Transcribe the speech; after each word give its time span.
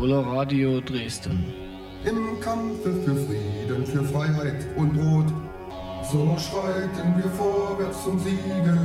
Coloradio 0.00 0.80
Dresden. 0.80 1.52
Im 2.06 2.40
Kampfe 2.40 2.90
für 3.04 3.14
Frieden, 3.14 3.84
für 3.84 4.02
Freiheit 4.02 4.66
und 4.74 4.94
Brot, 4.94 5.26
so 6.10 6.38
schreiten 6.38 7.22
wir 7.22 7.30
vorwärts 7.32 8.04
zum 8.04 8.18
Siege. 8.18 8.78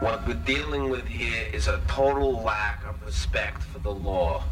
What 0.00 0.20
we're 0.28 0.40
dealing 0.46 0.92
with 0.92 1.08
here 1.08 1.44
is 1.52 1.66
a 1.66 1.80
total 1.88 2.40
lack 2.44 2.84
of 2.88 2.94
respect 3.04 3.64
for 3.64 3.80
the 3.80 3.90
law. 3.90 4.44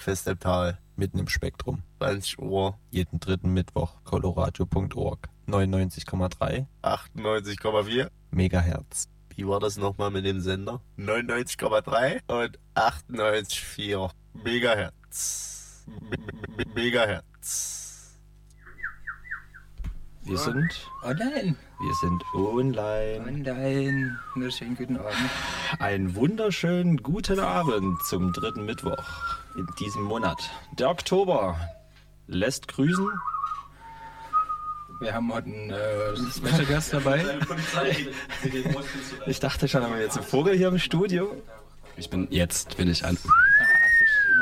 Bergfest 0.00 0.28
im 0.28 0.38
Tal, 0.38 0.78
mitten 0.96 1.18
im 1.18 1.28
Spektrum. 1.28 1.82
20 1.98 2.38
Uhr, 2.38 2.78
jeden 2.90 3.20
dritten 3.20 3.52
Mittwoch, 3.52 4.02
coloradio.org. 4.04 5.28
99,3 5.46 6.64
98,4 6.82 8.08
Megahertz. 8.30 9.10
Wie 9.36 9.46
war 9.46 9.60
das 9.60 9.76
nochmal 9.76 10.10
mit 10.10 10.24
dem 10.24 10.40
Sender? 10.40 10.80
99,3 10.96 12.20
und 12.28 12.58
98,4 12.74 14.10
Megahertz. 14.42 15.84
-M 15.86 16.74
Megahertz. 16.74 17.79
Wir 20.22 20.36
sind 20.36 20.90
Online. 21.02 21.56
Wir 21.80 21.94
sind 21.94 22.22
online. 22.34 23.24
Online. 23.26 24.18
Wunderschönen 24.34 24.76
guten 24.76 24.96
Abend. 24.98 25.30
Einen 25.78 26.14
wunderschönen 26.14 26.98
guten 26.98 27.40
Abend 27.40 28.02
zum 28.04 28.32
dritten 28.32 28.66
Mittwoch 28.66 29.02
in 29.56 29.66
diesem 29.78 30.02
Monat. 30.02 30.50
Der 30.78 30.90
Oktober 30.90 31.58
lässt 32.26 32.68
grüßen. 32.68 33.08
Wir 35.00 35.14
haben 35.14 35.32
heute 35.32 35.46
einen 35.46 35.70
äh, 35.70 36.16
Special 36.30 36.66
Gast 36.66 36.92
dabei. 36.92 37.24
Ich 39.26 39.40
dachte 39.40 39.68
schon, 39.68 39.82
haben 39.82 39.94
wir 39.94 40.02
jetzt 40.02 40.18
einen 40.18 40.26
Vogel 40.26 40.54
hier 40.54 40.68
im 40.68 40.78
Studio? 40.78 41.34
Ich 41.96 42.10
bin 42.10 42.28
jetzt 42.30 42.76
bin 42.76 42.90
ich 42.90 43.04
an. 43.06 43.16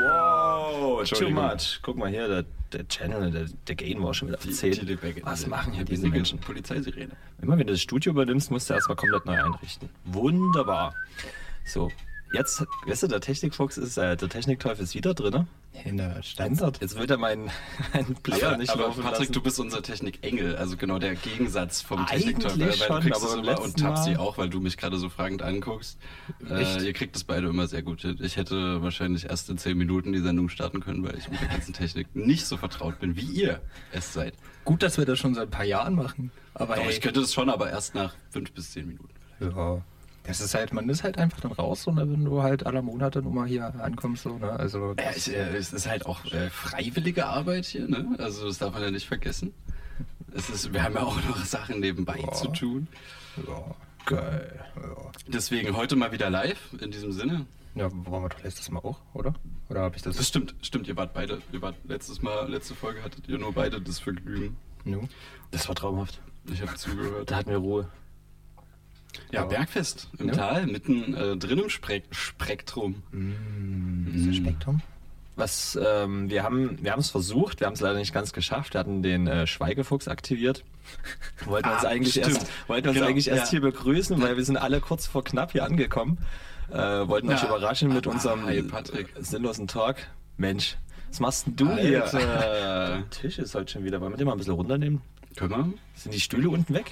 Wow, 0.01 1.09
too 1.09 1.29
much. 1.29 1.79
Guck 1.81 1.97
mal 1.97 2.09
hier, 2.09 2.27
der, 2.27 2.45
der 2.73 2.87
Channel, 2.87 3.31
der, 3.31 3.45
der 3.67 3.75
Gain 3.75 4.03
war 4.03 4.13
schon 4.13 4.29
wieder 4.29 4.37
auf 4.37 4.49
10. 4.49 4.99
Was 5.23 5.47
machen 5.47 5.73
hier 5.73 5.85
diese 5.85 6.07
Menschen? 6.07 6.39
Polizeisirene. 6.39 7.11
Immer 7.41 7.57
wenn 7.57 7.67
du 7.67 7.73
das 7.73 7.81
Studio 7.81 8.11
übernimmst, 8.11 8.51
musst 8.51 8.69
du 8.69 8.73
erstmal 8.73 8.95
komplett 8.95 9.25
neu 9.25 9.43
einrichten. 9.43 9.89
Wunderbar. 10.05 10.93
So, 11.65 11.91
jetzt, 12.33 12.65
weißt 12.85 13.03
du, 13.03 13.07
der 13.07 13.19
Technikfuchs 13.21 13.77
ist, 13.77 13.97
äh, 13.97 14.15
der 14.17 14.29
Technikteufel 14.29 14.83
ist 14.83 14.95
wieder 14.95 15.13
drin. 15.13 15.47
In 15.85 15.97
der 15.97 16.21
Standard. 16.23 16.81
Jetzt 16.81 16.97
wird 16.97 17.11
er 17.11 17.17
meinen, 17.17 17.49
meinen 17.93 18.15
Player 18.15 18.49
Aber, 18.49 18.57
nicht 18.57 18.71
aber 18.71 18.83
laufen 18.83 19.03
Patrick, 19.03 19.19
lassen. 19.19 19.33
du 19.33 19.41
bist 19.41 19.59
unser 19.59 19.81
Technikengel, 19.81 20.55
also 20.57 20.75
genau 20.77 20.99
der 20.99 21.15
Gegensatz 21.15 21.81
vom 21.81 21.99
Eigentlich 21.99 22.35
Technikteufel. 22.35 22.59
Weil 22.59 22.73
schon, 22.73 22.95
du 22.95 23.01
kriegst 23.01 23.23
aber 23.23 23.31
es 23.33 23.39
immer 23.47 23.61
und 23.61 23.77
Tapsi 23.79 24.15
auch, 24.17 24.37
weil 24.37 24.49
du 24.49 24.59
mich 24.59 24.77
gerade 24.77 24.97
so 24.97 25.09
fragend 25.09 25.41
anguckst. 25.41 25.97
Äh, 26.49 26.61
Echt? 26.61 26.81
ihr 26.81 26.93
kriegt 26.93 27.15
es 27.15 27.23
beide 27.23 27.47
immer 27.47 27.67
sehr 27.67 27.83
gut 27.83 28.01
hin. 28.01 28.17
Ich 28.21 28.35
hätte 28.35 28.81
wahrscheinlich 28.81 29.25
erst 29.29 29.49
in 29.49 29.57
zehn 29.57 29.77
Minuten 29.77 30.11
die 30.11 30.19
Sendung 30.19 30.49
starten 30.49 30.81
können, 30.81 31.03
weil 31.03 31.17
ich 31.17 31.29
mit 31.29 31.39
der 31.39 31.47
ganzen 31.49 31.73
Technik 31.73 32.13
nicht 32.15 32.45
so 32.45 32.57
vertraut 32.57 32.99
bin, 32.99 33.15
wie 33.15 33.21
ihr 33.25 33.61
es 33.93 34.11
seid. 34.13 34.33
Gut, 34.65 34.83
dass 34.83 34.97
wir 34.97 35.05
das 35.05 35.19
schon 35.19 35.35
seit 35.35 35.47
ein 35.47 35.51
paar 35.51 35.65
Jahren 35.65 35.95
machen. 35.95 36.31
Aber 36.55 36.75
Doch, 36.75 36.83
hey, 36.83 36.91
ich 36.91 36.99
könnte 36.99 37.21
das 37.21 37.33
schon, 37.33 37.49
aber 37.49 37.69
erst 37.69 37.95
nach 37.95 38.15
fünf 38.31 38.51
bis 38.51 38.71
zehn 38.71 38.87
Minuten. 38.87 39.13
ja. 39.39 39.81
Das 40.29 40.41
ist 40.41 40.53
halt, 40.53 40.73
man 40.73 40.87
ist 40.89 41.03
halt 41.03 41.17
einfach 41.17 41.39
dann 41.41 41.51
raus, 41.53 41.81
so, 41.83 41.91
ne, 41.91 42.01
wenn 42.09 42.23
du 42.23 42.43
halt 42.43 42.65
alle 42.67 42.83
Monate 42.83 43.21
nur 43.23 43.33
mal 43.33 43.47
hier 43.47 43.73
ankommst, 43.81 44.23
so, 44.23 44.37
ne? 44.37 44.51
Also 44.51 44.93
Ja, 44.99 45.09
ich, 45.15 45.33
äh, 45.33 45.55
es 45.57 45.73
ist 45.73 45.87
halt 45.87 46.05
auch 46.05 46.23
äh, 46.25 46.51
freiwillige 46.51 47.25
Arbeit 47.25 47.65
hier, 47.65 47.87
ne? 47.87 48.15
Also 48.19 48.45
das 48.45 48.59
darf 48.59 48.73
man 48.73 48.83
ja 48.83 48.91
nicht 48.91 49.07
vergessen. 49.07 49.53
Es 50.31 50.49
ist, 50.51 50.71
wir 50.71 50.83
haben 50.83 50.93
ja 50.93 51.01
auch 51.01 51.15
noch 51.27 51.43
Sachen 51.45 51.79
nebenbei 51.79 52.19
Ja. 52.21 52.31
zu 52.31 52.47
tun. 52.49 52.87
ja, 53.37 53.63
geil. 54.05 54.63
Ja. 54.75 55.11
Deswegen 55.27 55.75
heute 55.75 55.95
mal 55.95 56.11
wieder 56.11 56.29
live 56.29 56.59
in 56.79 56.91
diesem 56.91 57.11
Sinne. 57.11 57.47
ja, 57.73 57.89
waren 57.91 58.21
wir 58.23 58.29
doch 58.29 58.43
letztes 58.43 58.69
Mal 58.69 58.81
auch, 58.81 58.99
oder? 59.15 59.33
Oder 59.69 59.81
habe 59.81 59.95
ich 59.95 60.03
das? 60.03 60.15
Das 60.17 60.27
stimmt, 60.27 60.53
stimmt, 60.61 60.87
ihr 60.87 60.95
wart 60.95 61.13
beide, 61.15 61.41
ihr 61.51 61.61
wart 61.63 61.75
letztes 61.85 62.21
Mal, 62.21 62.47
letzte 62.51 62.75
Folge 62.75 63.01
hattet 63.03 63.27
ihr 63.27 63.39
nur 63.39 63.51
beide 63.53 63.81
das 63.81 63.97
Vergnügen. 63.97 64.57
No. 64.85 65.09
Das 65.49 65.67
war 65.67 65.73
traumhaft. 65.73 66.21
Ich 66.51 66.61
habe 66.61 66.75
zugehört. 66.75 67.31
Da 67.31 67.37
hatten 67.37 67.49
wir 67.49 67.57
Ruhe. 67.57 67.89
Ja, 69.31 69.45
Bergfest 69.45 70.09
im 70.17 70.27
Ja. 70.29 70.33
Tal, 70.35 70.65
mitten 70.67 71.13
äh, 71.13 71.37
drin 71.37 71.59
im 71.59 71.69
Sprek 71.69 72.03
Spektrum. 72.11 73.03
Ist 74.15 74.27
das 74.27 74.35
Spektrum? 74.35 74.81
Was, 75.35 75.79
ähm, 75.81 76.29
wir 76.29 76.43
haben 76.43 76.77
wir 76.83 76.91
haben 76.91 76.99
es 76.99 77.09
versucht, 77.11 77.59
wir 77.61 77.67
haben 77.67 77.73
es 77.73 77.79
leider 77.79 77.97
nicht 77.97 78.13
ganz 78.13 78.33
geschafft. 78.33 78.73
Wir 78.73 78.79
hatten 78.81 79.01
den 79.01 79.25
äh, 79.27 79.47
Schweigefuchs 79.47 80.07
aktiviert. 80.09 80.65
Wollten 81.45 81.69
uns 81.69 81.85
Ah, 81.85 81.89
eigentlich 81.89 82.13
stimmt. 82.15 82.27
erst, 82.35 82.47
wollten 82.67 82.89
uns 82.89 82.95
Genau, 82.97 83.07
eigentlich 83.07 83.27
erst 83.29 83.45
ja. 83.45 83.49
hier 83.51 83.61
begrüßen, 83.61 84.21
weil 84.21 84.35
wir 84.35 84.43
sind 84.43 84.57
alle 84.57 84.81
kurz 84.81 85.07
vor 85.07 85.23
knapp 85.23 85.53
hier 85.53 85.63
angekommen. 85.63 86.17
Äh, 86.71 86.75
wollten 87.07 87.29
euch 87.29 87.41
Ja. 87.41 87.47
überraschen 87.47 87.93
mit 87.93 88.05
Ah, 88.05 88.11
unserem 88.11 88.45
hi, 88.45 88.57
äh, 88.57 88.63
Patrick. 88.63 89.13
sinnlosen 89.19 89.67
Talk. 89.67 89.95
Mensch, 90.37 90.77
was 91.09 91.19
machst 91.21 91.47
denn 91.47 91.55
du 91.55 91.73
hier? 91.77 92.03
Alter. 92.03 92.19
Der 92.99 93.09
Tisch 93.09 93.39
ist 93.39 93.55
heute 93.55 93.71
schon 93.71 93.85
wieder. 93.85 94.01
Wollen 94.01 94.11
wir 94.13 94.17
den 94.17 94.25
mal 94.27 94.33
ein 94.33 94.37
bisschen 94.39 94.53
runternehmen? 94.53 95.01
Können 95.37 95.51
wir? 95.51 95.73
Sind 95.95 96.13
die 96.13 96.19
Stühle 96.19 96.49
unten 96.49 96.73
weg? 96.73 96.91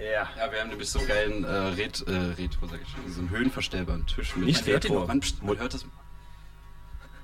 Ja. 0.00 0.10
Ja. 0.10 0.28
Ja, 0.46 0.52
wir 0.52 0.60
haben 0.60 0.68
nämlich 0.70 0.88
so 0.88 0.98
einen 0.98 1.08
geilen 1.08 1.44
äh, 1.44 1.48
Ret, 1.48 2.04
äh, 2.06 2.10
Retro, 2.12 2.66
sag 2.66 2.80
ich 2.82 2.88
schon, 2.88 3.12
so 3.12 3.20
einen 3.20 3.30
höhenverstellbaren 3.30 4.06
Tisch. 4.06 4.34
Mit 4.36 4.46
Nicht 4.46 4.62
man 4.64 4.72
hört 4.72 4.84
ihn 4.84 4.92
Retro. 4.92 5.06
man, 5.06 5.22
man 5.42 5.58
hört 5.58 5.74
das. 5.74 5.84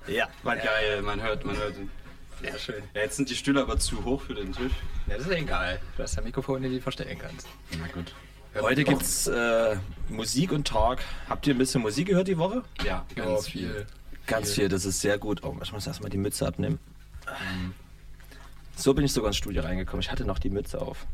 Ja, 0.06 0.28
Man, 0.44 0.58
geil, 0.58 1.02
man 1.02 1.20
hört, 1.20 1.44
man 1.44 1.56
hört 1.56 1.76
ihn. 1.76 1.90
Sehr 2.42 2.58
schön. 2.58 2.82
Ja, 2.94 3.00
jetzt 3.00 3.16
sind 3.16 3.30
die 3.30 3.34
Stühle 3.34 3.62
aber 3.62 3.78
zu 3.78 4.04
hoch 4.04 4.20
für 4.22 4.34
den 4.34 4.52
Tisch. 4.52 4.72
Ja, 5.08 5.14
das 5.16 5.24
ist 5.26 5.32
ja 5.32 5.38
egal. 5.38 5.80
Du 5.96 6.02
hast 6.02 6.14
ja 6.16 6.22
Mikrofone, 6.22 6.68
die 6.68 6.76
du 6.76 6.82
verstellen 6.82 7.18
kannst. 7.18 7.48
Na 7.80 7.86
gut. 7.88 8.14
Heute 8.60 8.84
gibt's 8.84 9.26
äh, 9.26 9.76
Musik 10.08 10.52
und 10.52 10.66
Talk. 10.66 11.00
Habt 11.28 11.46
ihr 11.46 11.54
ein 11.54 11.58
bisschen 11.58 11.82
Musik 11.82 12.08
gehört 12.08 12.28
die 12.28 12.38
Woche? 12.38 12.62
Ja, 12.84 13.04
ganz 13.14 13.46
Ja, 13.46 13.50
viel. 13.52 13.86
Ganz 14.26 14.52
viel, 14.52 14.68
das 14.68 14.84
ist 14.84 15.00
sehr 15.00 15.18
gut. 15.18 15.42
Oh, 15.44 15.56
ich 15.62 15.72
muss 15.72 15.86
erstmal 15.86 16.10
die 16.10 16.16
Mütze 16.18 16.46
abnehmen. 16.46 16.78
So 18.76 18.92
bin 18.94 19.04
ich 19.04 19.12
sogar 19.12 19.28
ins 19.28 19.36
Studio 19.36 19.62
reingekommen. 19.62 20.00
Ich 20.02 20.10
hatte 20.10 20.24
noch 20.24 20.38
die 20.38 20.50
Mütze 20.50 20.80
auf. 20.80 21.06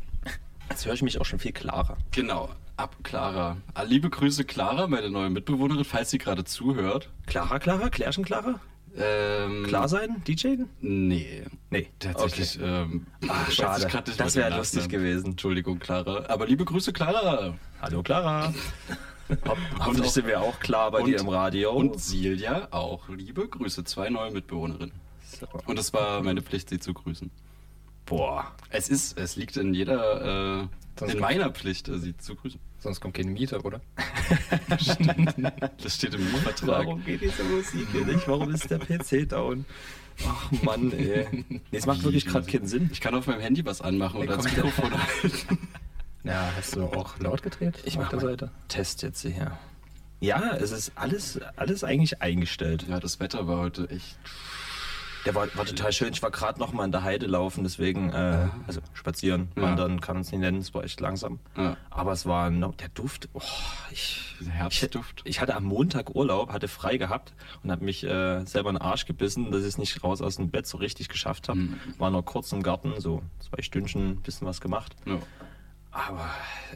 Jetzt 0.69 0.85
höre 0.85 0.93
ich 0.93 1.01
mich 1.01 1.19
auch 1.19 1.25
schon 1.25 1.39
viel 1.39 1.51
klarer. 1.51 1.97
Genau, 2.11 2.49
ab 2.77 2.95
Clara. 3.03 3.57
Ah, 3.73 3.83
liebe 3.83 4.09
Grüße 4.09 4.43
Clara, 4.45 4.87
meine 4.87 5.09
neue 5.09 5.29
Mitbewohnerin, 5.29 5.83
falls 5.85 6.09
sie 6.09 6.17
gerade 6.17 6.43
zuhört. 6.43 7.09
Clara, 7.27 7.59
Clara? 7.59 7.89
Klärchen, 7.89 8.23
Clara? 8.25 8.59
Ähm, 8.95 9.65
Klar 9.67 9.87
sein? 9.89 10.21
DJ? 10.27 10.55
Nee. 10.81 11.43
Nee. 11.71 11.87
Tatsächlich. 11.97 12.59
Ähm, 12.61 13.07
Ach, 13.27 13.49
schade. 13.51 13.87
Das 14.17 14.35
wäre 14.35 14.55
lustig 14.55 14.87
gewesen. 14.87 15.31
Entschuldigung, 15.31 15.79
Clara. 15.79 16.25
Aber 16.27 16.45
liebe 16.45 16.63
Grüße, 16.63 16.93
Clara. 16.93 17.55
Hallo, 17.81 18.03
Clara. 18.03 18.53
Ho 19.47 19.55
hoffentlich 19.79 20.11
sind 20.11 20.27
wir 20.27 20.41
auch 20.41 20.59
klar 20.59 20.91
bei 20.91 21.01
dir 21.01 21.19
im 21.19 21.29
Radio. 21.29 21.71
Und 21.71 21.99
Silja 21.99 22.67
auch. 22.71 23.07
Liebe 23.09 23.47
Grüße, 23.47 23.83
zwei 23.83 24.09
neue 24.09 24.31
Mitbewohnerinnen. 24.31 24.93
so. 25.23 25.47
Und 25.65 25.79
es 25.79 25.91
war 25.93 26.21
meine 26.21 26.41
Pflicht, 26.41 26.69
sie 26.69 26.79
zu 26.79 26.93
grüßen. 26.93 27.31
Boah. 28.13 28.51
Es 28.69 28.89
ist, 28.89 29.17
es 29.17 29.37
liegt 29.37 29.57
in 29.57 29.73
jeder, 29.73 30.69
äh, 31.01 31.11
in 31.11 31.19
meiner 31.19 31.49
Pflicht, 31.49 31.87
äh, 31.87 31.97
sie 31.97 32.15
zu 32.15 32.35
grüßen. 32.35 32.59
Sonst 32.77 33.01
kommt 33.01 33.15
keine 33.15 33.31
Miete, 33.31 33.59
oder? 33.63 33.81
Das 35.81 35.95
steht 35.95 36.13
im 36.13 36.23
Mietvertrag. 36.31 36.85
Warum 36.85 37.03
geht 37.03 37.21
diese 37.21 37.43
Musik 37.43 37.87
hier 37.91 38.05
nicht? 38.05 38.27
Warum 38.27 38.53
ist 38.53 38.69
der 38.69 38.77
PC 38.77 39.27
down? 39.27 39.65
Ach 40.27 40.51
Mann, 40.61 40.91
ey. 40.91 41.25
Nee, 41.49 41.61
es 41.71 41.87
macht 41.87 42.03
wirklich 42.03 42.27
gerade 42.27 42.45
keinen 42.45 42.67
Sinn. 42.67 42.91
Ich 42.91 43.01
kann 43.01 43.15
auf 43.15 43.25
meinem 43.25 43.41
Handy 43.41 43.65
was 43.65 43.81
anmachen 43.81 44.21
oder 44.21 44.37
das 44.37 44.45
Mikrofon 44.45 44.91
halten. 45.23 45.67
Ja, 46.23 46.51
hast 46.55 46.75
du 46.75 46.83
auch 46.83 47.17
laut 47.17 47.41
gedreht? 47.41 47.79
Ich 47.83 47.97
auf 47.97 48.03
mach 48.03 48.09
der 48.11 48.19
Seite. 48.19 48.51
Test 48.67 49.01
jetzt 49.01 49.23
hier. 49.23 49.57
Ja, 50.19 50.55
es 50.55 50.71
ist 50.71 50.91
alles, 50.95 51.39
alles 51.55 51.83
eigentlich 51.83 52.21
eingestellt. 52.21 52.85
Ja, 52.87 52.99
das 52.99 53.19
Wetter 53.19 53.47
war 53.47 53.57
heute 53.57 53.89
echt. 53.89 54.19
Der 55.25 55.33
war, 55.35 55.47
war 55.55 55.65
total 55.65 55.91
schön. 55.93 56.11
Ich 56.11 56.21
war 56.21 56.31
gerade 56.31 56.59
noch 56.59 56.73
mal 56.73 56.83
in 56.83 56.91
der 56.91 57.03
Heide 57.03 57.27
laufen, 57.27 57.63
deswegen, 57.63 58.09
äh, 58.11 58.47
also 58.67 58.81
spazieren, 58.93 59.49
Ja. 59.55 59.61
wandern 59.63 60.01
kann 60.01 60.15
man 60.15 60.21
es 60.21 60.31
nicht 60.31 60.41
nennen, 60.41 60.57
es 60.57 60.73
war 60.73 60.83
echt 60.83 60.99
langsam. 60.99 61.39
Ja. 61.55 61.77
Aber 61.89 62.11
es 62.11 62.25
war 62.25 62.49
noch, 62.49 62.75
der 62.75 62.89
Duft, 62.89 63.29
oh, 63.33 63.41
ich, 63.91 64.35
Dieser 64.39 64.51
Herbstduft. 64.51 65.21
Ich, 65.23 65.31
ich 65.31 65.41
hatte 65.41 65.55
am 65.55 65.63
Montag 65.63 66.13
Urlaub, 66.15 66.51
hatte 66.51 66.67
frei 66.67 66.97
gehabt 66.97 67.33
und 67.63 67.71
habe 67.71 67.85
mich 67.85 68.03
äh, 68.03 68.43
selber 68.45 68.69
in 68.71 68.75
den 68.75 68.81
Arsch 68.81 69.05
gebissen, 69.05 69.51
dass 69.51 69.61
ich 69.61 69.67
es 69.69 69.77
nicht 69.77 70.03
raus 70.03 70.21
aus 70.21 70.35
dem 70.35 70.49
Bett 70.49 70.67
so 70.67 70.77
richtig 70.77 71.07
geschafft 71.07 71.47
habe. 71.47 71.59
Mhm. 71.59 71.79
War 71.97 72.09
noch 72.09 72.23
kurz 72.23 72.51
im 72.51 72.61
Garten, 72.61 72.93
so 72.99 73.21
zwei 73.39 73.61
Stündchen, 73.61 74.17
bisschen 74.21 74.45
was 74.47 74.59
gemacht. 74.59 74.95
Ja. 75.05 75.19
Aber 75.95 76.27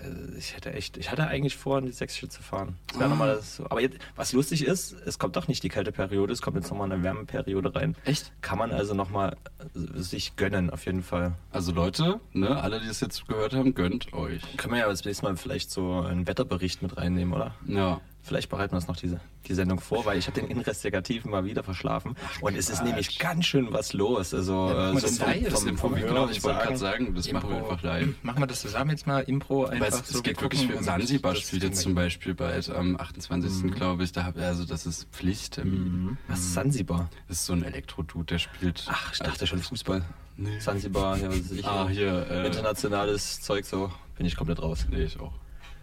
äh, 0.04 0.38
ich 0.38 0.56
hätte 0.56 0.72
echt, 0.74 0.96
ich 0.98 1.12
hatte 1.12 1.28
eigentlich 1.28 1.58
vor, 1.58 1.80
in 1.80 1.88
die 1.88 1.92
Sächsische 1.92 2.30
zu 2.30 2.44
fahren. 2.44 2.78
Das 2.88 2.98
Ah. 2.98 3.00
wäre 3.00 3.10
nochmal 3.10 3.36
das 3.36 3.56
so. 3.56 3.66
Aber 3.66 3.82
jetzt, 3.82 3.98
was 4.16 4.32
lustig 4.34 4.64
ist, 4.66 4.94
es 5.06 5.18
kommt 5.18 5.36
doch 5.36 5.48
nicht 5.48 5.64
die 5.64 5.70
kalte 5.70 5.92
Periode, 5.92 6.32
es 6.34 6.42
kommt 6.42 6.56
jetzt 6.58 6.70
nochmal 6.70 6.92
eine 6.92 7.02
Wärmeperiode 7.04 7.74
rein. 7.76 7.96
Echt? 8.06 8.32
Kann 8.42 8.60
man 8.60 8.72
also 8.72 8.94
nochmal 8.94 9.36
sich 9.74 10.36
gönnen, 10.36 10.70
auf 10.70 10.86
jeden 10.86 11.02
Fall. 11.02 11.34
Also 11.52 11.72
Leute, 11.72 12.20
ne, 12.34 12.62
alle, 12.62 12.80
die 12.80 12.88
es 12.88 13.00
jetzt 13.00 13.28
gehört 13.28 13.54
haben, 13.54 13.74
gönnt 13.74 14.14
euch. 14.14 14.42
Können 14.58 14.74
wir 14.76 14.82
ja 14.82 14.88
das 14.88 15.04
nächste 15.04 15.26
Mal 15.26 15.36
vielleicht 15.36 15.72
so 15.72 16.02
einen 16.02 16.28
Wetterbericht 16.28 16.82
mit 16.84 16.96
reinnehmen, 16.98 17.34
oder? 17.34 17.56
Ja. 17.66 18.00
Vielleicht 18.28 18.50
bereiten 18.50 18.74
wir 18.74 18.76
uns 18.76 18.88
noch 18.90 18.98
diese, 18.98 19.22
die 19.48 19.54
Sendung 19.54 19.80
vor, 19.80 20.06
weil 20.06 20.18
ich 20.18 20.28
habe 20.28 20.40
den 20.40 20.50
Investigativen 20.50 21.32
mal 21.32 21.46
wieder 21.46 21.64
verschlafen. 21.64 22.16
und 22.42 22.58
es 22.58 22.70
ist 22.70 22.84
nämlich 22.84 23.20
ganz 23.20 23.46
schön 23.46 23.72
was 23.72 23.94
los. 23.94 24.34
Also 24.34 24.70
Ja, 24.70 24.92
so 24.94 25.08
so 25.08 25.24
vom, 25.24 25.34
vom, 25.34 25.44
das 25.44 25.54
vom, 25.60 25.68
Impro, 25.70 25.90
vom 25.90 25.96
genau, 25.96 26.30
ich 26.30 26.44
wollte 26.44 26.60
gerade 26.60 26.78
sagen. 26.78 27.16
das 27.16 27.32
machen 27.32 27.50
wir 27.50 27.58
Impro. 27.58 27.72
einfach 27.72 27.84
live. 27.84 28.10
Machen 28.24 28.40
wir 28.42 28.48
das 28.48 28.62
zusammen 28.62 28.92
jetzt 28.92 29.08
mal, 29.08 29.22
Impro, 29.22 29.66
einfach 29.66 29.88
es, 29.88 30.10
so. 30.10 30.18
es 30.18 30.24
geht 30.24 30.38
wir 30.38 30.42
wirklich 30.42 30.68
Sansibar 30.82 31.34
das 31.34 31.44
spielt 31.44 31.64
jetzt 31.64 31.82
zum. 31.82 31.96
Beispiel 31.96 32.36
bald 32.36 32.70
am 32.70 32.98
28. 32.98 33.72
glaube 33.72 34.04
ich, 34.04 34.12
da 34.12 34.26
hab, 34.26 34.38
also 34.38 34.66
das 34.66 34.86
ist 34.86 35.08
Pflichttermin. 35.12 36.18
Was 36.28 36.40
ist 36.40 36.54
Sansibar? 36.54 37.10
Das 37.28 37.40
ist 37.40 37.46
so 37.46 37.54
ein 37.54 37.64
Elektro-Dude, 37.64 38.26
der 38.26 38.40
spielt. 38.40 38.86
Ach, 38.90 39.14
ich 39.14 39.20
dachte 39.20 39.48
schon 39.48 39.60
Fußball. 39.60 40.04
Nee. 40.36 40.60
Sansibar, 40.60 41.18
ja, 41.18 41.30
was 41.30 41.52
ich. 41.52 41.66
Ah, 41.66 41.88
hier, 41.90 42.28
äh, 42.30 42.46
Internationales 42.46 43.42
Zeug 43.42 43.66
so. 43.66 43.92
Bin 44.18 44.26
ich 44.26 44.36
komplett 44.36 44.62
raus. 44.62 44.86
Nee, 44.90 45.04
ich 45.04 45.20
auch. 45.20 45.34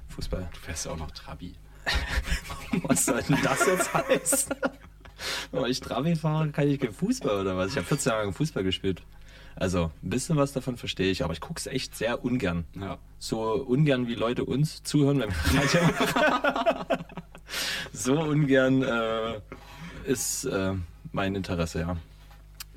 Fußball. 0.09 0.49
Du 0.53 0.61
fährst 0.61 0.87
ja 0.87 0.93
auch 0.93 0.97
noch 0.97 1.11
Trabi. 1.11 1.55
Was 2.83 3.07
soll 3.07 3.23
denn 3.23 3.39
das 3.43 3.67
jetzt 3.67 3.95
heißen? 3.95 4.55
Weil 5.53 5.71
ich 5.71 5.81
Trabi 5.81 6.17
fahre, 6.17 6.51
kann 6.51 6.69
ich 6.69 6.81
kein 6.81 6.93
Fußball 6.93 7.41
oder 7.41 7.57
was? 7.57 7.71
Ich 7.71 7.77
habe 7.77 7.87
14 7.87 8.13
Jahre 8.13 8.33
Fußball 8.33 8.65
gespielt. 8.65 9.03
Also, 9.57 9.93
ein 10.03 10.11
bisschen 10.11 10.37
was 10.37 10.53
davon 10.53 10.77
verstehe 10.77 11.11
ich, 11.13 11.23
aber 11.23 11.33
ich 11.33 11.41
gucke 11.41 11.59
es 11.59 11.67
echt 11.69 11.97
sehr 11.97 12.25
ungern. 12.25 12.65
Ja. 12.75 12.99
So 13.21 13.53
ungern, 13.53 14.09
wie 14.09 14.15
Leute 14.17 14.45
uns 14.45 14.83
zuhören, 14.83 15.21
wenn 15.21 15.31
wir 15.31 15.61
Radio. 15.63 16.97
So 17.93 18.21
ungern 18.21 18.83
äh, 18.83 19.41
ist 20.07 20.45
äh, 20.45 20.73
mein 21.13 21.37
Interesse, 21.37 21.81
ja. 21.81 21.97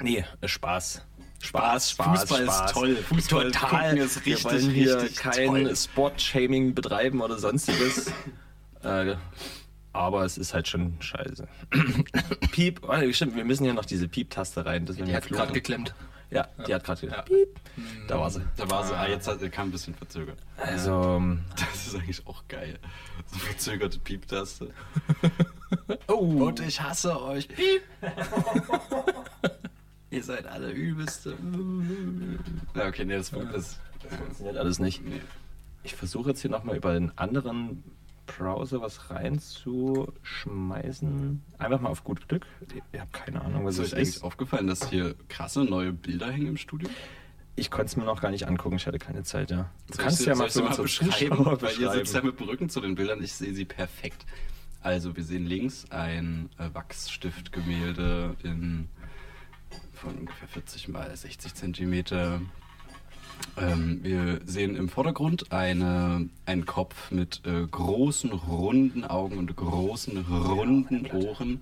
Nee, 0.01 0.23
äh, 0.41 0.47
Spaß. 0.47 1.01
Spaß, 1.39 1.91
Spaß, 1.91 2.19
Fußball 2.21 2.41
ist 2.43 2.53
Spaß. 2.53 2.71
toll. 2.73 2.95
Fußball 2.97 3.51
Total. 3.51 3.97
ist 3.97 4.25
wir 4.25 4.35
richtig, 4.35 4.51
wollen 4.51 4.69
hier 4.71 5.09
kein 5.15 5.47
toll. 5.47 5.75
Sport-Shaming 5.75 6.73
betreiben 6.73 7.21
oder 7.21 7.37
sonstiges. 7.37 8.11
Äh, 8.83 9.15
aber 9.93 10.25
es 10.25 10.37
ist 10.37 10.53
halt 10.53 10.67
schon 10.67 11.01
scheiße. 11.01 11.47
Piep, 12.51 12.81
oh, 12.87 13.11
stimmt, 13.11 13.35
wir 13.35 13.45
müssen 13.45 13.65
ja 13.65 13.73
noch 13.73 13.85
diese 13.85 14.07
Piep-Taste 14.07 14.65
rein. 14.65 14.85
Das 14.85 14.95
Die 14.97 15.15
hat 15.15 15.27
gerade 15.27 15.53
geklemmt. 15.53 15.95
Ja, 16.29 16.47
die 16.67 16.73
hat 16.73 16.83
gerade 16.83 17.01
geklemmt. 17.01 17.25
Piep. 17.25 17.59
Da 18.07 18.19
war 18.19 18.29
sie. 18.29 18.41
Da 18.57 18.69
war 18.69 18.85
sie, 18.85 18.93
ah, 18.93 19.07
jetzt 19.07 19.27
hat, 19.27 19.39
kam 19.51 19.69
ein 19.69 19.71
bisschen 19.71 19.95
verzögert. 19.95 20.37
Also, 20.57 21.15
ähm, 21.17 21.41
Das 21.55 21.87
ist 21.87 21.95
eigentlich 21.95 22.27
auch 22.27 22.43
geil. 22.47 22.77
So 23.27 23.39
verzögerte 23.39 23.97
Pieptaste. 23.99 24.69
oh, 26.07 26.45
Und 26.45 26.59
ich 26.59 26.81
hasse 26.81 27.19
euch. 27.21 27.47
Piep. 27.47 27.81
Ihr 30.09 30.23
seid 30.23 30.47
alle 30.47 30.71
übelste. 30.71 31.35
Ja, 32.75 32.87
okay, 32.87 33.03
nee, 33.05 33.17
das, 33.17 33.31
das, 33.31 33.79
das 34.03 34.15
funktioniert 34.15 34.57
alles 34.57 34.79
nicht. 34.79 35.03
nee. 35.03 35.21
Ich 35.83 35.95
versuche 35.95 36.29
jetzt 36.29 36.41
hier 36.41 36.51
nochmal 36.51 36.75
über 36.75 36.93
den 36.93 37.17
anderen 37.17 37.83
Browser 38.27 38.81
was 38.81 39.09
reinzuschmeißen. 39.09 41.41
Einfach 41.57 41.79
mal 41.81 41.89
auf 41.89 42.03
gut 42.03 42.27
Glück. 42.27 42.45
Ich 42.91 42.99
habe 42.99 43.09
keine 43.11 43.41
Ahnung, 43.41 43.65
was 43.65 43.75
Ist 43.75 43.79
euch 43.79 43.85
es 43.87 43.93
eigentlich 43.93 44.15
ist. 44.17 44.23
aufgefallen, 44.23 44.67
dass 44.67 44.89
hier 44.89 45.15
krasse 45.29 45.63
neue 45.63 45.93
Bilder 45.93 46.29
hängen 46.31 46.47
im 46.47 46.57
Studio? 46.57 46.89
Ich 47.55 47.71
konnte 47.71 47.87
es 47.87 47.95
mir 47.97 48.03
noch 48.05 48.21
gar 48.21 48.29
nicht 48.29 48.47
angucken, 48.47 48.75
ich 48.75 48.85
hatte 48.85 48.99
keine 48.99 49.23
Zeit, 49.23 49.49
ja. 49.49 49.71
Du 49.87 49.95
Soll 49.95 50.03
kannst 50.05 50.21
ich- 50.21 50.27
ja 50.27 50.35
mal 50.35 50.45
für 50.47 50.51
sie 50.59 50.61
unsere 50.61 50.83
beschreiben, 50.83 51.43
weil 51.45 51.55
ihr 51.55 51.59
sitzt 51.69 51.83
ja 51.83 51.99
beschreiben. 52.01 52.27
mit 52.27 52.39
dem 52.39 52.49
Rücken 52.49 52.69
zu 52.69 52.81
den 52.81 52.93
Bildern. 52.95 53.23
Ich 53.23 53.33
sehe 53.33 53.53
sie 53.55 53.65
perfekt. 53.65 54.25
Also, 54.81 55.15
wir 55.17 55.23
sehen 55.23 55.45
links 55.47 55.89
ein 55.89 56.49
äh, 56.59 56.69
Wachsstiftgemälde 56.73 58.35
in, 58.43 58.87
von 59.93 60.15
ungefähr 60.19 60.47
40 60.47 60.87
mal 60.89 61.15
60 61.15 61.55
Zentimeter. 61.55 62.41
Ähm, 63.57 63.99
wir 64.03 64.41
sehen 64.45 64.75
im 64.75 64.89
Vordergrund 64.89 65.51
eine, 65.51 66.29
einen 66.45 66.65
Kopf 66.65 67.11
mit 67.11 67.41
äh, 67.45 67.65
großen, 67.65 68.31
runden 68.31 69.03
Augen 69.03 69.37
und 69.37 69.55
großen, 69.55 70.17
runden 70.17 71.07
Ohren 71.11 71.61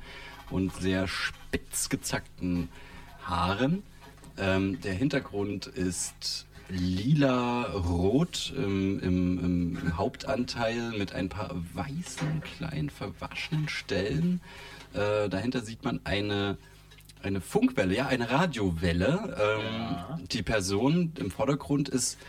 und 0.50 0.74
sehr 0.76 1.08
spitz 1.08 1.90
gezackten 1.90 2.70
Haaren. 3.24 3.84
Ähm, 4.38 4.82
der 4.82 4.94
Hintergrund 4.94 5.68
ist 5.68 6.46
lila-rot 6.70 8.54
im, 8.58 9.00
im, 9.00 9.40
im, 9.40 9.78
im 9.78 9.98
Hauptanteil 9.98 10.92
mit 10.98 11.14
ein 11.14 11.30
paar 11.30 11.52
weißen, 11.74 12.42
kleinen, 12.42 12.90
verwaschenen 12.90 13.70
Stellen. 13.70 14.42
Äh, 14.94 15.30
dahinter 15.30 15.62
sieht 15.62 15.84
man 15.84 16.00
eine, 16.04 16.58
eine 17.26 17.42
Funkwelle, 17.42 17.96
ja, 17.96 18.08
eine 18.08 18.30
Radiowelle. 18.30 19.36
Ähm, 19.40 20.28
Die 20.28 20.44
Person 20.44 21.12
im 21.18 21.32
Vordergrund 21.32 21.90
ist, 21.90 22.20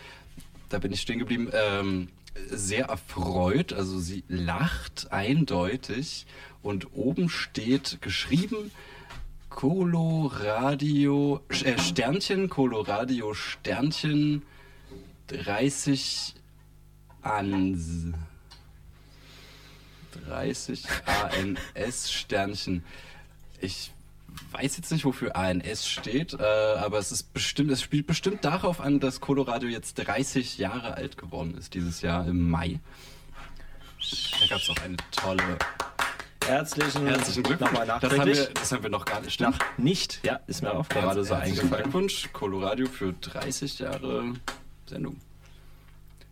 da 0.71 0.79
bin 0.79 0.93
ich 0.93 1.03
stehen 1.03 1.19
geblieben, 1.19 1.51
ähm, 1.53 2.09
sehr 2.49 2.87
erfreut. 2.87 3.75
Also 3.75 3.99
sie 3.99 4.25
lacht 4.29 5.13
eindeutig 5.13 6.27
und 6.63 6.95
oben 6.95 7.29
steht 7.29 7.99
geschrieben 8.01 8.71
Coloradio, 9.51 11.41
äh, 11.51 11.79
Sternchen, 11.79 12.49
Coloradio 12.49 13.35
Sternchen 13.35 14.43
30 15.29 16.35
ans. 17.23 18.13
30 20.27 20.85
ANS 21.05 22.11
Sternchen. 22.11 22.83
Ich 23.61 23.93
weiß 24.53 24.77
jetzt 24.77 24.93
nicht, 24.93 25.05
wofür 25.05 25.37
ANS 25.37 25.89
steht, 25.89 26.35
äh, 26.35 26.43
aber 26.43 26.99
es 26.99 27.13
ist 27.13 27.33
bestimmt, 27.33 27.71
es 27.71 27.83
spielt 27.83 28.07
bestimmt 28.07 28.45
darauf 28.45 28.81
an, 28.81 29.01
dass 29.01 29.21
Colorado 29.21 29.67
jetzt 29.67 29.95
30 29.95 30.59
Jahre 30.59 30.95
alt 30.95 31.17
geworden 31.17 31.57
ist 31.57 31.75
dieses 31.75 32.03
Jahr 32.03 32.27
im 32.27 32.51
Mai. 32.51 32.81
Da 34.41 34.47
gab 34.47 34.59
es 34.59 34.71
auch 34.71 34.83
eine 34.83 34.97
tolle. 35.11 35.59
Herzlichen, 36.45 37.07
Herzlichen 37.07 37.43
Glückwunsch. 37.43 37.73
Nochmal 37.73 37.99
das, 38.01 38.19
haben 38.19 38.27
wir, 38.27 38.49
das 38.55 38.73
haben 38.73 38.83
wir 38.83 38.91
noch 38.91 39.05
gar 39.05 39.21
nicht. 39.21 39.33
Stimmt. 39.33 39.59
Nach 39.59 39.79
nicht, 39.79 40.21
ja, 40.25 40.41
ist 40.47 40.63
mir 40.63 40.73
auch 40.73 40.89
gerade 40.89 41.25
so 41.25 41.35
eingefallen. 41.35 41.83
Glückwunsch, 41.83 42.29
Colorado 42.33 42.87
für 42.87 43.13
30 43.15 43.81
Jahre 43.81 44.33
Sendung. 44.87 45.17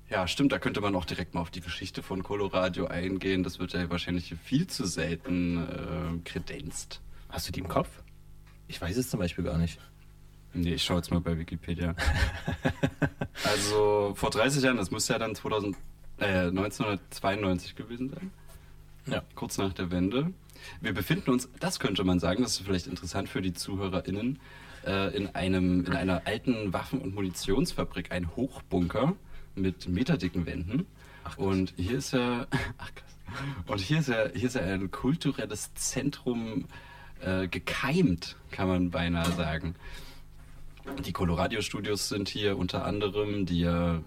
Ja, 0.08 0.28
stimmt, 0.28 0.52
da 0.52 0.58
könnte 0.60 0.80
man 0.80 0.94
auch 0.94 1.06
direkt 1.06 1.34
mal 1.34 1.40
auf 1.40 1.50
die 1.50 1.60
Geschichte 1.60 2.02
von 2.02 2.22
Colorado 2.22 2.86
eingehen. 2.86 3.42
Das 3.42 3.58
wird 3.58 3.72
ja 3.72 3.90
wahrscheinlich 3.90 4.34
viel 4.44 4.68
zu 4.68 4.86
selten 4.86 5.58
äh, 5.58 6.28
kredenzt. 6.28 7.00
Hast 7.34 7.48
du 7.48 7.52
die 7.52 7.58
im 7.58 7.68
Kopf? 7.68 7.88
Ich 8.68 8.80
weiß 8.80 8.96
es 8.96 9.10
zum 9.10 9.18
Beispiel 9.18 9.42
gar 9.42 9.58
nicht. 9.58 9.80
Nee, 10.52 10.74
ich 10.74 10.84
schaue 10.84 10.98
jetzt 10.98 11.10
mal 11.10 11.18
bei 11.18 11.36
Wikipedia. 11.36 11.96
also 13.42 14.12
vor 14.14 14.30
30 14.30 14.62
Jahren, 14.62 14.76
das 14.76 14.92
muss 14.92 15.08
ja 15.08 15.18
dann 15.18 15.34
2000, 15.34 15.76
äh, 16.20 16.26
1992 16.46 17.74
gewesen 17.74 18.10
sein. 18.10 18.30
Ja. 19.06 19.24
Kurz 19.34 19.58
nach 19.58 19.72
der 19.72 19.90
Wende. 19.90 20.32
Wir 20.80 20.94
befinden 20.94 21.32
uns, 21.32 21.48
das 21.58 21.80
könnte 21.80 22.04
man 22.04 22.20
sagen, 22.20 22.44
das 22.44 22.52
ist 22.52 22.66
vielleicht 22.66 22.86
interessant 22.86 23.28
für 23.28 23.42
die 23.42 23.52
ZuhörerInnen, 23.52 24.38
äh, 24.86 25.16
in, 25.16 25.34
einem, 25.34 25.86
in 25.86 25.92
einer 25.92 26.22
alten 26.26 26.72
Waffen- 26.72 27.00
und 27.00 27.16
Munitionsfabrik, 27.16 28.12
ein 28.12 28.36
Hochbunker 28.36 29.16
mit 29.56 29.88
meterdicken 29.88 30.46
Wänden. 30.46 30.86
und 31.36 31.74
hier 31.76 31.98
ist 31.98 32.12
ja, 32.12 32.46
ach 32.78 32.94
krass. 32.94 33.10
Und 33.66 33.80
hier 33.80 33.98
ist 33.98 34.08
ja, 34.08 34.28
hier 34.32 34.46
ist 34.46 34.54
ja 34.54 34.62
ein 34.62 34.92
kulturelles 34.92 35.74
Zentrum 35.74 36.66
äh, 37.24 37.48
gekeimt, 37.48 38.36
kann 38.50 38.68
man 38.68 38.90
beinahe 38.90 39.30
sagen. 39.32 39.74
Die 41.04 41.12
Colorado 41.12 41.60
Studios 41.62 42.08
sind 42.08 42.28
hier 42.28 42.58
unter 42.58 42.84
anderem, 42.84 43.46
die 43.46 43.60
ja 43.60 43.96
äh, 43.96 44.00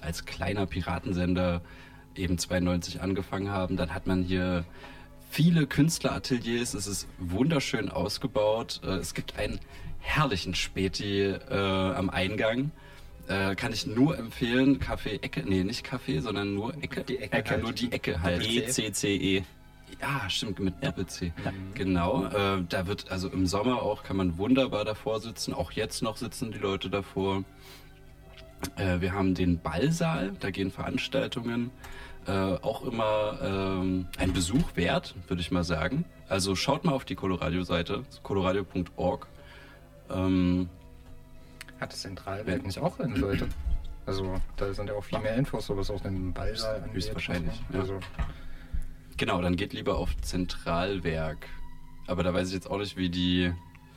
als 0.00 0.24
kleiner 0.24 0.66
Piratensender 0.66 1.62
eben 2.16 2.36
92 2.36 3.00
angefangen 3.00 3.50
haben. 3.50 3.76
Dann 3.76 3.94
hat 3.94 4.06
man 4.06 4.24
hier 4.24 4.64
viele 5.30 5.66
Künstlerateliers. 5.66 6.74
Es 6.74 6.86
ist 6.86 7.06
wunderschön 7.18 7.88
ausgebaut. 7.88 8.80
Äh, 8.84 8.96
es 8.96 9.14
gibt 9.14 9.38
einen 9.38 9.60
herrlichen 10.00 10.54
Späti 10.54 11.22
äh, 11.22 11.54
am 11.54 12.10
Eingang. 12.10 12.72
Äh, 13.28 13.54
kann 13.54 13.72
ich 13.72 13.86
nur 13.86 14.18
empfehlen. 14.18 14.80
Café 14.80 15.22
Ecke. 15.22 15.44
Nee, 15.46 15.62
nicht 15.62 15.86
Café, 15.86 16.20
sondern 16.20 16.54
nur 16.54 16.74
Ecke. 16.82 17.04
Die 17.04 17.18
Ecke 17.18 17.50
halt. 17.50 17.62
Nur 17.62 17.72
die 17.72 17.92
Ecke 17.92 18.20
halt. 18.20 18.44
E 18.44 18.62
ECCE. 18.62 19.44
Ja, 20.00 20.28
stimmt, 20.28 20.58
mit 20.60 20.82
Doppel-C. 20.82 21.32
Genau. 21.74 22.26
Äh, 22.26 22.64
da 22.68 22.86
wird, 22.86 23.10
also 23.10 23.28
im 23.28 23.46
Sommer 23.46 23.82
auch, 23.82 24.02
kann 24.02 24.16
man 24.16 24.38
wunderbar 24.38 24.84
davor 24.84 25.20
sitzen. 25.20 25.54
Auch 25.54 25.72
jetzt 25.72 26.02
noch 26.02 26.16
sitzen 26.16 26.52
die 26.52 26.58
Leute 26.58 26.90
davor. 26.90 27.44
Äh, 28.76 29.00
wir 29.00 29.12
haben 29.12 29.34
den 29.34 29.60
Ballsaal, 29.60 30.32
da 30.40 30.50
gehen 30.50 30.70
Veranstaltungen. 30.70 31.70
Äh, 32.26 32.32
auch 32.32 32.84
immer 32.84 33.38
ähm, 33.42 34.06
ein 34.18 34.32
Besuch 34.32 34.76
wert, 34.76 35.14
würde 35.28 35.40
ich 35.40 35.50
mal 35.50 35.64
sagen. 35.64 36.04
Also 36.28 36.54
schaut 36.54 36.84
mal 36.84 36.92
auf 36.92 37.04
die 37.04 37.14
Colorado-Seite, 37.14 38.04
coloradio.org. 38.22 39.26
Ähm, 40.10 40.68
Hat 41.80 41.92
das 41.92 42.02
Zentralwerk 42.02 42.64
nicht 42.64 42.78
auch 42.78 43.00
in 43.00 43.16
Leute? 43.16 43.48
Also, 44.06 44.34
da 44.56 44.72
sind 44.72 44.88
ja 44.88 44.94
auch 44.94 45.04
viel 45.04 45.18
mehr 45.20 45.34
Infos, 45.36 45.66
so 45.66 45.76
was 45.76 45.90
auch 45.90 46.00
den 46.00 46.32
Ballsaal. 46.32 46.84
Höchstwahrscheinlich, 46.92 47.62
ja. 47.72 47.84
Genau, 49.20 49.42
dann 49.42 49.54
geht 49.56 49.74
lieber 49.74 49.98
auf 49.98 50.16
Zentralwerk. 50.22 51.46
Aber 52.06 52.22
da 52.22 52.32
weiß 52.32 52.48
ich 52.48 52.54
jetzt 52.54 52.70
auch 52.70 52.78
nicht, 52.78 52.96
wie 52.96 53.10
die 53.10 53.52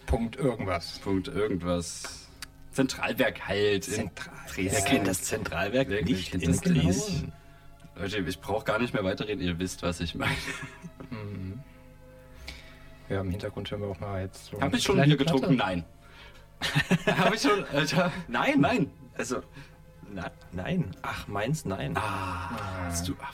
Punkt 0.05 0.35
irgendwas. 0.35 0.99
Punkt 0.99 1.29
irgendwas. 1.29 2.27
Zentralwerk 2.73 3.47
halt. 3.47 3.87
in 3.87 4.11
Wer 4.57 4.81
kennt 4.81 5.07
das 5.07 5.21
Zentralwerk 5.21 5.87
Wer 5.87 6.03
nicht 6.03 6.33
in? 6.33 6.41
Dresden? 6.41 7.31
Leute, 7.95 8.17
ich 8.17 8.41
brauche 8.41 8.65
gar 8.65 8.79
nicht 8.79 8.93
mehr 8.93 9.05
weiterreden. 9.05 9.41
Ihr 9.41 9.57
wisst, 9.59 9.81
was 9.81 10.01
ich 10.01 10.13
meine. 10.13 10.35
Ja, 13.07 13.21
im 13.21 13.29
Hintergrund 13.29 13.71
hören 13.71 13.79
wir 13.79 13.87
auch 13.87 13.99
mal 14.01 14.23
jetzt 14.23 14.47
so. 14.47 14.59
Habe 14.59 14.75
ich 14.75 14.83
schon 14.83 15.01
Bier 15.01 15.15
getrunken? 15.15 15.55
Nein. 15.55 15.85
Habe 17.05 17.35
ich 17.35 17.41
schon, 17.41 17.63
Alter? 17.71 18.11
Nein. 18.27 18.59
Nein. 18.59 18.91
Also, 19.17 19.41
na, 20.13 20.29
nein. 20.51 20.91
Ach, 21.01 21.29
meins, 21.29 21.63
nein. 21.63 21.95
Ah, 21.95 22.87
hast 22.87 23.07
du. 23.07 23.15
Ach. 23.21 23.33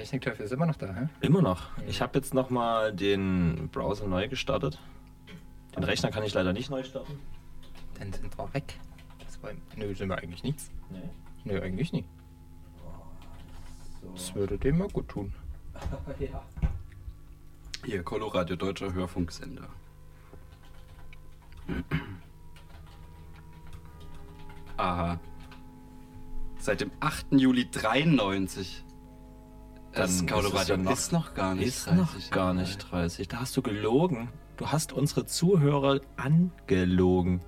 Technikteufel 0.00 0.46
ist 0.46 0.52
immer 0.52 0.64
noch 0.64 0.76
da, 0.76 0.94
hä? 0.94 1.08
Immer 1.20 1.42
noch. 1.42 1.68
Ich 1.86 2.00
habe 2.00 2.18
jetzt 2.18 2.32
nochmal 2.32 2.94
den 2.94 3.68
Browser 3.70 4.06
neu 4.06 4.28
gestartet. 4.28 4.80
Den 5.76 5.84
Rechner 5.84 6.10
kann 6.10 6.24
ich 6.24 6.32
leider 6.32 6.54
nicht 6.54 6.70
neu 6.70 6.82
starten. 6.82 7.20
Dann 7.98 8.10
sind 8.10 8.38
wir 8.38 8.54
weg. 8.54 8.80
Das 9.18 9.42
war, 9.42 9.50
nö, 9.76 9.94
sind 9.94 10.08
wir 10.08 10.16
eigentlich 10.16 10.42
nichts. 10.42 10.70
Nee. 10.88 11.02
Nö, 11.44 11.60
eigentlich 11.60 11.92
nie. 11.92 12.06
Das 14.14 14.34
würde 14.34 14.56
dem 14.56 14.78
mal 14.78 14.88
gut 14.88 15.06
tun. 15.08 15.34
ja. 16.18 16.42
Hier, 17.84 18.02
Coloradio, 18.02 18.56
deutscher 18.56 18.94
Hörfunksender. 18.94 19.68
Aha. 24.78 25.20
Seit 26.58 26.80
dem 26.80 26.90
8. 27.00 27.26
Juli 27.32 27.70
93. 27.70 28.82
Das 29.92 30.18
Dann 30.18 30.26
ist 30.26 30.32
Coloradio 30.32 30.60
es 30.60 30.68
ja 30.68 30.76
noch- 30.76 30.92
ist 30.92 31.12
noch 31.12 31.34
gar 31.34 31.54
nicht 31.54 31.66
Ist 31.68 31.86
noch 31.92 32.12
30 32.12 32.30
gar 32.30 32.44
Jahre 32.44 32.54
nicht 32.56 32.84
alt. 32.84 32.92
30. 32.92 33.28
Da 33.28 33.40
hast 33.40 33.56
du 33.56 33.62
gelogen. 33.62 34.28
Du 34.56 34.68
hast 34.68 34.92
unsere 34.92 35.26
Zuhörer 35.26 36.00
angelogen. 36.16 37.40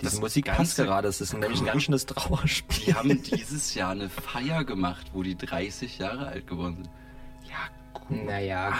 Diese 0.00 0.12
Das 0.12 0.20
Musik 0.20 0.46
passt 0.46 0.58
Ganze- 0.76 0.84
gerade. 0.84 1.08
Das 1.08 1.20
ist 1.20 1.32
nämlich 1.32 1.60
ein 1.60 1.66
ganz 1.66 1.82
schönes 1.84 2.06
Trauerspiel. 2.06 2.84
Die 2.86 2.94
haben 2.94 3.22
dieses 3.22 3.74
Jahr 3.74 3.90
eine 3.92 4.08
Feier 4.08 4.64
gemacht, 4.64 5.10
wo 5.12 5.22
die 5.22 5.36
30 5.36 5.98
Jahre 5.98 6.26
alt 6.26 6.46
geworden 6.46 6.76
sind. 6.76 6.90
Ja, 7.48 8.24
Naja. 8.24 8.72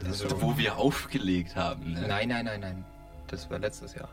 das 0.00 0.24
wo 0.40 0.56
wir 0.58 0.76
aufgelegt 0.76 1.56
haben. 1.56 1.92
Ne? 1.92 2.06
Nein, 2.08 2.28
nein, 2.28 2.44
nein, 2.44 2.60
nein. 2.60 2.84
Das 3.28 3.48
war 3.50 3.58
letztes 3.58 3.94
Jahr. 3.94 4.08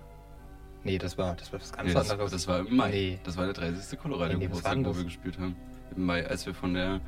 Nee, 0.83 0.97
das 0.97 1.17
war, 1.17 1.35
das 1.35 1.51
war 1.53 1.59
was 1.61 1.71
ganz 1.73 1.87
Nee, 1.87 1.93
das, 1.93 2.09
anderes. 2.09 2.31
das 2.31 2.47
war 2.47 2.59
im 2.59 2.75
Mai. 2.75 2.89
Nee. 2.89 3.19
Das 3.23 3.37
war 3.37 3.45
der 3.45 3.53
30. 3.53 3.99
Colorado 3.99 4.33
Nee, 4.33 4.39
nee, 4.39 4.45
Geburtstag, 4.47 4.77
wo 4.85 4.95
wir 4.95 5.03
gespielt 5.03 5.37
haben. 5.37 5.55
Im 5.95 6.05
Mai, 6.05 6.25
als 6.25 6.45
wir 6.45 6.53
von 6.55 6.73
der 6.73 6.99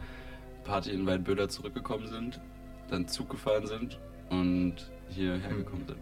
Party 0.64 0.92
in 0.92 1.06
Weinböhler 1.06 1.50
zurückgekommen 1.50 2.08
sind, 2.08 2.40
dann 2.90 3.08
Zug 3.08 3.30
gefahren 3.30 3.68
sind 3.68 4.00
und 4.30 4.76
hierher 5.10 5.50
Hm. 5.50 5.58
gekommen 5.58 5.86
sind. 5.88 6.00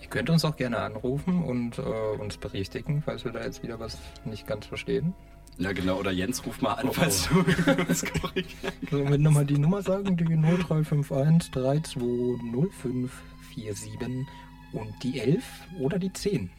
Ihr 0.00 0.08
könnt 0.08 0.30
uns 0.30 0.44
auch 0.44 0.56
gerne 0.56 0.78
anrufen 0.78 1.42
und 1.44 1.78
äh, 1.78 1.82
uns 1.82 2.36
berichtigen, 2.36 3.02
falls 3.02 3.24
wir 3.24 3.32
da 3.32 3.42
jetzt 3.44 3.62
wieder 3.62 3.78
was 3.80 3.98
nicht 4.24 4.46
ganz 4.46 4.66
verstehen. 4.66 5.14
Ja, 5.58 5.72
genau. 5.72 5.98
Oder 5.98 6.10
Jens, 6.10 6.44
ruf 6.46 6.60
mal 6.62 6.72
an, 6.74 6.88
Oh, 6.88 6.92
falls 6.92 7.28
du 7.28 7.40
uns 7.88 8.04
korrigieren 8.04 8.72
Sollen 8.90 9.10
wir 9.10 9.18
nochmal 9.18 9.44
die 9.46 9.58
Nummer 9.58 9.82
sagen? 9.82 10.16
Die 10.16 10.24
0351 10.24 11.50
320547 11.52 14.26
und 14.72 14.94
die 15.02 15.20
11 15.20 15.44
oder 15.78 15.98
die 15.98 16.12
10 16.12 16.50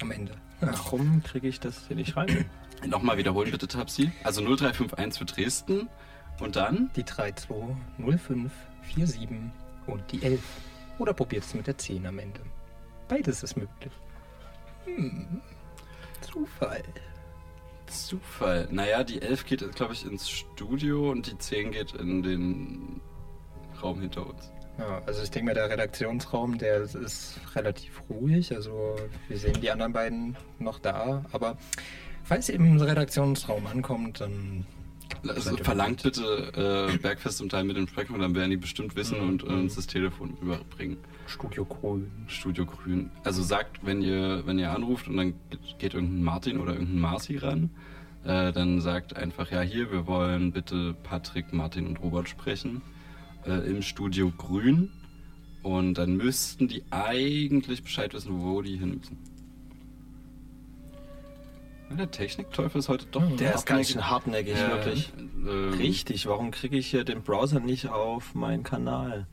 am 0.00 0.10
Ende. 0.10 0.32
Warum 0.60 1.22
kriege 1.22 1.46
ich 1.48 1.60
das 1.60 1.86
hier 1.86 1.96
nicht 1.96 2.16
rein? 2.16 2.44
Nochmal 2.86 3.16
wiederholen, 3.16 3.50
bitte, 3.50 3.68
Tapsi. 3.68 4.10
Also 4.24 4.40
0351 4.42 5.18
für 5.18 5.24
Dresden 5.24 5.88
und 6.40 6.56
dann 6.56 6.90
Die 6.96 7.04
320547 7.04 9.28
und 9.86 10.12
die 10.12 10.22
11. 10.22 10.40
Oder 10.98 11.14
probiert 11.14 11.44
es 11.44 11.54
mit 11.54 11.66
der 11.66 11.78
10 11.78 12.06
am 12.06 12.18
Ende. 12.18 12.40
Beides 13.08 13.42
ist 13.42 13.56
möglich. 13.56 13.92
Hm. 14.84 15.40
Zufall. 16.20 16.82
Zufall. 17.86 18.68
Naja, 18.70 19.04
die 19.04 19.20
11 19.22 19.44
geht, 19.46 19.74
glaube 19.74 19.92
ich, 19.92 20.04
ins 20.06 20.28
Studio 20.30 21.10
und 21.10 21.26
die 21.30 21.36
10 21.38 21.72
geht 21.72 21.92
in 21.94 22.22
den 22.22 23.00
Raum 23.82 24.00
hinter 24.00 24.26
uns. 24.26 24.50
Ja, 24.78 25.02
also 25.06 25.22
ich 25.22 25.30
denke 25.30 25.46
mal, 25.46 25.54
der 25.54 25.68
Redaktionsraum, 25.68 26.56
der 26.58 26.78
ist- 26.78 26.94
ist 26.94 27.40
relativ 27.54 28.02
ruhig. 28.08 28.54
Also 28.54 28.96
wir 29.28 29.36
sehen 29.38 29.60
die 29.60 29.70
anderen 29.70 29.92
beiden 29.92 30.36
noch 30.58 30.78
da. 30.78 31.24
Aber 31.32 31.58
falls 32.24 32.48
ihr 32.48 32.56
im 32.56 32.76
Redaktionsraum 32.80 33.66
ankommt, 33.66 34.20
dann 34.20 34.64
Also 35.28 35.56
verlangt 35.58 36.02
bitte 36.02 36.90
äh, 36.92 36.96
Bergfest 36.98 37.38
zum 37.38 37.48
Teil 37.48 37.64
mit 37.64 37.76
dem 37.76 37.86
Spektrum, 37.86 38.18
dann 38.20 38.34
werden 38.34 38.50
die 38.50 38.56
bestimmt 38.56 38.96
wissen 38.96 39.20
Mhm. 39.22 39.28
und 39.28 39.42
äh, 39.44 39.46
uns 39.46 39.76
das 39.76 39.86
Telefon 39.86 40.36
rüberbringen. 40.40 40.96
Studio 41.26 41.64
Grün. 41.64 42.10
Studio 42.26 42.66
Grün. 42.66 43.10
Also 43.24 43.42
sagt, 43.42 43.84
wenn 43.86 44.02
ihr, 44.02 44.42
wenn 44.46 44.58
ihr 44.58 44.70
anruft 44.72 45.08
und 45.08 45.16
dann 45.16 45.34
geht, 45.50 45.78
geht 45.78 45.94
irgendein 45.94 46.24
Martin 46.24 46.58
oder 46.58 46.72
irgendein 46.72 47.00
Marci 47.00 47.36
ran, 47.36 47.70
äh, 48.24 48.52
dann 48.52 48.80
sagt 48.80 49.16
einfach, 49.16 49.50
ja 49.50 49.60
hier, 49.60 49.90
wir 49.92 50.06
wollen 50.06 50.52
bitte 50.52 50.94
Patrick, 51.02 51.52
Martin 51.52 51.86
und 51.86 52.00
Robert 52.02 52.28
sprechen 52.28 52.82
äh, 53.46 53.68
im 53.70 53.82
Studio 53.82 54.30
Grün. 54.36 54.90
Und 55.62 55.94
dann 55.94 56.16
müssten 56.16 56.66
die 56.66 56.82
eigentlich 56.90 57.84
Bescheid 57.84 58.12
wissen, 58.14 58.42
wo 58.42 58.62
die 58.62 58.76
hin 58.78 58.96
müssen. 58.98 59.16
Der 61.98 62.10
Technikteufel 62.10 62.78
ist 62.78 62.88
heute 62.88 63.06
doch 63.06 63.22
Der 63.36 63.54
ist 63.54 63.66
ganz 63.66 63.90
schön 63.90 64.08
hartnäckig. 64.08 64.56
hartnäckig, 64.56 65.12
wirklich. 65.12 65.12
Ähm, 65.46 65.74
Richtig, 65.74 66.26
warum 66.26 66.50
kriege 66.50 66.76
ich 66.76 66.86
hier 66.88 67.04
den 67.04 67.22
Browser 67.22 67.60
nicht 67.60 67.88
auf 67.88 68.34
meinen 68.34 68.62
Kanal? 68.62 69.26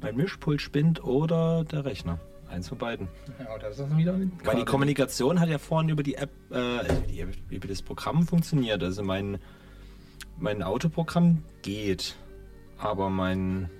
Mein 0.00 0.16
Mischpult 0.16 0.60
spinnt 0.60 1.04
oder 1.04 1.64
der 1.64 1.84
Rechner. 1.84 2.18
Eins 2.48 2.68
von 2.68 2.76
beiden. 2.76 3.08
Ja, 3.38 3.56
das 3.58 3.78
ist 3.78 3.96
wieder 3.96 4.12
ein 4.14 4.32
Weil 4.44 4.56
die. 4.56 4.64
Kommunikation 4.64 5.40
hat 5.40 5.48
ja 5.48 5.58
vorhin 5.58 5.88
über 5.88 6.02
die 6.02 6.16
App, 6.16 6.30
äh, 6.50 6.56
also 6.56 7.02
über 7.48 7.68
das 7.68 7.80
Programm 7.82 8.26
funktioniert. 8.26 8.82
Also 8.82 9.02
mein, 9.02 9.38
mein 10.38 10.62
Autoprogramm 10.62 11.44
geht. 11.62 12.16
Aber 12.78 13.08
mein. 13.08 13.70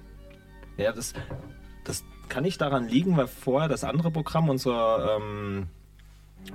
Ja, 0.79 0.93
das, 0.93 1.13
das 1.85 2.03
kann 2.31 2.45
nicht 2.45 2.61
daran 2.63 2.89
liegen, 2.89 3.17
weil 3.19 3.27
vorher 3.27 3.69
das 3.69 3.85
andere 3.85 4.11
Programm, 4.11 4.49
unser, 4.49 5.19
ähm, 5.21 5.67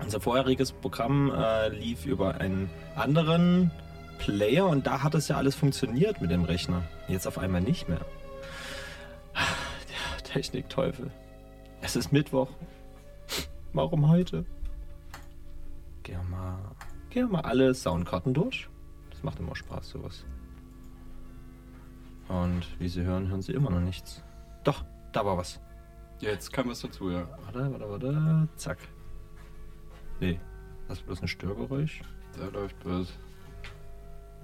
unser 0.01 0.19
vorheriges 0.19 0.71
Programm, 0.71 1.31
äh, 1.31 1.69
lief 1.69 2.05
über 2.05 2.35
einen 2.35 2.69
anderen 2.95 3.71
Player 4.19 4.67
und 4.67 4.87
da 4.87 5.03
hat 5.03 5.15
es 5.15 5.27
ja 5.27 5.37
alles 5.37 5.55
funktioniert 5.55 6.21
mit 6.21 6.31
dem 6.31 6.43
Rechner. 6.43 6.83
Jetzt 7.07 7.27
auf 7.27 7.37
einmal 7.37 7.61
nicht 7.61 7.87
mehr. 7.87 8.01
Der 9.35 10.23
Technikteufel. 10.23 11.11
Es 11.81 11.95
ist 11.95 12.11
Mittwoch. 12.11 12.49
Warum 13.73 14.09
heute? 14.09 14.45
Gehen 16.03 16.19
wir 16.21 16.37
mal, 16.37 16.57
gehen 17.09 17.27
wir 17.27 17.33
mal 17.33 17.41
alle 17.41 17.73
Soundkarten 17.73 18.33
durch. 18.33 18.69
Das 19.11 19.23
macht 19.23 19.39
immer 19.39 19.55
Spaß, 19.55 19.89
sowas. 19.89 20.25
Und 22.27 22.67
wie 22.79 22.89
Sie 22.89 23.03
hören, 23.03 23.29
hören 23.29 23.41
Sie 23.41 23.53
immer 23.53 23.69
noch 23.69 23.79
nichts. 23.79 24.23
Doch, 24.63 24.83
da 25.13 25.25
war 25.25 25.37
was. 25.37 25.61
Jetzt 26.19 26.51
kam 26.51 26.69
was 26.69 26.81
dazu, 26.81 27.09
ja. 27.11 27.27
Warte, 27.43 27.71
warte, 27.71 27.89
warte. 27.89 28.49
Zack. 28.55 28.79
Nee, 30.19 30.39
das 30.87 30.99
ist 30.99 31.05
bloß 31.05 31.21
ein 31.21 31.27
Störgeräusch. 31.27 32.01
Da 32.37 32.45
läuft 32.47 32.75
was. 32.83 33.07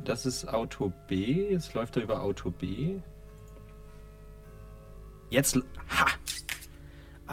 Das 0.04 0.26
ist 0.26 0.48
Auto 0.48 0.92
B. 1.08 1.50
Jetzt 1.52 1.74
läuft 1.74 1.96
er 1.98 2.04
über 2.04 2.22
Auto 2.22 2.52
B. 2.52 3.00
Jetzt. 5.30 5.56
Ha! 5.56 6.08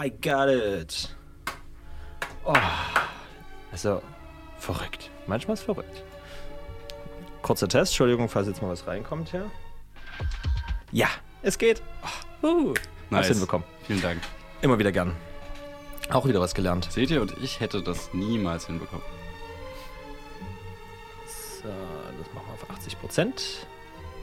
I 0.02 0.11
got 0.11 0.49
it. 0.49 1.14
Oh. 2.44 2.54
Also, 3.73 4.02
verrückt. 4.59 5.11
Manchmal 5.26 5.54
ist 5.54 5.62
verrückt. 5.62 6.02
Kurzer 7.42 7.68
Test, 7.68 7.92
Entschuldigung, 7.92 8.28
falls 8.28 8.47
jetzt 8.47 8.62
mal 8.62 8.68
was 8.68 8.87
reinkommt 8.87 9.30
hier. 9.30 9.50
Ja, 10.92 11.09
es 11.42 11.59
geht. 11.59 11.82
Oh, 12.42 12.47
uh, 12.47 12.75
Nice. 13.11 13.28
hinbekommen. 13.28 13.66
Vielen 13.87 14.00
Dank. 14.00 14.20
Immer 14.62 14.78
wieder 14.78 14.92
gern. 14.92 15.14
Auch 16.12 16.26
wieder 16.26 16.40
was 16.40 16.55
gelernt. 16.55 16.88
Seht 16.90 17.11
ihr, 17.11 17.21
und 17.23 17.35
ich 17.43 17.61
hätte 17.61 17.83
das 17.83 18.12
niemals 18.12 18.67
hinbekommen. 18.67 19.05
So, 21.26 21.69
das 22.19 22.35
machen 22.35 22.47
wir 22.49 22.55
auf 22.55 22.71
80 22.79 22.99
Prozent. 23.00 23.67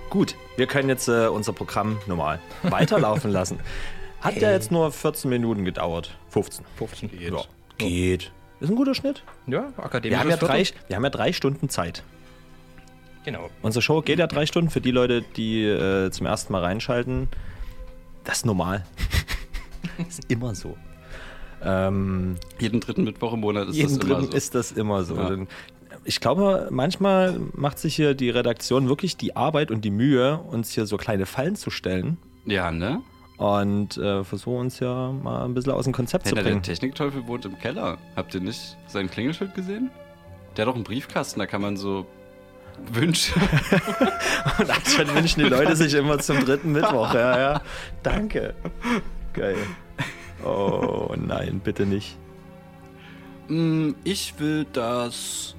Gut, 0.10 0.36
wir 0.56 0.68
können 0.68 0.90
jetzt 0.90 1.08
äh, 1.08 1.28
unser 1.28 1.54
Programm 1.54 1.98
normal 2.08 2.40
weiterlaufen 2.64 3.32
lassen. 3.32 3.60
Hat 4.22 4.36
ja 4.36 4.48
Hey. 4.48 4.56
jetzt 4.56 4.72
nur 4.72 4.92
14 4.92 5.30
Minuten 5.30 5.66
gedauert. 5.66 6.18
15. 6.30 6.66
15. 6.78 7.12
Geht. 7.12 7.32
Ja, 7.32 7.44
geht. 7.78 8.32
Ist 8.60 8.70
ein 8.70 8.76
guter 8.76 8.96
Schnitt. 8.96 9.24
Ja, 9.46 9.72
akademisch. 9.78 10.16
Wir 10.16 10.20
haben 10.20 10.30
ja, 10.30 10.38
drei, 10.38 10.66
wir 10.88 10.96
haben 10.96 11.04
ja 11.04 11.10
drei 11.12 11.32
Stunden 11.34 11.70
Zeit. 11.70 12.04
Genau. 13.24 13.50
Unsere 13.62 13.82
Show 13.82 14.02
geht 14.02 14.20
ja 14.20 14.26
drei 14.28 14.46
Stunden 14.46 14.70
für 14.72 14.82
die 14.82 14.92
Leute, 14.92 15.22
die 15.22 15.64
äh, 15.64 16.10
zum 16.12 16.26
ersten 16.26 16.54
Mal 16.54 16.64
reinschalten. 16.64 17.28
Das 18.24 18.38
ist 18.38 18.46
normal. 18.46 18.86
ist 20.08 20.32
immer 20.32 20.56
so. 20.56 20.76
Ähm, 21.64 22.36
Jeden 22.60 22.80
dritten 22.80 23.04
Mittwoch 23.04 23.34
im 23.34 23.42
Monat 23.42 23.70
ist 23.70 23.76
jeden 23.76 23.98
das 23.98 23.98
immer 24.06 24.16
dritten 24.16 24.32
so. 24.32 24.38
ist 24.38 24.56
das 24.56 24.72
immer 24.72 25.04
so. 25.04 25.16
Ja. 25.16 25.38
Ich 26.04 26.20
glaube, 26.20 26.68
manchmal 26.72 27.40
macht 27.54 27.80
sich 27.80 27.96
hier 27.96 28.14
die 28.14 28.30
Redaktion 28.30 28.88
wirklich 28.88 29.18
die 29.18 29.36
Arbeit 29.36 29.72
und 29.72 29.84
die 29.84 29.92
Mühe, 29.92 30.38
uns 30.38 30.72
hier 30.72 30.86
so 30.86 30.98
kleine 30.98 31.26
Fallen 31.26 31.56
zu 31.56 31.70
stellen 31.70 32.18
ja, 32.46 32.72
ne? 32.72 33.02
und 33.38 33.98
äh, 33.98 34.24
versuchen 34.24 34.60
uns 34.60 34.80
ja 34.80 35.12
mal 35.12 35.46
ein 35.46 35.54
bisschen 35.54 35.74
aus 35.74 35.84
dem 35.84 35.94
Konzept 35.94 36.26
Hey, 36.26 36.30
zu 36.30 36.36
na, 36.36 36.44
der 36.44 36.52
bringen. 36.52 36.64
Technikteufel 36.64 37.28
wohnt 37.28 37.46
im 37.46 37.58
Keller. 37.60 37.98
Habt 38.16 38.34
ihr 38.36 38.42
nicht 38.42 38.78
sein 38.88 39.10
Klingelschild 39.10 39.54
gesehen? 39.54 39.90
Der 40.56 40.66
hat 40.66 40.70
doch 40.70 40.76
einen 40.76 40.84
Briefkasten, 40.84 41.40
da 41.40 41.46
kann 41.46 41.62
man 41.62 41.76
so 41.76 42.06
Wünsche. 42.94 43.34
Und 44.60 44.70
anscheinend 44.70 45.16
wünschen 45.16 45.44
die 45.44 45.50
Leute 45.50 45.76
sich 45.76 45.94
immer 45.94 46.20
zum 46.20 46.46
dritten 46.46 46.72
Mittwoch. 46.72 47.14
Ja, 47.14 47.40
ja. 47.40 47.62
Danke. 48.04 48.54
Geil. 49.34 49.58
Oh 50.44 51.14
nein, 51.16 51.62
bitte 51.64 51.86
nicht. 51.86 52.18
Mm, 53.48 53.92
ich 54.04 54.40
will 54.40 54.66
das. 54.74 55.56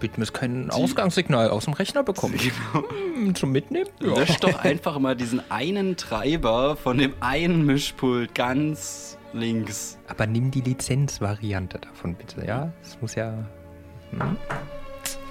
Bitte 0.00 0.18
muss 0.18 0.32
kein 0.32 0.70
Ausgangssignal 0.70 1.50
aus 1.50 1.64
dem 1.66 1.74
Rechner 1.74 2.02
bekommen. 2.02 2.34
Hm, 2.34 3.34
Zum 3.34 3.52
Mitnehmen? 3.52 3.88
Lösch 4.00 4.36
doch 4.38 4.58
einfach 4.64 4.98
mal 4.98 5.14
diesen 5.14 5.40
einen 5.50 5.96
Treiber 5.96 6.76
von 6.76 6.98
dem 6.98 7.14
einen 7.20 7.64
Mischpult 7.64 8.34
ganz 8.34 9.16
links. 9.32 9.98
Aber 10.08 10.26
nimm 10.26 10.50
die 10.50 10.62
Lizenzvariante 10.62 11.78
davon 11.78 12.14
bitte, 12.14 12.44
ja? 12.44 12.72
Es 12.82 13.00
muss 13.00 13.14
ja. 13.14 13.32
Hm? 14.10 14.36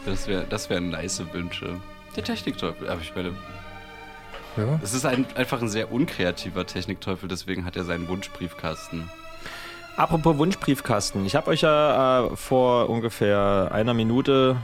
Das 0.06 0.28
wäre 0.28 0.46
das 0.50 0.70
wär 0.70 0.80
nice 0.80 1.22
Wünsche. 1.34 1.80
Der 2.16 2.24
Technikteufel. 2.24 2.90
Aber 2.90 3.02
ich 3.02 3.14
meine, 3.16 3.34
Ja. 4.58 4.79
es 4.84 4.93
ist 4.93 5.05
ein, 5.05 5.25
einfach 5.36 5.62
ein 5.62 5.70
sehr 5.70 5.91
unkreativer 5.91 6.65
Technikteufel, 6.65 7.29
deswegen 7.29 7.65
hat 7.65 7.75
er 7.75 7.84
seinen 7.84 8.08
Wunschbriefkasten. 8.08 9.10
Apropos 9.98 10.38
Wunschbriefkasten. 10.38 11.25
Ich 11.25 11.36
habe 11.36 11.51
euch 11.51 11.62
ja 11.62 12.25
äh, 12.25 12.36
vor 12.36 12.89
ungefähr 12.89 13.70
einer 13.72 13.93
Minute, 13.93 14.58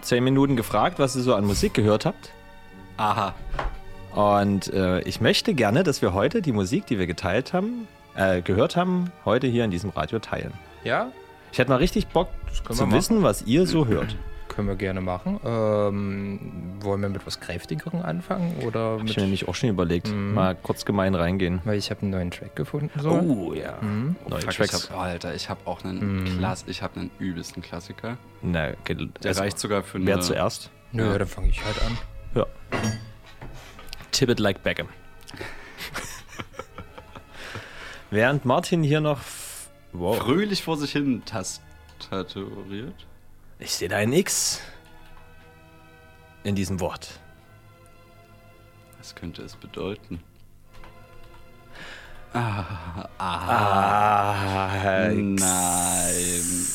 zehn 0.00 0.24
Minuten 0.24 0.56
gefragt, 0.56 0.98
was 0.98 1.14
ihr 1.16 1.22
so 1.22 1.34
an 1.34 1.44
Musik 1.44 1.74
gehört 1.74 2.06
habt. 2.06 2.30
Aha. 2.96 3.34
Und 4.14 4.72
äh, 4.72 5.00
ich 5.02 5.20
möchte 5.20 5.54
gerne, 5.54 5.84
dass 5.84 6.02
wir 6.02 6.12
heute 6.12 6.42
die 6.42 6.52
Musik, 6.52 6.86
die 6.86 6.98
wir 6.98 7.06
geteilt 7.06 7.52
haben, 7.52 7.86
äh, 8.14 8.42
gehört 8.42 8.76
haben, 8.76 9.10
heute 9.24 9.46
hier 9.46 9.64
in 9.64 9.70
diesem 9.70 9.90
Radio 9.90 10.18
teilen. 10.18 10.52
Ja? 10.84 11.10
Ich 11.50 11.58
hätte 11.58 11.70
mal 11.70 11.76
richtig 11.76 12.08
Bock 12.08 12.28
zu 12.70 12.90
wissen, 12.90 13.22
was 13.22 13.42
ihr 13.42 13.66
so 13.66 13.86
hört. 13.86 14.16
Können 14.54 14.68
wir 14.68 14.76
gerne 14.76 15.00
machen. 15.00 15.40
Ähm, 15.44 16.40
wollen 16.80 17.00
wir 17.00 17.08
mit 17.08 17.26
was 17.26 17.40
Kräftigerem 17.40 18.02
anfangen? 18.02 18.54
Oder 18.66 18.92
Hab 18.92 18.98
ich 18.98 19.04
mit. 19.04 19.16
mir 19.16 19.22
nämlich 19.22 19.48
auch 19.48 19.54
schon 19.54 19.70
überlegt. 19.70 20.08
Mhm. 20.08 20.34
Mal 20.34 20.54
kurz 20.54 20.84
gemein 20.84 21.14
reingehen. 21.14 21.60
Weil 21.64 21.78
ich 21.78 21.90
habe 21.90 22.02
einen 22.02 22.10
neuen 22.10 22.30
Track 22.30 22.54
gefunden. 22.54 22.90
So. 23.00 23.10
Oh 23.12 23.54
ja. 23.54 23.78
Mhm. 23.80 24.16
Neue 24.28 24.40
Fuck, 24.42 24.50
ich 24.50 24.56
Tracks. 24.56 24.90
hab, 24.90 24.98
Alter, 24.98 25.34
ich 25.34 25.48
habe 25.48 25.60
auch 25.66 25.82
einen 25.84 26.24
Klass, 26.38 26.64
ich 26.66 26.82
habe 26.82 27.00
einen 27.00 27.10
übelsten 27.18 27.62
Klassiker. 27.62 28.18
Na, 28.42 28.72
ge- 28.84 29.08
Der 29.22 29.30
also, 29.30 29.40
reicht 29.40 29.58
sogar 29.58 29.82
für 29.82 29.96
eine. 29.98 30.06
Wer 30.06 30.20
zuerst? 30.20 30.70
Nö, 30.92 31.10
Ja. 31.10 31.18
dann 31.18 31.28
fange 31.28 31.48
ich 31.48 31.64
halt 31.64 31.76
an. 31.86 31.96
Ja. 32.34 32.46
Tip 34.10 34.28
it 34.28 34.38
like 34.38 34.62
Beckham. 34.62 34.88
Während 38.10 38.44
Martin 38.44 38.82
hier 38.82 39.00
noch. 39.00 39.20
Wow. 39.94 40.18
fröhlich 40.18 40.62
vor 40.62 40.76
sich 40.76 40.92
hin 40.92 41.22
tastatuiert. 41.24 42.94
Ich 43.64 43.70
sehe 43.76 43.88
da 43.88 43.96
ein 43.98 44.12
X 44.12 44.60
in 46.42 46.56
diesem 46.56 46.80
Wort. 46.80 47.20
Was 48.98 49.14
könnte 49.14 49.42
es 49.42 49.54
bedeuten? 49.54 50.20
Ah, 52.34 53.08
Ah, 53.18 55.08
Nein. 55.12 55.38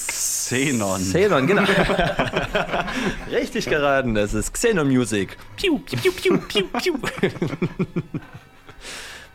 Xenon. 0.08 1.01
Xenon, 1.01 1.46
genau. 1.46 1.63
Richtig 3.32 3.65
geraten, 3.65 4.13
das 4.15 4.34
ist 4.34 4.53
Xenon 4.53 4.88
Music. 4.88 5.36
Piu, 5.58 5.79
piu, 5.79 6.00
piu, 6.13 6.38
piu, 6.39 6.67
piu, 6.70 6.98
piu. 6.98 7.29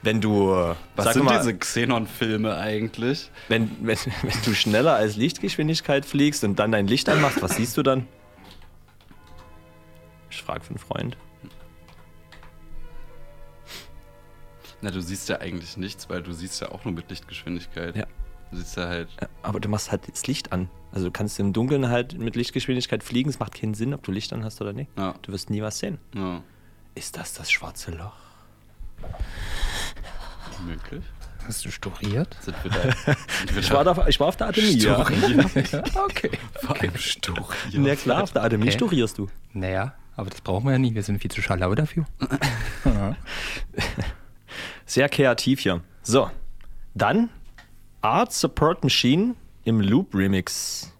Wenn 0.02 0.20
du, 0.20 0.50
äh, 0.52 0.74
Was 0.96 1.04
sag 1.04 1.14
sind 1.14 1.24
mal, 1.24 1.38
diese 1.38 1.56
Xenon-Filme 1.56 2.56
eigentlich? 2.56 3.30
wenn, 3.48 3.70
wenn, 3.86 3.96
wenn 4.22 4.42
du 4.44 4.54
schneller 4.54 4.94
als 4.94 5.16
Lichtgeschwindigkeit 5.16 6.04
fliegst 6.04 6.42
und 6.44 6.58
dann 6.58 6.72
dein 6.72 6.86
Licht 6.88 7.08
anmachst, 7.08 7.40
was 7.40 7.56
siehst 7.56 7.76
du 7.76 7.82
dann? 7.82 8.06
Ich 10.30 10.42
frage 10.42 10.64
für 10.64 10.70
einen 10.70 10.78
Freund. 10.78 11.16
Na, 14.80 14.90
du 14.90 15.00
siehst 15.00 15.28
ja 15.28 15.38
eigentlich 15.40 15.76
nichts, 15.76 16.08
weil 16.10 16.22
du 16.22 16.32
siehst 16.32 16.60
ja 16.60 16.72
auch 16.72 16.84
nur 16.84 16.92
mit 16.92 17.08
Lichtgeschwindigkeit. 17.08 17.94
Ja. 17.94 18.06
Du 18.50 18.56
siehst 18.56 18.76
ja 18.76 18.88
halt. 18.88 19.08
Aber 19.42 19.60
du 19.60 19.68
machst 19.68 19.92
halt 19.92 20.08
das 20.10 20.26
Licht 20.26 20.52
an. 20.52 20.68
Also 20.90 21.06
du 21.06 21.12
kannst 21.12 21.38
im 21.38 21.52
Dunkeln 21.52 21.88
halt 21.88 22.18
mit 22.18 22.34
Lichtgeschwindigkeit 22.34 23.04
fliegen. 23.04 23.30
Es 23.30 23.38
macht 23.38 23.54
keinen 23.54 23.74
Sinn, 23.74 23.94
ob 23.94 24.02
du 24.02 24.10
Licht 24.10 24.32
an 24.32 24.44
hast 24.44 24.60
oder 24.60 24.72
nicht. 24.72 24.90
Ja. 24.98 25.14
Du 25.22 25.30
wirst 25.32 25.50
nie 25.50 25.62
was 25.62 25.78
sehen. 25.78 25.98
ja 26.14 26.42
Ist 26.96 27.16
das 27.16 27.32
das 27.34 27.50
schwarze 27.50 27.92
Loch? 27.92 28.14
Möglich. 30.66 31.02
Hast 31.46 31.64
du 31.64 31.70
sturiert? 31.72 32.36
Sind 32.40 32.56
wir 32.62 32.70
da? 32.70 32.82
Sind 32.82 33.54
wir 33.54 33.58
Ich 33.60 33.70
war, 33.72 33.82
da, 33.84 34.06
ich 34.06 34.20
war 34.20 34.28
auf 34.28 34.36
der 34.36 34.48
Atemie. 34.48 34.78
Ja. 34.78 35.00
okay. 36.04 36.30
vor 36.60 36.80
allem 36.80 36.96
sturiert? 36.96 37.48
Na 37.74 37.96
klar, 37.96 38.22
auf 38.22 38.32
der 38.32 38.44
Atemie 38.44 38.68
Okay. 38.68 38.72
studierst 38.72 39.18
du. 39.18 39.28
Naja, 39.52 39.94
aber 40.16 40.30
das 40.30 40.40
brauchen 40.40 40.66
wir 40.66 40.72
ja 40.72 40.78
nicht. 40.78 40.94
Wir 40.94 41.02
sind 41.02 41.20
viel 41.20 41.30
zu 41.30 41.42
schlau 41.42 41.74
dafür. 41.74 42.04
Sehr 44.86 45.08
kreativ 45.08 45.60
hier. 45.60 45.80
So, 46.02 46.30
dann 46.94 47.28
Art 48.02 48.32
Support 48.32 48.84
Machine 48.84 49.34
im 49.64 49.80
Loop 49.80 50.14
Remix. 50.14 50.92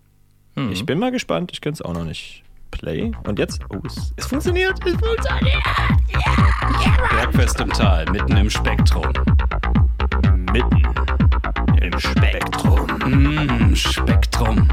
Ich 0.71 0.85
bin 0.85 0.99
mal 0.99 1.11
gespannt, 1.11 1.51
ich 1.53 1.61
kenne 1.63 1.73
es 1.75 1.81
auch 1.83 1.95
noch 1.95 2.05
nicht. 2.05 2.43
Play 2.73 3.13
und 3.27 3.39
jetzt, 3.39 3.61
oh, 3.69 3.79
es, 3.87 4.13
es 4.17 4.27
funktioniert, 4.27 4.75
es 4.85 4.93
funktioniert. 4.93 5.63
Bergfest 7.11 7.61
im 7.61 7.71
Tal, 7.71 8.05
mitten 8.11 8.37
im 8.37 8.51
Spektrum. 8.51 9.07
Mitten 10.53 10.83
im 11.81 11.99
Spektrum. 12.01 12.87
Mm, 13.07 13.75
Spektrum. 13.77 14.69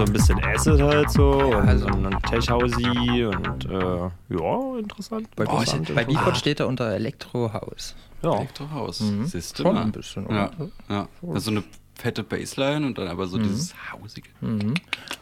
So 0.00 0.04
ein 0.06 0.12
bisschen 0.12 0.42
Acid 0.42 0.80
halt 0.80 1.10
so 1.10 1.30
und, 1.32 1.54
also- 1.54 1.86
und, 1.86 2.06
und 2.06 2.22
Tech-Housey 2.24 3.24
und 3.26 3.64
äh, 3.66 4.10
ja, 4.34 4.78
interessant. 4.78 5.28
Bei, 5.36 5.44
Oh, 5.46 5.62
bei 5.94 6.04
Beatport 6.04 6.36
steht 6.36 6.60
er 6.60 6.68
unter 6.68 6.90
Elektrohaus. 6.92 7.94
ja. 8.22 8.34
Elektrohaus. 8.36 9.00
Mhm. 9.00 9.26
Siehst 9.26 9.58
du 9.58 9.62
Schon 9.64 9.76
ein 9.76 9.92
bisschen, 9.92 10.24
Ja, 10.30 10.50
oder? 10.58 10.68
ja. 10.88 11.08
Also 11.34 11.50
eine 11.50 11.62
fette 11.94 12.22
Bassline 12.22 12.86
und 12.86 12.96
dann 12.96 13.08
aber 13.08 13.26
so 13.26 13.36
dieses 13.36 13.74
Hausige. 13.92 14.30
Mhm. 14.40 14.74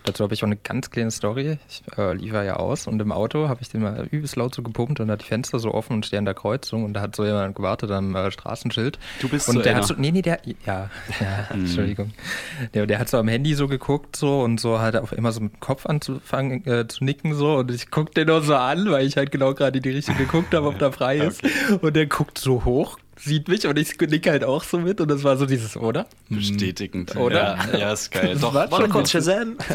Dazu 0.09 0.25
habe 0.25 0.33
ich 0.33 0.43
auch 0.43 0.47
eine 0.47 0.57
ganz 0.57 0.91
kleine 0.91 1.11
Story. 1.11 1.59
Ich 1.69 1.83
äh, 1.99 2.15
liefere 2.15 2.47
ja 2.47 2.57
aus 2.57 2.87
und 2.87 2.99
im 3.03 3.13
Auto 3.13 3.51
habe 3.51 3.61
ich 3.61 3.69
den 3.69 3.83
mal 3.83 4.09
übelst 4.11 4.37
laut 4.37 4.55
so 4.55 4.63
gepumpt 4.63 5.01
und 5.01 5.11
hat 5.11 5.21
die 5.21 5.27
Fenster 5.27 5.59
so 5.59 5.75
offen 5.75 5.93
und 5.93 6.07
stehe 6.07 6.19
an 6.19 6.25
der 6.25 6.33
Kreuzung 6.33 6.85
und 6.85 6.95
da 6.95 7.03
hat 7.03 7.15
so 7.15 7.27
jemand 7.27 7.55
gewartet 7.55 7.91
am 7.91 8.17
äh, 8.17 8.31
Straßenschild. 8.31 8.99
Du 9.21 9.29
bist 9.29 9.51
und 9.51 9.57
so 9.57 9.61
der 9.61 9.73
einer. 9.73 9.83
hat 9.83 9.87
so, 9.87 9.95
nee, 9.99 10.11
nee, 10.11 10.23
der, 10.23 10.41
ja, 10.65 10.89
ja, 11.21 11.47
Entschuldigung. 11.51 12.13
Der, 12.73 12.87
der 12.87 12.99
hat 12.99 13.11
so 13.11 13.19
am 13.19 13.29
Handy 13.29 13.53
so 13.53 13.69
geguckt 13.69 14.17
so 14.17 14.41
und 14.41 14.59
so 14.59 14.81
hat 14.81 14.95
er 14.95 15.03
auf 15.03 15.13
immer 15.13 15.31
so 15.31 15.41
mit 15.41 15.53
dem 15.53 15.61
Kopf 15.61 15.85
anzufangen 15.85 16.67
äh, 16.67 16.89
zu 16.89 17.05
nicken 17.05 17.35
so 17.35 17.57
und 17.57 17.71
ich 17.71 17.91
guck 17.91 18.15
den 18.15 18.29
nur 18.29 18.41
so 18.41 18.55
an, 18.55 18.91
weil 18.91 19.07
ich 19.07 19.19
halt 19.19 19.31
genau 19.31 19.53
gerade 19.53 19.77
in 19.77 19.83
die 19.83 19.91
Richtung 19.91 20.17
geguckt 20.17 20.55
habe, 20.55 20.69
ob 20.69 20.79
da 20.79 20.91
frei 20.91 21.19
ist. 21.27 21.43
Und 21.83 21.97
der 21.97 22.07
guckt 22.07 22.39
so 22.39 22.65
hoch, 22.65 22.99
sieht 23.29 23.47
mich 23.49 23.67
und 23.67 23.79
ich 23.79 23.99
nicke 24.01 24.31
halt 24.31 24.43
auch 24.45 24.65
so 24.65 24.79
mit 24.79 25.01
und 25.01 25.09
das 25.11 25.23
war 25.25 25.37
so 25.37 25.47
dieses, 25.47 25.77
oder? 25.77 26.07
Bestätigend. 26.29 27.15
Oder? 27.17 27.57
Ja, 27.73 27.79
ja 27.79 27.93
ist 27.93 28.11
geil. 28.13 28.37
Doch, 28.41 28.53
war 28.55 28.71
Warte 28.71 28.85
schon 28.85 28.93
kurz, 28.93 29.11
Shazam. 29.11 29.57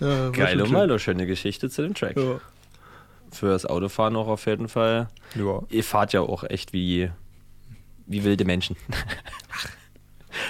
Ja, 0.00 0.24
war 0.24 0.32
Geil 0.32 0.50
schon 0.52 0.60
und 0.62 0.68
schön. 0.68 0.78
Milo, 0.78 0.98
schöne 0.98 1.26
Geschichte 1.26 1.70
zu 1.70 1.82
dem 1.82 1.94
Track. 1.94 2.16
Ja. 2.16 2.40
Fürs 3.32 3.64
Autofahren 3.64 4.16
auch 4.16 4.28
auf 4.28 4.44
jeden 4.46 4.68
Fall. 4.68 5.08
Ja. 5.34 5.60
Ihr 5.70 5.84
fahrt 5.84 6.12
ja 6.12 6.20
auch 6.20 6.44
echt 6.44 6.72
wie, 6.74 7.10
wie 8.06 8.24
wilde 8.24 8.44
Menschen. 8.44 8.76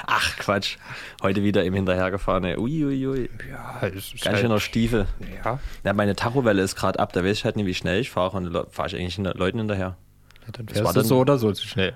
Ach, 0.07 0.37
Quatsch. 0.38 0.76
Heute 1.22 1.42
wieder 1.44 1.64
eben 1.64 1.76
hinterhergefahren. 1.76 2.44
Ey. 2.44 2.57
Ui, 2.59 2.85
ui, 2.85 3.07
ui. 3.07 3.31
Ja, 3.48 3.87
ist 3.87 4.12
Ganz 4.12 4.26
halt- 4.26 4.38
schöner 4.40 4.61
Stiefel. 4.61 5.07
Ja, 5.44 5.61
Ja, 5.85 5.92
meine 5.92 6.16
Tachowelle 6.16 6.62
ist 6.62 6.74
gerade 6.76 6.98
ab, 6.98 7.12
da 7.12 7.22
weiß 7.24 7.38
ich 7.38 7.44
halt 7.44 7.57
nicht, 7.57 7.66
wie 7.66 7.74
schnell 7.74 8.00
ich 8.00 8.11
fahre 8.11 8.37
und 8.37 8.53
fahre 8.72 8.88
ich 8.88 8.96
eigentlich 8.96 9.16
Leuten 9.18 9.59
hinterher. 9.59 9.96
Dann 10.59 10.67
war 10.69 10.75
fährst 10.75 10.91
du 10.97 11.01
dann- 11.01 11.09
so 11.09 11.19
oder 11.19 11.39
so 11.39 11.53
zu 11.53 11.67
schnell. 11.67 11.93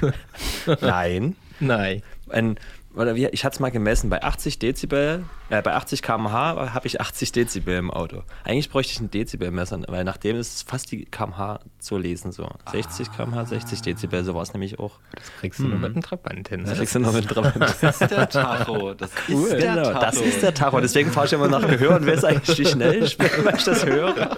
Nein. 0.80 1.36
Nein. 1.60 2.02
Ein, 2.30 2.56
oder 2.96 3.14
wie, 3.16 3.26
ich 3.26 3.44
hatte 3.44 3.54
es 3.54 3.60
mal 3.60 3.70
gemessen, 3.70 4.08
bei 4.10 4.22
80 4.22 4.58
Dezibel, 4.58 5.24
äh, 5.50 5.60
bei 5.62 5.74
80 5.74 6.00
km/h 6.02 6.72
habe 6.74 6.86
ich 6.86 7.00
80 7.00 7.32
Dezibel 7.32 7.76
im 7.76 7.90
Auto. 7.90 8.22
Eigentlich 8.44 8.70
bräuchte 8.70 8.92
ich 8.92 9.00
ein 9.00 9.10
Dezibelmesser, 9.10 9.80
weil 9.88 10.04
nachdem 10.04 10.36
ist 10.36 10.54
es 10.56 10.62
fast 10.62 10.92
die 10.92 11.04
km/h 11.06 11.60
zu 11.78 11.98
lesen. 11.98 12.30
So 12.32 12.48
60 12.70 13.10
km/h, 13.12 13.46
60 13.46 13.82
Dezibel, 13.82 14.24
so 14.24 14.34
war 14.34 14.42
es 14.42 14.52
nämlich 14.52 14.78
auch. 14.78 14.98
Das 15.14 15.24
kriegst 15.40 15.58
du 15.60 15.64
nur 15.64 15.78
mit 15.78 15.92
einem 15.92 16.02
Trabant 16.02 16.48
hin. 16.48 16.64
Das 16.64 16.78
kriegst 16.78 16.94
du 16.94 17.00
noch 17.00 17.12
mit 17.12 17.34
drauf. 17.34 17.52
Das 17.58 17.82
ist 17.82 18.10
der 18.10 18.28
Tacho. 18.28 18.94
Das 18.94 19.10
ist 19.10 19.18
Cool, 19.28 19.48
der 19.50 19.74
genau, 19.74 19.82
Tacho. 19.92 20.00
das 20.00 20.16
ist 20.20 20.42
der 20.42 20.54
Tacho. 20.54 20.80
Deswegen 20.80 21.10
fahre 21.10 21.26
ich 21.26 21.32
immer 21.32 21.48
nach 21.48 21.66
Gehör 21.66 21.96
und 21.96 22.06
weiß 22.06 22.24
eigentlich, 22.24 22.58
wie 22.58 22.66
schnell 22.66 23.02
ich 23.02 23.18
bin, 23.18 23.28
wenn 23.42 23.54
ich 23.56 23.64
das 23.64 23.84
höre. 23.84 24.36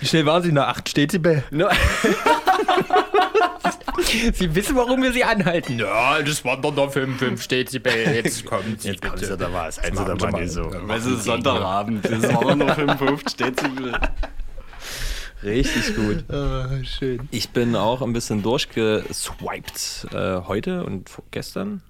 Wie 0.00 0.06
schnell 0.06 0.26
waren 0.26 0.42
Sie? 0.42 0.52
Nach 0.52 0.68
8 0.68 0.96
Dezibel. 0.96 1.44
Nur- 1.50 1.70
Sie 4.32 4.54
wissen, 4.54 4.76
warum 4.76 5.02
wir 5.02 5.12
Sie 5.12 5.24
anhalten. 5.24 5.78
Ja, 5.78 6.20
das 6.22 6.42
doch 6.42 6.74
noch 6.74 6.92
5, 6.92 7.18
5 7.18 7.48
Dezibel. 7.48 7.92
Jetzt 7.92 8.44
kommen 8.44 8.76
Sie 8.78 8.90
Jetzt 8.90 9.00
bitte. 9.00 9.26
Sie 9.26 9.36
da 9.36 9.52
was. 9.52 9.78
Also 9.78 10.04
da 10.04 10.14
Sie 10.16 10.24
mal 10.24 10.32
mal. 10.32 10.42
nicht 10.42 10.52
so. 10.52 10.70
Es 10.70 11.06
ist 11.06 11.24
Sonntagabend. 11.24 12.04
Das 12.04 12.22
waren 12.34 12.58
nur 12.58 12.74
55 12.74 13.36
Dezibel. 13.36 13.98
Richtig 15.42 15.94
gut. 15.94 16.24
Ah, 16.30 16.68
schön. 16.84 17.28
Ich 17.30 17.50
bin 17.50 17.76
auch 17.76 18.02
ein 18.02 18.12
bisschen 18.12 18.42
durchgeswiped 18.42 20.08
äh, 20.12 20.40
heute 20.46 20.84
und 20.84 21.10
gestern. 21.30 21.82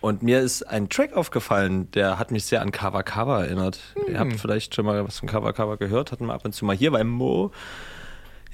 Und 0.00 0.22
mir 0.22 0.40
ist 0.40 0.62
ein 0.64 0.90
Track 0.90 1.14
aufgefallen, 1.14 1.90
der 1.92 2.18
hat 2.18 2.30
mich 2.30 2.44
sehr 2.44 2.60
an 2.60 2.72
Kava 2.72 3.02
Kava 3.02 3.44
erinnert. 3.44 3.80
Ihr 4.06 4.18
habt 4.18 4.34
vielleicht 4.38 4.74
schon 4.74 4.84
mal 4.84 5.02
was 5.06 5.20
von 5.20 5.28
Kava 5.28 5.52
Kava 5.52 5.76
gehört, 5.76 6.12
hatten 6.12 6.26
wir 6.26 6.34
ab 6.34 6.44
und 6.44 6.52
zu 6.52 6.66
mal 6.66 6.76
hier, 6.76 6.92
weil 6.92 7.04
Mo 7.04 7.52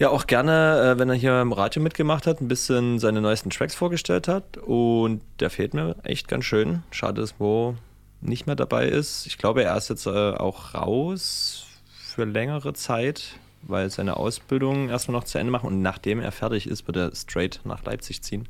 ja 0.01 0.09
auch 0.09 0.27
gerne, 0.27 0.95
äh, 0.95 0.99
wenn 0.99 1.11
er 1.11 1.15
hier 1.15 1.41
im 1.41 1.53
Radio 1.53 1.83
mitgemacht 1.83 2.27
hat, 2.27 2.41
ein 2.41 2.49
bisschen 2.49 2.99
seine 2.99 3.21
neuesten 3.21 3.51
Tracks 3.51 3.75
vorgestellt 3.75 4.27
hat. 4.27 4.57
Und 4.57 5.21
der 5.39 5.51
fehlt 5.51 5.75
mir 5.75 5.95
echt 6.03 6.27
ganz 6.27 6.47
schön. 6.47 6.83
Schade, 6.91 7.21
dass 7.21 7.39
Mo 7.39 7.77
nicht 8.23 8.47
mehr 8.47 8.57
dabei 8.57 8.87
ist. 8.87 9.27
Ich 9.27 9.39
glaube, 9.39 9.63
er 9.63 9.77
ist 9.77 9.91
jetzt 9.91 10.07
äh, 10.07 10.11
auch 10.11 10.75
raus 10.75 11.67
für 11.87 12.25
längere 12.25 12.73
Zeit, 12.73 13.37
weil 13.63 13.91
seine 13.91 14.17
Ausbildung 14.17 14.89
erstmal 14.89 15.19
noch 15.19 15.25
zu 15.25 15.39
Ende 15.39 15.53
machen 15.53 15.67
und 15.67 15.83
nachdem 15.83 16.21
er 16.21 16.33
fertig 16.33 16.67
ist, 16.67 16.87
wird 16.87 16.97
er 16.97 17.15
straight 17.15 17.61
nach 17.65 17.85
Leipzig 17.85 18.23
ziehen. 18.23 18.49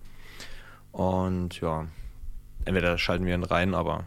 Und 0.93 1.61
ja, 1.61 1.87
entweder 2.65 2.97
schalten 2.97 3.27
wir 3.27 3.35
ihn 3.35 3.45
rein, 3.45 3.75
aber 3.75 4.05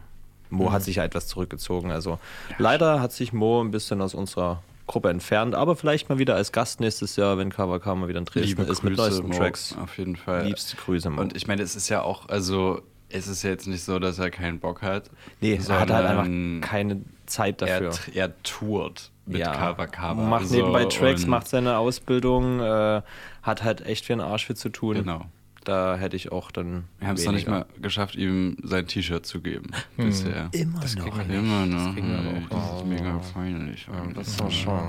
Mo 0.48 0.72
hat 0.72 0.82
sich 0.82 0.96
ja 0.96 1.04
etwas 1.04 1.26
zurückgezogen. 1.28 1.92
Also 1.92 2.18
leider 2.58 3.00
hat 3.00 3.12
sich 3.12 3.32
Mo 3.32 3.62
ein 3.62 3.70
bisschen 3.70 4.00
aus 4.00 4.14
unserer 4.14 4.62
Gruppe 4.86 5.10
entfernt, 5.10 5.54
aber 5.54 5.76
vielleicht 5.76 6.08
mal 6.08 6.18
wieder 6.18 6.34
als 6.34 6.52
Gast 6.52 6.80
nächstes 6.80 7.16
Jahr, 7.16 7.38
wenn 7.38 7.50
KWK 7.50 7.94
mal 7.94 8.08
wieder 8.08 8.18
in 8.18 8.26
Dresden 8.26 8.62
ist 8.66 8.82
mit 8.82 8.96
neuesten 8.96 9.28
Mo, 9.28 9.34
Tracks. 9.36 9.76
Auf 9.78 9.96
jeden 9.98 10.16
Fall. 10.16 10.44
Liebste 10.44 10.76
Grüße, 10.76 11.08
Mo. 11.10 11.20
Und 11.20 11.36
ich 11.36 11.46
meine, 11.46 11.62
es 11.62 11.74
ist 11.74 11.88
ja 11.88 12.02
auch, 12.02 12.28
also 12.28 12.82
es 13.08 13.28
ist 13.28 13.42
ja 13.42 13.50
jetzt 13.50 13.66
nicht 13.66 13.82
so, 13.82 13.98
dass 13.98 14.18
er 14.18 14.30
keinen 14.30 14.58
Bock 14.58 14.82
hat. 14.82 15.10
nee, 15.40 15.58
er 15.68 15.80
hat 15.80 15.90
halt 15.90 16.06
einfach 16.06 16.68
keine 16.68 17.00
Zeit 17.26 17.62
dafür. 17.62 17.92
Er, 18.12 18.28
er 18.28 18.42
tourt 18.42 19.10
mit 19.26 19.38
ja, 19.38 19.52
Kava. 19.52 20.14
macht 20.14 20.48
so, 20.48 20.56
nebenbei 20.56 20.84
Tracks, 20.84 21.26
macht 21.26 21.48
seine 21.48 21.78
Ausbildung, 21.78 22.60
äh, 22.60 23.02
hat 23.42 23.62
halt 23.62 23.86
echt 23.86 24.08
wie 24.08 24.14
ein 24.14 24.20
Arsch 24.20 24.46
viel 24.46 24.56
zu 24.56 24.68
tun. 24.68 24.96
Genau. 24.96 25.26
Da 25.64 25.96
hätte 25.96 26.16
ich 26.16 26.30
auch 26.32 26.50
dann. 26.50 26.84
Wir 26.98 27.08
haben 27.08 27.16
es 27.16 27.24
noch 27.24 27.32
nicht 27.32 27.48
mal 27.48 27.66
geschafft, 27.80 28.14
ihm 28.16 28.56
sein 28.62 28.86
T-Shirt 28.86 29.24
zu 29.26 29.40
geben. 29.40 29.70
Bisher. 29.96 30.48
Immer 30.52 30.80
Das 30.80 30.96
noch. 30.96 31.04
kriegen 31.06 31.28
wir 31.28 31.38
Immer 31.38 31.66
noch. 31.66 31.94
kriegen 31.94 32.08
wir 32.10 32.18
aber 32.18 32.56
auch. 32.56 32.70
das 32.72 32.80
ist 32.82 32.86
mega 32.86 33.20
peinlich. 33.32 33.86
Das 34.14 34.28
ist 34.28 34.40
doch 34.40 34.50
schon. 34.50 34.80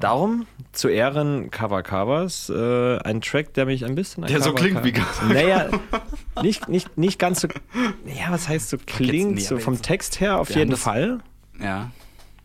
Darum 0.00 0.46
zu 0.72 0.88
Ehren 0.88 1.50
Cover 1.50 1.82
Covers 1.82 2.48
äh, 2.50 2.98
ein 2.98 3.20
Track, 3.20 3.54
der 3.54 3.66
mich 3.66 3.84
ein 3.84 3.94
bisschen. 3.94 4.24
Der 4.26 4.40
so 4.40 4.52
klingt 4.54 4.82
wie 4.84 4.92
Cover- 4.92 5.32
Naja, 5.34 5.68
nicht, 6.42 6.68
nicht, 6.68 6.96
nicht 6.96 7.18
ganz 7.18 7.40
so. 7.40 7.48
Ja, 8.06 8.30
was 8.30 8.48
heißt 8.48 8.70
so 8.70 8.78
klingt? 8.86 9.34
nee, 9.34 9.40
so 9.40 9.58
vom 9.58 9.74
jetzt- 9.74 9.84
Text 9.84 10.20
her 10.20 10.38
auf 10.38 10.54
jeden 10.54 10.70
das- 10.70 10.80
Fall. 10.82 11.20
Ja. 11.62 11.90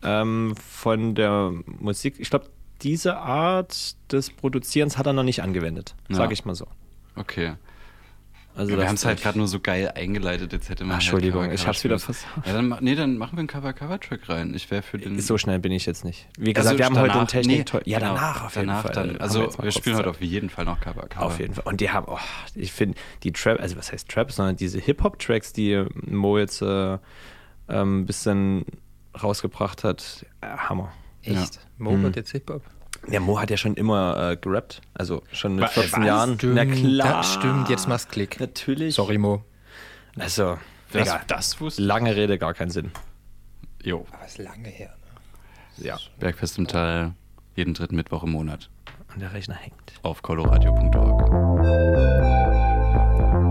Ähm, 0.02 0.54
von 0.68 1.14
der 1.14 1.52
Musik. 1.80 2.16
Ich 2.18 2.28
glaube, 2.30 2.46
diese 2.82 3.16
Art 3.16 3.96
des 4.12 4.30
Produzierens 4.30 4.98
hat 4.98 5.06
er 5.06 5.14
noch 5.14 5.22
nicht 5.22 5.42
angewendet. 5.42 5.94
Ja. 6.10 6.16
Sage 6.16 6.34
ich 6.34 6.44
mal 6.44 6.54
so. 6.54 6.66
Okay. 7.16 7.54
Also 8.54 8.70
wir 8.70 8.78
das- 8.78 8.86
haben 8.88 8.94
es 8.94 9.04
halt 9.04 9.20
gerade 9.20 9.36
nur 9.36 9.48
so 9.48 9.60
geil 9.60 9.92
eingeleitet, 9.94 10.50
jetzt 10.54 10.70
hätte 10.70 10.84
man. 10.84 10.92
Ach, 10.92 10.96
Entschuldigung, 11.00 11.42
halt 11.42 11.50
Cover- 11.50 11.60
ich 11.60 11.66
hab's 11.66 11.84
wieder 11.84 11.96
Cover- 11.96 12.14
vers- 12.14 12.24
Ja, 12.46 12.54
dann, 12.54 12.74
nee, 12.80 12.94
dann 12.94 13.18
machen 13.18 13.32
wir 13.36 13.40
einen 13.40 13.48
Cover-Cover-Track 13.48 14.26
rein. 14.30 14.54
Ich 14.54 14.70
wäre 14.70 14.80
für 14.80 14.96
den. 14.96 15.20
So 15.20 15.36
schnell 15.36 15.58
bin 15.58 15.72
ich 15.72 15.84
jetzt 15.84 16.06
nicht. 16.06 16.26
Wie 16.38 16.54
gesagt, 16.54 16.68
Also 16.68 16.78
wir 16.78 16.86
haben 16.86 16.94
heute 16.96 17.08
den 17.08 17.12
danach- 17.12 17.26
Technik. 17.28 17.74
nee, 17.74 17.80
ja, 17.84 17.98
genau, 17.98 18.14
danach 18.14 18.44
auf 18.46 18.54
jeden 18.56 18.68
danach 18.68 18.82
Fall. 18.84 18.92
Dann, 18.92 19.16
also 19.18 19.40
wir 19.40 19.48
kurz 19.48 19.74
spielen 19.74 19.96
heute 19.96 20.08
auf 20.08 20.22
jeden 20.22 20.48
Fall 20.48 20.64
noch 20.64 20.80
Cover-Cover. 20.80 21.26
Auf 21.26 21.38
jeden 21.38 21.52
Fall. 21.52 21.64
Und 21.66 21.82
die 21.82 21.90
haben, 21.90 22.06
oh, 22.08 22.18
ich 22.54 22.72
finde, 22.72 22.96
die 23.24 23.32
Trap, 23.32 23.60
also 23.60 23.76
was 23.76 23.92
heißt 23.92 24.08
Trap, 24.08 24.32
sondern 24.32 24.56
diese 24.56 24.78
Hip-Hop-Tracks, 24.78 25.52
die 25.52 25.84
Mo 26.06 26.38
jetzt 26.38 26.62
äh, 26.62 26.94
ähm, 27.68 28.00
ein 28.00 28.06
bisschen 28.06 28.64
rausgebracht 29.22 29.84
hat, 29.84 30.24
äh, 30.40 30.46
Hammer. 30.46 30.92
Echt? 31.22 31.60
Mo 31.76 31.90
Mhm. 31.92 32.04
wird 32.04 32.16
jetzt 32.16 32.30
Hip-Hop. 32.32 32.62
Der 33.08 33.20
Mo 33.20 33.38
hat 33.40 33.50
ja 33.50 33.56
schon 33.56 33.74
immer 33.74 34.32
äh, 34.32 34.36
gerappt, 34.36 34.80
also 34.94 35.22
schon 35.32 35.54
mit 35.54 35.64
Wa- 35.64 35.68
14 35.68 36.00
was? 36.00 36.06
Jahren. 36.06 36.34
Stimmt, 36.34 36.54
Na 36.54 36.64
klar. 36.66 37.08
Das 37.18 37.32
stimmt, 37.34 37.68
jetzt 37.68 37.88
machst 37.88 38.10
Klick. 38.10 38.40
Natürlich. 38.40 38.94
Sorry, 38.96 39.16
Mo. 39.18 39.44
Also, 40.18 40.58
Das, 40.92 41.02
egal. 41.08 41.20
das 41.28 41.60
wusste 41.60 41.82
Lange 41.82 42.16
Rede, 42.16 42.36
gar 42.38 42.52
keinen 42.54 42.70
Sinn. 42.70 42.90
Jo. 43.82 44.06
Aber 44.12 44.26
ist 44.26 44.38
lange 44.38 44.68
her. 44.68 44.94
Ne? 45.78 45.86
Ja. 45.86 45.98
Bergfest 46.18 46.58
im 46.58 46.66
Tal, 46.66 47.12
jeden 47.54 47.74
dritten 47.74 47.94
Mittwoch 47.96 48.24
im 48.24 48.32
Monat. 48.32 48.70
Und 49.14 49.20
der 49.22 49.32
Rechner 49.32 49.54
hängt. 49.54 49.92
Auf 50.02 50.22
coloradio.org. 50.22 51.26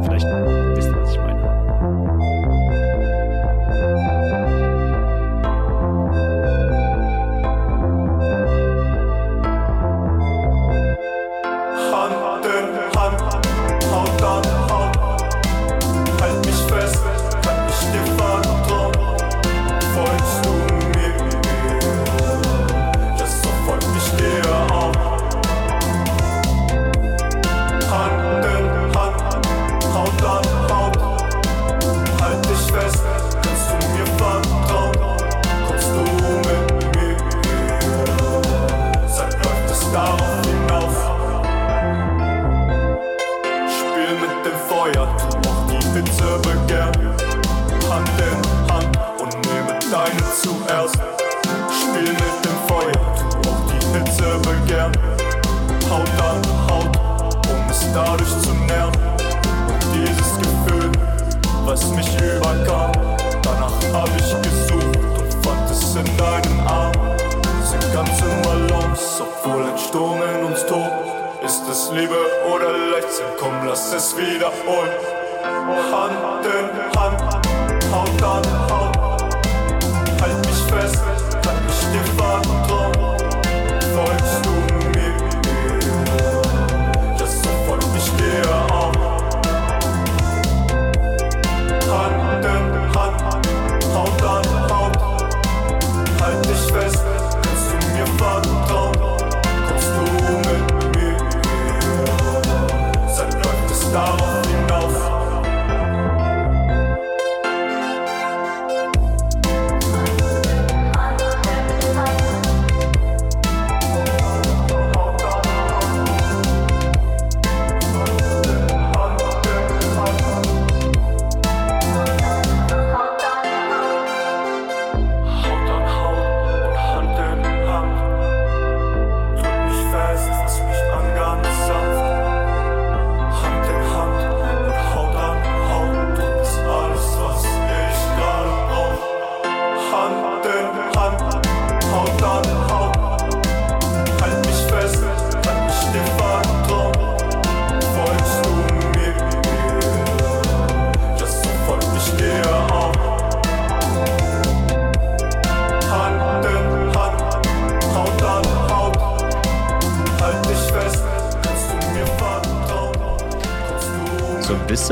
Vielleicht 0.05 0.25
wisst 0.75 0.89
ihr, 0.89 1.01
was 1.01 1.11
ich 1.11 1.17
meine. 1.17 1.24
Dadurch 57.95 58.41
zu 58.41 58.53
nähren. 58.67 58.93
Und 59.67 59.81
dieses 59.93 60.38
Gefühl, 60.38 60.91
was 61.63 61.86
mich 61.91 62.08
überkam, 62.21 62.91
danach 63.41 63.71
hab 63.93 64.10
ich 64.19 64.29
gesucht 64.43 64.99
und 65.17 65.45
fand 65.45 65.71
es 65.71 65.95
in 65.95 66.17
deinen 66.17 66.60
Armen. 66.67 67.17
Sind 67.63 67.93
ganz 67.93 68.21
im 68.21 68.41
Balance, 68.41 69.23
obwohl 69.23 69.63
ein 69.63 69.77
Sturm 69.77 70.19
in 70.21 70.45
uns 70.45 70.65
tobt. 70.65 70.91
Ist 71.43 71.63
es 71.69 71.91
Liebe 71.91 72.17
oder 72.53 72.71
Leichtsinn? 72.91 73.25
Komm, 73.39 73.65
lass 73.65 73.93
es 73.93 74.15
wiederholen. 74.17 74.91
Hand 75.91 76.45
in 76.45 76.99
Hand, 76.99 77.21
Haut 77.91 78.23
an 78.23 78.69
Haut. 78.69 79.23
Halt 80.21 80.38
mich 80.45 80.63
fest, 80.73 81.04
läuft 103.95 104.24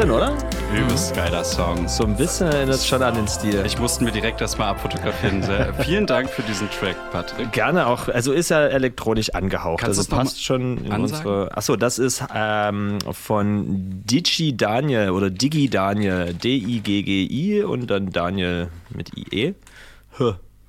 So 0.04 0.10
ein 0.18 0.20
bisschen, 0.20 0.38
oder? 0.76 0.84
Übelst 0.84 1.16
geiler 1.16 1.44
Song. 1.46 1.88
So 1.88 2.04
ein 2.04 2.18
bisschen 2.18 2.48
erinnert 2.48 2.76
es 2.76 2.86
schon 2.86 3.02
an 3.02 3.16
den 3.16 3.26
Stil. 3.26 3.64
Ich 3.66 3.80
musste 3.80 4.04
mir 4.04 4.12
direkt 4.12 4.42
das 4.42 4.58
mal 4.58 4.68
abfotografieren. 4.72 5.42
Vielen 5.86 6.06
Dank 6.06 6.30
für 6.30 6.42
diesen 6.42 6.70
Track, 6.72 6.98
Patrick. 7.12 7.54
Gerne 7.54 7.88
auch, 7.88 8.10
also 8.10 8.34
ist 8.34 8.50
ja 8.50 8.66
elektronisch 8.66 9.30
angehaucht. 9.34 9.80
Kannst 9.82 10.00
also 10.00 10.14
passt 10.14 10.44
schon 10.44 10.80
in 10.80 10.92
ansagen? 10.92 11.26
unsere. 11.26 11.56
Achso, 11.58 11.78
das 11.78 12.00
ist 12.00 12.22
ähm, 12.36 12.98
von 13.14 14.04
Digi 14.06 14.58
Daniel 14.58 15.12
oder 15.12 15.30
Digi 15.30 15.70
Daniel. 15.70 16.34
D-I-G-G-I 16.34 17.64
und 17.64 17.88
dann 17.88 18.10
Daniel 18.12 18.68
mit 18.90 19.18
I-E. 19.18 19.54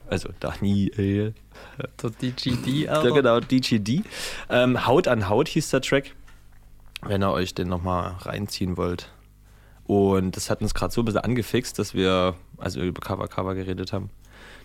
Also 0.08 0.28
Daniel. 0.38 1.34
So 2.00 2.08
DGD, 2.08 2.84
Ja, 2.84 2.92
Alter. 2.92 3.10
genau, 3.10 3.40
DGD. 3.40 4.04
Ähm, 4.48 4.86
Haut 4.86 5.08
an 5.08 5.28
Haut 5.28 5.48
hieß 5.48 5.70
der 5.70 5.80
Track, 5.80 6.12
wenn 7.02 7.20
ihr 7.24 7.32
euch 7.32 7.52
den 7.52 7.68
nochmal 7.68 8.14
reinziehen 8.20 8.76
wollt. 8.76 9.10
Und 9.86 10.36
das 10.36 10.50
hat 10.50 10.62
uns 10.62 10.74
gerade 10.74 10.92
so 10.92 11.02
ein 11.02 11.04
bisschen 11.04 11.20
angefixt, 11.20 11.78
dass 11.78 11.94
wir, 11.94 12.34
also 12.56 12.80
über 12.80 13.00
Cover 13.00 13.28
Cover 13.28 13.54
geredet 13.54 13.92
haben, 13.92 14.10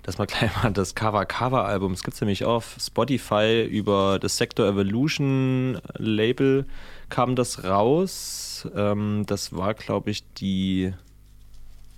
dass 0.03 0.17
wir 0.17 0.25
gleich 0.27 0.51
mal 0.63 0.71
das 0.71 0.95
Cover 0.95 1.25
Cover 1.25 1.65
Album, 1.65 1.93
das 1.93 2.03
gibt 2.03 2.15
es 2.15 2.21
nämlich 2.21 2.45
auf 2.45 2.77
Spotify 2.79 3.63
über 3.63 4.19
das 4.19 4.38
Sector 4.38 4.67
Evolution 4.67 5.79
Label 5.97 6.65
kam 7.10 7.36
das 7.36 7.63
raus. 7.63 8.67
Ähm, 8.75 9.23
das 9.25 9.53
war, 9.55 9.73
glaube 9.73 10.12
ich, 10.12 10.23
die. 10.34 10.93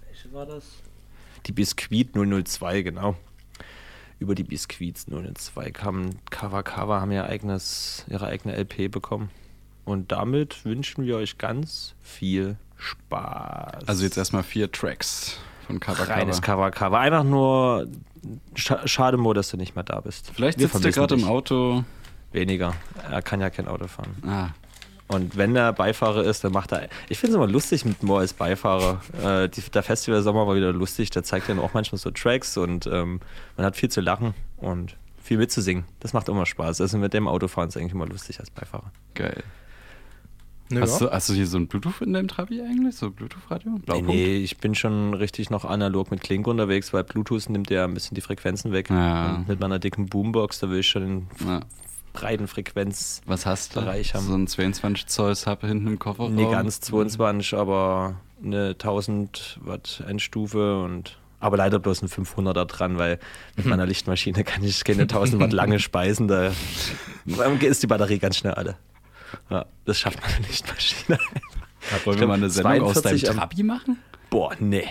Welche 0.08 0.34
war 0.34 0.46
das? 0.46 0.66
Die 1.48 1.52
Biscuit 1.52 2.14
002, 2.14 2.82
genau 2.82 3.16
über 4.22 4.36
die 4.36 4.44
Biscuits 4.44 5.08
002 5.08 5.72
kamen 5.72 6.20
Cover 6.30 6.62
Cover, 6.62 7.02
haben 7.02 7.12
ihr 7.12 7.26
eigenes, 7.26 8.06
ihre 8.08 8.28
eigene 8.28 8.56
LP 8.56 8.92
bekommen. 8.92 9.32
Und 9.84 10.12
damit 10.12 10.64
wünschen 10.64 11.06
wir 11.06 11.18
euch 11.18 11.40
ganz 11.40 11.96
viel 12.04 12.56
Spaß. 12.82 13.88
Also 13.88 14.04
jetzt 14.04 14.18
erstmal 14.18 14.44
vier 14.44 14.72
Tracks 14.72 15.38
von 15.68 15.80
Cover 15.80 16.08
reines 16.10 16.42
Cover. 16.42 16.72
Cover 16.72 16.72
Cover. 16.72 17.00
Einfach 17.00 17.24
nur 17.24 17.88
scha 18.56 18.88
schade, 18.88 19.18
Mo, 19.18 19.34
dass 19.34 19.50
du 19.50 19.58
nicht 19.58 19.76
mehr 19.76 19.84
da 19.84 20.00
bist. 20.02 20.32
Vielleicht 20.34 20.60
Wir 20.60 20.68
sitzt 20.68 20.84
er 20.86 20.92
gerade 20.92 21.16
im. 21.16 21.24
Auto. 21.26 21.84
Weniger. 22.32 22.74
Er 23.10 23.22
kann 23.22 23.42
ja 23.42 23.50
kein 23.50 23.68
Auto 23.68 23.88
fahren. 23.88 24.16
Ah, 24.26 24.50
Und 25.14 25.36
wenn 25.36 25.54
er 25.56 25.74
Beifahrer 25.74 26.24
ist, 26.24 26.44
dann 26.46 26.54
macht 26.54 26.72
er. 26.72 26.88
Ich 27.10 27.20
finde 27.20 27.32
es 27.34 27.36
immer 27.36 27.48
lustig 27.52 27.84
mit 27.84 28.02
Mo 28.04 28.18
als 28.18 28.34
Beifahrer. 28.34 29.02
Äh, 29.22 29.50
die, 29.50 29.62
der 29.62 29.84
Festival 29.84 30.22
Sommer 30.22 30.48
war 30.48 30.56
wieder 30.56 30.72
lustig. 30.72 31.10
Der 31.10 31.24
zeigt 31.24 31.50
dann 31.50 31.60
auch 31.60 31.74
manchmal 31.74 32.00
so 32.00 32.10
Tracks 32.10 32.56
und 32.58 32.88
ähm, 32.88 33.20
man 33.58 33.66
hat 33.66 33.76
viel 33.76 33.90
zu 33.90 34.00
lachen 34.02 34.34
und 34.58 34.96
viel 35.22 35.38
mitzusingen. 35.38 35.84
Das 36.00 36.14
macht 36.14 36.30
immer 36.30 36.46
Spaß. 36.46 36.80
Also 36.82 36.98
mit 36.98 37.14
dem 37.14 37.28
Autofahren 37.28 37.68
ist 37.70 37.76
eigentlich 37.78 37.94
immer 37.94 38.08
lustig 38.08 38.40
als 38.40 38.50
Beifahrer. 38.50 38.92
geil. 39.14 39.44
Ja. 40.72 40.82
Hast, 40.82 41.02
du, 41.02 41.10
hast 41.12 41.30
du 41.30 41.34
hier 41.34 41.48
so 41.48 41.58
ein 41.58 41.68
Bluetooth 41.68 42.02
in 42.02 42.14
deinem 42.14 42.28
Trabi 42.28 42.62
eigentlich? 42.62 42.96
So 42.96 43.12
Bluetooth-Radio? 43.12 43.80
Nee, 44.02 44.38
ich 44.38 44.58
bin 44.58 44.76
schon 44.76 45.14
richtig 45.14 45.50
noch 45.50 45.66
analog 45.66 46.12
mit 46.12 46.22
Klink 46.22 46.48
unterwegs, 46.48 46.94
weil 46.94 47.04
Bluetooth 47.04 47.50
nimmt 47.50 47.70
ja 47.70 47.84
ein 47.86 47.94
bisschen 47.94 48.16
die 48.16 48.22
Frequenzen 48.22 48.72
weg. 48.72 48.90
Ja. 48.90 49.44
Mit 49.48 49.60
meiner 49.60 49.80
dicken 49.80 50.08
Boombox, 50.08 50.60
da 50.60 50.70
will 50.70 50.80
ich 50.80 50.88
schon 50.90 51.02
den 51.02 51.28
Ja. 51.48 51.60
breiten 52.14 52.48
Frequenz. 52.48 53.22
Was 53.26 53.46
hast 53.46 53.76
du? 53.76 53.82
Bereich 53.82 54.14
haben. 54.16 54.26
So 54.26 54.36
ein 54.36 54.48
22 54.48 55.08
Zoll 55.08 55.36
Sub 55.36 55.62
hinten 55.62 55.88
im 55.88 56.00
Kofferraum? 56.00 56.36
Nee, 56.36 56.50
ganz 56.50 56.82
22, 56.82 57.54
aber 57.56 58.16
eine 58.44 58.70
1000 58.70 59.60
Watt 59.64 60.04
Endstufe 60.08 60.82
und 60.84 61.18
aber 61.40 61.58
leider 61.58 61.80
bloß 61.80 62.04
ein 62.04 62.08
500er 62.08 62.66
dran, 62.66 63.00
weil 63.00 63.18
mit 63.56 63.66
meiner 63.66 63.88
Lichtmaschine 63.88 64.44
kann 64.44 64.64
ich 64.64 64.84
keine 64.84 65.02
1000 65.04 65.42
Watt 65.42 65.54
lange 65.54 65.80
speisen, 65.80 66.28
da 66.28 66.52
ist 67.62 67.82
die 67.84 67.88
Batterie 67.88 68.20
ganz 68.20 68.38
schnell 68.38 68.54
alle. 68.54 68.78
Ja, 69.50 69.66
das 69.86 70.00
schafft 70.00 70.20
meine 70.22 70.46
Lichtmaschine. 70.48 71.18
Ja, 71.90 72.06
wollen 72.06 72.20
wir 72.20 72.28
mal 72.28 72.36
eine 72.36 72.52
Sendung 72.52 72.84
aus 72.84 73.02
deinem 73.02 73.18
42 73.18 73.30
am- 73.32 73.38
Trabi 73.38 73.64
machen? 73.64 73.98
Boah, 74.30 74.56
nee. 74.60 74.88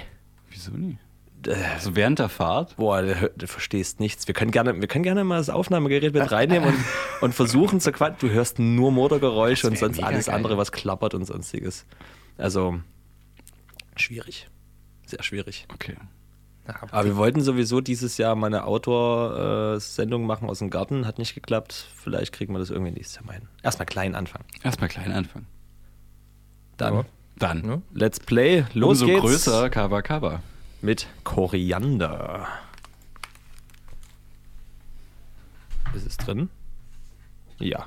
Wieso 0.50 0.72
nie? 0.72 0.98
Äh, 1.46 1.54
Also 1.74 1.94
während 1.94 2.18
der 2.18 2.28
Fahrt? 2.28 2.74
Boah, 2.78 3.00
du, 3.02 3.30
du 3.36 3.46
verstehst 3.46 4.00
nichts. 4.00 4.26
Wir 4.26 4.34
können 4.34 4.50
gerne, 4.50 4.80
wir 4.80 4.88
können 4.88 5.04
gerne 5.04 5.22
mal 5.22 5.36
das 5.38 5.50
Aufnahmegerät 5.50 6.12
mit 6.12 6.32
reinnehmen 6.32 6.68
und, 6.70 6.84
und 7.20 7.32
versuchen 7.32 7.78
zu 7.80 7.92
quatschen. 7.92 8.28
Du 8.28 8.34
hörst 8.34 8.58
nur 8.58 8.90
Motorgeräusche 8.90 9.68
und 9.68 9.78
sonst 9.78 10.02
alles 10.02 10.26
geil. 10.26 10.34
andere, 10.34 10.56
was 10.58 10.72
klappert 10.72 11.14
und 11.14 11.24
sonstiges. 11.26 11.86
Also, 12.36 12.80
schwierig. 13.96 14.48
Sehr 15.06 15.22
schwierig. 15.22 15.66
Okay. 15.72 15.94
Aber 16.90 17.04
wir 17.04 17.16
wollten 17.16 17.40
sowieso 17.40 17.80
dieses 17.80 18.16
Jahr 18.18 18.34
mal 18.34 18.46
eine 18.48 18.64
Outdoor-Sendung 18.64 20.24
machen 20.26 20.48
aus 20.48 20.58
dem 20.60 20.70
Garten. 20.70 21.06
Hat 21.06 21.18
nicht 21.18 21.34
geklappt. 21.34 21.86
Vielleicht 21.96 22.32
kriegen 22.32 22.52
wir 22.54 22.58
das 22.58 22.70
irgendwie 22.70 22.92
nächstes 22.92 23.16
Jahr 23.16 23.24
mal 23.26 23.32
hin. 23.34 23.48
Erstmal 23.62 23.86
klein 23.86 24.14
anfangen. 24.14 24.44
Erstmal 24.62 24.88
klein 24.88 25.12
anfangen. 25.12 25.46
Dann, 26.76 26.94
Ja. 26.94 27.04
Dann. 27.38 27.64
Ja. 27.68 27.82
let's 27.92 28.20
play. 28.20 28.64
Los 28.74 29.00
Umso 29.00 29.06
geht's. 29.06 29.20
größer 29.20 29.70
Cover 29.70 30.02
Cover. 30.02 30.42
mit 30.82 31.06
Koriander. 31.24 32.46
Ist 35.94 36.06
es 36.06 36.16
drin? 36.16 36.48
Ja. 37.58 37.86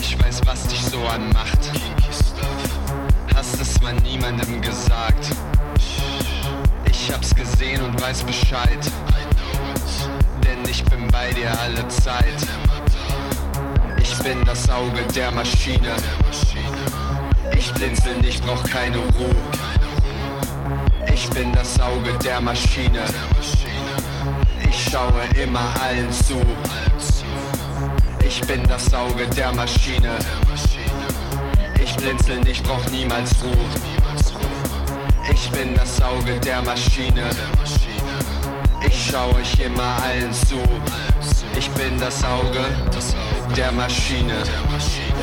Ich 0.00 0.18
weiß, 0.22 0.40
was 0.46 0.66
dich 0.66 0.80
so 0.82 0.98
anmacht. 1.06 1.58
Hast 3.34 3.60
es 3.60 3.80
mal 3.80 3.94
niemandem 3.94 4.60
gesagt. 4.60 5.28
Ich 6.90 7.12
hab's 7.12 7.34
gesehen 7.34 7.82
und 7.82 8.00
weiß 8.00 8.22
Bescheid. 8.24 8.78
Denn 10.44 10.58
ich 10.68 10.84
bin 10.84 11.06
bei 11.08 11.32
dir 11.32 11.50
alle 11.60 11.86
Zeit. 11.88 12.36
Ich 14.00 14.16
bin 14.18 14.44
das 14.44 14.68
Auge 14.70 15.02
der 15.14 15.30
Maschine. 15.32 15.94
Ich 17.56 17.72
blinzel 17.74 18.16
nicht, 18.18 18.44
brauch 18.44 18.62
keine 18.64 18.98
Ruhe. 18.98 19.36
Ich 21.12 21.28
bin 21.30 21.52
das 21.52 21.78
Auge 21.80 22.12
der 22.24 22.40
Maschine. 22.40 23.04
Ich 24.68 24.90
schaue 24.90 25.22
immer 25.42 25.74
allen 25.82 26.10
zu. 26.12 26.40
Ich 28.32 28.40
bin 28.42 28.62
das 28.68 28.94
Auge 28.94 29.26
der 29.36 29.52
Maschine. 29.52 30.16
Ich 31.82 31.96
blinzel 31.96 32.38
nicht, 32.42 32.62
brauch 32.62 32.88
niemals 32.92 33.34
Ruhe. 33.42 33.56
Ich 35.32 35.50
bin 35.50 35.74
das 35.74 36.00
Auge 36.00 36.38
der 36.38 36.62
Maschine. 36.62 37.28
Ich 38.86 39.10
schaue 39.10 39.34
euch 39.34 39.58
immer 39.58 39.96
allen 40.04 40.32
zu. 40.32 40.62
Ich 41.58 41.68
bin 41.72 41.98
das 41.98 42.22
Auge 42.22 42.64
der 43.56 43.72
Maschine. 43.72 44.44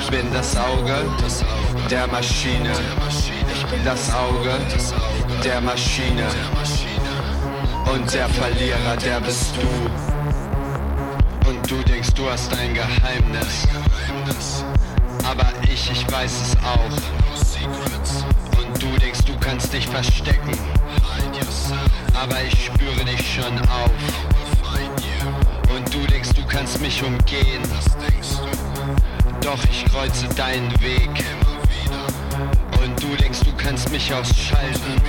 Ich 0.02 0.10
bin 0.10 0.34
das 0.34 0.58
Auge 0.58 0.98
der 1.90 2.08
Maschine. 2.08 2.74
Ich 3.54 3.66
bin 3.68 3.86
das 3.86 4.14
Auge 4.14 4.52
der 5.46 5.62
Maschine. 5.62 6.28
Und 7.90 8.14
der 8.14 8.28
Verlierer, 8.28 8.98
der 9.02 9.22
bist 9.22 9.56
du. 9.56 10.07
Du 12.18 12.28
hast 12.28 12.52
ein 12.58 12.74
Geheimnis. 12.74 13.68
Aber 15.24 15.54
ich, 15.72 15.92
ich 15.92 16.12
weiß 16.12 16.32
es 16.32 16.58
auch. 16.66 18.60
Und 18.60 18.82
du 18.82 18.98
denkst, 18.98 19.24
du 19.26 19.38
kannst 19.40 19.72
dich 19.72 19.88
verstecken. 19.88 20.58
Aber 22.20 22.44
ich 22.44 22.66
spüre 22.66 23.06
dich 23.06 23.36
schon 23.36 23.60
auf. 23.70 23.92
Und 25.70 25.94
du 25.94 26.08
denkst, 26.08 26.30
du 26.34 26.44
kannst 26.48 26.82
mich 26.82 27.04
umgehen. 27.04 27.62
Doch 29.42 29.64
ich 29.66 29.86
kreuze 29.86 30.28
deinen 30.30 30.72
Weg. 30.82 31.24
Und 32.84 33.00
du 33.04 33.16
denkst, 33.16 33.42
du 33.42 33.54
kannst 33.58 33.92
mich 33.92 34.12
ausschalten. 34.12 35.02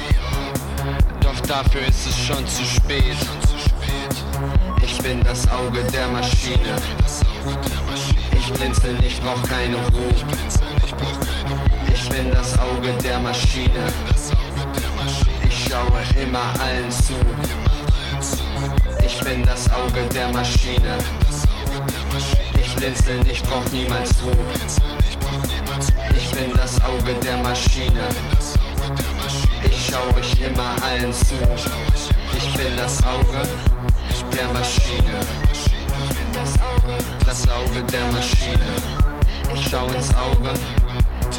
Doch 1.20 1.40
dafür 1.40 1.86
ist 1.86 2.06
es 2.06 2.18
schon 2.18 2.46
zu 2.46 2.66
spät. 2.66 3.16
Ich 4.98 5.04
bin 5.04 5.22
das 5.22 5.48
Auge 5.52 5.84
der 5.92 6.08
Maschine. 6.08 6.74
Ich 8.32 8.52
blinzel 8.52 8.94
nicht, 8.94 9.22
brauch 9.22 9.40
keine 9.48 9.76
Ruhe. 9.76 10.12
Ich 11.94 12.08
bin 12.08 12.32
das 12.32 12.58
Auge 12.58 12.92
der 13.04 13.20
Maschine. 13.20 13.92
Ich 15.48 15.68
schaue 15.68 16.20
immer 16.20 16.52
allen 16.60 16.90
zu. 16.90 17.14
Ich 19.06 19.20
bin 19.20 19.44
das 19.46 19.70
Auge 19.70 20.02
der 20.12 20.28
Maschine. 20.32 20.98
Ich 22.60 22.74
blinzel 22.74 23.22
nicht, 23.22 23.48
brauch 23.48 23.70
niemals 23.70 24.10
Ruhe. 24.24 24.36
Ich 26.16 26.30
bin 26.32 26.52
das 26.56 26.74
Auge 26.82 27.14
der 27.22 27.36
Maschine. 27.38 28.08
Ich 29.64 29.90
schaue 29.90 30.12
euch 30.16 30.34
immer 30.40 30.74
allen 30.84 31.12
zu. 31.12 31.34
Ich 32.36 32.52
bin 32.54 32.76
das 32.76 33.00
Auge 33.04 33.48
der 34.38 34.48
Maschine. 34.52 35.18
Das 37.26 37.48
Auge 37.48 37.82
der 37.92 38.06
Maschine. 38.12 38.70
Ich 39.54 39.68
schau 39.68 39.86
ins 39.86 40.14
Auge 40.14 40.52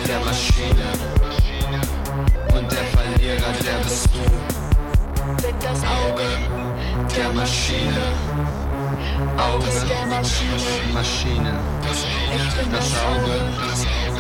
der 0.07 0.19
Maschine. 0.19 0.87
Und 2.53 2.71
der 2.71 2.85
Verlierer, 2.93 3.53
der 3.63 3.77
bist 3.83 4.09
du. 4.13 4.23
Das 5.61 5.79
Auge 5.83 6.27
Der 7.15 7.29
Maschine. 7.33 8.03
Auge 9.37 9.65
Maschine. 10.93 11.53
Das 12.71 12.87
Auge 13.07 13.35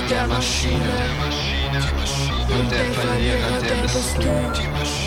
der 0.09 0.27
Maschine. 0.27 0.91
Und 2.57 2.71
der 2.71 2.85
Verlierer, 2.93 3.59
der 3.61 3.75
bist 3.83 4.17
du. 4.17 4.98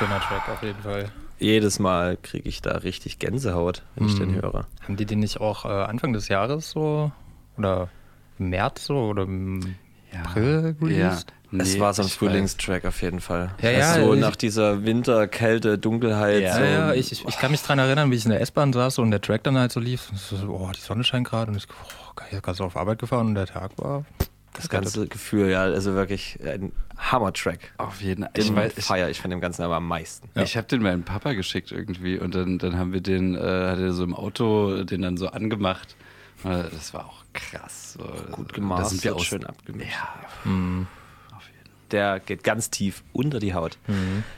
Wunderschöner 0.00 0.20
Track 0.20 0.48
auf 0.48 0.62
jeden 0.62 0.82
Fall. 0.82 1.10
jedes 1.40 1.78
Mal 1.78 2.16
kriege 2.22 2.48
ich 2.48 2.62
da 2.62 2.72
richtig 2.78 3.18
Gänsehaut, 3.18 3.82
wenn 3.96 4.06
ich 4.06 4.16
den 4.16 4.30
Mhm. 4.32 4.42
höre. 4.42 4.66
Haben 4.84 4.96
die 4.96 5.06
den 5.06 5.20
nicht 5.20 5.40
auch 5.40 5.64
äh, 5.64 5.68
Anfang 5.68 6.12
des 6.12 6.28
Jahres 6.28 6.70
so 6.70 7.10
oder 7.56 7.88
im 8.38 8.50
März 8.50 8.84
so 8.86 8.96
oder 8.96 9.22
im 9.24 9.74
April 10.12 10.76
released? 10.80 11.32
es 11.58 11.78
war 11.80 11.94
so 11.94 12.02
ein 12.02 12.06
ich 12.08 12.14
Frühlingstrack 12.14 12.84
auf 12.84 13.00
jeden 13.02 13.20
Fall. 13.20 13.50
Ja, 13.60 13.70
ja, 13.70 13.94
so 13.94 14.14
ich- 14.14 14.20
nach 14.20 14.36
dieser 14.36 14.84
Winterkälte, 14.84 15.78
Dunkelheit. 15.78 16.42
Ja, 16.42 16.54
so. 16.54 16.60
Ja, 16.60 16.66
ja, 16.70 16.92
ich, 16.94 17.10
ich, 17.12 17.24
ich 17.26 17.38
kann 17.38 17.50
mich 17.50 17.62
dran 17.62 17.78
erinnern, 17.78 18.10
wie 18.10 18.16
ich 18.16 18.24
in 18.24 18.30
der 18.30 18.40
S-Bahn 18.40 18.72
saß 18.72 18.98
und 18.98 19.10
der 19.10 19.20
Track 19.20 19.42
dann 19.44 19.56
halt 19.58 19.72
so 19.72 19.80
lief. 19.80 20.10
Und 20.10 20.18
so, 20.18 20.36
oh, 20.48 20.70
die 20.76 20.80
Sonne 20.80 21.02
scheint 21.04 21.26
gerade 21.26 21.50
und 21.50 21.56
ich, 21.56 21.66
oh, 21.70 22.12
geil, 22.16 22.40
gerade 22.42 22.56
so 22.56 22.64
auf 22.64 22.76
Arbeit 22.76 22.98
gefahren 23.00 23.28
und 23.28 23.34
der 23.34 23.46
Tag 23.46 23.72
war. 23.78 24.04
das 24.54 24.68
ganze 24.68 25.06
Gefühl, 25.06 25.50
ja, 25.50 25.62
also 25.62 25.94
wirklich 25.94 26.38
ein 26.44 26.72
Hammer-Track. 27.12 27.72
Auf 27.78 28.00
jeden 28.00 28.22
Fall. 28.24 28.32
Den 28.34 28.44
Ich 28.44 28.54
weiß, 28.54 28.72
ich, 28.76 28.84
feiere 28.84 29.08
ich 29.08 29.20
von 29.20 29.30
dem 29.30 29.40
Ganzen 29.40 29.62
aber 29.62 29.76
am 29.76 29.86
meisten. 29.88 30.28
ich 30.40 30.56
habe 30.56 30.66
den 30.66 30.82
meinem 30.82 31.02
Papa 31.04 31.32
geschickt 31.32 31.72
irgendwie 31.72 32.18
und 32.18 32.34
dann, 32.34 32.58
dann 32.58 32.78
haben 32.78 32.92
wir 32.92 33.00
den, 33.00 33.34
äh, 33.34 33.38
hat 33.38 33.78
er 33.78 33.92
so 33.92 34.04
im 34.04 34.14
Auto 34.14 34.84
den 34.84 35.02
dann 35.02 35.16
so 35.16 35.28
angemacht. 35.28 35.96
Das 36.44 36.94
war 36.94 37.06
auch 37.06 37.24
krass. 37.32 37.94
So, 37.94 38.04
Gut 38.30 38.50
Da 38.52 38.54
gemastert, 38.54 38.90
sind 38.90 39.04
wir 39.04 39.16
aus, 39.16 39.24
schön 39.24 39.44
abgemischt. 39.44 39.90
Ja, 39.90 40.14
Der 41.90 42.20
geht 42.20 42.44
ganz 42.44 42.70
tief 42.70 43.02
unter 43.12 43.40
die 43.40 43.54
Haut. 43.54 43.78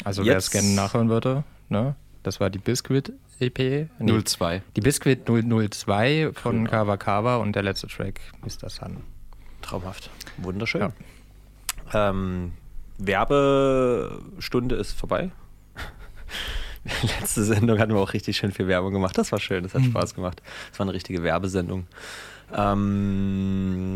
Also 0.05 0.25
wer 0.25 0.37
es 0.37 0.51
gerne 0.51 0.69
nachhören 0.75 1.09
würde, 1.11 1.45
ne? 1.69 1.97
Das 2.23 2.41
war 2.41 2.49
die 2.51 2.59
Biscuit 2.59 3.13
EP. 3.39 3.89
Nee, 3.99 4.23
02. 4.23 4.63
Die 4.77 4.81
Biscuit 4.81 5.27
002 5.27 6.31
von 6.35 6.67
Kava 6.69 6.97
Kava 6.97 7.37
und 7.37 7.55
der 7.57 7.63
letzte 7.63 7.87
Track 7.87 8.21
Mr. 8.43 8.69
Sun. 8.69 8.99
Traumhaft. 9.63 10.11
Wunderschön. 10.37 10.93
Ähm, 11.93 12.53
Werbestunde 13.07 14.77
ist 14.77 14.93
vorbei. 14.93 15.31
Letzte 17.03 17.45
Sendung 17.45 17.79
hatten 17.79 17.93
wir 17.93 18.01
auch 18.01 18.13
richtig 18.13 18.37
schön 18.37 18.53
viel 18.53 18.67
Werbung 18.67 18.93
gemacht. 18.93 19.17
Das 19.19 19.33
war 19.33 19.39
schön, 19.39 19.63
das 19.63 19.75
hat 19.75 19.85
Spaß 19.85 20.15
gemacht. 20.15 20.43
Das 20.71 20.79
war 20.79 20.85
eine 20.85 20.95
richtige 20.95 21.23
Werbesendung. 21.23 21.87
Ähm, 22.55 23.95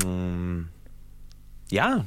ja, 1.70 2.04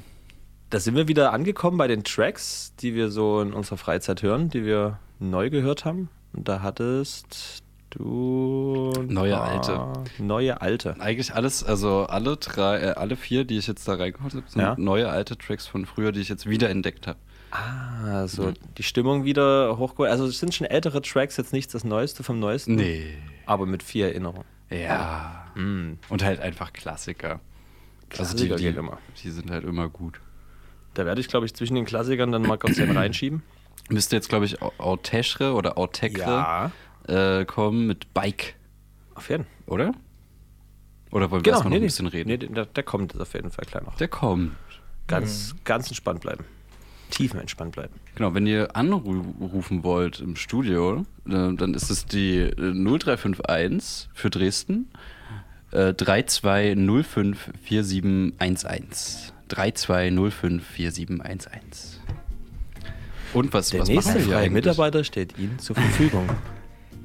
da 0.70 0.80
sind 0.80 0.95
wir 0.95 1.08
wieder 1.08 1.34
angekommen 1.34 1.78
bei 1.78 1.88
den 1.88 2.04
Tracks, 2.04 2.74
die 2.80 2.93
wir 2.93 3.10
so 3.10 3.41
in 3.41 3.54
unserer 3.54 3.78
Freizeit 3.78 4.22
hören, 4.22 4.50
die 4.50 4.66
wir 4.66 5.00
neu 5.20 5.50
gehört 5.50 5.86
haben. 5.86 6.10
Und 6.34 6.48
da 6.48 6.62
hattest 6.62 7.64
du 7.98 8.93
Neue 9.08 9.34
paar 9.34 9.43
alte. 9.52 10.04
Neue 10.24 10.62
alte. 10.62 10.95
Eigentlich 11.00 11.34
alles, 11.34 11.64
also 11.64 12.06
alle 12.06 12.38
drei, 12.38 12.80
äh, 12.80 12.89
alle 12.91 13.16
vier, 13.16 13.45
die 13.45 13.58
ich 13.58 13.68
jetzt 13.68 13.88
da 13.88 13.95
reingeholt 13.95 14.34
habe, 14.36 14.43
sind 14.48 14.62
Ja. 14.62 14.76
neue 14.78 15.10
alte 15.10 15.38
Tracks 15.38 15.68
von 15.68 15.86
früher, 15.86 16.12
die 16.12 16.22
ich 16.22 16.30
jetzt 16.30 16.48
wieder 16.50 16.70
entdeckt 16.70 17.08
habe. 17.08 17.20
Ah, 17.52 18.28
so 18.28 18.52
die 18.78 18.84
Stimmung 18.84 19.24
wieder 19.24 19.78
hochgeholt. 19.78 20.12
Also 20.12 20.26
es 20.26 20.39
sind 20.39 20.54
schon 20.54 20.68
ältere 20.68 21.02
Tracks, 21.02 21.38
jetzt 21.38 21.54
nichts 21.54 21.72
das 21.74 21.84
Neueste 21.84 22.24
vom 22.24 22.39
Neuesten. 22.39 22.76
Nee. 22.76 23.18
Aber 23.45 23.66
mit 23.66 23.84
viel 23.84 24.04
Erinnerung. 24.06 24.43
Ja. 24.70 25.45
Mm. 25.56 25.93
Und 26.10 26.24
halt 26.26 26.41
einfach 26.41 26.74
Klassiker. 26.74 27.39
also 28.18 28.36
die, 28.36 28.48
Klassiker 28.48 28.56
die, 28.58 28.68
immer. 28.78 28.98
die 29.24 29.30
sind 29.32 29.50
halt 29.50 29.64
immer 29.64 29.88
gut. 29.88 30.20
Da 30.93 31.06
werde 31.06 31.22
ich, 31.22 31.30
glaube 31.30 31.45
ich, 31.45 31.54
zwischen 31.54 31.76
den 31.76 31.86
Klassikern 31.86 32.32
dann 32.32 32.41
mal 32.41 32.58
kurz 32.58 32.80
einen 32.80 32.98
reinschieben. 32.98 33.43
Müsste 33.89 34.18
jetzt, 34.18 34.28
glaube 34.28 34.43
ich, 34.43 34.62
Au- 34.62 34.74
Auteschre 34.78 35.54
oder 35.54 35.78
Autekre 35.78 36.72
äh, 37.08 37.45
kommen 37.45 37.88
mit 37.88 38.14
Bike, 38.14 38.55
Auf 39.16 39.30
jeden 39.30 39.43
Fall. 39.43 39.51
oder? 39.68 39.91
Oder 41.12 41.32
wollen 41.32 41.39
wir 41.39 41.43
Genau, 41.43 41.58
erstmal 41.58 41.64
noch 41.64 41.70
nee, 41.70 41.76
ein 41.78 41.80
nee, 41.82 41.86
bisschen 41.88 42.08
reden? 42.08 42.30
nee, 42.30 42.38
der, 42.38 42.66
der 42.66 42.84
kommt 42.84 43.20
auf 43.20 43.34
jeden 43.34 43.49
Fall 43.51 43.66
gleich 43.70 43.84
noch. 43.84 43.95
Der 43.97 44.08
kommt. 44.10 44.51
Ganz, 45.08 45.55
ganz 45.64 45.88
entspannt 45.88 46.20
bleiben. 46.22 46.43
Tiefenentspannt 47.12 47.72
bleiben. 47.72 47.93
Genau, 48.16 48.34
wenn 48.34 48.45
ihr 48.45 48.76
anrufen 48.76 49.84
wollt 49.84 50.20
im 50.20 50.36
Studio, 50.36 51.05
äh, 51.26 51.53
dann 51.53 51.74
ist 51.74 51.89
es 51.89 52.05
die 52.05 52.39
äh, 52.39 52.74
0351 52.74 54.10
für 54.14 54.30
Dresden 54.30 54.89
äh, 55.72 55.93
3205 55.93 57.51
4711. 57.64 59.32
3205 59.47 60.62
4711. 60.66 62.01
Und 63.34 63.53
was, 63.53 63.70
Der 63.70 63.80
was 63.82 63.88
nächste 63.88 64.12
machen 64.16 64.26
wir 64.28 64.34
freie? 64.36 64.49
Mitarbeiter 64.49 65.03
steht 65.05 65.38
Ihnen 65.38 65.58
zur 65.60 65.78
Verfügung. 65.78 66.28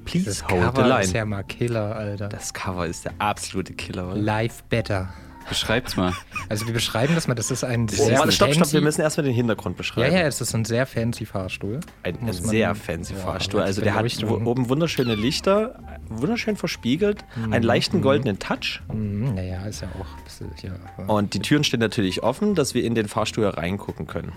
Please 0.04 0.26
Das 0.26 0.42
hold 0.48 0.50
the 0.60 0.66
Cover 0.66 0.88
line. 0.88 1.00
ist 1.02 1.12
ja 1.12 1.24
mal 1.24 1.42
Killer, 1.44 1.94
Alter. 1.96 2.28
das 2.28 2.52
Cover 2.52 2.86
ist 2.86 3.04
der 3.04 3.12
absolute 3.18 3.72
Killer. 3.74 4.08
Oder? 4.08 4.16
Live 4.16 4.62
better. 4.64 5.12
Beschreibt's 5.48 5.96
mal. 5.96 6.12
Also 6.48 6.66
wir 6.68 6.72
beschreiben 6.72 7.16
das 7.16 7.26
mal, 7.26 7.34
das 7.34 7.50
ist 7.50 7.64
ein 7.64 7.88
Oh, 7.90 8.04
sehr 8.04 8.16
warte, 8.18 8.30
stopp, 8.30 8.54
stopp, 8.54 8.72
wir 8.72 8.80
müssen 8.80 9.00
erstmal 9.00 9.24
den 9.24 9.34
Hintergrund 9.34 9.74
Ja, 9.74 9.78
beschreiben. 9.78 10.14
ja, 10.14 10.20
es 10.22 10.40
ist 10.40 10.54
ein 10.54 10.64
sehr 10.64 10.86
fancy 10.86 11.26
Fahrstuhl. 11.26 11.80
Ein, 12.04 12.32
sehr 12.32 12.74
fancy 12.76 13.14
Ja, 13.14 13.18
Fahrstuhl. 13.18 13.60
Also 13.60 13.80
der 13.82 13.94
hat 13.94 14.22
oben 14.24 14.68
wunderschöne 14.68 15.16
Lichter, 15.16 15.80
wunderschön 16.08 16.54
verspiegelt, 16.56 17.24
einen 17.50 17.64
leichten 17.64 18.02
goldenen 18.02 18.38
Touch. 18.38 18.82
Mhm, 18.92 19.34
naja, 19.34 19.62
ist 19.66 19.82
ja 19.82 19.88
auch 19.98 20.06
bisschen 20.22 20.48
aber- 20.96 21.12
Und 21.12 21.34
die 21.34 21.40
Türen 21.40 21.64
stehen 21.64 21.80
natürlich 21.80 22.22
offen, 22.22 22.54
dass 22.54 22.74
wir 22.74 22.84
in 22.84 22.94
den 22.94 23.08
Fahrstuhl 23.08 23.46
reingucken 23.46 24.06
können. 24.06 24.32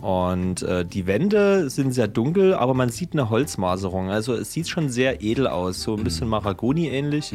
Und 0.00 0.62
äh, 0.62 0.84
die 0.84 1.06
Wände 1.06 1.68
sind 1.68 1.92
sehr 1.92 2.08
dunkel, 2.08 2.54
aber 2.54 2.72
man 2.72 2.88
sieht 2.88 3.12
eine 3.12 3.28
Holzmaserung. 3.28 4.10
Also 4.10 4.34
es 4.34 4.52
sieht 4.52 4.68
schon 4.68 4.88
sehr 4.88 5.22
edel 5.22 5.46
aus, 5.46 5.82
so 5.82 5.94
ein 5.94 6.04
bisschen 6.04 6.28
Mahagoni 6.28 6.88
ähnlich. 6.88 7.34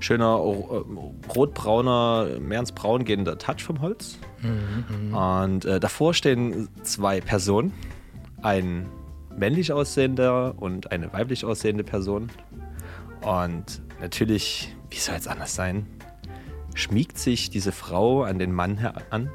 Schöner 0.00 0.40
äh, 0.40 1.30
rotbrauner, 1.32 2.40
mehr 2.40 2.60
ins 2.60 2.72
Braun 2.72 3.04
gehender 3.04 3.38
Touch 3.38 3.62
vom 3.62 3.80
Holz. 3.80 4.18
Und 5.12 5.64
äh, 5.64 5.78
davor 5.78 6.14
stehen 6.14 6.68
zwei 6.82 7.20
Personen. 7.20 7.72
Ein 8.42 8.86
männlich 9.36 9.72
aussehender 9.72 10.54
und 10.58 10.90
eine 10.90 11.12
weiblich 11.12 11.44
aussehende 11.44 11.84
Person. 11.84 12.30
Und 13.20 13.80
natürlich, 14.00 14.74
wie 14.90 14.96
soll 14.96 15.14
es 15.14 15.28
anders 15.28 15.54
sein, 15.54 15.86
schmiegt 16.74 17.18
sich 17.18 17.50
diese 17.50 17.70
Frau 17.70 18.24
an 18.24 18.40
den 18.40 18.52
Mann 18.52 18.78
heran 18.78 19.30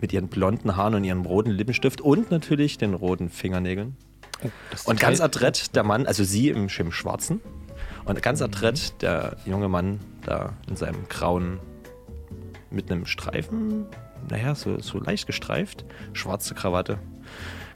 mit 0.00 0.12
ihren 0.12 0.28
blonden 0.28 0.76
Haaren 0.76 0.94
und 0.94 1.04
ihrem 1.04 1.22
roten 1.22 1.50
Lippenstift 1.50 2.00
und 2.00 2.30
natürlich 2.30 2.78
den 2.78 2.94
roten 2.94 3.30
Fingernägeln. 3.30 3.96
Und 4.84 5.00
ganz 5.00 5.20
adrett 5.20 5.74
der 5.74 5.82
Mann, 5.82 6.06
also 6.06 6.22
sie 6.24 6.48
im, 6.48 6.68
im 6.68 6.92
Schwarzen. 6.92 7.40
Und 8.04 8.22
ganz 8.22 8.40
adrett 8.40 9.02
der 9.02 9.36
junge 9.44 9.68
Mann 9.68 10.00
da 10.24 10.54
in 10.68 10.76
seinem 10.76 11.08
grauen, 11.08 11.58
mit 12.70 12.90
einem 12.90 13.06
Streifen, 13.06 13.86
naja, 14.28 14.54
so, 14.54 14.80
so 14.80 14.98
leicht 14.98 15.26
gestreift, 15.26 15.84
schwarze 16.12 16.54
Krawatte, 16.54 16.98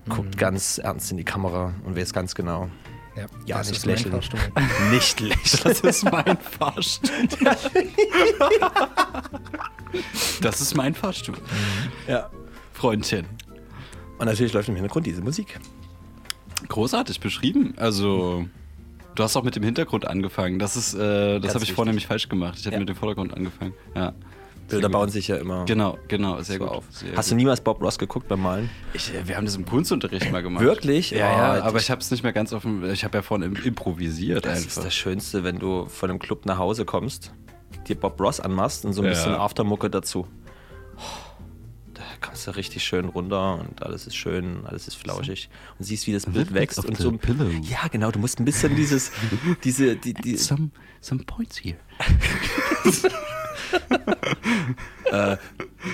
guckt 0.08 0.36
ganz 0.36 0.78
ernst 0.78 1.10
in 1.10 1.16
die 1.16 1.24
Kamera 1.24 1.72
und 1.84 1.96
weiß 1.96 2.12
ganz 2.12 2.34
genau, 2.34 2.68
ja, 3.16 3.26
ja, 3.46 3.58
das 3.58 3.68
nicht 3.68 3.76
ist 3.78 3.86
mein 3.86 3.94
lächeln. 3.96 4.12
Fahrstuhl. 4.12 4.40
nicht 4.90 5.20
lächeln. 5.20 5.62
Das 5.64 5.80
ist 5.80 6.04
mein 6.04 6.38
Fahrstuhl. 6.38 7.10
das 10.40 10.60
ist 10.60 10.74
mein 10.74 10.94
Fahrstuhl. 10.94 11.36
Ja. 12.08 12.30
Freundchen. 12.72 13.26
Und 14.18 14.26
natürlich 14.26 14.52
läuft 14.52 14.68
im 14.68 14.74
Hintergrund 14.76 15.06
diese 15.06 15.20
Musik. 15.22 15.58
Großartig 16.68 17.20
beschrieben. 17.20 17.74
Also, 17.76 18.46
du 19.14 19.22
hast 19.22 19.36
auch 19.36 19.42
mit 19.42 19.56
dem 19.56 19.62
Hintergrund 19.64 20.06
angefangen. 20.06 20.58
Das 20.58 20.76
ist, 20.76 20.94
äh, 20.94 21.40
das 21.40 21.54
habe 21.54 21.64
ich 21.64 21.70
wichtig. 21.70 21.84
nämlich 21.84 22.06
falsch 22.06 22.28
gemacht. 22.28 22.56
Ich 22.58 22.66
habe 22.66 22.74
Ja. 22.74 22.80
mit 22.80 22.88
dem 22.88 22.96
Vordergrund 22.96 23.34
angefangen. 23.34 23.74
Ja. 23.94 24.12
Bilder 24.72 24.88
bauen 24.88 25.08
sich 25.08 25.28
ja 25.28 25.36
immer 25.36 25.64
Genau, 25.64 25.98
genau, 26.08 26.40
sehr 26.42 26.58
gut. 26.58 26.68
auf. 26.68 26.84
Sehr 26.90 27.16
Hast 27.16 27.26
gut. 27.26 27.32
du 27.32 27.36
niemals 27.36 27.60
Bob 27.60 27.80
Ross 27.82 27.98
geguckt 27.98 28.28
beim 28.28 28.42
Malen? 28.42 28.68
Ich, 28.94 29.14
äh, 29.14 29.26
wir 29.28 29.36
haben 29.36 29.44
das 29.44 29.56
im 29.56 29.64
Kunstunterricht 29.64 30.30
mal 30.32 30.42
gemacht. 30.42 30.64
Wirklich? 30.64 31.10
Ja, 31.12 31.18
ja, 31.18 31.60
Oh, 31.60 31.62
aber 31.68 31.78
ich- 31.78 31.90
habe 31.90 32.00
es 32.00 32.10
nicht 32.10 32.22
mehr 32.22 32.32
ganz 32.32 32.52
offen. 32.52 32.84
Ich 32.90 33.04
habe 33.04 33.18
ja 33.18 33.22
vorhin 33.22 33.54
im- 33.54 33.62
improvisiert 33.62 34.44
Das 34.44 34.58
einfach. 34.58 34.68
ist 34.68 34.84
das 34.84 34.94
Schönste, 34.94 35.44
wenn 35.44 35.58
du 35.58 35.86
von 35.86 36.10
einem 36.10 36.18
Club 36.18 36.46
nach 36.46 36.58
Hause 36.58 36.84
kommst, 36.84 37.32
dir 37.88 37.96
Bob 37.96 38.20
Ross 38.20 38.40
anmachst 38.40 38.84
und 38.84 38.92
so 38.92 39.02
ein 39.02 39.06
Ja. 39.06 39.10
bisschen 39.10 39.34
Aftermucke 39.34 39.88
dazu. 39.90 40.26
Oh, 40.96 41.00
Da 41.94 42.02
kommst 42.20 42.46
du 42.46 42.52
richtig 42.56 42.82
schön 42.84 43.04
runter 43.06 43.60
und 43.60 43.82
alles 43.82 44.06
ist 44.06 44.16
schön, 44.16 44.64
alles 44.64 44.88
ist 44.88 44.94
flauschig. 44.96 45.48
Und 45.78 45.84
siehst, 45.84 46.06
wie 46.06 46.12
das 46.12 46.26
Bild 46.26 46.52
wächst 46.54 46.84
und 46.84 46.96
so. 46.96 47.12
pillow. 47.12 47.48
Ja, 47.62 47.86
genau, 47.90 48.10
du 48.10 48.18
musst 48.18 48.40
ein 48.40 48.44
bisschen 48.44 48.74
dieses, 48.76 49.10
diese, 49.64 49.96
die, 49.96 50.14
die, 50.14 50.36
some, 50.36 50.70
some 51.00 51.22
points 51.24 51.58
here. 51.62 51.76
äh, 55.10 55.36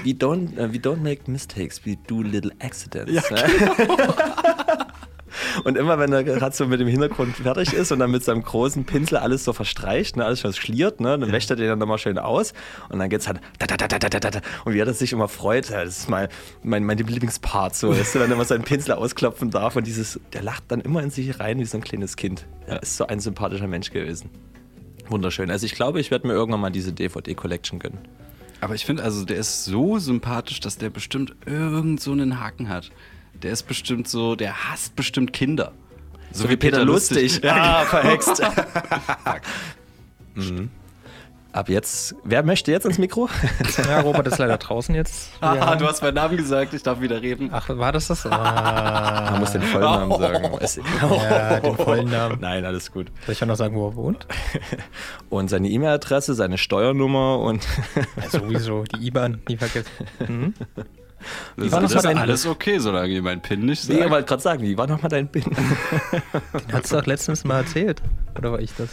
we 0.04 0.12
don't, 0.12 0.58
uh, 0.58 0.72
we 0.72 0.78
don't 0.78 1.02
make 1.02 1.30
mistakes, 1.30 1.84
we 1.84 1.96
do 2.06 2.22
little 2.22 2.52
accidents. 2.60 3.12
Ja, 3.12 3.22
ne? 3.30 4.86
Und 5.64 5.76
immer 5.76 5.98
wenn 5.98 6.12
er 6.12 6.24
gerade 6.24 6.54
so 6.54 6.66
mit 6.66 6.80
dem 6.80 6.88
Hintergrund 6.88 7.36
fertig 7.36 7.72
ist 7.72 7.92
und 7.92 7.98
dann 7.98 8.10
mit 8.10 8.24
seinem 8.24 8.42
großen 8.42 8.84
Pinsel 8.84 9.18
alles 9.18 9.44
so 9.44 9.52
verstreicht, 9.52 10.16
ne, 10.16 10.24
alles 10.24 10.40
schon 10.40 10.52
schliert, 10.52 11.00
ne, 11.00 11.18
dann 11.18 11.32
wäscht 11.32 11.50
er 11.50 11.56
den 11.56 11.68
dann 11.68 11.78
nochmal 11.78 11.98
schön 11.98 12.18
aus 12.18 12.52
und 12.88 12.98
dann 12.98 13.08
geht's 13.08 13.28
halt 13.28 13.40
da, 13.58 13.66
da, 13.66 13.76
da, 13.76 13.88
da, 13.88 13.98
da, 13.98 14.08
da, 14.08 14.30
da. 14.30 14.40
und 14.64 14.74
wie 14.74 14.78
er 14.78 14.84
das 14.84 14.98
sich 14.98 15.12
immer 15.12 15.28
freut, 15.28 15.70
das 15.70 15.98
ist 15.98 16.08
mal 16.08 16.28
mein, 16.62 16.84
mein 16.84 16.98
Lieblingspart, 16.98 17.74
so, 17.74 17.90
weißt 17.90 18.16
du, 18.16 18.20
wenn 18.20 18.30
er 18.30 18.36
mal 18.36 18.44
seinen 18.44 18.64
Pinsel 18.64 18.94
ausklopfen 18.94 19.50
darf 19.50 19.76
und 19.76 19.86
dieses, 19.86 20.20
der 20.32 20.42
lacht 20.42 20.64
dann 20.68 20.80
immer 20.80 21.02
in 21.02 21.10
sich 21.10 21.38
rein 21.40 21.58
wie 21.58 21.64
so 21.64 21.78
ein 21.78 21.84
kleines 21.84 22.16
Kind. 22.16 22.46
Er 22.66 22.82
ist 22.82 22.96
so 22.96 23.06
ein 23.06 23.20
sympathischer 23.20 23.66
Mensch 23.66 23.90
gewesen. 23.90 24.30
Wunderschön. 25.08 25.50
Also 25.50 25.66
ich 25.66 25.74
glaube, 25.74 26.00
ich 26.00 26.10
werde 26.10 26.26
mir 26.26 26.34
irgendwann 26.34 26.60
mal 26.60 26.70
diese 26.70 26.92
DVD-Collection 26.92 27.78
gönnen. 27.78 27.98
Aber 28.60 28.74
ich 28.74 28.84
finde, 28.84 29.02
also 29.02 29.24
der 29.24 29.36
ist 29.36 29.64
so 29.64 29.98
sympathisch, 29.98 30.60
dass 30.60 30.78
der 30.78 30.90
bestimmt 30.90 31.34
irgend 31.46 32.00
so 32.00 32.12
einen 32.12 32.40
Haken 32.40 32.68
hat. 32.68 32.90
Der 33.42 33.52
ist 33.52 33.64
bestimmt 33.64 34.08
so, 34.08 34.34
der 34.34 34.70
hasst 34.70 34.96
bestimmt 34.96 35.32
Kinder. 35.32 35.72
So, 36.32 36.48
wie 36.50 36.56
Peter 36.56 36.84
Lustig. 36.84 37.40
Ja, 37.42 37.82
Ah, 37.82 37.84
verhext. 37.84 38.42
mhm. 40.34 40.70
Ab 41.50 41.70
jetzt, 41.70 42.14
wer 42.24 42.42
möchte 42.42 42.70
jetzt 42.70 42.84
ins 42.84 42.98
Mikro? 42.98 43.28
Ja, 43.88 44.00
Robert 44.00 44.26
ist 44.26 44.38
leider 44.38 44.58
draußen 44.58 44.94
jetzt. 44.94 45.30
Ah, 45.40 45.54
Ja. 45.54 45.76
du 45.76 45.86
hast 45.86 46.02
meinen 46.02 46.14
Namen 46.14 46.36
gesagt, 46.36 46.74
ich 46.74 46.82
darf 46.82 47.00
wieder 47.00 47.22
reden. 47.22 47.48
Ach, 47.52 47.68
war 47.70 47.90
das 47.90 48.08
das? 48.08 48.26
Ah. 48.26 49.30
Man 49.30 49.40
muss 49.40 49.52
den 49.52 49.62
Vollnamen 49.62 50.18
sagen. 50.18 50.50
Es, 50.60 50.76
Ja, 51.00 51.60
den 51.60 51.74
vollen 51.76 52.10
Namen. 52.10 52.38
Nein, 52.40 52.64
alles 52.66 52.92
gut. 52.92 53.10
Soll 53.24 53.32
ich 53.32 53.42
auch 53.42 53.46
noch 53.46 53.56
sagen, 53.56 53.74
wo 53.76 53.88
er 53.88 53.96
wohnt? 53.96 54.26
Und 55.30 55.48
seine 55.48 55.68
E-Mail-Adresse, 55.68 56.34
seine 56.34 56.58
Steuernummer 56.58 57.38
und 57.40 57.66
Ja, 58.16 58.28
sowieso, 58.30 58.84
die 58.84 59.06
IBAN, 59.06 59.40
nie 59.48 59.56
vergessen. 59.56 59.90
Mhm. 60.26 60.54
Das, 61.56 61.72
war 61.72 61.80
das 61.80 61.92
ist 61.94 62.06
alles 62.06 62.46
okay, 62.46 62.78
solange 62.78 63.08
ihr 63.08 63.22
meinen 63.22 63.40
PIN 63.42 63.64
nicht 63.66 63.88
Nee, 63.88 63.94
ich 63.94 64.00
sagt. 64.00 64.10
wollte 64.10 64.28
gerade 64.28 64.42
sagen, 64.42 64.62
wie 64.62 64.78
war 64.78 64.86
nochmal 64.86 65.08
dein 65.10 65.28
PIN? 65.28 65.42
Den 66.52 66.72
hast 66.72 66.92
du 66.92 66.96
doch 66.96 67.06
letztens 67.06 67.42
mal 67.44 67.58
erzählt. 67.58 68.00
Oder 68.38 68.52
war 68.52 68.60
ich 68.60 68.72
das? 68.76 68.88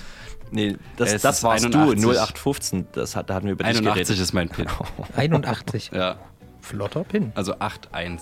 Nee, 0.52 0.78
das, 0.98 1.14
Es 1.14 1.22
das 1.22 1.44
warst 1.44 1.66
81. 1.66 2.02
du, 2.02 2.10
0815. 2.12 2.88
Das 2.94 3.16
hat, 3.16 3.30
da 3.30 3.36
hatten 3.36 3.46
wir 3.48 3.54
über 3.54 3.64
dich 3.64 3.78
81 3.78 4.08
geredet. 4.08 4.24
ist 4.24 4.34
mein 4.34 4.50
PIN. 4.50 4.68
81. 5.16 5.92
Ja, 5.94 6.18
Flotter 6.62 7.04
Pin. 7.04 7.32
also 7.36 7.56
8-1. 7.56 8.22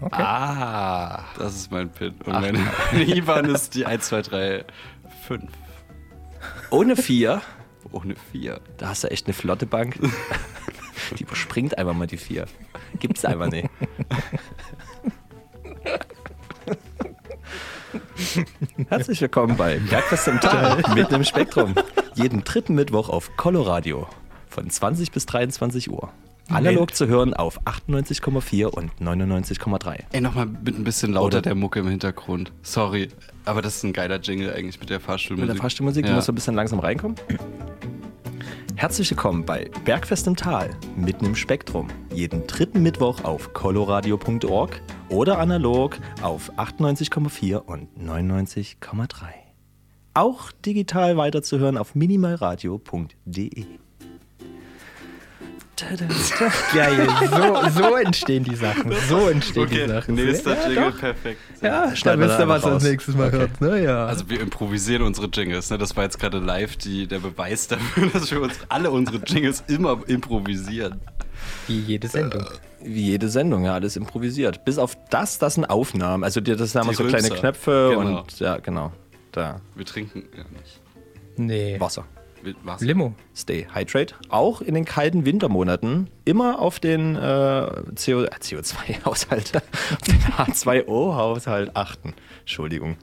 Okay. 0.00 0.22
Ah. 0.22 1.24
Das 1.38 1.54
ist 1.54 1.70
mein 1.70 1.88
PIN. 1.90 2.14
Und 2.24 2.32
meine, 2.32 2.58
IBAN 2.92 3.44
ist 3.46 3.74
die 3.74 3.86
1, 3.86 4.06
2, 4.08 4.22
3, 4.22 4.64
5. 5.28 5.44
Ohne 6.70 6.96
vier, 6.96 7.40
Ohne 7.92 8.16
4. 8.32 8.60
da 8.78 8.88
hast 8.88 9.04
du 9.04 9.10
echt 9.12 9.26
eine 9.26 9.34
flotte 9.34 9.66
Bank. 9.66 9.98
Die 11.18 11.22
überspringt 11.24 11.76
einfach 11.78 11.92
mal 11.94 12.06
die 12.06 12.16
vier. 12.16 12.46
Gibt's 12.98 13.24
einfach 13.26 13.48
nicht. 13.50 13.68
Herzlich 18.88 19.20
willkommen 19.20 19.56
bei 19.56 19.78
Bergfest 19.78 20.28
im 20.28 20.40
Tal 20.40 20.82
mitten 20.94 21.14
im 21.14 21.24
Spektrum. 21.24 21.74
Jeden 22.14 22.44
dritten 22.44 22.74
Mittwoch 22.74 23.08
auf 23.08 23.36
Coloradio 23.36 24.06
von 24.48 24.68
20 24.68 25.12
bis 25.12 25.26
23 25.26 25.90
Uhr. 25.90 26.10
Analog 26.48 26.94
zu 26.94 27.06
hören 27.06 27.34
auf 27.34 27.60
98,4 27.62 28.66
und 28.66 28.90
99,3. 29.00 30.00
Ey, 30.12 30.20
nochmal 30.20 30.46
mit 30.46 30.78
ein 30.78 30.84
bisschen 30.84 31.12
lauter 31.12 31.26
Oder- 31.38 31.42
der 31.42 31.54
Mucke 31.54 31.80
im 31.80 31.88
Hintergrund. 31.88 32.52
Sorry, 32.62 33.08
aber 33.44 33.62
das 33.62 33.76
ist 33.76 33.84
ein 33.84 33.92
geiler 33.92 34.20
Jingle 34.20 34.52
eigentlich 34.52 34.78
mit 34.78 34.90
der 34.90 35.00
Fahrstuhlmusik. 35.00 35.48
Mit 35.48 35.56
der 35.56 35.62
Fahrstuhlmusik, 35.62 36.04
du 36.04 36.10
ja. 36.10 36.16
musst 36.16 36.26
so 36.26 36.32
ein 36.32 36.34
bisschen 36.34 36.54
langsam 36.54 36.80
reinkommen. 36.80 37.16
Herzlich 38.76 39.10
willkommen 39.10 39.44
bei 39.44 39.70
Bergfest 39.84 40.26
im 40.26 40.36
Tal, 40.36 40.70
mitten 40.96 41.24
im 41.24 41.36
Spektrum. 41.36 41.88
Jeden 42.12 42.46
dritten 42.46 42.82
Mittwoch 42.82 43.22
auf 43.24 43.52
coloradio.org 43.52 44.80
oder 45.12 45.38
analog 45.38 45.98
auf 46.22 46.50
98,4 46.58 47.56
und 47.56 47.88
99,3. 47.98 48.76
Auch 50.14 50.50
digital 50.64 51.16
weiterzuhören 51.16 51.78
auf 51.78 51.94
minimalradio.de. 51.94 53.64
Geil, 56.74 57.08
so, 57.28 57.70
so 57.82 57.96
entstehen 57.96 58.44
die 58.44 58.54
Sachen. 58.54 58.92
So 59.08 59.28
entstehen 59.28 59.66
die 59.68 59.80
Okay, 59.82 59.88
Sachen. 59.88 60.14
nächster 60.14 60.54
ja, 60.54 60.68
Jingle, 60.68 60.92
doch. 60.92 60.98
perfekt. 61.00 61.40
Ja, 61.60 61.86
da 61.86 61.96
Schneiden 61.96 62.20
wir 62.20 62.28
wisst 62.28 62.38
ihr, 62.38 62.46
was 62.48 62.62
ihr 62.62 62.70
das 62.70 62.74
raus. 62.76 62.82
nächstes 62.84 63.16
Mal 63.16 63.32
hört. 63.32 63.60
Ne? 63.60 63.82
Ja. 63.82 64.06
Also 64.06 64.28
wir 64.30 64.40
improvisieren 64.40 65.02
unsere 65.02 65.26
Jingles, 65.26 65.70
ne? 65.70 65.78
Das 65.78 65.96
war 65.96 66.04
jetzt 66.04 66.20
gerade 66.20 66.38
live 66.38 66.76
die, 66.76 67.08
der 67.08 67.18
Beweis 67.18 67.66
dafür, 67.66 68.06
dass 68.12 68.30
wir 68.30 68.40
uns 68.42 68.54
alle 68.68 68.90
unsere 68.92 69.18
Jingles 69.24 69.64
immer 69.66 69.98
improvisieren. 70.06 71.00
wie 71.66 71.80
jede 71.80 72.06
Sendung. 72.06 72.44
Wie 72.84 73.02
jede 73.02 73.28
Sendung, 73.28 73.64
ja, 73.64 73.74
alles 73.74 73.96
improvisiert. 73.96 74.64
Bis 74.64 74.78
auf 74.78 74.96
das, 75.10 75.38
das 75.38 75.54
sind 75.54 75.64
Aufnahmen. 75.66 76.24
Also 76.24 76.40
das 76.40 76.74
haben 76.74 76.86
wir 76.86 76.90
Die 76.90 76.96
so 76.96 77.04
kleine. 77.04 77.28
Knöpfe 77.30 77.94
Genau. 77.96 78.20
und 78.20 78.40
ja, 78.40 78.58
genau. 78.58 78.92
Da. 79.32 79.60
Wir 79.74 79.84
trinken 79.86 80.24
ja 80.36 80.44
nicht. 80.58 80.80
Nee. 81.36 81.80
Wasser. 81.80 82.04
Mit 82.42 82.56
Wasser. 82.64 82.84
Limo. 82.84 83.14
Stay 83.36 83.66
Hydrate. 83.72 84.14
Auch 84.28 84.60
in 84.60 84.74
den 84.74 84.84
kalten 84.84 85.24
Wintermonaten 85.24 86.10
immer 86.24 86.58
auf 86.58 86.80
den 86.80 87.14
äh, 87.14 87.18
CO, 87.20 88.24
äh, 88.24 88.30
CO2-Haushalt, 88.40 89.52
auf 89.92 90.02
den 90.08 90.18
H2O-Haushalt 90.20 91.70
achten. 91.74 92.14
Entschuldigung. 92.40 92.96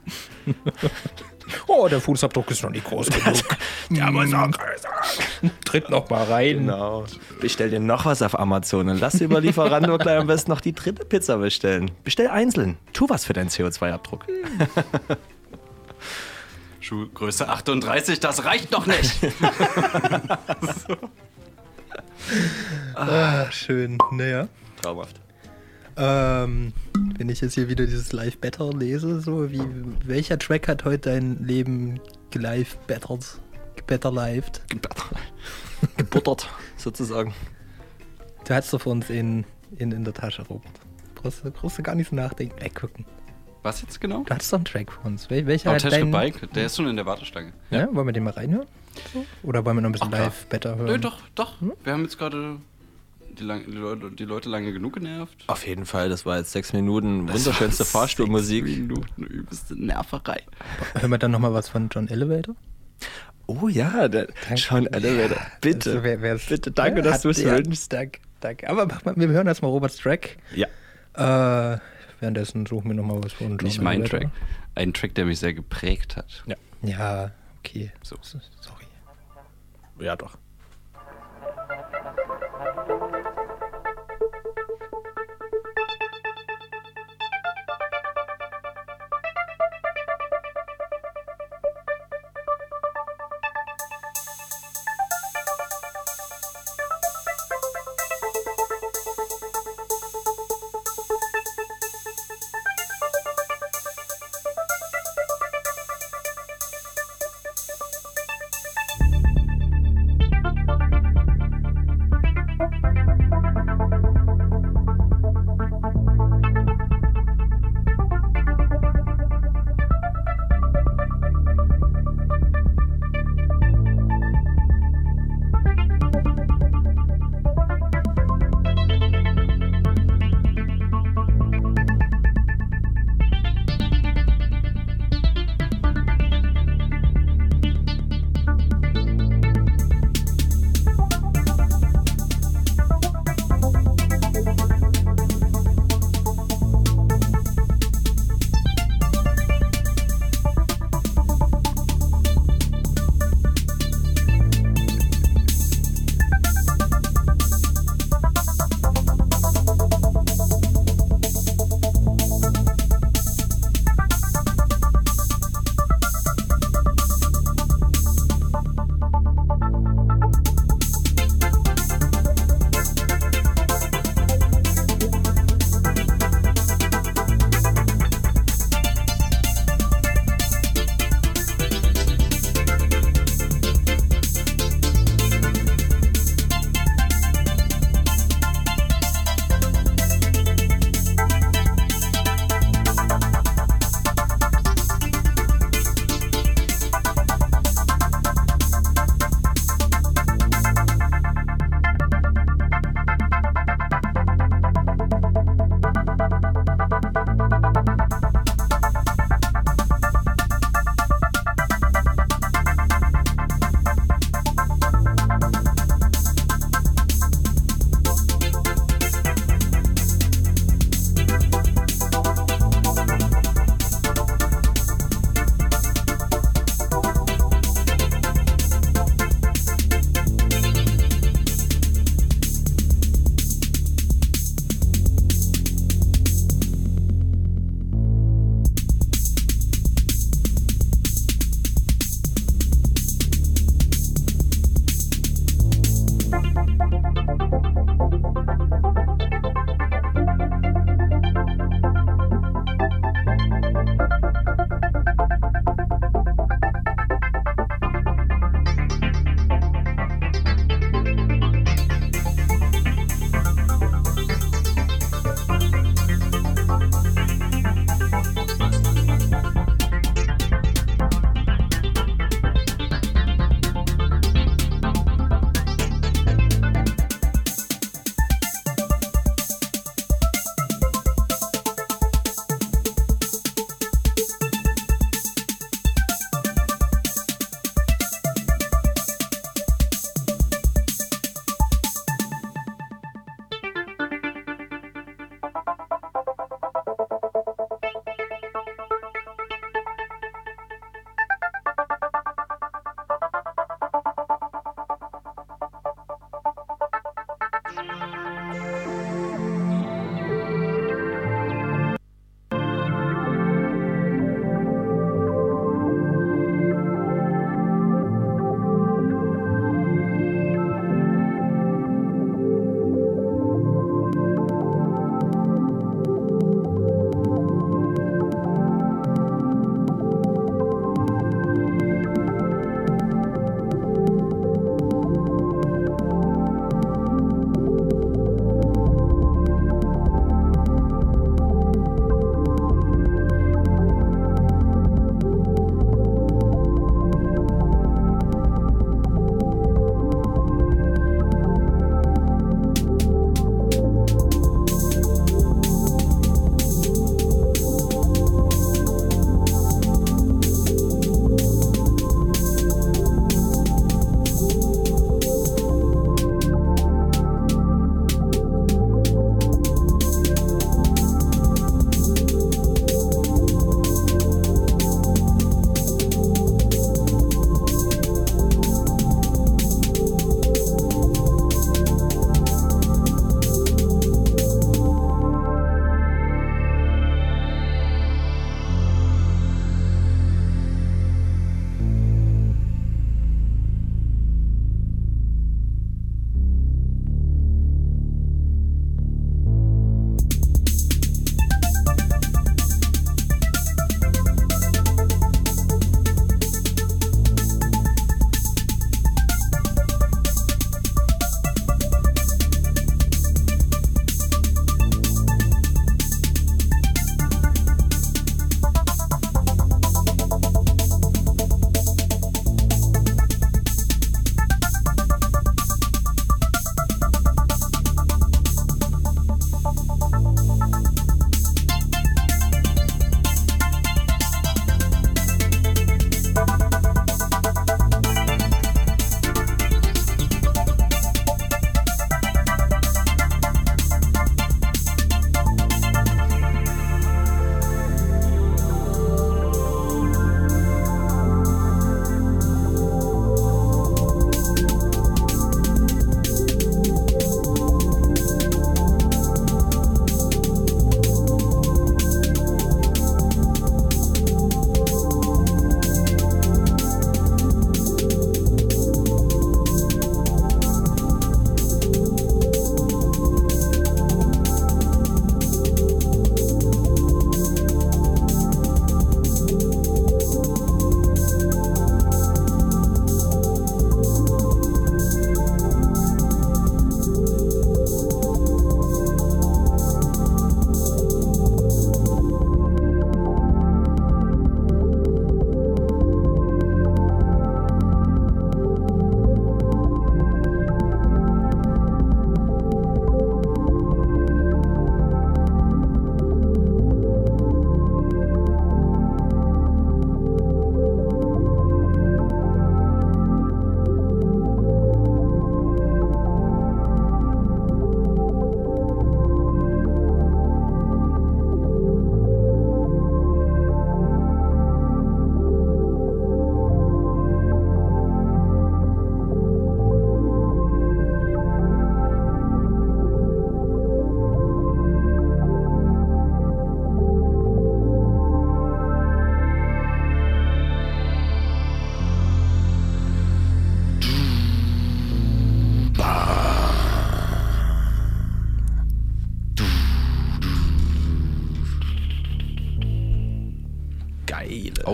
Oh, 1.72 1.86
der 1.86 2.00
Fußabdruck 2.00 2.50
ist 2.50 2.64
noch 2.64 2.70
nicht 2.70 2.84
groß 2.84 3.06
genug. 3.10 3.36
Ja, 3.90 4.10
muss 4.10 4.34
auch 4.34 4.48
Tritt 5.64 5.88
noch 5.88 6.10
mal 6.10 6.24
rein. 6.24 6.58
Genau. 6.58 7.04
Bestell 7.40 7.70
dir 7.70 7.78
noch 7.78 8.06
was 8.06 8.22
auf 8.22 8.36
Amazon 8.36 8.88
und 8.88 9.00
lass 9.00 9.20
über 9.20 9.40
Lieferando 9.40 9.96
gleich 9.96 10.18
am 10.18 10.26
besten 10.26 10.50
noch 10.50 10.60
die 10.60 10.72
dritte 10.72 11.04
Pizza 11.04 11.36
bestellen. 11.36 11.92
Bestell 12.02 12.26
einzeln. 12.26 12.76
Tu 12.92 13.08
was 13.08 13.24
für 13.24 13.34
deinen 13.34 13.50
CO2-Abdruck. 13.50 14.26
Schuhgröße 16.80 17.48
38, 17.48 18.18
das 18.18 18.44
reicht 18.44 18.72
noch 18.72 18.86
nicht. 18.86 19.14
Ah, 22.94 23.50
schön. 23.50 23.98
Naja. 24.12 24.46
Traumhaft. 24.80 25.16
Ähm, 26.02 26.72
wenn 27.18 27.28
ich 27.28 27.40
jetzt 27.42 27.54
hier 27.54 27.68
wieder 27.68 27.84
dieses 27.84 28.12
Live 28.12 28.38
Better 28.38 28.70
lese, 28.72 29.20
so 29.20 29.50
wie 29.50 29.60
welcher 30.06 30.38
Track 30.38 30.66
hat 30.68 30.84
heute 30.84 31.10
dein 31.10 31.44
Leben 31.44 32.00
gelive 32.30 32.76
bettert? 32.86 33.38
Gebetterlived? 33.76 34.62
Gebuttert, 35.96 36.48
sozusagen. 36.76 37.34
Du 38.46 38.54
hast 38.54 38.72
doch 38.72 38.80
für 38.80 38.88
uns 38.88 39.10
in, 39.10 39.44
in, 39.76 39.92
in 39.92 40.04
der 40.04 40.14
Tasche, 40.14 40.42
Robert. 40.48 40.72
Brauchst, 41.14 41.44
du- 41.44 41.50
brauchst 41.50 41.78
du 41.78 41.82
gar 41.82 41.94
nicht 41.94 42.08
so 42.10 42.16
nachdenken. 42.16 42.54
Ey, 42.60 42.70
gucken. 42.70 43.04
Was 43.62 43.82
jetzt 43.82 44.00
genau? 44.00 44.22
Du 44.24 44.34
hattest 44.34 44.50
doch 44.52 44.58
einen 44.58 44.64
Track 44.64 44.90
für 44.92 45.06
uns. 45.06 45.28
Wel 45.28 45.46
welcher 45.46 45.70
hat 45.70 45.84
Auteschke 45.84 46.00
dein... 46.00 46.10
Bike, 46.10 46.50
der 46.54 46.64
ist 46.66 46.76
schon 46.76 46.86
in 46.86 46.96
der 46.96 47.04
Warteschlange. 47.04 47.52
Ja, 47.70 47.94
wollen 47.94 48.06
wir 48.06 48.12
den 48.12 48.24
mal 48.24 48.30
reinhören? 48.32 48.66
Oder 49.42 49.64
wollen 49.66 49.76
wir 49.76 49.80
noch 49.82 49.90
ein 49.90 49.92
bisschen 49.92 50.08
Ach, 50.08 50.12
klar. 50.16 50.24
live 50.24 50.46
Better 50.46 50.76
hören? 50.76 50.86
Nö, 50.86 50.98
doch, 50.98 51.18
doch. 51.34 51.56
Wir 51.84 51.92
haben 51.92 52.02
jetzt 52.04 52.16
gerade 52.18 52.56
die, 53.40 53.44
lang, 53.44 53.64
die, 53.66 53.72
Leute, 53.76 54.10
die 54.12 54.24
Leute 54.24 54.48
lange 54.48 54.72
genug 54.72 54.94
genervt. 54.94 55.44
Auf 55.46 55.66
jeden 55.66 55.86
Fall, 55.86 56.08
das 56.08 56.24
war 56.26 56.38
jetzt 56.38 56.52
sechs 56.52 56.72
Minuten 56.72 57.28
wunderschönste 57.28 57.84
Fahrstuhlmusik. 57.84 58.64
Minuten 58.64 59.24
übelste 59.24 59.74
Nerverei. 59.74 60.42
Hören 60.94 61.10
wir 61.10 61.18
dann 61.18 61.30
nochmal 61.30 61.52
was 61.54 61.68
von 61.68 61.88
John 61.90 62.08
Elevator? 62.08 62.54
Oh 63.46 63.66
ja, 63.68 64.06
der 64.08 64.28
John 64.54 64.86
Elevator. 64.86 65.38
Bitte. 65.60 65.90
Also, 65.90 66.02
wer- 66.04 66.38
Bitte, 66.38 66.70
danke, 66.70 67.02
dass 67.02 67.22
du 67.22 67.30
es 67.30 67.42
ja, 67.42 67.56
wünschst. 67.56 67.92
Danke, 67.92 68.20
danke. 68.40 68.68
Aber 68.68 68.86
wir 69.16 69.28
hören 69.28 69.46
erstmal 69.46 69.70
Roberts 69.70 69.96
Track. 69.96 70.36
Ja. 70.54 70.68
Äh, 71.14 71.78
währenddessen 72.20 72.66
suchen 72.66 72.88
wir 72.90 72.94
nochmal 72.94 73.24
was 73.24 73.32
von 73.32 73.48
John 73.48 73.56
Nicht 73.62 73.80
mein 73.80 74.02
Elevator. 74.02 74.20
Track. 74.20 74.30
Ein 74.76 74.92
Track, 74.94 75.14
der 75.16 75.24
mich 75.24 75.40
sehr 75.40 75.54
geprägt 75.54 76.16
hat. 76.16 76.44
Ja. 76.46 76.54
Ja, 76.82 77.30
okay. 77.58 77.90
So. 78.02 78.16
Sorry. 78.22 78.84
Ja, 79.98 80.14
doch. 80.16 80.38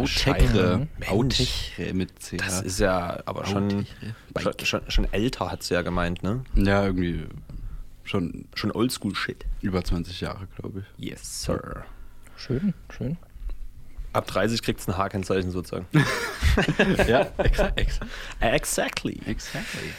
Autekre. 0.06 0.88
Mensch. 0.98 1.10
Autekre 1.10 1.94
mit 1.94 2.20
CH. 2.20 2.36
Das 2.38 2.62
ist 2.62 2.80
ja 2.80 3.20
aber 3.26 3.46
schon, 3.46 3.86
schon, 4.38 4.52
schon, 4.62 4.90
schon 4.90 5.12
älter, 5.12 5.50
hat 5.50 5.62
sie 5.62 5.74
ja 5.74 5.82
gemeint, 5.82 6.22
ne? 6.22 6.44
Ja, 6.54 6.84
irgendwie 6.84 7.24
schon 8.04 8.46
Schon 8.54 8.70
Oldschool-Shit. 8.70 9.44
über 9.62 9.82
20 9.82 10.20
Jahre, 10.20 10.46
glaube 10.56 10.80
ich. 10.98 11.10
Yes, 11.10 11.42
sir. 11.42 11.84
Schön, 12.36 12.74
schön. 12.90 13.16
Ab 14.12 14.26
30 14.26 14.62
kriegt 14.62 14.80
es 14.80 14.88
ein 14.88 14.96
H-Kennzeichen 14.96 15.50
sozusagen. 15.50 15.86
ja, 17.06 17.26
exakt. 17.38 17.78
exactly. 18.40 19.20
Exactly. 19.26 19.90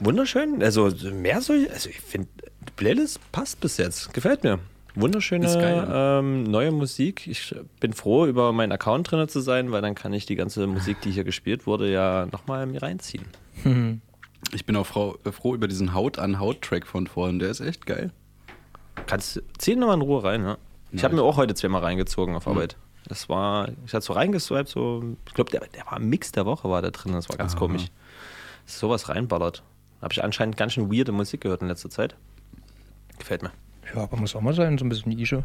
Wunderschön. 0.00 0.62
Also 0.62 0.90
mehr 1.12 1.40
so, 1.40 1.52
also 1.52 1.88
ich 1.88 2.00
finde, 2.00 2.28
Playlist 2.76 3.20
passt 3.32 3.60
bis 3.60 3.78
jetzt. 3.78 4.12
Gefällt 4.12 4.44
mir. 4.44 4.58
Wunderschöne 4.94 5.46
Ist 5.46 5.54
geil, 5.54 5.88
ähm, 5.90 6.44
neue 6.44 6.70
Musik. 6.70 7.26
Ich 7.26 7.53
bin 7.84 7.92
froh, 7.92 8.24
über 8.24 8.50
meinen 8.54 8.72
Account 8.72 9.10
drin 9.10 9.28
zu 9.28 9.40
sein, 9.40 9.70
weil 9.70 9.82
dann 9.82 9.94
kann 9.94 10.14
ich 10.14 10.24
die 10.24 10.36
ganze 10.36 10.66
Musik, 10.66 11.02
die 11.02 11.10
hier 11.10 11.22
gespielt 11.24 11.66
wurde, 11.66 11.92
ja 11.92 12.24
nochmal 12.32 12.64
mir 12.64 12.82
reinziehen. 12.82 13.26
Ich 14.54 14.64
bin 14.64 14.74
auch 14.76 14.86
froh, 14.86 15.18
äh, 15.26 15.32
froh 15.32 15.54
über 15.54 15.68
diesen 15.68 15.92
Haut-an-Haut-Track 15.92 16.86
von 16.86 17.06
vorhin. 17.06 17.38
Der 17.40 17.50
ist 17.50 17.60
echt 17.60 17.84
geil. 17.84 18.10
Kannst 19.06 19.42
zieh 19.58 19.76
nochmal 19.76 19.96
in 19.96 20.00
Ruhe 20.02 20.24
rein, 20.24 20.44
ja. 20.44 20.56
Ich 20.92 21.02
Ja, 21.02 21.04
habe 21.04 21.16
mir 21.16 21.22
auch 21.22 21.36
heute 21.36 21.54
zweimal 21.54 21.82
reingezogen 21.82 22.34
auf 22.34 22.48
Arbeit. 22.48 22.78
Das 23.06 23.28
war, 23.28 23.68
ich 23.84 23.92
hatte 23.92 24.06
so 24.06 24.14
reingeswiped, 24.14 24.66
so, 24.66 25.04
ich 25.28 25.34
glaube, 25.34 25.50
der, 25.50 25.60
der 25.60 25.84
war 25.84 25.98
im 25.98 26.08
Mix 26.08 26.32
der 26.32 26.46
Woche, 26.46 26.70
war 26.70 26.80
da 26.80 26.90
drin, 26.90 27.12
das 27.12 27.28
war 27.28 27.36
ganz 27.36 27.52
Aha. 27.52 27.58
komisch. 27.58 27.88
Sowas 28.64 29.10
reinballert. 29.10 29.62
Habe 30.00 30.14
ich 30.14 30.24
anscheinend 30.24 30.56
ganz 30.56 30.72
schön 30.72 30.90
weirde 30.90 31.12
Musik 31.12 31.42
gehört 31.42 31.60
in 31.60 31.68
letzter 31.68 31.90
Zeit. 31.90 32.16
Gefällt 33.18 33.42
mir. 33.42 33.50
Ja, 33.94 34.04
aber 34.04 34.16
muss 34.16 34.34
auch 34.34 34.40
mal 34.40 34.54
sein, 34.54 34.78
so 34.78 34.86
ein 34.86 34.88
bisschen 34.88 35.12
Nische. 35.12 35.44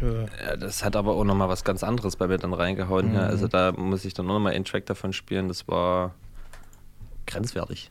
Ja, 0.00 0.56
das 0.56 0.84
hat 0.84 0.96
aber 0.96 1.12
auch 1.14 1.24
nochmal 1.24 1.48
was 1.48 1.64
ganz 1.64 1.82
anderes 1.82 2.16
bei 2.16 2.26
mir 2.26 2.38
dann 2.38 2.52
reingehauen. 2.52 3.14
Ja. 3.14 3.20
Also 3.22 3.48
da 3.48 3.72
muss 3.72 4.04
ich 4.04 4.14
dann 4.14 4.26
auch 4.28 4.34
nochmal 4.34 4.52
einen 4.54 4.64
Track 4.64 4.86
davon 4.86 5.12
spielen. 5.12 5.48
Das 5.48 5.66
war 5.68 6.14
grenzwertig. 7.26 7.90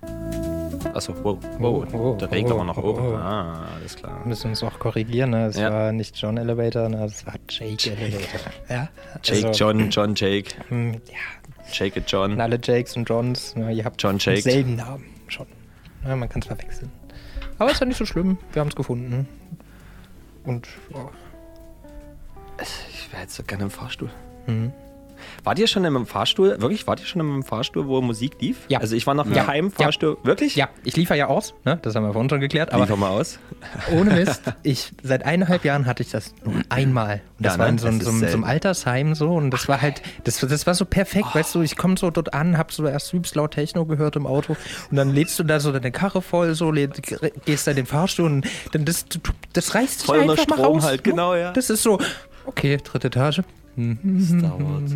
Achso, 0.94 1.14
wow, 1.24 1.38
wow. 1.60 1.88
Oh, 1.94 2.16
der 2.20 2.30
oh, 2.32 2.52
aber 2.54 2.64
noch 2.64 2.78
oben. 2.78 3.00
oh. 3.02 3.16
Ah, 3.16 3.66
alles 3.76 3.96
klar. 3.96 4.22
Müssen 4.26 4.50
uns 4.50 4.64
auch 4.64 4.78
korrigieren, 4.80 5.30
ne? 5.32 5.48
Es 5.48 5.58
Ja. 5.58 5.72
war 5.72 5.92
nicht 5.92 6.16
John 6.18 6.38
Elevator, 6.38 6.90
ne? 6.90 7.06
es 7.06 7.26
war 7.26 7.36
Jake, 7.50 7.92
Elevator. 7.92 8.52
Ja? 8.70 8.90
Jake, 9.24 9.48
Also, 9.48 9.66
John, 9.66 9.90
John, 9.90 10.16
Jake. 10.16 10.56
hm, 10.68 10.94
Ja, 10.94 11.00
Jake 11.72 12.00
it 12.00 12.12
John. 12.12 12.34
und 12.34 12.42
alle 12.42 12.60
Jakes 12.62 12.96
und 12.98 13.08
Johns, 13.10 13.56
ne? 13.56 13.72
ihr 13.72 13.86
habt 13.86 14.02
John 14.02 14.18
Jake. 14.18 14.42
denselben 14.42 14.76
Namen 14.76 15.06
schon. 15.28 15.48
Ja, 16.06 16.16
man 16.16 16.28
kann 16.30 16.42
es 16.42 16.48
verwechseln. 16.48 16.92
Aber 17.58 17.72
ist 17.72 17.80
ja 17.80 17.86
nicht 17.86 17.98
so 17.98 18.06
schlimm, 18.06 18.38
wir 18.54 18.60
haben 18.62 18.70
es 18.70 18.76
gefunden. 18.76 19.28
Und 20.46 20.68
ja. 20.94 21.10
Ich 22.62 23.12
wäre 23.12 23.22
jetzt 23.24 23.36
so 23.36 23.44
gerne 23.44 23.64
im 23.66 23.70
Fahrstuhl. 23.72 24.10
Mhm. 24.48 24.72
Wart 25.44 25.60
ihr 25.60 25.68
schon 25.68 25.84
im 25.84 26.06
Fahrstuhl? 26.06 26.56
Wirklich? 26.62 26.88
Wart 26.88 27.02
ihr 27.02 27.06
schon 27.06 27.20
im 27.20 27.44
Fahrstuhl, 27.44 27.88
wo 27.88 28.02
Musik 28.02 28.38
lief? 28.40 28.60
Ja. 28.70 28.80
Also 28.80 28.96
ich 28.96 29.06
war 29.06 29.16
noch 29.16 29.26
Ja. 29.30 29.44
keinem 29.44 29.70
Fahrstuhl. 29.70 30.18
Wirklich? 30.24 30.56
ja, 30.56 30.70
ich 30.86 30.96
liefere 30.96 31.18
ja 31.18 31.28
aus, 31.28 31.54
ne? 31.66 31.78
das 31.82 31.94
haben 31.96 32.04
wir 32.06 32.14
vorhin 32.14 32.30
schon 32.30 32.40
geklärt, 32.40 32.72
aber 32.72 32.84
Liefer 32.84 32.96
mal 32.96 33.10
aus. 33.10 33.38
Ohne 33.92 34.14
Mist, 34.14 34.42
ich, 34.64 34.94
seit 35.04 35.26
eineinhalb 35.26 35.66
Jahren 35.66 35.86
hatte 35.88 36.04
ich 36.04 36.10
das 36.12 36.34
nur 36.46 36.62
einmal. 36.70 37.22
Und 37.38 37.46
das 37.46 37.54
Ja, 37.56 37.60
war 37.60 37.66
ne? 37.66 37.72
in 37.74 37.78
so, 37.80 37.88
einem- 37.90 38.02
so, 38.02 38.10
einem- 38.12 38.20
so 38.22 38.26
einem. 38.28 38.44
Altersheim 38.46 39.14
so 39.14 39.34
und 39.36 39.52
das 39.52 39.68
war 39.68 39.82
halt, 39.82 40.02
das, 40.24 40.40
das 40.40 40.66
war 40.66 40.74
so 40.74 40.86
perfekt, 40.86 41.36
weißt 41.36 41.54
du, 41.54 41.62
ich 41.64 41.76
komme 41.76 41.98
so 41.98 42.10
dort 42.12 42.34
an, 42.34 42.58
hab 42.58 42.72
so 42.72 42.86
erst 42.88 43.14
übelst 43.14 43.36
laut 43.36 43.52
Techno 43.52 43.86
gehört 43.86 44.16
im 44.16 44.26
Auto 44.26 44.56
und 44.90 44.96
dann 44.96 45.14
lädst 45.14 45.38
du 45.38 45.44
da 45.44 45.60
so 45.60 45.74
deine 45.74 45.92
Karre 45.92 46.22
voll, 46.22 46.54
so 46.56 46.72
läd, 46.72 46.94
gehst 47.46 47.68
da 47.68 47.72
in 47.72 47.78
den 47.78 47.86
Fahrstuhl 47.88 48.26
und 48.26 48.48
dann 48.72 48.86
das, 48.86 49.06
das 49.52 49.76
reißt 49.76 50.00
dich 50.00 50.06
Voll 50.06 50.22
einfach 50.22 50.38
mal 50.48 50.56
Strom 50.56 50.76
raus. 50.78 50.84
halt, 50.86 51.06
ne? 51.06 51.12
genau, 51.12 51.36
ja. 51.36 51.52
Das 51.52 51.70
ist 51.70 51.84
so, 51.84 52.00
okay, 52.50 52.78
dritte 52.78 53.08
Etage. 53.08 53.44
Star 54.22 54.58
Wars. 54.60 54.92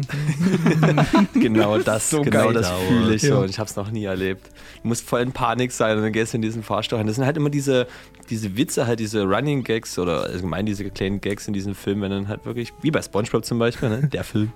genau 1.34 1.78
das, 1.78 2.10
So 2.10 2.22
genau 2.22 2.46
geil. 2.46 2.54
das 2.54 2.70
fühle 2.72 3.16
ich 3.16 3.22
so. 3.22 3.28
Ja. 3.30 3.36
Und 3.38 3.50
ich 3.50 3.60
habe 3.60 3.70
es 3.70 3.76
noch 3.76 3.90
nie 3.92 4.06
erlebt. 4.06 4.50
Du 4.82 4.88
musst 4.90 5.08
voll 5.08 5.22
in 5.22 5.32
Panik 5.32 5.72
sein 5.72 5.98
und 5.98 6.04
dann 6.04 6.12
gehst 6.12 6.34
du 6.34 6.38
in 6.38 6.42
diesen 6.42 6.64
Fahrstuhl 6.64 6.98
rein. 6.98 7.08
Das 7.08 7.16
sind 7.16 7.26
halt 7.26 7.38
immer 7.38 7.50
diese, 7.50 7.88
diese 8.30 8.58
Witze, 8.58 8.86
halt 8.88 9.00
diese 9.00 9.24
Running 9.24 9.64
Gags 9.64 9.98
oder 10.00 10.24
allgemein 10.24 10.66
diese 10.66 10.84
kleinen 10.90 11.22
Gags 11.22 11.48
in 11.48 11.54
diesen 11.54 11.76
Filmen, 11.76 12.02
wenn 12.02 12.12
dann 12.12 12.28
halt 12.28 12.46
wirklich, 12.46 12.74
wie 12.82 12.92
bei 12.92 13.02
Spongebob 13.02 13.46
zum 13.46 13.60
Beispiel, 13.60 13.90
ne? 13.90 14.08
der 14.12 14.24
Film, 14.24 14.52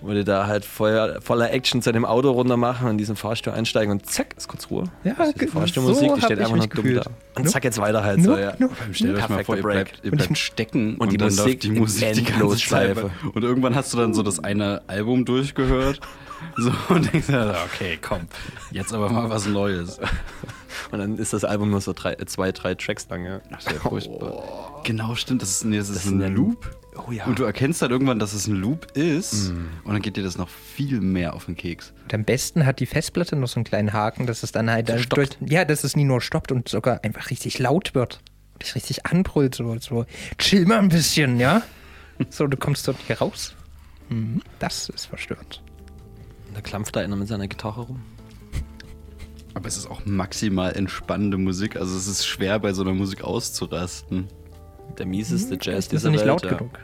wo 0.00 0.12
die 0.12 0.24
da 0.24 0.46
halt 0.46 0.64
voll, 0.64 1.18
voller 1.20 1.52
Action 1.52 1.82
zu 1.82 1.92
dem 1.92 2.04
Auto 2.04 2.30
runter 2.30 2.56
machen 2.56 2.84
und 2.86 2.92
in 2.92 2.98
diesen 2.98 3.16
Fahrstuhl 3.16 3.52
einsteigen 3.52 3.90
und 3.92 4.06
zack, 4.06 4.34
ist 4.36 4.48
kurz 4.48 4.70
Ruhe. 4.70 4.84
Ja, 5.04 5.14
ge- 5.36 5.48
Fahrstuhlmusik, 5.48 6.08
so 6.10 6.14
die 6.16 6.20
hab 6.20 6.24
steht 6.28 6.38
ich 6.38 6.44
einfach 6.44 6.56
mich 6.56 6.66
nur 6.66 6.74
dumm 6.74 6.84
gefühlt. 6.84 7.06
da. 7.06 7.10
Und 7.40 7.48
zack, 7.48 7.64
jetzt 7.64 7.78
weiter 7.80 8.02
halt 8.04 8.18
nup, 8.18 8.26
so, 8.26 8.38
ja. 8.38 8.54
nup. 8.58 8.70
Stellt 8.92 9.16
euch 9.16 9.20
mal 9.22 9.26
Perfekter 9.42 9.44
vor, 9.46 9.56
ihr 9.56 9.62
Break. 9.62 9.74
bleibt, 9.92 10.04
ihr 10.04 10.10
bleibt 10.10 10.38
stecken 10.38 10.96
und 10.96 11.12
die 11.12 11.16
dann 11.16 11.28
Musik 11.28 11.44
läuft 11.46 11.62
die 11.62 11.70
Musik 11.70 12.12
die 12.12 12.24
ganze 12.24 12.24
Zeit. 12.24 12.32
Endlosschleife. 12.90 13.10
Und 13.32 13.42
irgendwann 13.44 13.74
hast 13.74 13.92
du 13.92 13.98
dann 13.98 14.14
so 14.14 14.22
das 14.22 14.38
eine 14.42 14.82
Album 14.88 15.24
durchgehört 15.24 16.00
so, 16.56 16.72
und 16.88 17.12
denkst 17.12 17.26
dir, 17.28 17.54
okay, 17.66 17.98
komm, 18.00 18.22
jetzt 18.70 18.92
aber 18.92 19.08
mal 19.10 19.28
was 19.30 19.46
Neues. 19.46 19.98
Und 20.90 20.98
dann 20.98 21.18
ist 21.18 21.32
das 21.32 21.44
Album 21.44 21.70
nur 21.70 21.80
so 21.80 21.92
drei, 21.92 22.14
zwei, 22.26 22.52
drei 22.52 22.74
Tracks 22.74 23.06
lang, 23.08 23.24
ja. 23.24 23.40
Sehr 23.58 23.74
furchtbar. 23.80 24.80
Genau, 24.84 25.14
stimmt, 25.14 25.42
das 25.42 25.50
ist, 25.50 25.64
nee, 25.64 25.76
das 25.76 25.88
ist 25.90 25.96
Das 25.96 26.04
ist 26.06 26.10
ein 26.12 26.22
ein- 26.22 26.34
Loop. 26.34 26.70
Oh 27.06 27.12
ja. 27.12 27.24
Und 27.26 27.38
du 27.38 27.44
erkennst 27.44 27.80
dann 27.82 27.90
irgendwann, 27.92 28.18
dass 28.18 28.32
es 28.32 28.46
ein 28.46 28.56
Loop 28.56 28.86
ist 28.96 29.50
und 29.84 29.92
dann 29.92 30.02
geht 30.02 30.16
dir 30.16 30.24
das 30.24 30.36
noch 30.36 30.48
viel 30.48 31.00
mehr 31.00 31.34
auf 31.34 31.44
den 31.46 31.56
Keks. 31.56 31.92
Und 32.04 32.12
am 32.14 32.24
besten 32.24 32.66
hat 32.66 32.80
die 32.80 32.86
Festplatte 32.86 33.36
noch 33.36 33.46
so 33.48 33.56
einen 33.56 33.64
kleinen 33.64 33.92
Haken, 33.92 34.26
dass 34.26 34.42
es 34.42 34.50
dann 34.52 34.68
halt 34.70 34.88
Das 34.88 35.08
durch, 35.08 35.28
stoppt. 35.28 35.50
ja, 35.50 35.64
dass 35.64 35.84
es 35.84 35.94
nie 35.96 36.04
nur 36.04 36.20
stoppt 36.20 36.50
und 36.52 36.68
sogar 36.68 37.04
einfach 37.04 37.30
richtig 37.30 37.58
laut 37.58 37.94
wird. 37.94 38.20
Und 38.54 38.62
dich 38.64 38.74
richtig 38.74 39.06
anbrüllt, 39.06 39.54
so, 39.54 39.78
so, 39.78 40.04
chill 40.38 40.66
mal 40.66 40.78
ein 40.80 40.88
bisschen, 40.88 41.38
ja? 41.38 41.62
So, 42.30 42.46
du 42.46 42.56
kommst 42.56 42.86
dort 42.86 42.98
hier 43.06 43.18
raus. 43.18 43.54
Mhm, 44.10 44.42
das 44.58 44.88
ist 44.90 45.06
verstörend. 45.06 45.62
Da 46.54 46.60
klampft 46.60 46.96
da 46.96 47.00
einer 47.00 47.16
mit 47.16 47.28
seiner 47.28 47.48
Gitarre 47.48 47.82
rum. 47.82 48.02
Aber 49.54 49.66
es 49.66 49.76
ist 49.76 49.90
auch 49.90 50.04
maximal 50.04 50.72
entspannende 50.76 51.38
Musik. 51.38 51.76
Also 51.76 51.96
es 51.96 52.06
ist 52.06 52.26
schwer, 52.26 52.58
bei 52.58 52.72
so 52.72 52.82
einer 52.82 52.92
Musik 52.94 53.22
auszurasten. 53.22 54.28
Der 54.98 55.06
mieseste 55.06 55.54
Jazz 55.54 55.64
Das 55.64 55.84
ist 55.86 55.92
dieser 55.92 56.10
nicht 56.10 56.20
Welt. 56.20 56.28
laut 56.28 56.44
ja. 56.44 56.56
genug. 56.56 56.78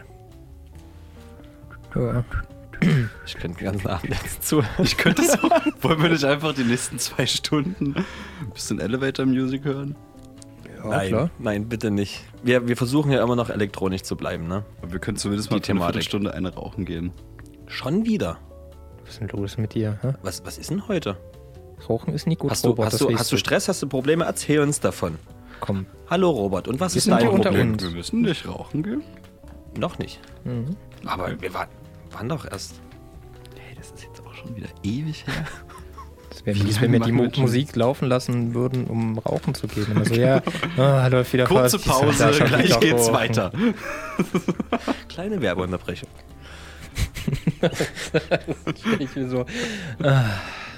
Ja. 1.94 2.24
Ich 3.26 3.34
könnte 3.34 3.58
den 3.58 3.64
ganzen 3.72 3.86
Abend 3.88 4.10
jetzt 4.10 4.42
zu. 4.46 4.62
Ich 4.82 4.96
könnte 4.98 5.22
es 5.22 5.30
auch. 5.42 5.50
Wollen 5.80 6.02
wir 6.02 6.10
nicht 6.10 6.24
einfach 6.24 6.54
die 6.54 6.62
nächsten 6.62 6.98
zwei 6.98 7.26
Stunden 7.26 7.94
ein 7.96 8.50
bisschen 8.52 8.78
Elevator 8.80 9.24
Music 9.24 9.64
hören? 9.64 9.96
Ja, 10.76 10.86
nein, 10.88 11.08
klar. 11.08 11.30
nein, 11.38 11.68
bitte 11.68 11.90
nicht. 11.90 12.22
Wir, 12.42 12.68
wir 12.68 12.76
versuchen 12.76 13.10
ja 13.10 13.22
immer 13.22 13.36
noch 13.36 13.50
elektronisch 13.50 14.02
zu 14.02 14.16
bleiben, 14.16 14.46
ne? 14.46 14.64
Aber 14.82 14.92
wir 14.92 14.98
können 14.98 15.16
zumindest 15.16 15.50
mal 15.50 15.56
eine. 15.56 15.64
Viertelstunde 15.80 16.34
eine 16.34 16.54
rauchen 16.54 16.84
gehen. 16.84 17.12
Schon 17.66 18.04
wieder. 18.04 18.38
Was 19.04 19.14
ist 19.14 19.20
denn 19.20 19.28
los 19.28 19.56
mit 19.58 19.74
dir? 19.74 19.98
Hä? 20.02 20.14
Was, 20.22 20.44
was 20.44 20.58
ist 20.58 20.70
denn 20.70 20.86
heute? 20.88 21.16
Rauchen 21.88 22.14
ist 22.14 22.26
nicht 22.26 22.38
gut, 22.40 22.50
Hast 22.50 22.64
du, 22.64 22.68
Robert, 22.70 22.86
hast, 22.86 23.00
du, 23.00 23.14
hast 23.14 23.30
du 23.32 23.36
Stress, 23.36 23.68
hast 23.68 23.82
du 23.82 23.86
Probleme? 23.86 24.24
Erzähl 24.24 24.60
uns 24.60 24.80
davon. 24.80 25.16
Komm. 25.60 25.86
Hallo 26.08 26.30
Robert, 26.30 26.68
und 26.68 26.80
was 26.80 26.94
Wir 26.94 26.98
ist 26.98 27.08
dein 27.08 27.20
hier 27.20 27.32
unter 27.32 27.50
Problem? 27.50 27.72
uns. 27.72 27.82
Wir 27.82 27.90
müssen 27.90 28.22
nicht 28.22 28.46
rauchen 28.48 28.82
gehen. 28.82 29.02
Noch 29.78 29.98
nicht. 29.98 30.20
Mhm. 30.44 30.76
Aber 31.04 31.40
wir 31.40 31.52
waren, 31.54 31.68
waren 32.12 32.28
doch 32.28 32.50
erst. 32.50 32.80
Hey, 33.58 33.74
das 33.76 33.90
ist 33.90 34.02
jetzt 34.04 34.24
auch 34.26 34.34
schon 34.34 34.56
wieder 34.56 34.68
ewig 34.82 35.26
her. 35.26 35.34
Wäre 36.46 36.58
Wie 36.58 36.62
mies, 36.62 36.80
wenn 36.80 36.92
wir 36.92 37.00
die 37.00 37.10
Mu? 37.10 37.28
Musik 37.38 37.74
laufen 37.74 38.06
lassen 38.06 38.54
würden, 38.54 38.86
um 38.86 39.18
rauchen 39.18 39.52
zu 39.52 39.66
gehen. 39.66 39.88
Immer 39.90 40.04
so, 40.04 40.14
ja, 40.14 40.40
ah, 40.76 41.08
läuft 41.08 41.32
wieder 41.32 41.44
Kurze 41.44 41.80
fast. 41.80 42.00
Pause, 42.00 42.44
gleich 42.44 42.78
geht's 42.78 43.08
rauchen. 43.08 43.14
weiter. 43.14 43.52
Kleine 45.08 45.42
Werbeunterbrechung. 45.42 46.08
Ich 49.00 49.16
mir 49.16 49.28
so. 49.28 49.44
Ah, 50.02 50.24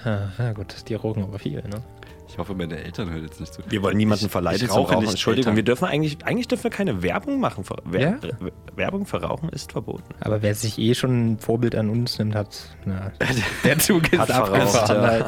ah, 0.04 0.18
na 0.38 0.52
gut, 0.54 0.74
die 0.88 0.94
rauchen 0.94 1.22
aber 1.22 1.38
viel, 1.38 1.62
ne? 1.62 1.82
Ich 2.30 2.36
hoffe, 2.36 2.54
meine 2.54 2.76
Eltern 2.76 3.10
hören 3.10 3.22
jetzt 3.24 3.40
nicht 3.40 3.52
zu. 3.54 3.62
Wir 3.68 3.82
wollen 3.82 3.96
niemanden 3.96 4.26
Ich- 4.26 4.30
verleiten 4.30 4.66
ich 4.66 4.70
rauchen. 4.70 4.98
nicht 5.00 5.10
Entschuldigung, 5.10 5.52
Eltern. 5.52 5.56
wir 5.56 5.62
dürfen 5.64 5.84
eigentlich, 5.86 6.24
eigentlich 6.24 6.46
dürfen 6.46 6.64
wir 6.64 6.70
keine 6.70 7.02
Werbung 7.02 7.40
machen. 7.40 7.64
Für, 7.64 7.76
Wer, 7.84 8.00
Ja? 8.00 8.16
Werbung 8.76 9.06
für 9.06 9.22
Rauchen 9.22 9.48
ist 9.48 9.72
verboten. 9.72 10.04
Aber 10.20 10.42
wer 10.42 10.54
sich 10.54 10.78
eh 10.78 10.94
schon 10.94 11.32
ein 11.32 11.38
Vorbild 11.38 11.74
an 11.74 11.88
uns 11.90 12.18
nimmt, 12.18 12.34
hat. 12.34 12.76
Na, 12.84 13.12
der 13.64 13.78
Zug 13.78 14.12
ist 14.12 14.30
abgefahren. 14.30 15.02
ja. 15.02 15.08
Halt. 15.08 15.26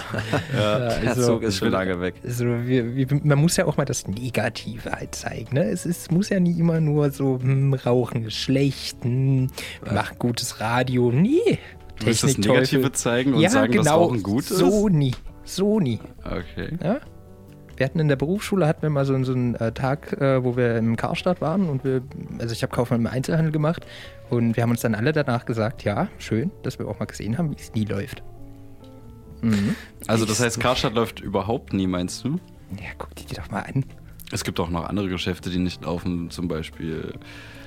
Ja, 0.52 0.60
Ja, 0.60 0.78
der 1.00 1.10
also- 1.10 1.26
Zug 1.26 1.42
ist 1.42 1.56
schon 1.56 1.70
lange 1.70 2.00
weg. 2.00 2.14
Also 2.24 2.44
wir, 2.44 2.94
wir, 2.94 3.06
man 3.24 3.38
muss 3.38 3.56
ja 3.56 3.64
auch 3.64 3.76
mal 3.76 3.86
das 3.86 4.06
Negative 4.06 4.92
halt 4.92 5.14
zeigen. 5.14 5.54
Ne? 5.54 5.64
Es 5.64 5.86
ist, 5.86 6.12
muss 6.12 6.28
ja 6.28 6.38
nie 6.38 6.58
immer 6.60 6.80
nur 6.80 7.10
so, 7.10 7.38
hm, 7.40 7.74
Rauchen 7.74 8.26
ist 8.26 8.34
schlecht, 8.36 9.02
hm, 9.04 9.48
wir 9.82 9.92
machen 9.92 10.16
gutes 10.18 10.60
Radio. 10.60 11.10
Nee. 11.10 11.58
Du 11.98 12.06
willst 12.06 12.22
das. 12.24 12.38
Negative 12.38 12.92
zeigen 12.92 13.34
und 13.34 13.40
ja, 13.40 13.50
sagen, 13.50 13.72
dass 13.74 13.84
genau, 13.84 14.04
Rauchen 14.04 14.22
gut 14.22 14.40
ist? 14.42 14.50
So 14.56 14.88
nie. 14.88 15.14
So 15.50 15.80
nie. 15.80 15.98
Okay. 16.24 16.78
Ja? 16.82 17.00
Wir 17.76 17.86
hatten 17.86 17.98
in 17.98 18.08
der 18.08 18.16
Berufsschule 18.16 18.66
hatten 18.68 18.82
wir 18.82 18.90
mal 18.90 19.04
so, 19.04 19.20
so 19.24 19.32
einen 19.32 19.54
äh, 19.56 19.72
Tag, 19.72 20.12
äh, 20.20 20.44
wo 20.44 20.56
wir 20.56 20.76
im 20.76 20.96
Karstadt 20.96 21.40
waren 21.40 21.68
und 21.68 21.82
wir, 21.82 22.02
also 22.38 22.52
ich 22.52 22.62
habe 22.62 22.72
Kaufmann 22.72 23.00
im 23.00 23.06
Einzelhandel 23.06 23.50
gemacht 23.50 23.84
und 24.28 24.56
wir 24.56 24.62
haben 24.62 24.70
uns 24.70 24.82
dann 24.82 24.94
alle 24.94 25.12
danach 25.12 25.46
gesagt, 25.46 25.82
ja, 25.82 26.08
schön, 26.18 26.52
dass 26.62 26.78
wir 26.78 26.86
auch 26.86 27.00
mal 27.00 27.06
gesehen 27.06 27.36
haben, 27.36 27.50
wie 27.50 27.56
es 27.60 27.72
nie 27.74 27.84
läuft. 27.84 28.22
Mhm. 29.40 29.74
Also 30.06 30.24
das 30.24 30.40
heißt, 30.40 30.60
Karstadt 30.60 30.94
läuft 30.94 31.20
überhaupt 31.20 31.72
nie, 31.72 31.86
meinst 31.86 32.22
du? 32.24 32.38
Ja, 32.76 32.90
guck 32.98 33.14
die 33.16 33.24
dir 33.24 33.36
doch 33.36 33.50
mal 33.50 33.62
an. 33.62 33.84
Es 34.30 34.44
gibt 34.44 34.60
auch 34.60 34.70
noch 34.70 34.84
andere 34.84 35.08
Geschäfte, 35.08 35.50
die 35.50 35.58
nicht 35.58 35.82
laufen, 35.82 36.30
zum 36.30 36.46
Beispiel 36.46 37.14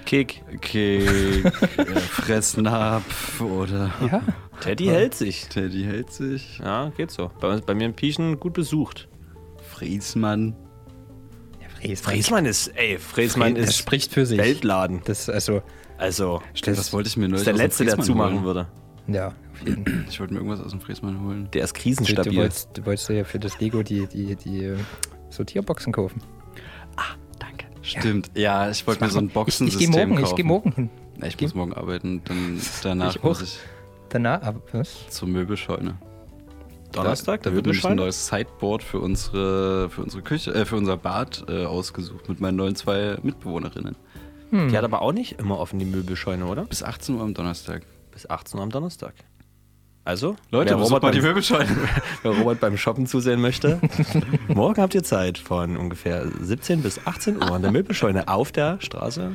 Kick. 0.06 0.44
Kick, 0.62 1.06
äh, 1.78 2.00
Fressnapf 2.00 3.42
oder 3.42 3.92
Ja. 4.12 4.22
Teddy 4.60 4.86
hält 4.86 5.16
sich. 5.16 5.48
Teddy 5.48 5.84
hält 5.84 6.12
sich, 6.12 6.60
Ja, 6.60 6.90
geht 6.96 7.12
so. 7.12 7.32
Bei, 7.40 7.58
bei 7.58 7.74
mir 7.74 7.86
in 7.86 7.94
Pieschen 7.94 8.40
gut 8.40 8.54
besucht. 8.54 9.08
Friesmann. 9.72 10.56
Ja, 11.62 11.68
Fräsmann. 11.70 12.14
Fräsmann 12.16 12.46
ist, 12.46 12.68
ey, 12.76 12.98
Fräsmann 12.98 13.56
Das 13.56 13.70
ist 13.70 13.78
spricht 13.78 14.12
für 14.14 14.26
sich. 14.26 14.38
Weltladen. 14.38 15.02
Das, 15.06 15.30
also, 15.30 15.62
Also, 15.98 16.42
Stimmt, 16.54 16.78
das 16.78 16.94
wollte 16.94 17.10
ich 17.10 17.18
mir 17.18 17.28
neulich 17.28 17.40
ist 17.42 17.48
der 17.48 17.54
Letzte, 17.56 17.86
der 17.86 17.96
Friesmann 17.96 18.06
zumachen 18.18 18.44
würde. 18.44 18.68
ja, 19.08 19.28
auf 19.30 19.68
jeden 19.68 19.86
Fall. 19.86 20.06
Ich 20.10 20.20
wollte 20.20 20.34
mir 20.34 20.40
irgendwas 20.40 20.62
aus 20.62 20.72
dem 20.72 20.82
Friesmann 20.82 21.20
holen. 21.22 21.50
Der 21.54 21.64
ist 21.64 21.72
Du, 21.76 21.80
du, 21.80 21.84
krisenstabil. 21.84 22.38
wolltest, 22.40 22.70
du 22.78 22.86
wolltest 22.86 23.10
ja 23.10 23.24
für 23.24 23.40
das 23.40 23.60
Lego 23.60 23.84
die, 23.84 24.08
die, 24.08 24.36
die 24.36 24.66
äh, 24.66 24.78
Sortierboxen 25.30 25.92
kaufen. 25.92 26.22
Danke. 26.96 27.23
Stimmt. 27.84 28.32
Ja, 28.34 28.70
ich 28.70 28.86
wollte 28.88 29.04
mir 29.04 29.10
so 29.10 29.20
ein 29.20 29.26
Ich, 29.26 29.30
ich 29.30 29.34
Boxensystem 29.34 29.92
gehe 29.92 30.08
morgen, 30.08 30.16
kaufen. 30.16 30.26
ich 30.32 30.36
gehe 30.36 30.46
morgen 30.46 30.72
hin. 30.72 30.90
Ja, 31.22 31.28
ich 31.28 31.40
muss 31.40 31.54
morgen 31.54 31.74
arbeiten, 31.74 32.22
dann 32.26 32.60
danach 32.82 33.16
Ich 33.16 33.22
muss 33.24 33.42
ich 33.42 33.60
Danach, 34.10 34.42
aber 34.44 34.62
was? 34.72 35.10
zur 35.10 35.28
Möbelscheune. 35.28 35.96
Donnerstag, 36.92 37.42
da, 37.44 37.50
da 37.50 37.56
wird 37.56 37.66
nämlich 37.66 37.86
ein 37.86 37.96
neues 37.98 38.28
Sideboard 38.28 38.84
für 38.84 39.00
unsere, 39.00 39.90
für 39.90 40.04
unsere 40.04 40.22
Küche, 40.22 40.54
äh, 40.54 40.66
für 40.66 40.76
unser 40.76 40.96
Bad 40.98 41.46
äh, 41.50 41.66
ausgesucht 41.66 42.30
mit 42.30 42.40
meinen 42.40 42.56
neuen 42.56 42.76
zwei 42.76 43.18
Mitbewohnerinnen. 43.24 43.96
Die 44.52 44.78
hat 44.78 44.84
aber 44.84 45.02
auch 45.02 45.14
nicht 45.14 45.40
immer 45.40 45.58
offen, 45.58 45.80
die 45.80 45.86
Möbelscheune, 45.86 46.46
oder? 46.46 46.66
Bis 46.66 46.84
18 46.84 47.16
Uhr 47.16 47.22
am 47.24 47.34
Donnerstag. 47.34 47.82
Bis 48.12 48.30
18 48.30 48.60
Uhr 48.60 48.64
am 48.64 48.70
Donnerstag. 48.70 49.16
Also, 50.06 50.36
Leute, 50.52 50.72
wer 50.72 50.84
Robert, 50.84 51.16
die 51.16 51.20
beim, 51.20 51.28
Möbelscheune. 51.30 51.70
wer 52.24 52.32
Robert 52.32 52.60
beim 52.60 52.78
Shoppen 52.78 53.08
zusehen 53.08 53.40
möchte, 53.40 53.80
morgen 54.50 54.82
habt 54.82 54.94
ihr 54.96 55.04
Zeit 55.04 55.38
von 55.38 55.78
ungefähr 55.78 56.26
17 56.42 56.82
bis 56.82 57.00
18 57.06 57.38
Uhr 57.38 57.52
an 57.52 57.62
der 57.62 57.72
Möbelscheune 57.72 58.28
auf 58.28 58.52
der 58.52 58.82
Straße. 58.82 59.32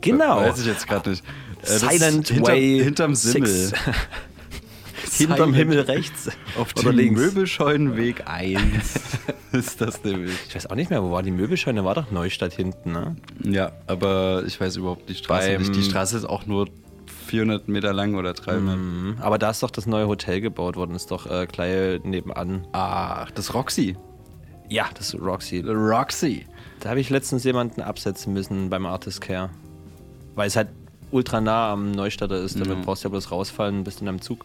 Genau. 0.00 0.36
Weiß 0.40 0.60
ich 0.60 0.66
jetzt 0.66 0.86
gerade 0.86 1.10
nicht. 1.10 1.24
Äh, 1.24 1.66
das 1.66 1.80
Silent 1.80 2.28
hinter, 2.28 2.52
Way 2.52 2.80
Hinterm 2.84 3.14
Simmel. 3.14 3.72
Hinterm 5.16 5.52
Himmel 5.52 5.80
rechts. 5.80 6.30
Auf 6.56 6.74
Oder 6.78 6.90
dem 6.92 6.96
links. 6.96 7.20
Möbelscheunenweg 7.20 8.22
1 8.26 8.72
ist 9.52 9.80
das 9.80 10.02
nämlich. 10.04 10.32
Ich 10.48 10.54
weiß 10.54 10.70
auch 10.70 10.76
nicht 10.76 10.90
mehr, 10.90 11.02
wo 11.02 11.10
war 11.10 11.22
die 11.22 11.30
Möbelscheune? 11.32 11.84
War 11.84 11.94
doch 11.94 12.10
Neustadt 12.12 12.52
hinten, 12.52 12.92
ne? 12.92 13.16
Ja, 13.42 13.72
aber 13.86 14.44
ich 14.46 14.60
weiß 14.60 14.76
überhaupt 14.76 15.08
die 15.08 15.14
Straße 15.14 15.48
Beim- 15.48 15.60
nicht. 15.60 15.74
Die 15.74 15.82
Straße 15.82 16.16
ist 16.16 16.24
auch 16.24 16.46
nur 16.46 16.68
400 17.32 17.66
Meter 17.66 17.94
lang 17.94 18.14
oder 18.14 18.34
300. 18.34 18.76
Mhm. 18.76 19.16
Aber 19.20 19.38
da 19.38 19.48
ist 19.48 19.62
doch 19.62 19.70
das 19.70 19.86
neue 19.86 20.06
Hotel 20.06 20.42
gebaut 20.42 20.76
worden, 20.76 20.94
ist 20.94 21.10
doch 21.10 21.24
äh, 21.30 21.46
gleich 21.46 22.04
nebenan. 22.04 22.66
Ach, 22.72 23.30
das 23.30 23.54
Roxy. 23.54 23.96
Ja, 24.68 24.84
das 24.94 25.14
ist 25.14 25.20
Roxy. 25.22 25.60
Roxy. 25.66 26.44
Da 26.80 26.90
habe 26.90 27.00
ich 27.00 27.08
letztens 27.08 27.44
jemanden 27.44 27.80
absetzen 27.80 28.34
müssen 28.34 28.68
beim 28.68 28.84
Artist 28.84 29.22
Care. 29.22 29.48
Weil 30.34 30.48
es 30.48 30.56
halt 30.56 30.68
ultra 31.10 31.40
nah 31.40 31.72
am 31.72 31.92
Neustadter 31.92 32.36
ist. 32.36 32.60
Damit 32.60 32.76
Ja. 32.78 32.84
brauchst 32.84 33.02
du 33.02 33.08
ja 33.08 33.10
bloß 33.12 33.30
rausfallen, 33.30 33.82
bist 33.82 34.02
in 34.02 34.08
einem 34.08 34.20
Zug. 34.20 34.44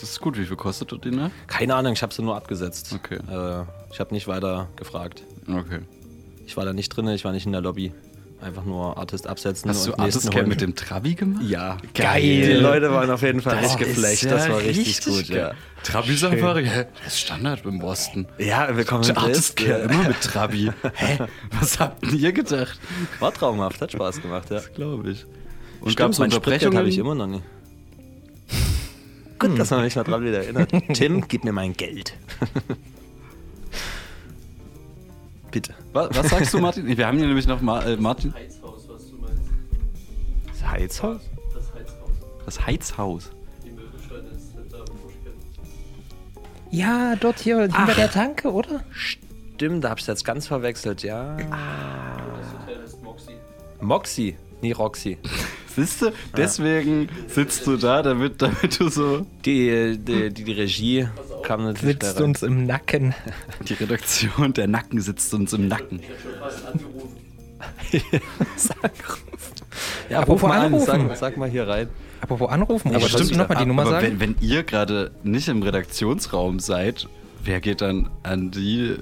Das 0.00 0.04
ist 0.04 0.20
gut. 0.22 0.38
Wie 0.38 0.46
viel 0.46 0.56
kostet 0.56 0.90
das 0.90 1.00
die 1.02 1.10
Nacht? 1.10 1.32
Keine 1.48 1.74
Ahnung, 1.74 1.92
ich 1.92 2.02
habe 2.02 2.14
sie 2.14 2.22
nur 2.22 2.34
abgesetzt. 2.34 2.94
Okay. 2.94 3.16
Äh, 3.30 3.64
ich 3.92 4.00
habe 4.00 4.14
nicht 4.14 4.26
weiter 4.26 4.68
gefragt. 4.76 5.22
Okay. 5.46 5.80
Ich 6.46 6.56
war 6.56 6.64
da 6.64 6.72
nicht 6.72 6.88
drin, 6.88 7.06
ich 7.08 7.26
war 7.26 7.32
nicht 7.32 7.44
in 7.44 7.52
der 7.52 7.60
Lobby. 7.60 7.92
Einfach 8.42 8.64
nur 8.64 8.96
Artist 8.98 9.26
absetzen. 9.28 9.70
Hast 9.70 9.86
du 9.86 9.92
und 9.92 10.00
nächsten 10.00 10.18
Artist 10.18 10.30
Care 10.32 10.42
holen. 10.42 10.48
mit 10.48 10.60
dem 10.60 10.74
Trabi 10.74 11.14
gemacht? 11.14 11.44
Ja. 11.44 11.76
Geil. 11.94 12.20
Die 12.22 12.52
Leute 12.54 12.90
waren 12.92 13.08
auf 13.10 13.22
jeden 13.22 13.40
Fall 13.40 13.54
Das 13.60 13.78
richtig 13.78 13.86
ist 13.88 13.96
geflasht. 13.96 14.22
ja 14.24 14.30
das 14.30 14.48
war 14.48 14.58
richtig, 14.58 14.78
richtig 14.88 15.04
gut, 15.06 15.28
ja. 15.28 15.48
geil. 15.48 15.54
Trabi-Safari? 15.84 16.64
Hä? 16.66 16.86
Das 17.04 17.14
ist 17.14 17.20
Standard 17.20 17.64
im 17.64 17.78
Boston. 17.78 18.26
Ja, 18.38 18.76
wir 18.76 18.84
kommen 18.84 19.08
Artist. 19.16 19.56
Care 19.56 19.82
immer 19.82 20.08
mit 20.08 20.20
Trabi. 20.20 20.70
Hä? 20.94 21.18
Was 21.60 21.78
habt 21.78 22.12
ihr 22.12 22.32
gedacht? 22.32 22.80
War 23.20 23.32
traumhaft, 23.32 23.80
hat 23.80 23.92
Spaß 23.92 24.20
gemacht, 24.22 24.50
ja. 24.50 24.60
Glaube 24.74 25.10
ich. 25.10 25.24
Und 25.80 25.96
gab 25.96 26.10
es 26.10 26.18
Unterbrechungen? 26.18 26.76
habe 26.78 26.88
ich 26.88 26.98
immer 26.98 27.14
noch 27.14 27.28
nicht. 27.28 27.44
Gut, 29.38 29.58
dass 29.58 29.70
man 29.70 29.82
mich 29.82 29.96
mal 29.96 30.04
dran 30.04 30.24
wieder 30.24 30.38
erinnert. 30.44 30.70
Tim, 30.94 31.26
gib 31.26 31.44
mir 31.44 31.52
mein 31.52 31.72
Geld. 31.74 32.14
Bitte. 35.52 35.74
Was, 35.92 36.08
was 36.16 36.30
sagst 36.30 36.54
du, 36.54 36.58
Martin? 36.58 36.96
Wir 36.96 37.06
haben 37.06 37.18
hier 37.18 37.26
nämlich 37.26 37.46
noch 37.46 37.60
Ma 37.60 37.82
äh, 37.82 37.96
Martin. 37.96 38.34
Heizhaus, 38.34 38.88
was 38.88 39.10
du 39.10 39.16
meinst. 39.18 39.42
Das 40.48 40.70
Heizhaus? 40.70 41.20
Das 41.54 41.74
Heizhaus. 41.74 42.10
Das 42.46 42.66
Heizhaus. 42.66 43.30
Ja, 46.70 47.16
dort 47.16 47.38
hier 47.38 47.60
hinter 47.60 47.94
der 47.94 48.10
Tanke, 48.10 48.50
oder? 48.50 48.82
Stimmt, 48.90 49.84
da 49.84 49.90
hab 49.90 49.98
ich 49.98 50.06
jetzt 50.06 50.24
ganz 50.24 50.46
verwechselt, 50.46 51.02
ja. 51.02 51.36
Das 51.36 51.46
Hotel 51.46 52.82
heißt 52.82 53.02
Moxie. 53.02 53.36
Moxie, 53.82 54.36
nie 54.62 54.72
Roxy. 54.72 55.18
Siehst 55.76 56.00
du? 56.00 56.12
Deswegen 56.34 57.10
sitzt 57.28 57.66
du 57.66 57.76
da, 57.76 58.02
damit, 58.02 58.40
damit 58.40 58.80
du 58.80 58.88
so. 58.88 59.26
Die, 59.44 59.98
die, 59.98 60.30
die, 60.30 60.44
die 60.44 60.52
Regie 60.52 61.08
kam 61.42 61.64
natürlich 61.64 61.96
Sitzt 62.00 62.20
uns 62.20 62.42
im 62.42 62.66
Nacken. 62.66 63.14
Die 63.68 63.74
Redaktion, 63.74 64.52
der 64.52 64.66
Nacken 64.68 65.00
sitzt 65.00 65.32
uns 65.34 65.52
im 65.52 65.68
Nacken. 65.68 66.00
Ich 66.00 66.08
hab 66.08 66.20
schon 66.20 66.40
fast 66.40 66.66
angerufen. 66.66 67.16
Sag, 68.56 68.92
ja, 70.08 70.18
Apropos 70.20 70.42
mal 70.48 70.58
an, 70.58 70.66
anrufen. 70.66 70.86
sag, 71.08 71.16
sag 71.16 71.36
mal 71.36 71.48
hier 71.48 71.68
rein. 71.68 71.88
Apropos 72.20 72.48
anrufen, 72.50 72.88
Aber 72.88 72.96
aber 72.98 73.08
stimmt, 73.08 73.24
stimmt 73.26 73.38
nochmal 73.40 73.58
die 73.58 73.66
Nummer 73.66 73.82
aber 73.82 73.90
sagen? 73.92 74.20
wenn, 74.20 74.20
wenn 74.20 74.36
ihr 74.40 74.62
gerade 74.62 75.10
nicht 75.22 75.48
im 75.48 75.62
Redaktionsraum 75.62 76.60
seid, 76.60 77.08
wer 77.44 77.60
geht 77.60 77.80
dann 77.80 78.10
an 78.22 78.50
die 78.50 78.96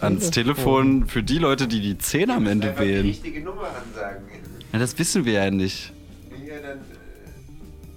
ans 0.00 0.30
Telefon 0.30 1.06
für 1.08 1.22
die 1.22 1.38
Leute, 1.38 1.66
die 1.68 1.80
die 1.80 1.98
10 1.98 2.30
am 2.30 2.46
Ende 2.46 2.68
Einfach 2.70 2.82
die 2.82 2.88
wählen? 2.88 3.06
richtige 3.06 3.40
Nummer 3.40 3.62
ansagen. 3.68 4.24
Ja, 4.72 4.78
das 4.78 4.98
wissen 4.98 5.24
wir 5.24 5.32
ja 5.32 5.50
nicht. 5.50 5.92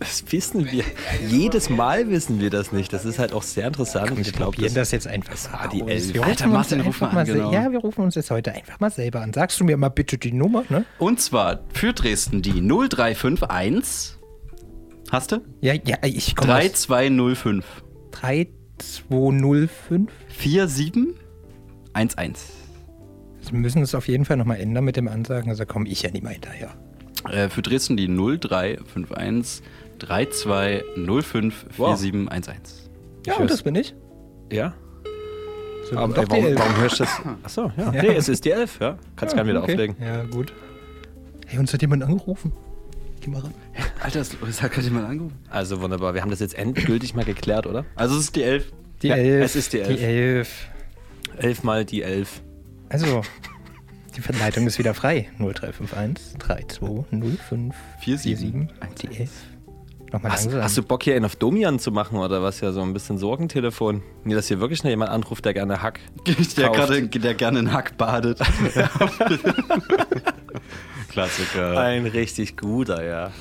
Das 0.02 0.30
wissen 0.32 0.72
wir. 0.72 0.84
Jedes 1.30 1.69
Mal 1.69 2.10
wissen 2.10 2.40
wir 2.40 2.49
das 2.49 2.72
nicht. 2.72 2.91
Das 2.91 3.06
ist 3.06 3.19
halt 3.19 3.34
auch 3.34 3.44
sehr 3.44 3.68
interessant. 3.68 4.18
Wir 4.18 4.26
ich 4.26 4.34
glaube, 4.34 4.53
probieren 4.53 4.73
das 4.73 4.90
jetzt 4.90 5.06
einfach 5.06 5.36
mal 5.52 5.68
die. 5.68 5.82
Elf. 5.82 6.15
Wir 6.15 6.23
Alter, 6.23 6.45
rufen 6.45 6.45
uns 6.45 6.53
Martin, 6.53 6.82
ruf 6.82 7.03
einfach 7.03 7.14
mal 7.14 7.19
an, 7.19 7.28
genau. 7.28 7.53
Ja, 7.53 7.72
wir 7.72 7.78
rufen 7.78 8.03
uns 8.03 8.15
jetzt 8.15 8.32
heute 8.32 8.52
einfach 8.52 8.80
mal 8.80 8.90
selber 8.90 9.22
an. 9.22 9.32
Sagst 9.32 9.60
du 9.60 9.64
mir 9.64 9.78
mal 9.78 9.90
bitte 9.90 10.18
die 10.18 10.32
Nummer, 10.32 10.64
ne? 10.69 10.86
Und 10.98 11.22
zwar 11.22 11.60
für 11.72 11.94
Dresden 11.94 12.41
die 12.41 12.61
0351. 12.61 14.18
Hast 15.11 15.34
du? 15.34 15.41
Ja, 15.61 15.76
ja, 15.76 15.98
ich 16.02 16.36
komme 16.36 16.53
3205 16.53 17.64
3205. 18.10 20.10
4711. 20.30 21.14
Wir 23.52 23.60
müssen 23.60 23.84
es 23.84 23.94
auf 23.94 24.07
jeden 24.07 24.26
Fall 24.26 24.38
nochmal 24.38 24.60
ändern 24.60 24.84
mit 24.84 24.95
dem 24.95 25.07
Ansagen, 25.07 25.52
also 25.52 25.68
komme 25.68 25.88
ich 25.88 26.02
ja 26.02 26.10
nicht 26.10 26.23
mehr 26.23 26.32
hinterher. 26.32 26.72
Äh, 27.30 27.49
für 27.49 27.61
Dresden 27.61 27.98
die 27.98 28.07
0351 28.07 29.61
3205 30.02 31.65
Wow. 31.78 31.99
4711. 31.99 32.90
Ja, 33.26 33.36
und 33.38 33.49
das 33.49 33.61
bin 33.61 33.76
ich. 33.76 33.94
Ja? 34.52 34.73
So, 35.90 35.98
Aber, 35.98 36.18
ey, 36.18 36.26
warum, 36.30 36.57
warum 36.57 36.78
hörst 36.78 36.99
du 36.99 37.03
das? 37.03 37.22
Achso, 37.44 37.72
ja. 37.78 37.94
Ja. 37.94 38.02
Nee, 38.02 38.15
es 38.15 38.30
ist 38.30 38.45
die 38.45 38.52
11, 38.52 38.80
ja. 38.80 38.98
Kannst 39.15 39.36
gerne 39.36 39.49
wieder 39.49 39.61
okay. 39.64 39.73
auflegen. 39.73 39.95
Ja, 40.02 40.23
gut. 40.23 40.53
Hey, 41.48 41.60
uns 41.60 41.73
hat 41.73 41.82
jemand 41.82 42.03
angerufen. 42.03 42.52
Geh 43.19 43.30
mal 43.30 43.40
ran. 43.41 43.53
Alter, 43.99 44.19
das 44.19 44.61
hat 44.61 44.72
gerade 44.72 44.88
jemand 44.88 45.07
angerufen. 45.07 45.38
Also 45.49 45.82
wunderbar. 45.82 46.14
Wir 46.14 46.22
haben 46.22 46.32
das 46.32 46.40
jetzt 46.40 46.56
endgültig 46.56 47.14
mal 47.14 47.26
geklärt, 47.26 47.68
oder? 47.68 47.86
Also 47.95 48.15
es 48.15 48.22
ist 48.23 48.36
die 48.36 48.44
11. 48.44 48.72
Die 49.02 49.07
Ja, 49.10 49.15
Elf. 49.15 49.45
es 49.45 49.56
ist 49.56 49.73
die 49.73 49.84
Die 49.84 49.99
Elf. 49.99 50.68
Elf 51.38 51.64
mal 51.64 51.86
die 51.86 52.02
11. 52.03 52.41
Also, 52.90 53.22
die 54.15 54.22
Verleitung 54.22 54.65
ist 54.68 54.80
wieder 54.80 54.94
frei. 54.94 55.30
0351 55.38 56.38
3205 56.40 57.76
47 58.03 58.69
die 59.10 59.18
11. 59.18 59.30
Nochmal 60.12 60.32
Hast, 60.34 60.46
langsam. 60.46 60.64
hast 60.64 60.78
du 60.78 60.84
Bock 60.84 61.04
hier 61.04 61.16
einen 61.16 61.24
auf 61.26 61.38
Domian 61.38 61.80
zu 61.80 61.92
machen 61.92 62.18
oder 62.18 62.44
was? 62.44 62.60
Ja, 62.60 62.74
so 62.74 62.82
ein 62.82 62.92
bisschen 62.94 63.18
Sorgentelefon. 63.18 64.04
Nee, 64.26 64.34
dass 64.34 64.48
hier 64.50 64.60
wirklich 64.60 64.84
noch 64.84 64.90
jemand 64.90 65.10
anruft, 65.12 65.46
der 65.46 65.54
gerne 65.54 65.82
Hack. 65.82 66.00
Der, 66.58 66.70
gerade, 66.70 67.08
der 67.08 67.34
gerne 67.34 67.60
in 67.60 67.72
Hack 67.72 67.98
badet. 67.98 68.40
Klassiker. 71.10 71.80
Ein 71.80 72.06
richtig 72.06 72.58
guter, 72.58 73.04
ja. 73.06 73.32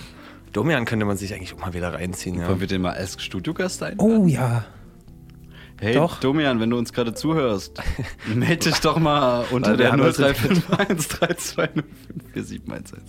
Domian 0.53 0.85
könnte 0.85 1.07
man 1.07 1.17
sich 1.17 1.33
eigentlich 1.35 1.55
auch 1.55 1.61
mal 1.61 1.75
wieder 1.75 1.93
reinziehen, 1.93 2.39
ja. 2.39 2.49
Wollen 2.49 2.61
wir 2.61 2.67
den 2.67 2.83
mal 2.83 2.93
als 2.95 3.23
Studiogast 3.23 3.83
ein? 3.83 3.99
Oh 3.99 4.27
ja. 4.27 4.65
Hey, 5.81 5.95
doch. 5.95 6.21
Domian, 6.21 6.61
wenn 6.61 6.71
du 6.71 6.79
uns 6.79 6.93
gerade 6.93 7.15
zuhörst, 7.15 7.81
melde 8.27 8.71
dich 8.71 8.81
doch 8.81 8.99
mal 8.99 9.45
unter 9.51 9.77
der 9.77 9.93
haben 9.93 10.03
das 10.03 10.17
0351 10.19 11.09
3205 11.09 11.85
4711. 12.35 13.03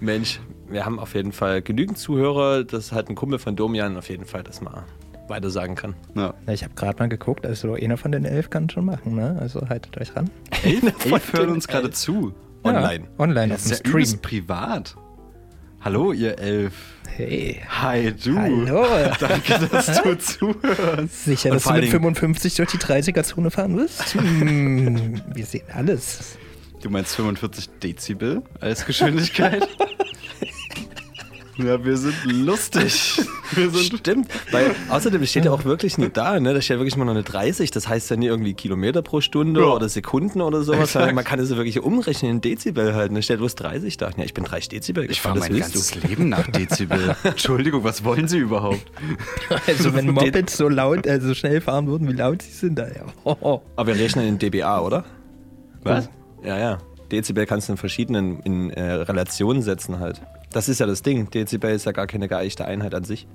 Mensch, 0.00 0.40
wir 0.70 0.84
haben 0.84 0.98
auf 0.98 1.14
jeden 1.14 1.32
Fall 1.32 1.62
genügend 1.62 1.98
Zuhörer, 1.98 2.64
dass 2.64 2.92
halt 2.92 3.08
ein 3.08 3.14
Kumpel 3.14 3.38
von 3.38 3.56
Domian 3.56 3.96
auf 3.96 4.08
jeden 4.08 4.24
Fall 4.24 4.42
das 4.42 4.60
mal 4.60 4.84
weiter 5.28 5.50
sagen 5.50 5.74
kann. 5.76 5.94
Ja. 6.16 6.34
Ich 6.48 6.64
habe 6.64 6.74
gerade 6.74 6.98
mal 6.98 7.08
geguckt, 7.08 7.46
also 7.46 7.74
einer 7.74 7.96
von 7.96 8.10
den 8.12 8.24
elf 8.24 8.50
kann 8.50 8.68
schon 8.68 8.84
machen, 8.84 9.14
ne? 9.14 9.36
Also 9.40 9.68
haltet 9.68 9.96
euch 10.00 10.14
ran. 10.16 10.28
Elf 10.64 11.32
hören 11.32 11.50
uns 11.50 11.68
gerade 11.68 11.90
zu. 11.90 12.34
Online. 12.64 13.04
Ja, 13.04 13.10
online 13.24 13.48
Das 13.54 13.66
auf 13.66 13.72
ist 13.72 13.86
dem 13.86 13.98
ja 13.98 14.04
Stream. 14.06 14.20
privat. 14.22 14.96
Hallo, 15.82 16.12
ihr 16.12 16.38
Elf. 16.38 16.74
Hey. 17.16 17.60
Hi, 17.80 18.12
du. 18.12 18.36
Hallo. 18.36 18.84
Danke, 19.20 19.66
dass 19.70 20.02
du 20.02 20.18
zuhörst. 20.18 21.24
Sicher, 21.24 21.50
Und 21.50 21.54
dass 21.56 21.64
du 21.64 21.72
mit 21.74 21.82
Dingen- 21.84 21.90
55 21.92 22.54
durch 22.56 22.70
die 22.70 22.78
30er-Zone 22.78 23.50
fahren 23.50 23.76
wirst? 23.78 24.14
Hm, 24.14 25.22
wir 25.34 25.46
sehen 25.46 25.64
alles. 25.72 26.36
Du 26.82 26.90
meinst 26.90 27.14
45 27.16 27.68
Dezibel 27.82 28.42
als 28.60 28.84
Geschwindigkeit? 28.84 29.66
Ja, 31.66 31.84
wir 31.84 31.96
sind 31.96 32.14
lustig. 32.24 33.20
Wir 33.52 33.68
sind 33.70 33.98
Stimmt, 33.98 34.28
weil 34.52 34.76
außerdem 34.90 35.26
steht 35.26 35.44
ja 35.44 35.50
auch 35.50 35.64
wirklich 35.64 35.98
nur 35.98 36.08
da, 36.08 36.38
ne? 36.38 36.54
Da 36.54 36.60
steht 36.60 36.78
wirklich 36.78 36.96
mal 36.96 37.04
noch 37.04 37.14
eine 37.14 37.24
30, 37.24 37.72
das 37.72 37.88
heißt 37.88 38.08
ja 38.10 38.14
nie 38.14 38.26
irgendwie 38.26 38.54
Kilometer 38.54 39.02
pro 39.02 39.20
Stunde 39.20 39.60
Ja. 39.60 39.66
oder 39.66 39.88
Sekunden 39.88 40.40
oder 40.40 40.62
sowas, 40.62 40.92
sondern 40.92 41.16
man 41.16 41.24
kann 41.24 41.40
es 41.40 41.50
ja 41.50 41.56
wirklich 41.56 41.80
umrechnen 41.82 42.30
in 42.30 42.40
Dezibel 42.40 42.94
halt. 42.94 43.10
Da 43.12 43.20
steht 43.22 43.38
bloß 43.38 43.56
30 43.56 43.96
da. 43.96 44.10
Ja, 44.16 44.22
ich 44.22 44.34
bin 44.34 44.44
30 44.44 44.68
Dezibel 44.68 45.10
Ich 45.10 45.20
fahre 45.20 45.40
mein 45.40 45.58
ganzes 45.58 45.90
du. 45.90 46.06
Leben 46.06 46.28
nach 46.28 46.46
Dezibel. 46.46 47.16
Entschuldigung, 47.24 47.82
was 47.82 48.04
wollen 48.04 48.28
Sie 48.28 48.38
überhaupt? 48.38 48.84
Also 49.66 49.94
wenn 49.94 50.06
Mopeds 50.12 50.56
so 50.56 50.68
laut, 50.68 51.08
also 51.08 51.26
so 51.28 51.34
schnell 51.34 51.60
fahren 51.60 51.88
würden, 51.88 52.06
wie 52.08 52.12
laut 52.12 52.42
sie 52.42 52.52
sind, 52.52 52.78
da 52.78 52.86
ja. 52.86 53.02
Oh, 53.24 53.34
oh. 53.40 53.60
Aber 53.74 53.88
wir 53.88 53.96
rechnen 54.00 54.28
in 54.28 54.38
dBA, 54.38 54.80
oder? 54.80 55.04
Was? 55.82 56.08
Ja, 56.44 56.56
ja. 56.56 56.78
Dezibel 57.10 57.46
kannst 57.46 57.68
du 57.68 57.72
in 57.72 57.78
verschiedenen 57.78 58.38
in, 58.42 58.70
äh, 58.70 58.92
Relationen 58.92 59.62
setzen 59.62 59.98
halt. 59.98 60.20
Das 60.52 60.68
ist 60.68 60.80
ja 60.80 60.86
das 60.86 61.02
Ding. 61.02 61.30
Dezibel 61.30 61.74
ist 61.74 61.86
ja 61.86 61.92
gar 61.92 62.06
keine 62.06 62.28
geeichte 62.28 62.64
Einheit 62.64 62.94
an 62.94 63.04
sich. 63.04 63.26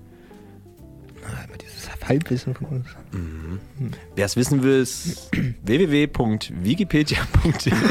Immer 1.18 1.58
dieses 1.58 1.90
Halbwissen 2.08 2.54
von 2.54 2.68
uns. 2.68 2.86
Wer 4.16 4.26
es 4.26 4.36
wissen 4.36 4.64
will, 4.64 4.82
ist 4.82 5.32
www.wikipedia.de. 5.64 7.74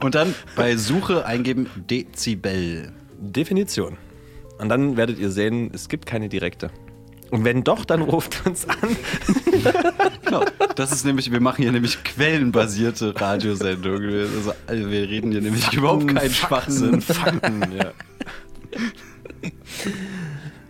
Und 0.00 0.14
dann 0.14 0.34
bei 0.56 0.76
Suche 0.76 1.24
eingeben 1.24 1.68
Dezibel. 1.88 2.92
Definition. 3.18 3.96
Und 4.58 4.68
dann 4.68 4.96
werdet 4.96 5.18
ihr 5.18 5.30
sehen, 5.30 5.70
es 5.72 5.88
gibt 5.88 6.06
keine 6.06 6.28
direkte. 6.28 6.70
Und 7.30 7.44
wenn 7.44 7.64
doch, 7.64 7.84
dann 7.84 8.02
ruft 8.02 8.46
uns 8.46 8.68
an. 8.68 8.76
Genau. 10.24 10.44
Das 10.76 10.92
ist 10.92 11.04
nämlich, 11.04 11.30
wir 11.32 11.40
machen 11.40 11.62
hier 11.62 11.72
nämlich 11.72 12.02
quellenbasierte 12.04 13.18
Radiosendungen. 13.20 14.08
Wir- 14.08 14.22
Also, 14.36 14.52
also 14.66 14.90
wir 14.90 15.08
reden 15.08 15.30
hier 15.32 15.40
nämlich 15.40 15.72
überhaupt 15.72 16.06
keinen 16.08 16.30
Schwachsinn. 16.30 17.00
Fakten, 17.00 17.62
ja. 17.72 17.92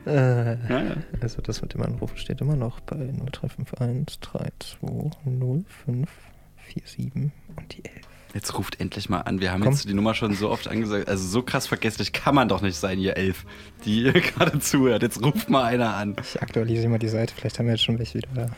Äh, 0.07 0.57
Ja, 0.69 0.83
ja. 0.83 0.97
Also 1.21 1.43
das 1.43 1.63
mit 1.63 1.75
dem 1.75 1.83
Anrufen 1.83 2.17
steht 2.17 2.41
immer 2.41 2.57
noch 2.57 2.81
bei 2.81 2.97
0351 2.97 4.21
32 4.21 4.79
0547 5.25 7.13
und 7.57 7.77
die 7.77 7.85
11. 7.85 8.06
Jetzt 8.37 8.59
ruft 8.59 8.79
endlich 8.81 9.09
mal 9.09 9.23
an. 9.23 9.41
Wir 9.41 9.51
haben 9.51 9.63
Komm. 9.63 9.73
jetzt 9.73 9.89
die 9.89 9.95
Nummer 9.95 10.13
schon 10.13 10.35
so 10.35 10.51
oft 10.51 10.69
angesagt. 10.69 11.09
Also 11.09 11.27
so 11.27 11.41
krass 11.41 11.67
vergesslich 11.67 12.13
kann 12.13 12.35
man 12.35 12.51
doch 12.51 12.61
nicht 12.61 12.77
sein, 12.77 12.99
ihr 12.99 13.17
Elf, 13.17 13.47
die 13.87 14.03
ihr 14.03 14.13
gerade 14.13 14.59
zuhört. 14.59 15.01
Jetzt 15.03 15.25
ruft 15.25 15.49
mal 15.49 15.65
einer 15.65 15.95
an. 15.95 16.17
Ich 16.21 16.43
aktualisiere 16.43 16.91
mal 16.91 16.99
die 16.99 17.09
Seite, 17.09 17.33
vielleicht 17.35 17.59
haben 17.59 17.65
wir 17.65 17.73
jetzt 17.73 17.85
schon 17.85 17.99
welche 17.99 18.19
wieder 18.19 18.51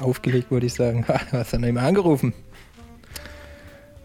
aufgelegt, 0.00 0.50
würde 0.50 0.66
ich 0.66 0.74
sagen. 0.74 1.06
Ha, 1.06 1.20
hast 1.30 1.52
du 1.52 1.60
noch 1.60 1.68
immer 1.68 1.82
angerufen? 1.82 2.34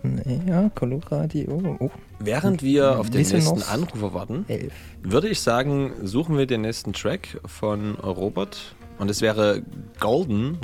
Nee, 0.03 0.41
ja, 0.45 0.69
Coloradio. 0.75 1.77
Oh, 1.79 1.89
Während 2.19 2.61
wir 2.61 2.99
auf 2.99 3.09
den 3.09 3.27
nächsten. 3.27 3.63
Anrufer 3.63 4.13
warten, 4.13 4.45
11. 4.47 4.71
würde 5.01 5.27
ich 5.27 5.39
sagen, 5.39 5.91
suchen 6.03 6.37
wir 6.37 6.45
den 6.45 6.61
nächsten 6.61 6.93
Track 6.93 7.39
von 7.47 7.95
Robert. 7.95 8.75
Und 8.99 9.09
es 9.09 9.21
wäre 9.21 9.63
Golden. 9.99 10.59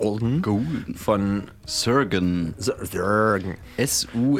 Golden. 0.00 0.40
Golden. 0.40 0.94
Von 0.94 1.42
Surgen. 1.66 2.54
Surgen. 2.56 3.56
S-U-R-G-E-O-N. 3.76 4.38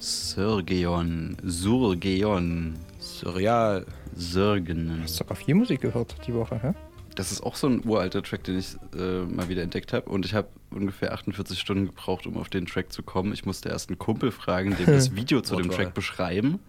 Surgeon. 0.00 1.36
Surgeon. 1.44 2.74
Surreal. 2.98 3.84
Surgen. 4.16 5.00
Hast 5.02 5.16
sogar 5.16 5.36
viel 5.36 5.54
Musik 5.54 5.82
gehört 5.82 6.16
die 6.26 6.32
Woche, 6.32 6.58
hä? 6.62 6.72
Das 7.16 7.30
ist 7.30 7.42
auch 7.42 7.54
so 7.54 7.66
ein 7.66 7.84
uralter 7.84 8.22
Track, 8.22 8.44
den 8.44 8.58
ich 8.58 8.76
äh, 8.96 9.24
mal 9.24 9.50
wieder 9.50 9.62
entdeckt 9.62 9.92
habe. 9.92 10.08
Und 10.08 10.24
ich 10.24 10.32
habe 10.32 10.48
ungefähr 10.70 11.12
48 11.12 11.60
Stunden 11.60 11.84
gebraucht, 11.84 12.26
um 12.26 12.38
auf 12.38 12.48
den 12.48 12.64
Track 12.64 12.92
zu 12.92 13.02
kommen. 13.02 13.34
Ich 13.34 13.44
musste 13.44 13.68
erst 13.68 13.90
einen 13.90 13.98
Kumpel 13.98 14.30
fragen, 14.30 14.74
dem 14.74 14.86
das 14.94 15.14
Video 15.14 15.42
zu 15.42 15.56
dem. 15.56 15.70
Track 15.70 15.92
beschreiben. 15.92 16.60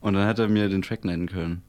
Und 0.00 0.12
dann 0.12 0.26
hat 0.26 0.38
er 0.38 0.48
mir 0.48 0.68
den 0.68 0.82
Track 0.82 1.06
nennen 1.06 1.26
können. 1.26 1.62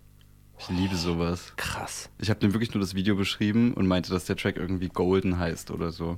Ich 0.58 0.70
liebe 0.70 0.96
sowas. 0.96 1.54
Krass. 1.58 2.10
Ich 2.20 2.30
habe 2.30 2.40
dem 2.40 2.54
wirklich 2.54 2.74
nur 2.74 2.82
das 2.82 2.96
Video 2.96 3.16
beschrieben 3.16 3.74
und 3.74 3.88
meinte, 3.88 4.12
dass 4.12 4.26
der 4.26 4.36
Track 4.36 4.58
irgendwie 4.58 4.90
Golden 4.90 5.38
heißt 5.38 5.72
oder 5.72 5.92
so. 5.92 6.18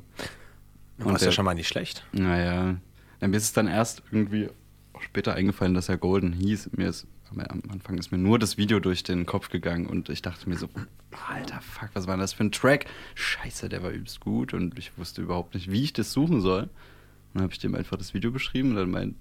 Und 0.99 1.14
das 1.14 1.22
ist 1.22 1.26
ja 1.26 1.31
schon 1.31 1.45
mal 1.45 1.53
nicht 1.53 1.68
schlecht. 1.68 2.05
Naja, 2.11 2.77
na, 3.19 3.27
mir 3.27 3.38
ist 3.38 3.43
es 3.43 3.53
dann 3.53 3.68
erst 3.68 4.03
irgendwie 4.11 4.49
später 4.99 5.34
eingefallen, 5.34 5.73
dass 5.73 5.89
er 5.89 5.97
Golden 5.97 6.34
hieß. 6.34 6.72
Mir 6.76 6.89
ist, 6.89 7.07
am 7.30 7.61
Anfang 7.69 7.97
ist 7.97 8.11
mir 8.11 8.18
nur 8.18 8.39
das 8.39 8.57
Video 8.57 8.80
durch 8.80 9.03
den 9.03 9.26
Kopf 9.26 9.49
gegangen 9.49 9.85
und 9.85 10.09
ich 10.09 10.22
dachte 10.22 10.49
mir 10.49 10.57
so, 10.57 10.69
alter 11.30 11.61
Fuck, 11.61 11.89
was 11.93 12.07
war 12.07 12.15
denn 12.15 12.22
das 12.22 12.34
für 12.34 12.43
ein 12.43 12.51
Track? 12.51 12.85
Scheiße, 13.15 13.69
der 13.69 13.84
war 13.84 13.91
übelst 13.91 14.19
gut 14.19 14.53
und 14.53 14.77
ich 14.77 14.97
wusste 14.97 15.22
überhaupt 15.22 15.53
nicht, 15.53 15.72
wie 15.72 15.84
ich 15.84 15.93
das 15.93 16.14
suchen 16.14 16.41
soll. 16.41 16.69
Dann 17.38 17.43
habe 17.43 17.53
ich 17.53 17.59
dem 17.59 17.76
einfach 17.76 17.97
das 17.97 18.15
Video 18.15 18.31
beschrieben 18.31 18.72
und 18.72 18.76
dann 18.77 18.89
mein, 18.89 19.15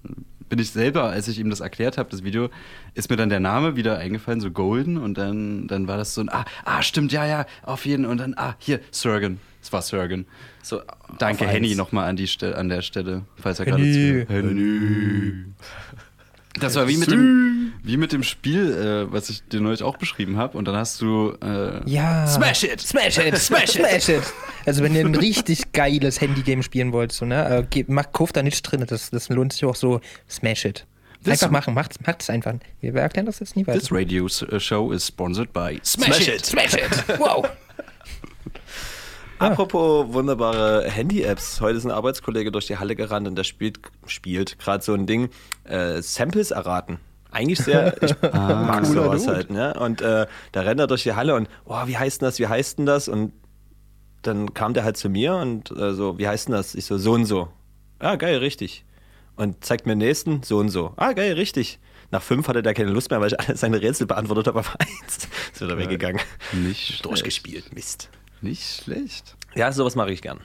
bin 0.49 0.59
ich 0.59 0.71
selber, 0.71 1.05
als 1.05 1.29
ich 1.29 1.39
ihm 1.39 1.51
das 1.51 1.61
erklärt 1.61 1.99
habe, 1.99 2.09
das 2.11 2.25
Video, 2.25 2.49
ist 2.95 3.11
mir 3.11 3.17
dann 3.17 3.29
der 3.29 3.41
Name 3.41 3.77
wieder 3.77 3.99
eingefallen, 3.99 4.41
so 4.41 4.51
Golden 4.51 4.97
und 4.97 5.19
dann, 5.19 5.67
dann 5.69 5.87
war 5.87 5.99
das 5.99 6.15
so 6.15 6.23
ein, 6.23 6.31
ah, 6.31 6.47
ah, 6.65 6.81
stimmt, 6.83 7.13
ja, 7.13 7.27
ja, 7.27 7.45
auf 7.63 7.85
jeden 7.85 8.07
und 8.07 8.17
dann, 8.19 8.33
ah, 8.39 8.55
hier, 8.59 8.81
Surgen. 8.91 9.39
Es 9.61 9.71
war 9.73 9.83
Surgen. 9.83 10.27
So, 10.63 10.81
Danke, 11.19 11.47
Henny, 11.47 11.75
nochmal 11.75 12.09
an, 12.09 12.17
die 12.17 12.27
Ste- 12.27 12.57
an 12.57 12.69
der 12.71 12.81
Stelle, 12.83 13.25
falls 13.37 13.59
er 13.59 13.67
gerade 13.67 13.83
zuhört. 13.83 14.29
Henny. 14.31 15.33
Das 16.61 16.75
war 16.75 16.89
wie 16.89 16.97
mit 16.97 17.11
dem, 17.11 17.73
wie 17.83 17.97
mit 17.97 18.13
dem 18.13 18.23
Spiel, 18.23 18.73
äh, 19.09 19.13
was 19.13 19.29
ich 19.29 19.43
dir 19.49 19.61
neulich 19.61 19.83
auch 19.83 19.97
beschrieben 19.97 20.37
habe. 20.37 20.57
Und 20.57 20.67
dann 20.67 20.77
hast 20.77 21.01
du. 21.01 21.37
Äh, 21.43 21.89
Ja. 21.89 22.27
Smash 22.27 22.65
it! 22.65 22.81
Smash 22.81 23.19
it! 23.19 23.37
Smash 23.39 23.63
it! 23.77 23.87
Smash 23.87 24.09
it! 24.09 24.23
Also 24.65 24.83
wenn 24.83 24.95
ihr 24.95 25.01
ein 25.05 25.15
richtig 25.15 25.73
geiles 25.73 26.21
Handygame 26.21 26.63
spielen 26.63 26.93
wollt, 26.93 27.13
so, 27.13 27.25
ne, 27.25 27.67
äh, 27.75 27.85
macht, 27.89 28.13
kauft 28.13 28.37
da 28.37 28.43
nichts 28.43 28.63
drin. 28.63 28.85
Das, 28.87 29.11
das 29.11 29.29
lohnt 29.29 29.53
sich 29.53 29.65
auch 29.65 29.77
so. 29.77 30.01
Smash 30.29 30.65
it. 30.65 30.87
This- 31.23 31.33
Einfach 31.43 31.51
machen, 31.51 31.75
macht's, 31.75 31.97
macht's 32.07 32.31
einfach. 32.31 32.55
Wir 32.81 32.95
erklären 32.95 33.27
das 33.27 33.41
jetzt 33.41 33.57
nie 33.57 33.67
weiter. 33.67 33.79
This 33.79 33.91
radio 33.93 34.29
show 34.29 34.93
is 34.93 35.07
sponsored 35.07 35.53
by 35.53 35.81
Smash 35.85 36.29
it. 36.29 36.45
Smash 36.47 36.75
it! 36.75 37.05
Wow! 37.19 37.47
Apropos 39.39 40.13
wunderbare 40.13 40.89
Handy-Apps. 40.89 41.61
Heute 41.61 41.77
ist 41.79 41.85
ein 41.85 41.91
Arbeitskollege 41.91 42.51
durch 42.51 42.67
die 42.67 42.79
Halle 42.79 42.97
gerannt 42.97 43.29
und 43.29 43.37
der 43.37 43.45
spielt, 43.45 43.81
spielt 44.07 44.59
gerade 44.59 44.83
so 44.83 44.95
ein 44.95 45.07
Ding, 45.07 45.29
äh, 45.65 46.01
Samples 46.01 46.51
erraten. 46.51 46.99
Eigentlich 47.31 47.59
sehr, 47.59 48.03
ich 48.03 48.15
mag 48.23 48.85
Cooler 48.85 49.05
sowas 49.05 49.25
Dude. 49.25 49.37
halt, 49.37 49.51
ne? 49.51 49.75
Und 49.75 50.01
äh, 50.01 50.27
da 50.53 50.61
rennt 50.63 50.81
er 50.81 50.87
durch 50.87 51.03
die 51.03 51.13
Halle 51.13 51.35
und, 51.35 51.49
oh, 51.67 51.87
wie 51.87 51.99
heißt 51.99 52.21
denn 52.23 52.27
das, 52.27 52.39
wie 52.39 52.47
heißt 52.47 52.79
denn 52.79 52.87
das? 52.87 53.09
Und 53.09 53.33
dann 54.23 54.55
kam 54.55 54.73
der 54.73 54.85
halt 54.85 54.97
zu 54.97 55.11
mir 55.11 55.35
und 55.37 55.71
äh, 55.71 55.93
so, 55.93 56.19
wie 56.19 56.27
heißt 56.27 56.49
denn 56.49 56.55
das? 56.55 56.75
Ich 56.75 56.87
so, 56.87 56.97
so 56.97 57.13
und 57.13 57.27
so. 57.27 57.49
Ah, 57.99 58.17
geil, 58.17 58.39
richtig. 58.39 58.85
Und 59.37 59.65
zeigt 59.65 59.85
mir 59.85 59.93
den 59.93 59.99
nächsten, 59.99 60.43
so 60.43 60.59
und 60.59 60.71
so. 60.71 60.95
Ah, 60.97 61.13
geil, 61.13 61.35
richtig. 61.35 61.79
Nach 62.11 62.23
fünf 62.23 62.49
hatte 62.49 62.63
der 62.63 62.73
keine 62.73 62.91
Lust 62.91 63.11
mehr, 63.11 63.21
weil 63.21 63.29
ich 63.29 63.39
alle 63.39 63.57
seine 63.57 63.83
Rätsel 63.83 64.07
beantwortet 64.07 64.47
habe 64.47 64.61
auf 64.61 64.75
eins. 64.79 65.29
Ist 65.53 65.61
wieder 65.61 65.77
weggegangen. 65.77 66.21
Nicht 66.53 66.87
schlecht. 66.87 67.05
Durchgespielt, 67.05 67.75
Mist. 67.75 68.09
Nicht 68.41 68.83
schlecht. 68.83 69.37
Ja, 69.55 69.73
sowas 69.73 69.97
mache 69.97 70.13
ich 70.13 70.23
gern. 70.23 70.41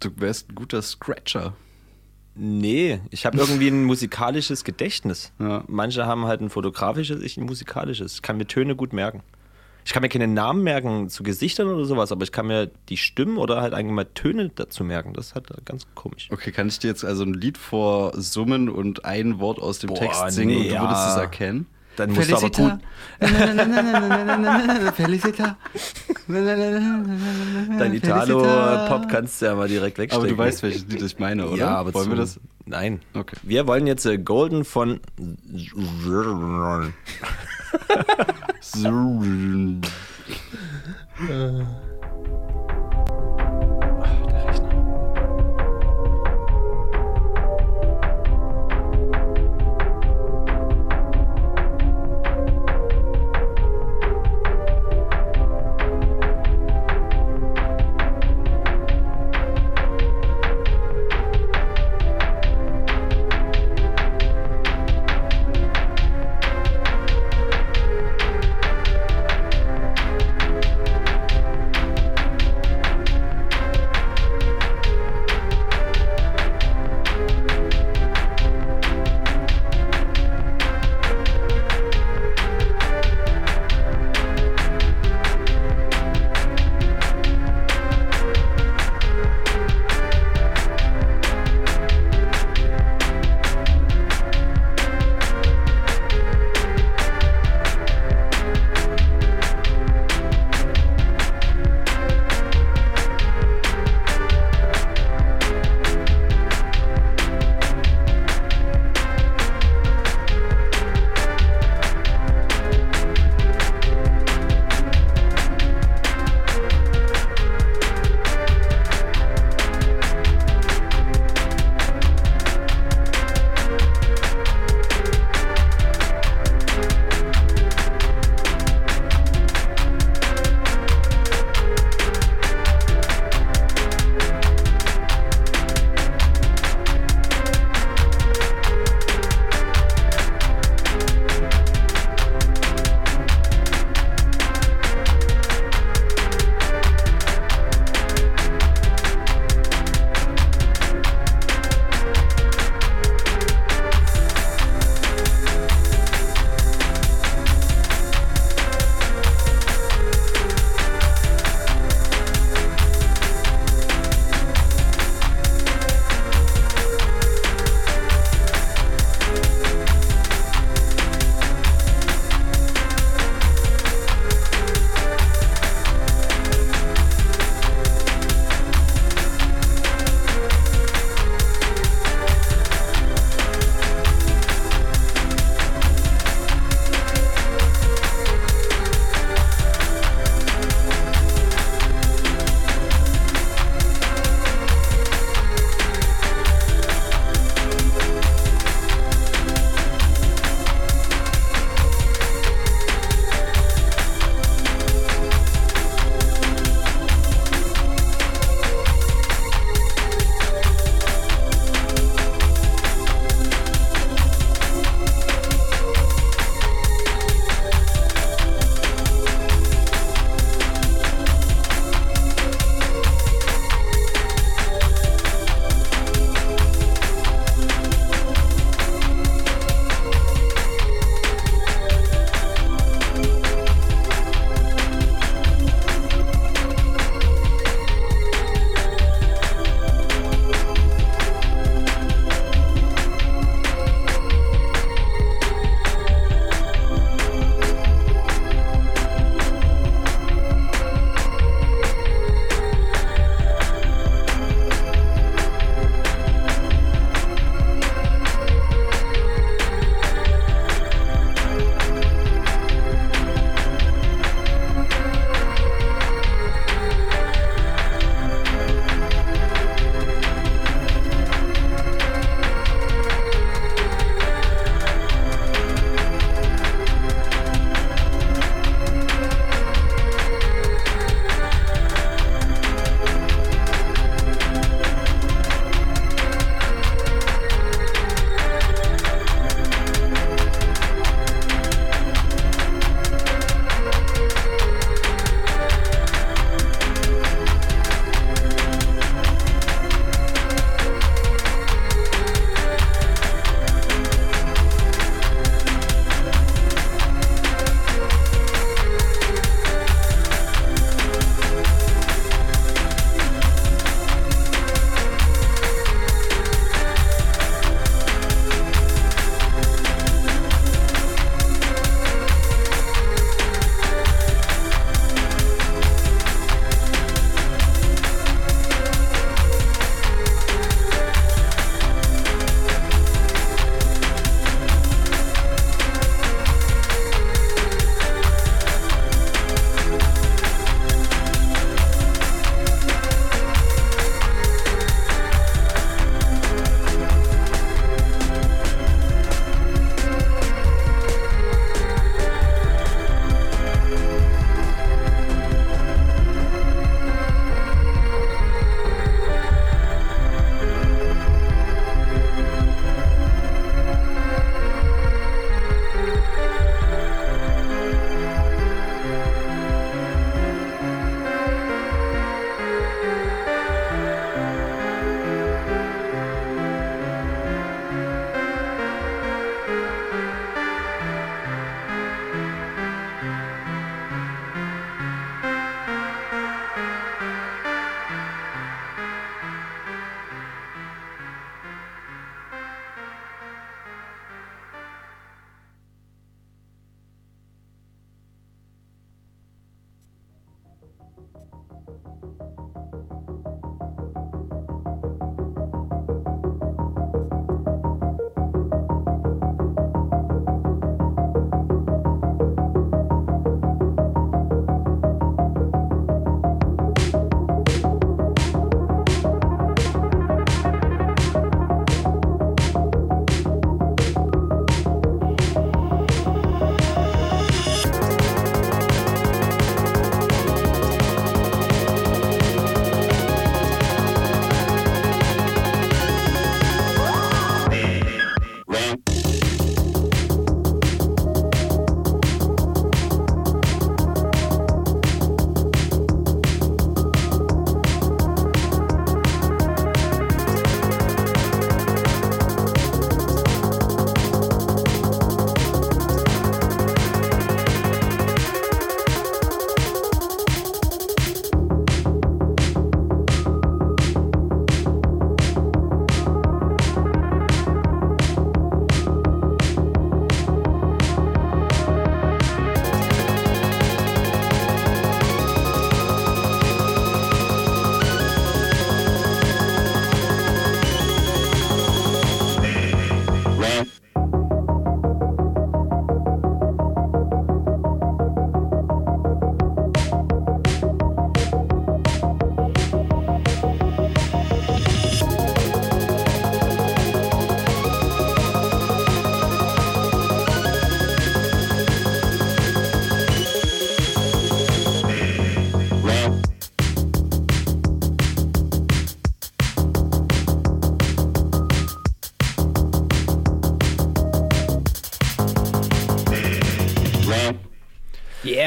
Du 0.00 0.10
wärst 0.16 0.50
ein 0.50 0.54
guter 0.54 0.82
Scratcher. 0.82 1.54
Nee, 2.34 3.00
ich 3.10 3.26
habe 3.26 3.38
irgendwie 3.38 3.68
ein 3.68 3.84
musikalisches 3.84 4.64
Gedächtnis. 4.64 5.32
Ja. 5.38 5.64
Manche 5.66 6.06
haben 6.06 6.26
halt 6.26 6.40
ein 6.40 6.48
fotografisches, 6.48 7.22
ich 7.22 7.36
ein 7.36 7.44
musikalisches. 7.44 8.14
Ich 8.14 8.22
kann 8.22 8.36
mir 8.36 8.46
Töne 8.46 8.76
gut 8.76 8.92
merken. 8.92 9.22
Ich 9.84 9.92
kann 9.92 10.02
mir 10.02 10.08
keine 10.08 10.28
Namen 10.28 10.62
merken 10.62 11.08
zu 11.08 11.22
Gesichtern 11.22 11.68
oder 11.68 11.84
sowas, 11.84 12.12
aber 12.12 12.22
ich 12.22 12.32
kann 12.32 12.46
mir 12.46 12.70
die 12.88 12.96
Stimmen 12.96 13.38
oder 13.38 13.60
halt 13.60 13.74
eigentlich 13.74 13.94
mal 13.94 14.04
Töne 14.04 14.50
dazu 14.54 14.84
merken. 14.84 15.14
Das 15.14 15.28
ist 15.28 15.34
halt 15.34 15.48
ganz 15.64 15.86
komisch. 15.94 16.28
Okay, 16.30 16.52
kann 16.52 16.68
ich 16.68 16.78
dir 16.78 16.88
jetzt 16.88 17.04
also 17.04 17.24
ein 17.24 17.34
Lied 17.34 17.58
vorsummen 17.58 18.68
und 18.68 19.04
ein 19.04 19.40
Wort 19.40 19.58
aus 19.58 19.78
dem 19.78 19.88
Boah, 19.88 19.98
Text 19.98 20.30
singen 20.30 20.50
nee, 20.50 20.56
und 20.56 20.76
du 20.76 20.80
würdest 20.80 21.02
ja. 21.02 21.14
es 21.14 21.16
erkennen? 21.16 21.66
Dann 21.96 22.12
musst 22.12 22.30
Felicita. 22.30 22.56
du 22.56 22.64
aber 22.64 22.76
gut. 22.76 22.84
Felicita. 24.94 25.56
Dein 27.78 27.94
Italo-Pop 27.94 29.08
kannst 29.08 29.42
du 29.42 29.46
ja 29.46 29.54
mal 29.54 29.68
direkt 29.68 29.98
wegstecken. 29.98 30.24
Aber 30.24 30.28
du 30.28 30.38
weißt, 30.38 30.62
welches 30.62 30.86
Lied 30.86 31.02
ich 31.02 31.18
meine, 31.18 31.48
oder? 31.48 31.56
Ja, 31.56 31.76
aber 31.76 31.92
wollen 31.94 32.08
wir 32.08 32.16
das? 32.16 32.40
Nein. 32.66 33.00
Okay. 33.14 33.36
Wir 33.42 33.66
wollen 33.66 33.86
jetzt 33.86 34.08
Golden 34.24 34.64
von. 34.64 35.00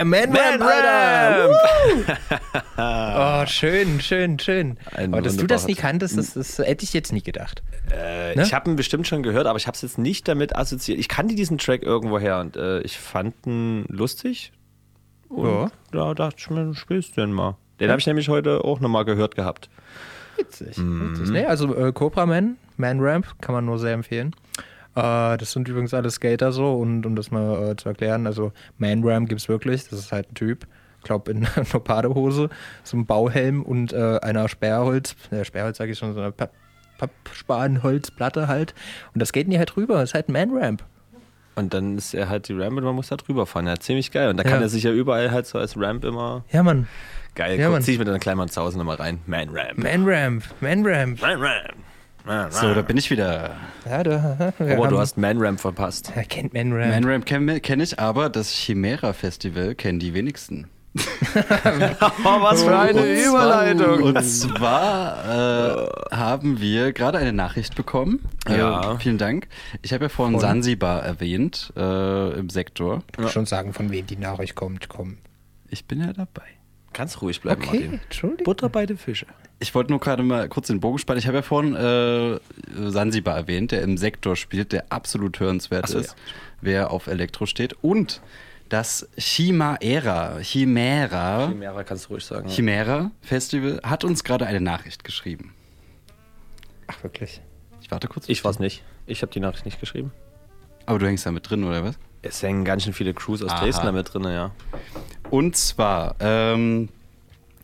Man, 0.03 0.29
Man 0.31 0.61
Ramp. 0.61 1.53
Ramp. 2.77 3.45
Oh, 3.45 3.45
schön, 3.47 3.99
schön, 4.01 4.39
schön. 4.39 4.77
Ein 4.95 5.13
aber 5.13 5.21
dass 5.21 5.37
du 5.37 5.47
das 5.47 5.67
nie 5.67 5.75
kanntest, 5.75 6.17
das, 6.17 6.33
das 6.33 6.57
hätte 6.59 6.83
ich 6.83 6.93
jetzt 6.93 7.11
nie 7.13 7.21
gedacht. 7.21 7.63
Äh, 7.91 8.35
Ne? 8.35 8.41
Ich 8.43 8.53
habe 8.53 8.69
ihn 8.71 8.75
bestimmt 8.75 9.07
schon 9.07 9.21
gehört, 9.21 9.45
aber 9.45 9.57
ich 9.59 9.67
habe 9.67 9.75
es 9.75 9.81
jetzt 9.83 9.97
nicht 9.99 10.27
damit 10.27 10.55
assoziiert. 10.55 10.99
Ich 10.99 11.07
kannte 11.07 11.35
diesen 11.35 11.57
Track 11.59 11.83
irgendwoher 11.83 12.39
und 12.39 12.55
äh, 12.57 12.79
ich 12.81 12.97
fand 12.97 13.35
ihn 13.45 13.85
lustig. 13.89 14.51
Und 15.29 15.45
Ja. 15.47 15.71
da 15.91 16.13
dachte 16.15 16.37
ich 16.39 16.49
mir, 16.49 16.73
spielst 16.73 17.15
du 17.17 17.21
den 17.21 17.31
mal. 17.31 17.57
Den 17.79 17.89
habe 17.89 17.99
ich 17.99 18.07
nämlich 18.07 18.29
heute 18.29 18.63
auch 18.63 18.79
nochmal 18.79 19.05
gehört 19.05 19.35
gehabt. 19.35 19.69
Witzig. 20.37 20.77
Mhm. 20.77 21.11
witzig. 21.11 21.29
Nee, 21.29 21.45
also 21.45 21.75
äh, 21.75 21.91
Cobra 21.91 22.25
Man, 22.25 22.57
Man 22.77 22.99
Ramp, 23.01 23.27
kann 23.41 23.53
man 23.53 23.65
nur 23.65 23.77
sehr 23.77 23.93
empfehlen. 23.93 24.35
Äh, 24.95 25.37
das 25.37 25.51
sind 25.51 25.67
übrigens 25.67 25.93
alle 25.93 26.09
Skater 26.11 26.51
so 26.51 26.73
und 26.73 27.05
um 27.05 27.15
das 27.15 27.31
mal 27.31 27.71
äh, 27.71 27.75
zu 27.75 27.89
erklären, 27.89 28.27
also 28.27 28.51
Man 28.77 29.03
Ramp 29.03 29.29
gibt 29.29 29.41
es 29.41 29.49
wirklich, 29.49 29.87
das 29.89 29.99
ist 29.99 30.11
halt 30.11 30.31
ein 30.31 30.35
Typ, 30.35 30.67
ich 30.99 31.03
glaube 31.03 31.31
in 31.31 31.47
einer 31.55 31.79
Badehose, 31.79 32.49
so 32.83 32.97
einem 32.97 33.05
Bauhelm 33.05 33.63
und 33.63 33.91
äh, 33.93 34.19
einer 34.21 34.47
Sperrholz, 34.49 35.15
äh, 35.31 35.43
Sperrholz 35.43 35.77
sage 35.77 35.91
ich 35.91 35.97
schon, 35.97 36.13
so 36.13 36.19
einer 36.19 36.31
Papp- 36.31 36.51
Pappspanholzplatte 36.99 38.47
halt 38.47 38.73
und 39.13 39.19
das 39.19 39.29
skaten 39.29 39.51
die 39.51 39.57
halt 39.57 39.75
rüber, 39.77 39.95
das 39.95 40.09
ist 40.11 40.13
halt 40.13 40.29
ein 40.29 40.33
Man 40.33 40.51
Ramp. 40.57 40.83
Und 41.55 41.73
dann 41.75 41.97
ist 41.99 42.15
er 42.15 42.29
halt 42.29 42.47
die 42.47 42.53
Ramp 42.53 42.77
und 42.77 42.83
man 42.83 42.95
muss 42.95 43.09
da 43.09 43.15
drüber 43.15 43.45
fahren. 43.45 43.67
Ja, 43.67 43.77
ziemlich 43.79 44.11
geil. 44.11 44.29
Und 44.29 44.37
da 44.37 44.43
Ja. 44.43 44.49
kann 44.49 44.61
er 44.63 44.69
sich 44.69 44.81
ja 44.83 44.91
überall 44.91 45.29
halt 45.29 45.45
so 45.45 45.59
als 45.59 45.77
Ramp 45.79 46.03
immer. 46.03 46.43
Ja, 46.51 46.63
Mann. 46.63 46.87
Geil, 47.35 47.59
Ja, 47.59 47.65
guck, 47.65 47.73
Mann. 47.73 47.81
zieh 47.83 47.91
ich 47.91 47.99
dann 48.03 48.19
gleich 48.19 48.33
mal 48.35 48.49
zu 48.49 48.59
Hause 48.59 48.79
nochmal 48.79 48.95
rein. 48.95 49.19
Man 49.27 49.49
Ramp. 49.49 49.77
Man 49.77 50.03
Ramp, 50.07 50.43
Man 50.61 50.83
Ramp. 50.83 51.21
Man 51.21 51.39
Ramp. 51.39 51.75
Man 52.25 52.51
So, 52.51 52.73
da 52.73 52.81
bin 52.81 52.97
ich 52.97 53.09
wieder. 53.09 53.55
Ja, 53.85 54.03
da, 54.03 54.53
Aber 54.59 54.87
du 54.87 54.99
hast 54.99 55.17
Man 55.17 55.37
Ramp 55.39 55.59
verpasst. 55.59 56.11
Er 56.15 56.23
kennt 56.23 56.53
Man 56.53 56.71
Ramp. 56.71 56.91
Man 56.91 57.03
Ramp 57.05 57.25
kenne 57.25 57.59
kenn 57.59 57.79
ich, 57.79 57.99
aber 57.99 58.29
das 58.29 58.51
Chimera 58.51 59.13
Festival 59.13 59.75
kennen 59.75 59.99
die 59.99 60.13
wenigsten. 60.13 60.67
Oh, 62.25 62.41
was 62.41 62.63
für 62.63 62.77
eine 62.77 63.01
Überleitung. 63.01 64.03
Und 64.03 64.23
zwar 64.23 65.89
äh, 66.11 66.15
haben 66.15 66.61
wir 66.61 66.93
gerade 66.93 67.17
eine 67.17 67.33
Nachricht 67.33 67.75
bekommen. 67.75 68.19
Ja. 68.47 68.93
Äh, 68.93 68.99
vielen 68.99 69.17
Dank. 69.17 69.47
Ich 69.81 69.93
habe 69.93 70.05
ja 70.05 70.09
vorhin 70.09 70.35
Von? 70.35 70.41
Sansibar 70.41 71.01
erwähnt 71.03 71.73
äh, 71.75 72.37
im 72.37 72.49
Sektor. 72.49 73.01
Ich 73.07 73.17
kann 73.17 73.29
schon 73.29 73.45
sagen, 73.47 73.73
von 73.73 73.91
wem 73.91 74.05
die 74.05 74.17
Nachricht 74.17 74.55
kommt. 74.55 74.87
Komm. 74.89 75.17
Ich 75.69 75.85
bin 75.85 76.01
ja 76.01 76.13
dabei. 76.13 76.43
Ganz 76.93 77.21
ruhig 77.21 77.41
bleiben, 77.41 77.61
Okay, 77.63 77.79
Martin. 77.79 77.99
Entschuldigung. 78.03 78.43
Butter 78.45 78.69
bei 78.69 78.85
den 78.85 78.97
Fische. 78.97 79.25
Ich 79.59 79.73
wollte 79.75 79.91
nur 79.91 79.99
gerade 79.99 80.23
mal 80.23 80.47
kurz 80.49 80.67
den 80.67 80.79
Bogen 80.79 80.99
spannen. 80.99 81.19
Ich 81.19 81.27
habe 81.27 81.37
ja 81.37 81.41
vorhin 81.41 81.75
äh, 81.75 82.39
Sansibar 82.89 83.35
erwähnt, 83.35 83.71
der 83.71 83.81
im 83.81 83.97
Sektor 83.97 84.35
spielt, 84.35 84.71
der 84.71 84.91
absolut 84.91 85.39
hörenswert 85.39 85.87
so, 85.87 85.99
ist, 85.99 86.11
ja. 86.11 86.15
wer 86.61 86.91
auf 86.91 87.07
Elektro 87.07 87.45
steht. 87.45 87.73
Und 87.81 88.21
das 88.69 89.07
Chimaera, 89.17 90.39
Chimera, 90.39 91.47
Chimera 91.47 91.83
kannst 91.83 92.05
du 92.05 92.09
ruhig 92.13 92.25
sagen. 92.25 92.49
Chimera 92.49 93.11
Festival 93.21 93.79
hat 93.83 94.03
uns 94.03 94.23
gerade 94.23 94.45
eine 94.47 94.61
Nachricht 94.61 95.03
geschrieben. 95.03 95.53
Ach, 96.87 97.03
wirklich? 97.03 97.41
Ich 97.81 97.91
warte 97.91 98.07
kurz. 98.07 98.29
Ich 98.29 98.43
war's 98.43 98.59
nicht. 98.59 98.83
Ich 99.05 99.21
habe 99.21 99.31
die 99.31 99.39
Nachricht 99.39 99.65
nicht 99.65 99.79
geschrieben. 99.79 100.11
Aber 100.85 100.99
du 100.99 101.07
hängst 101.07 101.25
da 101.25 101.31
mit 101.31 101.49
drin, 101.49 101.63
oder 101.63 101.83
was? 101.83 101.97
Es 102.23 102.41
hängen 102.41 102.65
ganz 102.65 102.83
schön 102.83 102.93
viele 102.93 103.13
Crews 103.13 103.43
aus 103.43 103.51
Aha. 103.51 103.63
Dresden 103.63 103.85
damit 103.85 104.13
drin, 104.13 104.23
ja. 104.23 104.51
Und 105.29 105.57
zwar 105.57 106.15
ähm, 106.19 106.89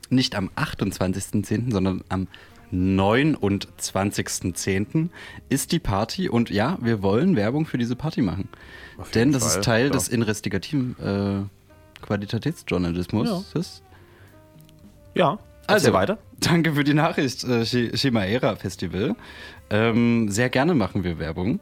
nicht 0.10 0.36
am 0.36 0.49
28.10., 0.56 1.72
sondern 1.72 2.03
am 2.10 2.27
29.10. 2.73 5.10
ist 5.48 5.72
die 5.72 5.80
Party. 5.80 6.27
Und 6.30 6.49
ja, 6.49 6.77
wir 6.81 7.02
wollen 7.02 7.36
Werbung 7.36 7.65
für 7.65 7.77
diese 7.77 7.95
Party 7.95 8.22
machen. 8.22 8.49
Denn 9.15 9.31
das 9.31 9.44
Fall, 9.44 9.60
ist 9.60 9.65
Teil 9.65 9.90
klar. 9.90 9.98
des 9.98 10.10
investigativen 10.10 10.95
äh, 10.99 11.44
Qualitätsjournalismus. 12.06 13.53
Ja. 15.15 15.40
Also 15.68 15.68
Also 15.68 15.94
weiter. 15.94 16.18
Danke 16.40 16.73
für 16.73 16.84
die 16.84 16.94
Nachricht, 16.94 17.44
äh, 17.44 17.64
Chimaera 17.64 18.56
Festival. 18.56 19.15
Ähm, 19.69 20.30
sehr 20.30 20.49
gerne 20.49 20.73
machen 20.73 21.03
wir 21.03 21.19
Werbung. 21.19 21.60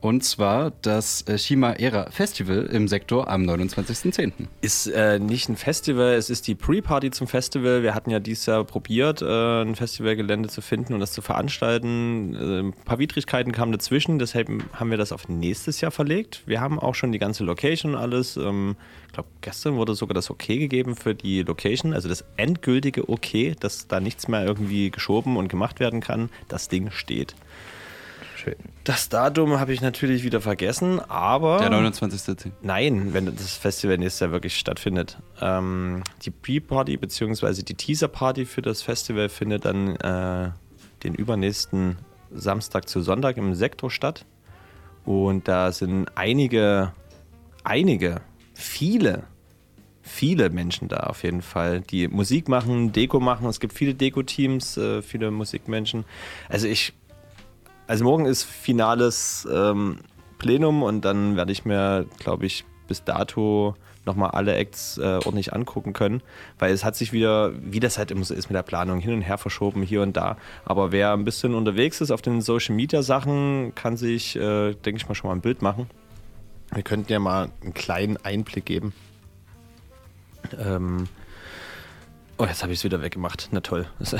Und 0.00 0.22
zwar 0.22 0.72
das 0.82 1.22
äh, 1.22 1.36
Chimaera 1.36 2.10
Festival 2.10 2.68
im 2.72 2.86
Sektor 2.86 3.28
am 3.28 3.42
29.10. 3.42 4.32
Ist 4.60 4.86
äh, 4.86 5.18
nicht 5.18 5.48
ein 5.48 5.56
Festival, 5.56 6.14
es 6.14 6.30
ist 6.30 6.46
die 6.46 6.54
Pre-Party 6.54 7.10
zum 7.10 7.26
Festival. 7.26 7.82
Wir 7.82 7.94
hatten 7.94 8.10
ja 8.10 8.20
dieses 8.20 8.46
Jahr 8.46 8.62
probiert, 8.64 9.22
äh, 9.22 9.62
ein 9.62 9.74
Festivalgelände 9.74 10.48
zu 10.48 10.60
finden 10.60 10.94
und 10.94 11.00
das 11.00 11.12
zu 11.12 11.20
veranstalten. 11.20 12.34
Äh, 12.34 12.68
ein 12.68 12.72
paar 12.84 13.00
Widrigkeiten 13.00 13.50
kamen 13.52 13.72
dazwischen, 13.72 14.20
deshalb 14.20 14.48
haben 14.72 14.90
wir 14.90 14.98
das 14.98 15.10
auf 15.10 15.28
nächstes 15.28 15.80
Jahr 15.80 15.90
verlegt. 15.90 16.42
Wir 16.46 16.60
haben 16.60 16.78
auch 16.78 16.94
schon 16.94 17.10
die 17.10 17.18
ganze 17.18 17.42
Location 17.42 17.94
und 17.94 18.00
alles. 18.00 18.36
Ähm, 18.36 18.76
ich 19.08 19.14
glaube, 19.14 19.30
gestern 19.40 19.76
wurde 19.76 19.94
sogar 19.94 20.14
das 20.14 20.30
Okay 20.30 20.58
gegeben 20.58 20.94
für 20.94 21.14
die 21.14 21.42
Location, 21.42 21.92
also 21.92 22.08
das 22.08 22.24
endgültige 22.36 23.08
Okay, 23.08 23.56
dass 23.58 23.88
da 23.88 23.98
nichts 24.00 24.28
mehr 24.28 24.44
irgendwie 24.44 24.90
geschoben 24.90 25.36
und 25.36 25.48
gemacht 25.48 25.80
werden 25.80 26.00
kann. 26.00 26.30
Das 26.46 26.68
Ding 26.68 26.90
steht. 26.92 27.34
Schön. 28.48 28.56
Das 28.84 29.08
Datum 29.08 29.60
habe 29.60 29.72
ich 29.74 29.80
natürlich 29.80 30.24
wieder 30.24 30.40
vergessen, 30.40 31.00
aber. 31.00 31.58
Der 31.58 31.70
29.10. 31.70 32.52
Nein, 32.62 33.12
wenn 33.12 33.26
das 33.26 33.54
Festival 33.54 33.98
nächstes 33.98 34.20
Jahr 34.20 34.30
wirklich 34.30 34.56
stattfindet. 34.56 35.18
Ähm, 35.40 36.02
die 36.22 36.30
Pre-Party 36.30 36.96
bzw. 36.96 37.62
die 37.62 37.74
Teaser-Party 37.74 38.46
für 38.46 38.62
das 38.62 38.82
Festival 38.82 39.28
findet 39.28 39.64
dann 39.64 39.96
äh, 39.96 40.50
den 41.02 41.14
übernächsten 41.14 41.98
Samstag 42.30 42.88
zu 42.88 43.02
Sonntag 43.02 43.36
im 43.36 43.54
Sektor 43.54 43.90
statt. 43.90 44.24
Und 45.04 45.48
da 45.48 45.72
sind 45.72 46.06
einige, 46.14 46.92
einige, 47.64 48.20
viele, 48.54 49.24
viele 50.02 50.48
Menschen 50.48 50.88
da 50.88 50.98
auf 51.00 51.24
jeden 51.24 51.42
Fall, 51.42 51.82
die 51.82 52.08
Musik 52.08 52.48
machen, 52.48 52.92
Deko 52.92 53.20
machen. 53.20 53.46
Es 53.48 53.60
gibt 53.60 53.74
viele 53.74 53.94
Deko-Teams, 53.94 54.78
äh, 54.78 55.02
viele 55.02 55.30
Musikmenschen. 55.30 56.04
Also 56.48 56.66
ich 56.66 56.94
also 57.88 58.04
morgen 58.04 58.26
ist 58.26 58.44
finales 58.44 59.48
ähm, 59.50 59.98
Plenum 60.36 60.82
und 60.82 61.04
dann 61.04 61.36
werde 61.36 61.50
ich 61.50 61.64
mir, 61.64 62.06
glaube 62.18 62.46
ich, 62.46 62.64
bis 62.86 63.02
dato 63.02 63.74
nochmal 64.04 64.30
alle 64.30 64.54
Acts 64.54 64.98
äh, 64.98 65.20
ordentlich 65.24 65.52
angucken 65.52 65.94
können, 65.94 66.22
weil 66.58 66.72
es 66.72 66.84
hat 66.84 66.96
sich 66.96 67.12
wieder, 67.12 67.52
wie 67.60 67.80
das 67.80 67.98
halt 67.98 68.10
immer 68.10 68.24
so 68.24 68.34
ist 68.34 68.48
mit 68.48 68.56
der 68.56 68.62
Planung, 68.62 69.00
hin 69.00 69.14
und 69.14 69.22
her 69.22 69.38
verschoben, 69.38 69.82
hier 69.82 70.02
und 70.02 70.16
da. 70.16 70.36
Aber 70.64 70.92
wer 70.92 71.12
ein 71.12 71.24
bisschen 71.24 71.54
unterwegs 71.54 72.00
ist 72.00 72.10
auf 72.10 72.22
den 72.22 72.40
Social 72.40 72.74
Media 72.74 73.02
Sachen, 73.02 73.74
kann 73.74 73.96
sich, 73.96 74.36
äh, 74.36 74.74
denke 74.74 74.98
ich 74.98 75.08
mal, 75.08 75.14
schon 75.14 75.28
mal 75.28 75.34
ein 75.34 75.42
Bild 75.42 75.62
machen. 75.62 75.88
Wir 76.72 76.82
könnten 76.82 77.10
ja 77.10 77.18
mal 77.18 77.50
einen 77.62 77.74
kleinen 77.74 78.18
Einblick 78.18 78.66
geben. 78.66 78.92
Ähm 80.58 81.08
oh, 82.36 82.44
jetzt 82.44 82.62
habe 82.62 82.72
ich 82.72 82.80
es 82.80 82.84
wieder 82.84 83.02
weggemacht. 83.02 83.48
Na 83.50 83.60
toll. 83.60 83.86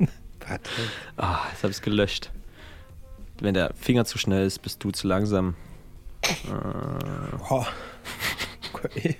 Warte. 0.50 0.70
Ah, 1.16 1.46
jetzt 1.52 1.62
habe 1.62 1.70
ich 1.70 1.76
es 1.76 1.82
gelöscht. 1.82 2.32
Wenn 3.40 3.54
der 3.54 3.72
Finger 3.74 4.04
zu 4.04 4.18
schnell 4.18 4.44
ist, 4.44 4.58
bist 4.58 4.82
du 4.82 4.90
zu 4.90 5.06
langsam. 5.06 5.54
Oh. 7.48 7.64
Okay. 8.72 9.16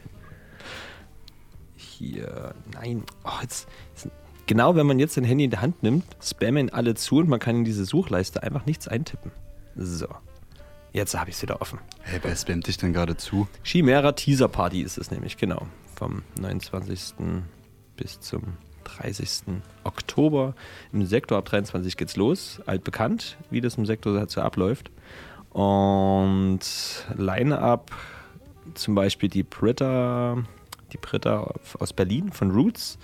Hier, 1.77 2.55
nein. 2.73 3.05
Oh, 3.25 3.43
jetzt, 3.43 3.69
jetzt, 3.91 4.09
genau 4.47 4.75
wenn 4.75 4.87
man 4.87 4.99
jetzt 4.99 5.15
sein 5.15 5.25
Handy 5.25 5.45
in 5.45 5.51
der 5.51 5.61
Hand 5.61 5.83
nimmt, 5.83 6.05
spammen 6.23 6.71
alle 6.71 6.95
zu 6.95 7.19
und 7.19 7.29
man 7.29 7.41
kann 7.41 7.57
in 7.57 7.65
diese 7.65 7.85
Suchleiste 7.85 8.43
einfach 8.43 8.65
nichts 8.65 8.89
eintippen. 8.89 9.33
So. 9.77 10.07
Jetzt 10.93 11.19
habe 11.19 11.29
ich 11.29 11.37
es 11.37 11.43
wieder 11.43 11.61
offen. 11.61 11.79
Hey, 12.01 12.21
wer 12.23 12.35
spammt 12.37 12.69
dich 12.69 12.79
denn 12.79 12.95
gerade 12.95 13.19
zu? 13.19 13.49
Chimera 13.65 14.13
Teaser 14.13 14.49
Party 14.49 14.81
ist 14.81 14.97
es 14.97 15.11
nämlich, 15.11 15.37
genau. 15.37 15.67
Vom 15.97 16.23
29. 16.41 17.15
bis 17.97 18.21
zum 18.21 18.57
30. 18.99 19.61
Oktober 19.85 20.55
im 20.93 21.05
Sektor. 21.05 21.39
Ab 21.39 21.47
23 21.47 21.97
geht's 21.97 22.17
los. 22.17 22.61
Altbekannt, 22.67 23.37
wie 23.51 23.61
das 23.61 23.77
im 23.77 23.87
Sektor 23.87 24.19
halt 24.19 24.31
so 24.31 24.41
abläuft. 24.41 24.91
Und 25.51 26.61
Line-Up 27.17 27.91
zum 28.75 28.95
Beispiel 28.95 29.29
die 29.29 29.43
Britta, 29.43 30.39
die 30.93 30.99
Britta 30.99 31.53
aus 31.79 31.93
Berlin 31.93 32.33
von 32.33 32.51
Roots 32.51 32.99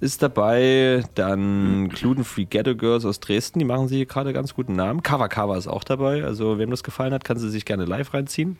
ist 0.00 0.22
dabei. 0.22 1.04
Dann 1.14 1.88
Gluten 1.90 2.24
Free 2.24 2.46
Ghetto 2.46 2.74
Girls 2.74 3.04
aus 3.04 3.20
Dresden, 3.20 3.58
die 3.58 3.64
machen 3.64 3.88
sich 3.88 3.98
hier 3.98 4.06
gerade 4.06 4.32
ganz 4.32 4.54
guten 4.54 4.74
Namen. 4.74 5.02
Kava 5.02 5.28
Kava 5.28 5.56
ist 5.56 5.68
auch 5.68 5.84
dabei. 5.84 6.24
Also, 6.24 6.58
wem 6.58 6.70
das 6.70 6.82
gefallen 6.82 7.12
hat, 7.12 7.24
kann 7.24 7.38
sie 7.38 7.50
sich 7.50 7.64
gerne 7.64 7.84
live 7.84 8.12
reinziehen. 8.14 8.58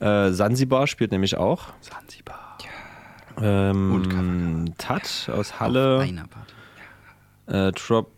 Äh, 0.00 0.32
spielt 0.86 1.12
nämlich 1.12 1.36
auch. 1.36 1.66
Sansibar. 1.80 2.43
Ähm, 3.42 3.94
Und 3.94 4.08
Kava 4.08 4.64
Tat 4.78 5.30
aus 5.32 5.60
Halle. 5.60 5.96
Auf 5.96 6.02
einer 6.02 6.26
Party. 6.26 6.52
Äh, 7.46 7.72
Trop 7.72 8.10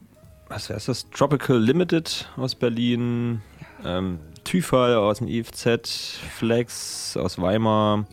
was 0.49 0.71
heißt 0.71 0.89
das? 0.89 1.11
Tropical 1.11 1.59
Limited 1.59 2.31
aus 2.37 2.55
Berlin. 2.55 3.43
Ähm, 3.85 4.21
Tyfal 4.45 4.95
aus 4.95 5.19
dem 5.19 5.29
IFZ. 5.29 6.21
Flex 6.37 7.17
aus 7.17 7.41
Weimar. 7.41 8.07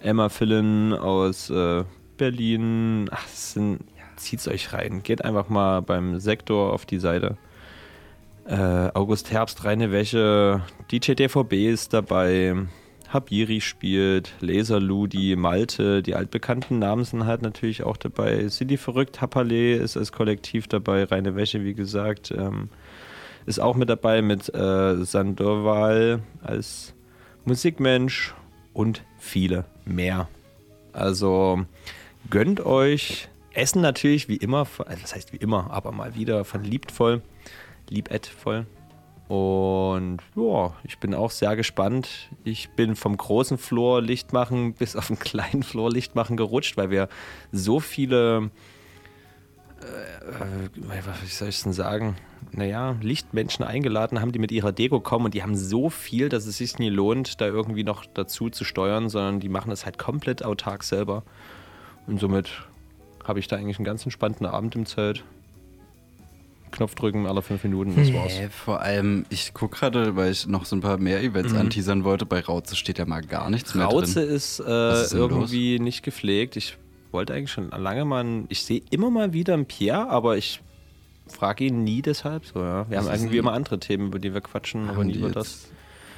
Emma 0.00 0.28
Fillen 0.28 0.92
aus 0.92 1.48
äh, 1.50 1.84
Berlin. 2.16 3.08
Ach, 3.12 3.24
es 3.26 3.52
sind, 3.52 3.84
zieht's 4.16 4.48
euch 4.48 4.72
rein. 4.72 5.02
Geht 5.02 5.24
einfach 5.24 5.48
mal 5.48 5.80
beim 5.80 6.18
Sektor 6.18 6.72
auf 6.72 6.86
die 6.86 6.98
Seite. 6.98 7.36
Äh, 8.46 8.90
August 8.94 9.30
Herbst, 9.30 9.64
reine 9.64 9.92
Wäsche. 9.92 10.62
DJ 10.90 11.12
DVB 11.12 11.52
ist 11.52 11.92
dabei. 11.92 12.54
Habiri 13.08 13.60
spielt, 13.60 14.34
Laser 14.40 14.80
Ludi, 14.80 15.36
Malte, 15.36 16.02
die 16.02 16.14
altbekannten 16.14 16.78
Namen 16.78 17.04
sind 17.04 17.26
halt 17.26 17.42
natürlich 17.42 17.82
auch 17.82 17.96
dabei. 17.96 18.48
City 18.48 18.76
Verrückt, 18.76 19.20
Hapale 19.20 19.76
ist 19.76 19.96
als 19.96 20.12
Kollektiv 20.12 20.66
dabei, 20.68 21.04
Reine 21.04 21.36
Wäsche, 21.36 21.64
wie 21.64 21.74
gesagt, 21.74 22.32
ähm, 22.36 22.68
ist 23.46 23.60
auch 23.60 23.76
mit 23.76 23.88
dabei 23.88 24.22
mit 24.22 24.52
äh, 24.54 25.04
Sandoval 25.04 26.20
als 26.42 26.94
Musikmensch 27.44 28.34
und 28.72 29.02
viele 29.18 29.64
mehr. 29.84 30.28
Also 30.92 31.64
gönnt 32.28 32.64
euch 32.64 33.28
Essen 33.54 33.80
natürlich 33.80 34.28
wie 34.28 34.36
immer, 34.36 34.66
also 34.84 35.00
das 35.00 35.14
heißt 35.14 35.32
wie 35.32 35.38
immer, 35.38 35.70
aber 35.70 35.92
mal 35.92 36.14
wieder 36.14 36.44
von 36.44 36.62
Liebtvoll, 36.62 37.22
Liebetvoll. 37.88 38.66
Und 39.28 40.18
ja, 40.36 40.72
ich 40.84 40.98
bin 40.98 41.14
auch 41.14 41.32
sehr 41.32 41.56
gespannt. 41.56 42.30
Ich 42.44 42.70
bin 42.70 42.94
vom 42.94 43.16
großen 43.16 43.58
Flor 43.58 44.00
Lichtmachen 44.00 44.72
bis 44.78 44.94
auf 44.94 45.08
den 45.08 45.18
kleinen 45.18 45.62
Flor 45.62 45.90
Lichtmachen 45.90 46.36
gerutscht, 46.36 46.76
weil 46.76 46.90
wir 46.90 47.08
so 47.50 47.80
viele, 47.80 48.50
äh, 49.82 50.66
äh, 50.66 51.02
was 51.04 51.38
soll 51.38 51.48
ich 51.48 51.62
denn 51.62 51.72
sagen, 51.72 52.16
naja, 52.52 52.96
Lichtmenschen 53.00 53.64
eingeladen 53.64 54.20
haben, 54.20 54.30
die 54.30 54.38
mit 54.38 54.52
ihrer 54.52 54.70
Deko 54.70 55.00
kommen 55.00 55.26
und 55.26 55.34
die 55.34 55.42
haben 55.42 55.56
so 55.56 55.90
viel, 55.90 56.28
dass 56.28 56.46
es 56.46 56.58
sich 56.58 56.78
nie 56.78 56.88
lohnt, 56.88 57.40
da 57.40 57.46
irgendwie 57.46 57.84
noch 57.84 58.04
dazu 58.06 58.48
zu 58.50 58.64
steuern, 58.64 59.08
sondern 59.08 59.40
die 59.40 59.48
machen 59.48 59.70
das 59.70 59.84
halt 59.84 59.98
komplett 59.98 60.44
autark 60.44 60.84
selber. 60.84 61.24
Und 62.06 62.20
somit 62.20 62.48
habe 63.24 63.40
ich 63.40 63.48
da 63.48 63.56
eigentlich 63.56 63.78
einen 63.78 63.84
ganz 63.84 64.04
entspannten 64.04 64.46
Abend 64.46 64.76
im 64.76 64.86
Zelt. 64.86 65.24
Knopf 66.72 66.94
drücken 66.94 67.26
alle 67.26 67.42
fünf 67.42 67.62
Minuten, 67.64 67.94
das 67.96 68.12
war's. 68.12 68.32
Nee, 68.38 68.48
vor 68.50 68.80
allem, 68.80 69.24
ich 69.30 69.54
gucke 69.54 69.76
gerade, 69.78 70.16
weil 70.16 70.32
ich 70.32 70.46
noch 70.46 70.64
so 70.64 70.76
ein 70.76 70.80
paar 70.80 70.98
mehr 70.98 71.22
Events 71.22 71.52
Mhm. 71.52 71.60
anteasern 71.60 72.04
wollte. 72.04 72.26
Bei 72.26 72.40
Rauze 72.40 72.76
steht 72.76 72.98
ja 72.98 73.06
mal 73.06 73.22
gar 73.22 73.48
nichts 73.50 73.74
mehr 73.74 73.86
Rauze 73.86 74.26
drin. 74.26 74.34
ist, 74.34 74.60
äh, 74.60 75.02
ist 75.02 75.14
irgendwie 75.14 75.78
nicht 75.78 76.02
gepflegt. 76.02 76.56
Ich 76.56 76.76
wollte 77.12 77.34
eigentlich 77.34 77.52
schon 77.52 77.70
lange 77.70 78.04
mal, 78.04 78.20
einen- 78.20 78.46
ich 78.48 78.62
sehe 78.64 78.82
immer 78.90 79.10
mal 79.10 79.32
wieder 79.32 79.54
einen 79.54 79.66
Pierre, 79.66 80.08
aber 80.10 80.36
ich 80.36 80.60
frage 81.28 81.64
ihn 81.64 81.82
nie 81.84 82.02
deshalb 82.02 82.44
so. 82.46 82.60
Ja. 82.60 82.88
Wir 82.90 82.98
Was 82.98 83.06
haben 83.08 83.14
irgendwie 83.14 83.38
immer 83.38 83.52
andere 83.52 83.78
Themen, 83.78 84.08
über 84.08 84.18
die 84.18 84.34
wir 84.34 84.40
quatschen, 84.40 84.88
aber 84.90 85.04
nie 85.04 85.14
über 85.14 85.30
das. 85.30 85.68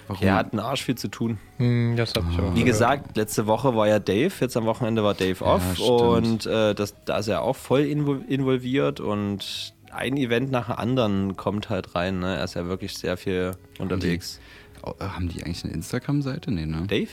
Warum? 0.07 0.21
Pierre 0.21 0.37
hat 0.37 0.53
einen 0.53 0.61
Arsch 0.61 0.85
viel 0.85 0.95
zu 0.97 1.09
tun. 1.09 1.37
Hm, 1.59 1.95
das 1.97 2.15
hab 2.15 2.25
ich 2.31 2.39
auch. 2.39 2.43
Wie 2.55 2.61
gehört. 2.61 2.67
gesagt, 2.67 3.17
letzte 3.19 3.47
Woche 3.47 3.77
war 3.77 3.87
ja 3.89 3.99
Dave, 3.99 4.33
jetzt 4.41 4.57
am 4.57 4.65
Wochenende 4.65 5.05
war 5.05 5.13
Dave 5.13 5.37
Ja, 5.45 5.55
off 5.55 5.63
stimmt. 5.75 5.91
und 5.91 6.47
äh, 6.47 6.75
das, 6.75 6.95
da 7.05 7.19
ist 7.19 7.29
er 7.29 7.43
auch 7.43 7.57
voll 7.57 7.83
invol- 7.83 8.27
involviert 8.27 9.01
und 9.01 9.75
ein 9.93 10.17
Event 10.17 10.51
nach 10.51 10.67
dem 10.67 10.77
anderen 10.77 11.37
kommt 11.37 11.71
halt 11.71 11.95
rein. 11.95 12.19
Ne? 12.21 12.37
Er 12.37 12.45
ist 12.45 12.55
ja 12.55 12.67
wirklich 12.67 12.97
sehr 12.97 13.17
viel 13.17 13.53
unterwegs. 13.79 14.41
Oh, 14.83 14.93
äh, 15.01 15.05
haben 15.05 15.29
die 15.29 15.43
eigentlich 15.43 15.65
eine 15.65 15.73
Instagram-Seite? 15.75 16.51
Nee, 16.51 16.67
ne? 16.67 16.87
Dave? 16.87 17.09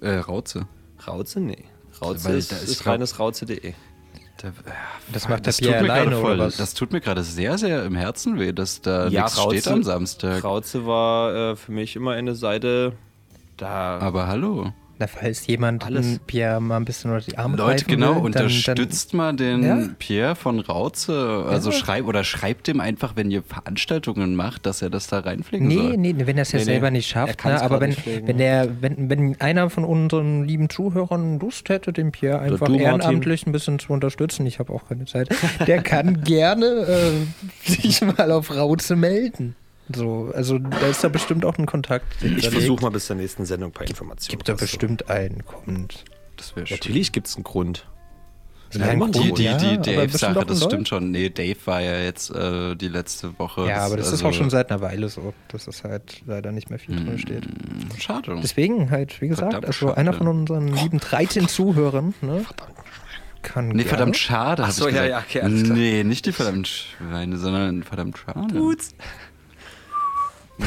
Äh, 0.00 0.18
Rauze. 0.18 0.66
Rauze? 1.06 1.40
Nee. 1.40 1.64
Rauze 2.00 2.24
Weil 2.24 2.36
ist, 2.36 2.52
da 2.52 2.56
ist, 2.56 2.68
ist 2.70 2.86
reines 2.86 3.18
rauze.de. 3.18 3.74
Da, 4.38 4.48
äh, 4.48 4.52
Das 5.12 5.28
macht 5.28 5.46
das 5.46 5.58
Pierre 5.58 5.78
tut 5.80 5.86
mir 5.86 5.92
alleine, 5.92 6.10
gerade 6.12 6.22
voll, 6.22 6.34
oder 6.36 6.46
was? 6.46 6.56
Das 6.56 6.72
tut 6.74 6.92
mir 6.92 7.00
gerade 7.00 7.22
sehr, 7.22 7.58
sehr 7.58 7.84
im 7.84 7.94
Herzen 7.94 8.38
weh, 8.38 8.52
dass 8.52 8.80
da 8.80 9.08
Ja, 9.08 9.24
nichts 9.24 9.38
Rauze- 9.38 9.58
steht 9.58 9.68
am 9.72 9.82
Samstag. 9.82 10.42
Rauze 10.42 10.86
war 10.86 11.34
äh, 11.52 11.56
für 11.56 11.72
mich 11.72 11.94
immer 11.96 12.12
eine 12.12 12.34
Seite, 12.34 12.92
da 13.58 13.98
Aber 13.98 14.26
hallo. 14.28 14.72
Na, 15.00 15.06
falls 15.06 15.46
jemand 15.46 15.82
Pierre 16.26 16.60
mal 16.60 16.76
ein 16.76 16.84
bisschen 16.84 17.10
unter 17.10 17.24
die 17.24 17.38
Arme 17.38 17.56
Leute, 17.56 17.86
greifen 17.86 17.98
genau, 18.00 18.22
will, 18.22 18.30
dann, 18.32 18.44
unterstützt 18.44 19.14
mal 19.14 19.34
den 19.34 19.62
Ja. 19.62 19.78
Pierre 19.98 20.36
von 20.36 20.60
Rauze. 20.60 21.46
Also 21.48 21.70
Ja. 21.70 21.76
schreibt 21.76 22.06
oder 22.06 22.22
schreibt 22.22 22.66
dem 22.66 22.80
einfach, 22.80 23.16
wenn 23.16 23.30
ihr 23.30 23.42
Veranstaltungen 23.42 24.36
macht, 24.36 24.66
dass 24.66 24.82
er 24.82 24.90
das 24.90 25.06
da 25.06 25.20
reinpflegen 25.20 25.66
Nee, 25.66 25.74
soll. 25.76 25.96
nee, 25.96 26.14
wenn 26.18 26.36
er 26.36 26.42
es 26.42 26.52
ja 26.52 26.58
Nee, 26.58 26.64
nee. 26.66 26.70
selber 26.72 26.90
nicht 26.90 27.08
Er 27.10 27.26
schafft. 27.28 27.44
Ne? 27.46 27.62
Aber 27.62 27.80
wenn, 27.80 27.90
nicht 27.90 28.02
wenn, 28.26 28.36
der, 28.36 28.68
wenn, 28.82 29.08
wenn 29.08 29.40
einer 29.40 29.70
von 29.70 29.86
unseren 29.86 30.44
lieben 30.44 30.68
Zuhörern 30.68 31.38
Lust 31.40 31.70
hätte, 31.70 31.94
den 31.94 32.12
Pierre 32.12 32.40
einfach 32.40 32.66
du, 32.66 32.72
Martin. 32.72 32.80
ehrenamtlich 32.86 33.46
ein 33.46 33.52
bisschen 33.52 33.78
zu 33.78 33.94
unterstützen, 33.94 34.44
ich 34.44 34.58
habe 34.58 34.70
auch 34.70 34.86
keine 34.86 35.06
Zeit, 35.06 35.30
der 35.66 35.82
kann 35.82 36.20
gerne 36.24 36.66
äh, 36.66 37.70
sich 37.70 38.02
mal 38.02 38.30
auf 38.32 38.54
Rauze 38.54 38.96
melden. 38.96 39.56
So, 39.94 40.30
also 40.34 40.58
da 40.58 40.86
ist 40.88 41.02
da 41.04 41.08
bestimmt 41.08 41.44
auch 41.44 41.58
ein 41.58 41.66
Kontakt. 41.66 42.06
ich 42.22 42.48
versuche 42.48 42.82
mal 42.82 42.90
bis 42.90 43.06
zur 43.06 43.16
nächsten 43.16 43.44
Sendung 43.46 43.70
ein 43.70 43.72
paar 43.72 43.86
Informationen. 43.86 44.30
Gibt 44.38 44.48
da 44.48 44.54
bestimmt 44.54 45.08
einen, 45.10 45.44
kommt. 45.44 46.04
Das 46.36 46.54
wäre 46.56 46.66
schön. 46.66 46.76
Natürlich 46.78 47.12
gibt 47.12 47.26
es 47.28 47.36
einen 47.36 47.44
Grund. 47.44 47.86
Ja, 48.72 48.92
Die, 48.92 48.98
Grund, 49.00 49.16
die, 49.16 49.42
ja, 49.42 49.56
die 49.56 49.66
aber 49.66 50.06
bestimmt 50.06 50.36
Dave-Sache, 50.36 50.46
das 50.46 50.62
stimmt 50.62 50.88
schon. 50.88 51.10
Nee, 51.10 51.28
Dave 51.30 51.56
war 51.64 51.80
ja 51.80 52.02
jetzt 52.04 52.30
äh, 52.30 52.76
die 52.76 52.86
letzte 52.86 53.36
Woche. 53.40 53.66
Ja, 53.66 53.78
aber 53.84 53.96
das 53.96 54.06
ist 54.06 54.12
also- 54.12 54.28
auch 54.28 54.32
schon 54.32 54.48
seit 54.48 54.70
einer 54.70 54.80
Weile 54.80 55.08
so, 55.08 55.34
dass 55.48 55.66
es 55.66 55.82
halt 55.82 56.22
leider 56.24 56.52
nicht 56.52 56.70
mehr 56.70 56.78
viel 56.78 56.94
drin 56.94 57.18
steht. 57.18 57.48
Schade. 57.98 58.38
Deswegen 58.40 58.90
halt, 58.90 59.20
wie 59.20 59.26
gesagt, 59.26 59.50
Verdammt 59.54 59.66
also 59.66 59.86
schade. 59.88 59.96
einer 59.96 60.12
von 60.12 60.28
unseren 60.28 60.68
lieben 60.68 61.00
13 61.00 61.48
Zuhörern, 61.48 62.14
ne? 62.22 62.44
Kann 63.42 63.68
Nee, 63.68 63.72
gerne. 63.74 63.88
verdammt 63.88 64.16
schade. 64.18 64.62
hab 64.62 64.68
Ach 64.70 64.74
so, 64.74 64.86
ich 64.86 64.94
ja, 64.94 65.04
ja, 65.04 65.18
okay, 65.26 65.40
alles 65.40 65.64
klar. 65.64 65.76
Nee, 65.76 66.04
nicht 66.04 66.26
die 66.26 66.32
verdammt 66.32 66.68
Schweine, 66.68 67.38
sondern 67.38 67.82
verdammt 67.82 68.18
schade. 68.18 68.54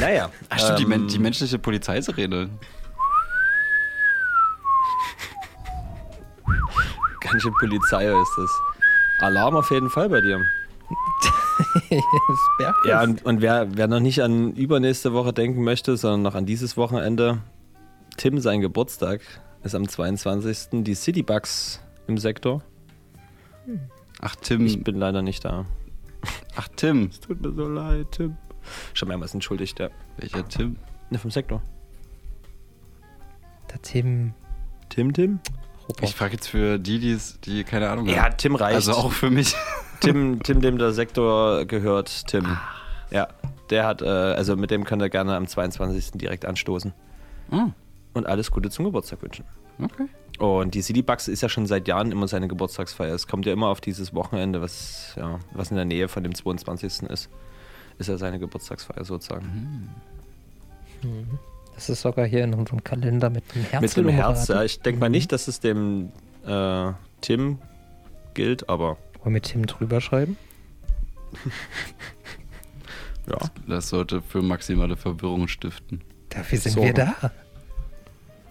Naja. 0.00 0.30
Ach, 0.48 0.58
stimmt, 0.58 0.78
die, 0.78 0.82
ähm, 0.84 0.88
men 0.88 1.08
die 1.08 1.18
menschliche 1.18 1.58
Polizeisirene. 1.58 2.50
Ganz 7.20 7.42
schön 7.42 7.54
Polizei 7.54 8.06
ist 8.06 8.32
das. 8.36 8.50
Alarm 9.20 9.56
auf 9.56 9.70
jeden 9.70 9.90
Fall 9.90 10.08
bei 10.08 10.20
dir. 10.20 10.40
Ja, 12.86 13.02
und, 13.02 13.24
und 13.24 13.40
wer, 13.40 13.76
wer 13.76 13.86
noch 13.86 14.00
nicht 14.00 14.22
an 14.22 14.52
übernächste 14.54 15.12
Woche 15.12 15.32
denken 15.32 15.62
möchte, 15.62 15.96
sondern 15.96 16.22
noch 16.22 16.34
an 16.34 16.46
dieses 16.46 16.76
Wochenende, 16.76 17.38
Tim, 18.16 18.38
sein 18.40 18.60
Geburtstag 18.60 19.20
ist 19.62 19.74
am 19.74 19.88
22. 19.88 20.82
Die 20.84 20.94
Citybugs 20.94 21.80
im 22.06 22.18
Sektor. 22.18 22.62
Ach, 24.20 24.36
Tim. 24.36 24.66
Ich 24.66 24.82
bin 24.82 24.96
leider 24.96 25.22
nicht 25.22 25.44
da. 25.44 25.66
Ach, 26.56 26.68
Tim. 26.76 27.10
Tut 27.26 27.40
mir 27.40 27.52
so 27.52 27.68
leid, 27.68 28.06
Tim. 28.12 28.36
Schon 28.94 29.08
mehrmals 29.08 29.34
entschuldigt, 29.34 29.78
ja. 29.80 29.88
Welcher 30.16 30.46
Tim? 30.48 30.76
Ne, 31.10 31.18
vom 31.18 31.30
Sektor. 31.30 31.62
Der 33.70 33.80
Tim. 33.82 34.34
Tim, 34.88 35.12
Tim? 35.12 35.40
Ich 36.00 36.14
frage 36.14 36.34
jetzt 36.34 36.48
für 36.48 36.78
die, 36.78 36.98
die's- 36.98 37.38
die 37.44 37.64
keine 37.64 37.90
Ahnung 37.90 38.06
Ja, 38.06 38.24
haben. 38.24 38.36
Tim 38.38 38.54
reicht. 38.54 38.74
Also 38.76 38.92
auch 38.92 39.12
für 39.12 39.30
mich. 39.30 39.54
Tim, 40.00 40.42
Tim, 40.42 40.60
dem 40.60 40.78
der 40.78 40.92
Sektor 40.92 41.64
gehört, 41.66 42.26
Tim. 42.26 42.56
Ja, 43.10 43.28
der 43.70 43.86
hat, 43.86 44.02
äh, 44.02 44.06
also 44.06 44.56
mit 44.56 44.70
dem 44.70 44.84
könnt 44.84 45.02
ihr 45.02 45.08
gerne 45.10 45.36
am 45.36 45.46
22. 45.46 46.12
direkt 46.12 46.44
anstoßen. 46.44 46.92
Ah, 47.50 47.68
Und 48.14 48.26
alles 48.26 48.50
Gute 48.50 48.70
zum 48.70 48.84
Geburtstag 48.86 49.22
wünschen. 49.22 49.44
okay. 49.82 50.06
Und 50.38 50.74
die 50.74 50.82
Citybugs 50.82 51.28
ist 51.28 51.42
ja 51.42 51.48
schon 51.48 51.66
seit 51.66 51.86
Jahren 51.86 52.10
immer 52.10 52.26
seine 52.26 52.48
Geburtstagsfeier. 52.48 53.14
Es 53.14 53.28
kommt 53.28 53.46
ja 53.46 53.52
immer 53.52 53.68
auf 53.68 53.80
dieses 53.80 54.14
Wochenende, 54.14 54.60
was, 54.60 55.14
ja, 55.16 55.38
was 55.52 55.70
in 55.70 55.76
der 55.76 55.84
Nähe 55.84 56.08
von 56.08 56.24
dem 56.24 56.34
22. 56.34 57.02
ist. 57.08 57.28
Ist 57.98 58.08
ja 58.08 58.16
seine 58.16 58.38
Geburtstagsfeier 58.38 59.04
sozusagen. 59.04 59.90
Das 61.74 61.88
ist 61.88 62.02
sogar 62.02 62.26
hier 62.26 62.44
in 62.44 62.54
unserem 62.54 62.82
Kalender 62.82 63.30
mit 63.30 63.44
einem 63.54 63.64
Herz. 63.64 63.82
Mit 63.82 63.96
dem 63.96 64.08
Herz, 64.08 64.48
ja. 64.48 64.62
Ich 64.62 64.80
denke 64.80 65.00
mal 65.00 65.08
nicht, 65.10 65.32
dass 65.32 65.48
es 65.48 65.60
dem 65.60 66.10
äh, 66.46 66.92
Tim 67.20 67.58
gilt, 68.34 68.68
aber 68.68 68.96
Wollen 69.18 69.24
wir 69.24 69.30
mit 69.30 69.44
Tim 69.44 69.66
drüber 69.66 70.00
schreiben? 70.00 70.36
ja. 73.28 73.38
Das 73.66 73.88
sollte 73.88 74.22
für 74.22 74.42
maximale 74.42 74.96
Verwirrung 74.96 75.48
stiften. 75.48 76.02
Dafür 76.30 76.58
sind 76.58 76.72
So. 76.72 76.82
wir 76.82 76.92
da. 76.94 77.14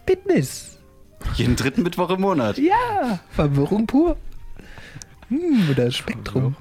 Fitness. 0.08 0.78
Jeden 1.36 1.56
dritten 1.56 1.84
Mittwoch 1.84 2.10
im 2.10 2.22
Monat. 2.22 2.58
Ja, 2.58 3.20
Verwirrung 3.32 3.88
pur. 3.88 4.18
Hm, 5.30 5.70
oder 5.72 5.90
Spektrum. 5.92 6.56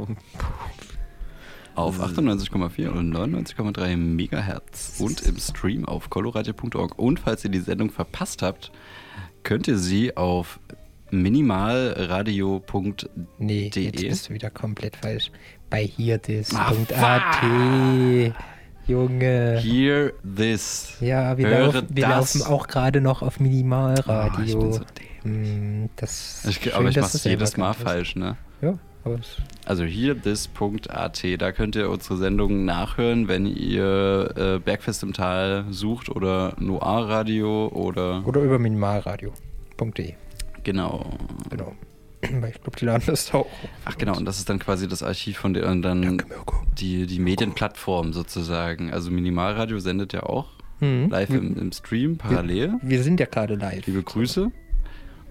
Auf 1.74 2.00
98,4 2.00 2.88
und 2.88 3.14
99,3 3.14 3.96
Megahertz 3.96 5.00
und 5.00 5.22
im 5.22 5.38
Stream 5.38 5.84
auf 5.86 6.10
coloradio.org. 6.10 6.98
Und 6.98 7.20
falls 7.20 7.44
ihr 7.44 7.50
die 7.50 7.60
Sendung 7.60 7.90
verpasst 7.90 8.42
habt, 8.42 8.70
könnt 9.42 9.68
ihr 9.68 9.78
sie 9.78 10.16
auf 10.16 10.60
minimalradio.de. 11.10 13.08
Nee, 13.38 13.70
jetzt 13.74 14.00
bist 14.00 14.28
du 14.28 14.34
wieder 14.34 14.50
komplett 14.50 14.96
falsch. 14.96 15.30
Bei 15.70 15.84
hierdis.at. 15.84 16.92
Ah, 17.00 18.32
Junge. 18.86 19.60
Hear 19.62 20.12
this. 20.36 20.96
Ja, 21.00 21.38
wir, 21.38 21.46
Höre 21.48 21.72
laufen, 21.72 21.86
wir 21.90 22.02
das. 22.06 22.34
laufen 22.34 22.42
auch 22.52 22.66
gerade 22.66 23.00
noch 23.00 23.22
auf 23.22 23.38
Minimalradio. 23.40 24.38
Oh, 24.38 24.42
ich 24.44 24.58
bin 24.58 24.72
so 24.72 24.80
Hm, 25.22 25.88
das 25.96 26.44
Ich, 26.48 26.56
schön, 26.56 26.72
aber 26.72 26.88
ich 26.88 26.96
mach's 26.96 27.22
jedes 27.24 27.56
Mal 27.56 27.74
falsch, 27.74 28.16
ne? 28.16 28.36
Ja, 28.60 28.74
Also 29.66 29.84
hearthis.at, 29.84 31.24
da 31.38 31.52
könnt 31.52 31.76
ihr 31.76 31.90
unsere 31.90 32.16
Sendungen 32.16 32.64
nachhören, 32.64 33.28
wenn 33.28 33.46
ihr 33.46 34.32
äh, 34.36 34.58
Bergfest 34.58 35.02
im 35.02 35.12
Tal 35.12 35.64
sucht 35.70 36.08
oder 36.08 36.54
Noir 36.58 37.08
Radio 37.08 37.68
oder 37.68 38.26
Oder 38.26 38.42
über 38.42 38.58
minimalradio.de. 38.58 40.14
genau. 40.64 41.10
Genau. 41.50 41.72
Ich 42.22 42.30
glaube, 42.62 42.76
die 42.78 42.84
laden 42.84 43.02
das 43.06 43.34
auch. 43.34 43.48
Ach 43.84 43.98
genau, 43.98 44.16
und 44.16 44.24
das 44.26 44.38
ist 44.38 44.48
dann 44.48 44.60
quasi 44.60 44.86
das 44.86 45.02
Archiv 45.02 45.38
von 45.38 45.54
der 45.54 45.68
und 45.68 45.82
dann 45.82 46.22
die, 46.78 47.06
die 47.06 47.18
Medienplattform 47.18 48.12
sozusagen. 48.12 48.92
Also 48.92 49.10
Minimalradio 49.10 49.78
sendet 49.80 50.12
ja 50.12 50.22
auch 50.22 50.46
Mhm. 50.80 51.10
live 51.10 51.30
im, 51.30 51.56
im 51.58 51.70
Stream 51.72 52.18
parallel. 52.18 52.74
Wir 52.82 53.02
sind 53.04 53.20
ja 53.20 53.26
gerade 53.26 53.54
live. 53.54 53.86
Liebe 53.86 54.02
Grüße. 54.02 54.50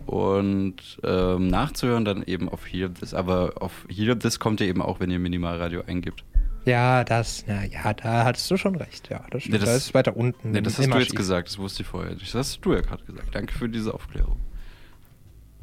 Und 0.06 1.00
ähm, 1.04 1.48
nachzuhören 1.48 2.06
dann 2.06 2.24
eben 2.24 2.50
auf 2.50 2.66
Hear 2.72 2.94
This. 2.94 3.14
Aber 3.14 3.54
auf 3.60 3.86
Hear 3.90 4.18
This 4.18 4.40
kommt 4.40 4.60
ihr 4.62 4.68
eben 4.68 4.82
auch, 4.82 5.00
wenn 5.00 5.12
ihr 5.12 5.20
Minimalradio 5.20 5.84
eingibt. 5.88 6.24
Ja, 6.66 7.04
das, 7.04 7.44
na 7.48 7.66
ja, 7.66 7.94
da 7.94 8.24
hattest 8.26 8.50
du 8.52 8.58
schon 8.58 8.76
recht. 8.76 9.10
Ja, 9.10 9.26
das 9.32 9.44
stimmt. 9.44 9.54
Nee, 9.54 9.60
das- 9.60 9.70
da 9.70 9.76
ist 9.78 9.94
weiter 9.94 10.16
unten. 10.16 10.52
Nee, 10.52 10.62
das 10.62 10.78
hast 10.78 10.94
du 10.94 10.98
jetzt 11.00 11.16
gesagt, 11.16 11.48
das 11.50 11.58
wusste 11.58 11.82
ich 11.84 11.88
vorher 11.88 12.12
nicht. 12.14 12.22
Das 12.28 12.36
hast 12.36 12.60
du 12.66 12.74
ja 12.74 12.82
gerade 12.82 13.04
gesagt. 13.04 13.34
Danke 13.34 13.54
für 13.54 13.68
diese 13.70 13.94
Aufklärung. 13.94 14.38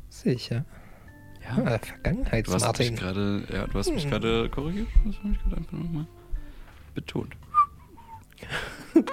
Sicher. 0.08 0.64
Ja. 1.44 1.56
Ah, 1.64 1.78
Du 2.42 2.52
hast 2.52 2.78
mich 2.78 2.96
gerade, 2.96 3.44
ja, 3.52 3.66
du 3.68 3.78
hast 3.78 3.90
mich 3.94 4.02
Hm. 4.04 4.10
gerade 4.10 4.48
korrigiert. 4.50 4.88
Das 5.06 5.16
habe 5.18 5.30
ich 5.32 5.38
gerade 5.44 5.56
einfach 5.58 5.72
nochmal 5.72 6.06
betont. 6.94 7.34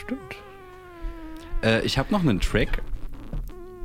Stimmt. 0.00 0.36
Äh, 1.62 1.80
ich 1.84 1.98
habe 1.98 2.12
noch 2.12 2.20
einen 2.20 2.40
Track. 2.40 2.82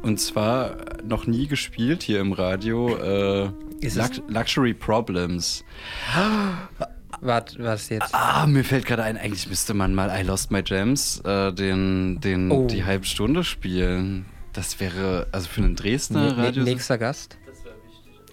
Und 0.01 0.19
zwar 0.19 0.75
noch 1.03 1.27
nie 1.27 1.47
gespielt 1.47 2.03
hier 2.03 2.19
im 2.21 2.31
Radio. 2.33 2.95
Äh, 2.97 3.49
Lux 3.95 4.21
Luxury 4.27 4.73
Problems. 4.73 5.63
Was, 7.21 7.43
was 7.59 7.89
jetzt? 7.89 8.13
Ah, 8.15 8.45
mir 8.47 8.63
fällt 8.63 8.85
gerade 8.85 9.03
ein, 9.03 9.17
eigentlich 9.17 9.47
müsste 9.49 9.73
man 9.73 9.93
mal 9.93 10.09
I 10.17 10.23
Lost 10.25 10.51
My 10.51 10.63
Gems, 10.63 11.19
äh, 11.25 11.51
den, 11.51 12.21
den, 12.21 12.49
Oh. 12.51 12.67
die 12.67 12.85
halbe 12.85 13.05
Stunde 13.05 13.43
spielen. 13.43 14.25
Das 14.53 14.79
wäre, 14.79 15.27
also 15.31 15.47
für 15.49 15.61
einen 15.61 15.75
Dresdner 15.75 16.27
Ne- 16.27 16.33
ne- 16.33 16.37
Radio. 16.47 16.63
nächster 16.63 16.97
Gast? 16.97 17.37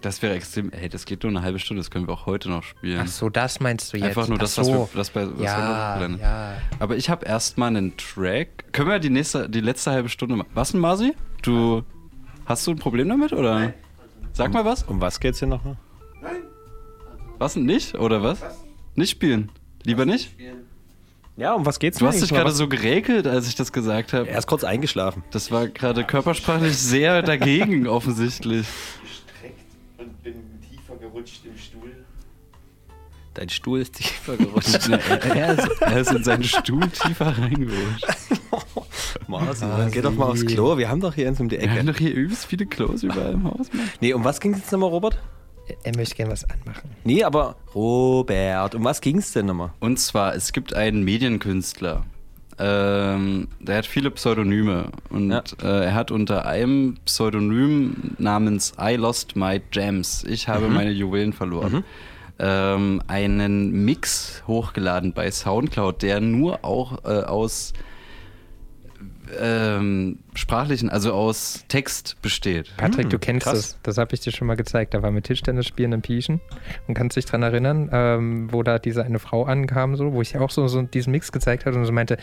Das 0.02 0.22
wäre 0.22 0.34
extrem. 0.34 0.70
Hey, 0.72 0.88
das 0.88 1.04
geht 1.04 1.22
nur 1.22 1.30
eine 1.30 1.42
halbe 1.42 1.58
Stunde, 1.58 1.80
das 1.80 1.90
können 1.90 2.06
wir 2.06 2.14
auch 2.14 2.26
heute 2.26 2.48
noch 2.48 2.62
spielen. 2.62 3.00
Ach 3.02 3.08
so, 3.08 3.28
das 3.28 3.60
meinst 3.60 3.92
du 3.92 3.96
jetzt? 3.96 4.06
Einfach 4.06 4.28
nur 4.28 4.36
Ach 4.36 4.42
das, 4.42 4.56
was 4.58 4.66
so. 4.66 4.72
wir 4.72 4.88
das 4.94 5.10
bei 5.10 5.26
was 5.26 5.42
Ja, 5.42 5.96
wir 5.98 6.08
noch- 6.08 6.20
ja. 6.20 6.52
Aber 6.78 6.96
ich 6.96 7.10
habe 7.10 7.24
erstmal 7.26 7.68
einen 7.68 7.96
Track. 7.96 8.72
Können 8.72 8.88
wir 8.90 8.98
die 8.98 9.10
nächste, 9.10 9.48
die 9.48 9.60
letzte 9.60 9.90
halbe 9.90 10.08
Stunde 10.08 10.36
machen? 10.36 10.48
Was 10.54 10.72
denn, 10.72 10.80
Marci? 10.80 11.14
Du 11.42 11.82
hast 12.44 12.66
du 12.66 12.72
ein 12.72 12.78
Problem 12.78 13.08
damit 13.08 13.32
oder? 13.32 13.72
Sag 14.32 14.52
mal 14.52 14.64
was. 14.64 14.82
Um 14.84 15.00
was 15.00 15.18
geht's 15.18 15.38
hier 15.40 15.48
nochmal? 15.48 15.76
Was 17.38 17.54
denn 17.54 17.64
nicht 17.64 17.94
oder 17.96 18.22
was? 18.22 18.40
Nicht 18.94 19.10
spielen. 19.10 19.50
Lieber 19.84 20.06
nicht? 20.06 20.34
Ja, 21.36 21.52
um 21.52 21.66
was 21.66 21.78
geht's 21.78 21.98
Du 21.98 22.06
hast 22.06 22.22
dich 22.22 22.30
gerade 22.30 22.46
Was- 22.50 22.56
so 22.56 22.66
geregelt, 22.68 23.26
als 23.26 23.46
ich 23.48 23.54
das 23.54 23.72
gesagt 23.72 24.12
habe. 24.14 24.28
Er 24.28 24.38
ist 24.38 24.46
kurz 24.46 24.64
eingeschlafen. 24.64 25.22
Das 25.32 25.50
war 25.50 25.68
gerade 25.68 26.04
körpersprachlich 26.04 26.76
sehr 26.78 27.22
dagegen 27.22 27.86
offensichtlich. 27.88 28.66
Gerutscht 31.16 31.46
im 31.46 31.56
Stuhl. 31.56 32.04
Dein 33.32 33.48
Stuhl 33.48 33.80
ist 33.80 33.94
tiefer 33.94 34.36
gerutscht. 34.36 34.86
Er, 34.90 35.58
ist, 35.58 35.80
er 35.80 36.00
ist 36.00 36.12
in 36.12 36.24
seinen 36.24 36.44
Stuhl 36.44 36.86
tiefer 36.90 37.38
reingerutscht. 37.38 38.06
Marci, 39.26 39.60
dann 39.62 39.90
geh 39.90 40.02
doch 40.02 40.14
mal 40.14 40.26
aufs 40.26 40.44
Klo. 40.44 40.76
Wir 40.76 40.90
haben 40.90 41.00
doch 41.00 41.14
hier 41.14 41.28
eins 41.28 41.40
um 41.40 41.48
die 41.48 41.58
Wir 41.58 41.70
haben 41.70 41.78
Ecke. 41.78 41.92
doch 41.92 41.98
hier 41.98 42.12
übelst 42.12 42.44
viele 42.44 42.66
Klos 42.66 43.02
überall 43.02 43.32
im 43.32 43.44
Haus. 43.44 43.72
Mann. 43.72 43.88
Nee, 44.02 44.12
um 44.12 44.24
was 44.24 44.40
ging's 44.40 44.58
jetzt 44.58 44.72
nochmal, 44.72 44.90
Robert? 44.90 45.18
Er 45.84 45.96
möchte 45.96 46.16
gerne 46.16 46.32
was 46.32 46.44
anmachen. 46.44 46.90
Nee, 47.04 47.24
aber 47.24 47.56
Robert, 47.74 48.74
um 48.74 48.84
was 48.84 49.00
ging's 49.00 49.32
denn 49.32 49.46
nochmal? 49.46 49.72
Und 49.80 49.98
zwar, 49.98 50.34
es 50.34 50.52
gibt 50.52 50.74
einen 50.74 51.02
Medienkünstler. 51.02 52.04
Ähm, 52.58 53.48
der 53.60 53.78
hat 53.78 53.86
viele 53.86 54.10
Pseudonyme. 54.10 54.86
Und 55.10 55.30
Ja. 55.30 55.42
äh, 55.62 55.84
er 55.86 55.94
hat 55.94 56.10
unter 56.10 56.46
einem 56.46 56.96
Pseudonym 57.04 58.14
namens 58.18 58.72
I 58.80 58.96
Lost 58.96 59.36
My 59.36 59.60
Gems, 59.70 60.24
ich 60.24 60.48
habe 60.48 60.68
Mhm. 60.68 60.74
meine 60.74 60.90
Juwelen 60.90 61.32
verloren, 61.34 61.84
ähm, 62.38 63.02
einen 63.08 63.84
Mix 63.84 64.42
hochgeladen 64.46 65.12
bei 65.12 65.30
Soundcloud, 65.30 66.02
der 66.02 66.20
nur 66.20 66.64
auch 66.64 67.04
äh, 67.04 67.22
aus 67.24 67.72
ähm, 69.40 70.18
sprachlichen, 70.34 70.90
also 70.90 71.12
aus 71.12 71.64
Text 71.68 72.16
besteht. 72.22 72.72
Patrick, 72.76 73.10
du 73.10 73.18
kennst 73.18 73.44
krass. 73.44 73.54
das. 73.54 73.78
Das 73.82 73.98
habe 73.98 74.14
ich 74.14 74.20
dir 74.20 74.32
schon 74.32 74.46
mal 74.46 74.56
gezeigt. 74.56 74.94
Da 74.94 75.02
war 75.02 75.10
mit 75.10 75.24
Tischtennis 75.24 75.66
spielen 75.66 75.92
in 75.92 76.02
Pieschen. 76.02 76.40
Und 76.86 76.94
kannst 76.94 77.16
dich 77.16 77.24
dran 77.24 77.42
erinnern, 77.42 77.88
ähm, 77.92 78.52
wo 78.52 78.62
da 78.62 78.78
diese 78.78 79.04
eine 79.04 79.18
Frau 79.18 79.44
ankam, 79.44 79.96
so, 79.96 80.12
wo 80.12 80.22
ich 80.22 80.36
auch 80.36 80.50
so, 80.50 80.68
so 80.68 80.82
diesen 80.82 81.10
Mix 81.10 81.32
gezeigt 81.32 81.66
hatte 81.66 81.78
und 81.78 81.84
so 81.84 81.92
meinte, 81.92 82.18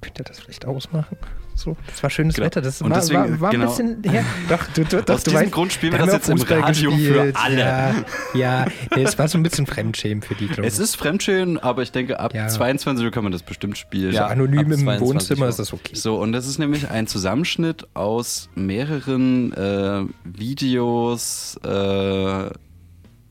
könnt 0.00 0.18
ihr 0.18 0.24
das 0.24 0.40
vielleicht 0.40 0.66
ausmachen? 0.66 1.16
So, 1.54 1.76
das 1.86 2.02
war 2.02 2.10
schönes 2.10 2.34
Genau. 2.34 2.46
Wetter. 2.46 2.60
Das 2.62 2.80
Und 2.82 2.90
war, 2.90 2.98
deswegen, 3.00 3.20
war, 3.32 3.40
war 3.40 3.50
genau. 3.50 3.64
ein 3.76 4.00
bisschen. 4.00 4.14
Ja, 4.14 4.24
doch, 4.48 4.64
du, 4.74 4.84
doch, 4.84 5.14
Aus 5.14 5.22
du 5.22 5.30
diesem 5.30 5.44
weißt, 5.46 5.52
Grund 5.52 5.72
spielen 5.72 5.92
wir 5.92 5.98
da 6.00 6.06
das 6.06 6.14
jetzt 6.14 6.28
im 6.30 6.38
Radio 6.40 6.90
für 6.92 6.96
gespielt. 6.96 7.36
alle. 7.36 7.58
Ja, 7.58 7.94
ja. 8.34 8.66
Es 8.96 9.18
war 9.18 9.28
so 9.28 9.38
ein 9.38 9.42
bisschen 9.42 9.66
Fremdschämen 9.66 10.22
für 10.22 10.34
die, 10.34 10.46
glaube 10.48 10.66
Es 10.66 10.78
ist 10.78 10.96
Fremdschämen, 10.96 11.58
aber 11.58 11.82
ich 11.82 11.92
denke, 11.92 12.18
ab 12.20 12.34
Ja. 12.34 12.48
22 12.48 13.04
Uhr 13.04 13.10
kann 13.10 13.22
man 13.22 13.32
das 13.32 13.42
bestimmt 13.42 13.78
spielen. 13.78 14.12
So 14.12 14.16
Ja, 14.18 14.26
anonym 14.26 14.58
ab 14.60 14.64
im 14.66 14.72
22 14.80 15.00
Wohnzimmer 15.08 15.42
Uhr. 15.42 15.48
ist 15.50 15.58
das 15.58 15.72
okay. 15.72 15.94
So, 15.94 16.16
und 16.16 16.32
das 16.32 16.46
ist 16.46 16.58
nämlich 16.58 16.90
ein 16.90 17.06
Zusammenschnitt 17.06 17.86
aus 17.94 18.48
mehreren 18.54 19.52
äh, 19.52 20.04
Videos 20.24 21.58
äh, 21.64 22.50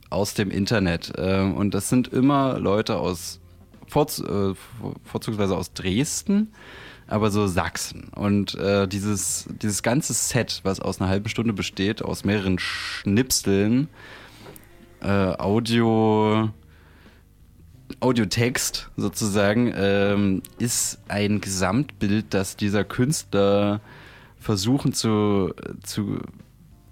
aus 0.10 0.34
dem 0.34 0.52
Internet. 0.52 1.12
Äh, 1.18 1.42
und 1.42 1.74
das 1.74 1.90
sind 1.90 2.08
immer 2.10 2.60
Leute 2.60 2.98
aus, 2.98 3.40
äh, 3.88 3.90
vor- 3.90 4.08
vorzugsweise 5.04 5.56
aus 5.56 5.74
Dresden, 5.74 6.52
aber 7.12 7.30
so 7.32 7.48
Sachsen. 7.48 8.10
Und 8.16 8.56
äh, 8.56 8.88
dieses, 8.88 9.46
dieses 9.62 9.84
ganze 9.84 10.14
Set, 10.14 10.62
was 10.64 10.80
aus 10.80 11.02
einer 11.02 11.10
halben 11.10 11.30
Stunde 11.30 11.54
besteht, 11.54 12.02
aus 12.02 12.24
mehreren 12.24 12.60
Schnipseln, 12.60 13.90
äh, 15.02 15.08
Audio. 15.08 16.50
Audiotext 18.00 18.90
sozusagen 18.96 19.72
ähm, 19.76 20.42
ist 20.58 21.00
ein 21.10 21.42
Gesamtbild, 21.42 22.28
das 22.34 22.56
dieser 22.56 22.84
Künstler 22.86 23.82
versuchen 24.40 24.94
zu, 24.94 25.54
zu 25.84 26.20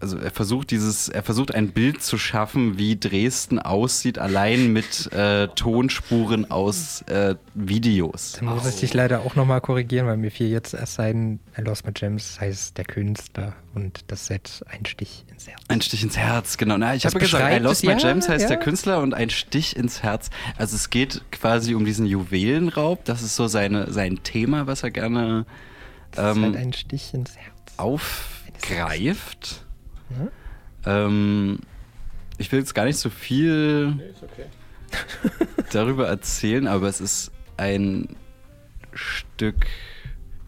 also 0.01 0.17
er 0.17 0.31
versucht 0.31 0.71
dieses, 0.71 1.09
er 1.09 1.23
versucht 1.23 1.53
ein 1.53 1.69
Bild 1.71 2.01
zu 2.01 2.17
schaffen, 2.17 2.77
wie 2.77 2.97
Dresden 2.97 3.59
aussieht, 3.59 4.17
allein 4.17 4.71
mit 4.71 5.11
äh, 5.11 5.49
Tonspuren 5.49 6.49
aus 6.49 7.01
äh, 7.03 7.35
Videos. 7.53 8.37
Dann 8.39 8.49
muss 8.49 8.65
ich 8.65 8.79
dich 8.79 8.93
leider 8.93 9.21
auch 9.21 9.35
nochmal 9.35 9.59
korrigieren, 9.59 10.07
weil 10.07 10.17
mir 10.17 10.31
fiel 10.31 10.49
jetzt 10.49 10.73
erst 10.73 10.93
sein 10.95 11.39
Lost 11.57 11.85
My 11.85 11.91
Gems 11.91 12.39
heißt 12.39 12.77
der 12.77 12.85
Künstler 12.85 13.55
und 13.75 14.05
das 14.07 14.27
Set 14.27 14.63
ein 14.67 14.85
Stich 14.85 15.25
ins 15.29 15.47
Herz. 15.47 15.61
Ein 15.67 15.81
Stich 15.81 16.03
ins 16.03 16.17
Herz, 16.17 16.57
genau. 16.57 16.77
Na, 16.77 16.95
ich 16.95 17.05
habe 17.05 17.19
gesagt, 17.19 17.53
I 17.53 17.57
Lost 17.59 17.83
My 17.83 17.91
ja, 17.91 17.97
Gems 17.97 18.29
heißt 18.29 18.43
ja. 18.43 18.49
der 18.49 18.57
Künstler 18.57 19.01
und 19.01 19.13
ein 19.13 19.29
Stich 19.29 19.75
ins 19.75 20.01
Herz. 20.01 20.29
Also 20.57 20.77
es 20.77 20.89
geht 20.89 21.21
quasi 21.31 21.75
um 21.75 21.83
diesen 21.83 22.05
Juwelenraub. 22.05 23.03
Das 23.03 23.21
ist 23.21 23.35
so 23.35 23.47
seine, 23.47 23.91
sein 23.91 24.23
Thema, 24.23 24.65
was 24.65 24.83
er 24.83 24.91
gerne 24.91 25.45
Das 26.11 26.31
ist 26.31 26.37
ähm, 26.37 26.43
halt 26.43 26.55
ein 26.55 26.73
Stich 26.73 27.13
ins 27.13 27.35
Herz. 27.35 27.53
aufgreift. 27.77 29.65
Ähm, 30.85 31.59
ich 32.37 32.51
will 32.51 32.59
jetzt 32.59 32.73
gar 32.73 32.85
nicht 32.85 32.97
so 32.97 33.09
viel 33.09 34.13
darüber 35.71 36.07
erzählen, 36.07 36.67
aber 36.67 36.87
es 36.87 37.01
ist 37.01 37.31
ein 37.57 38.15
Stück 38.93 39.67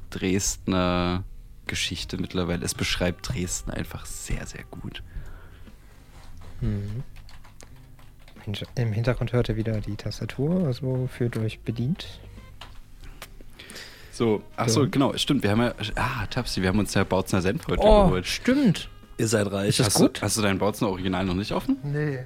Dresdner 0.10 1.24
Geschichte 1.68 2.18
mittlerweile. 2.18 2.66
Es 2.66 2.74
beschreibt 2.76 3.30
Dresden 3.30 3.72
einfach 3.72 4.06
sehr, 4.06 4.46
sehr 4.46 4.64
gut. 4.70 5.04
Mhm. 6.60 7.04
Im 8.76 8.92
Hintergrund 8.92 9.34
hört 9.34 9.50
ihr 9.50 9.56
wieder 9.56 9.80
die 9.82 9.96
Tastatur, 9.96 10.66
also 10.66 11.08
fühlt 11.08 11.38
euch 11.38 11.60
bedient. 11.60 12.20
So, 14.12 14.44
ach 14.58 14.68
So. 14.68 14.90
genau, 14.90 15.16
stimmt. 15.16 15.44
Wir 15.44 15.52
haben 15.52 15.62
ja, 15.62 15.74
ah, 15.96 16.26
Tapsi, 16.28 16.62
wir 16.62 16.70
haben 16.70 16.80
uns 16.80 16.94
ja 16.94 17.04
Bautzner 17.04 17.42
Senf 17.42 17.68
heute 17.68 17.82
Oh, 17.84 18.06
geholt. 18.06 18.26
stimmt. 18.26 18.90
Ihr 19.22 19.28
seid 19.28 19.52
reich. 19.52 19.70
Ist 19.70 19.80
das 19.80 19.88
Hast 19.90 19.98
gut? 19.98 20.18
Du, 20.18 20.22
hast 20.24 20.38
du 20.38 20.42
dein 20.42 20.58
Bautzner 20.58 20.88
Original 20.90 21.24
noch 21.26 21.36
nicht 21.36 21.52
offen? 21.52 21.78
Nee. 21.84 22.26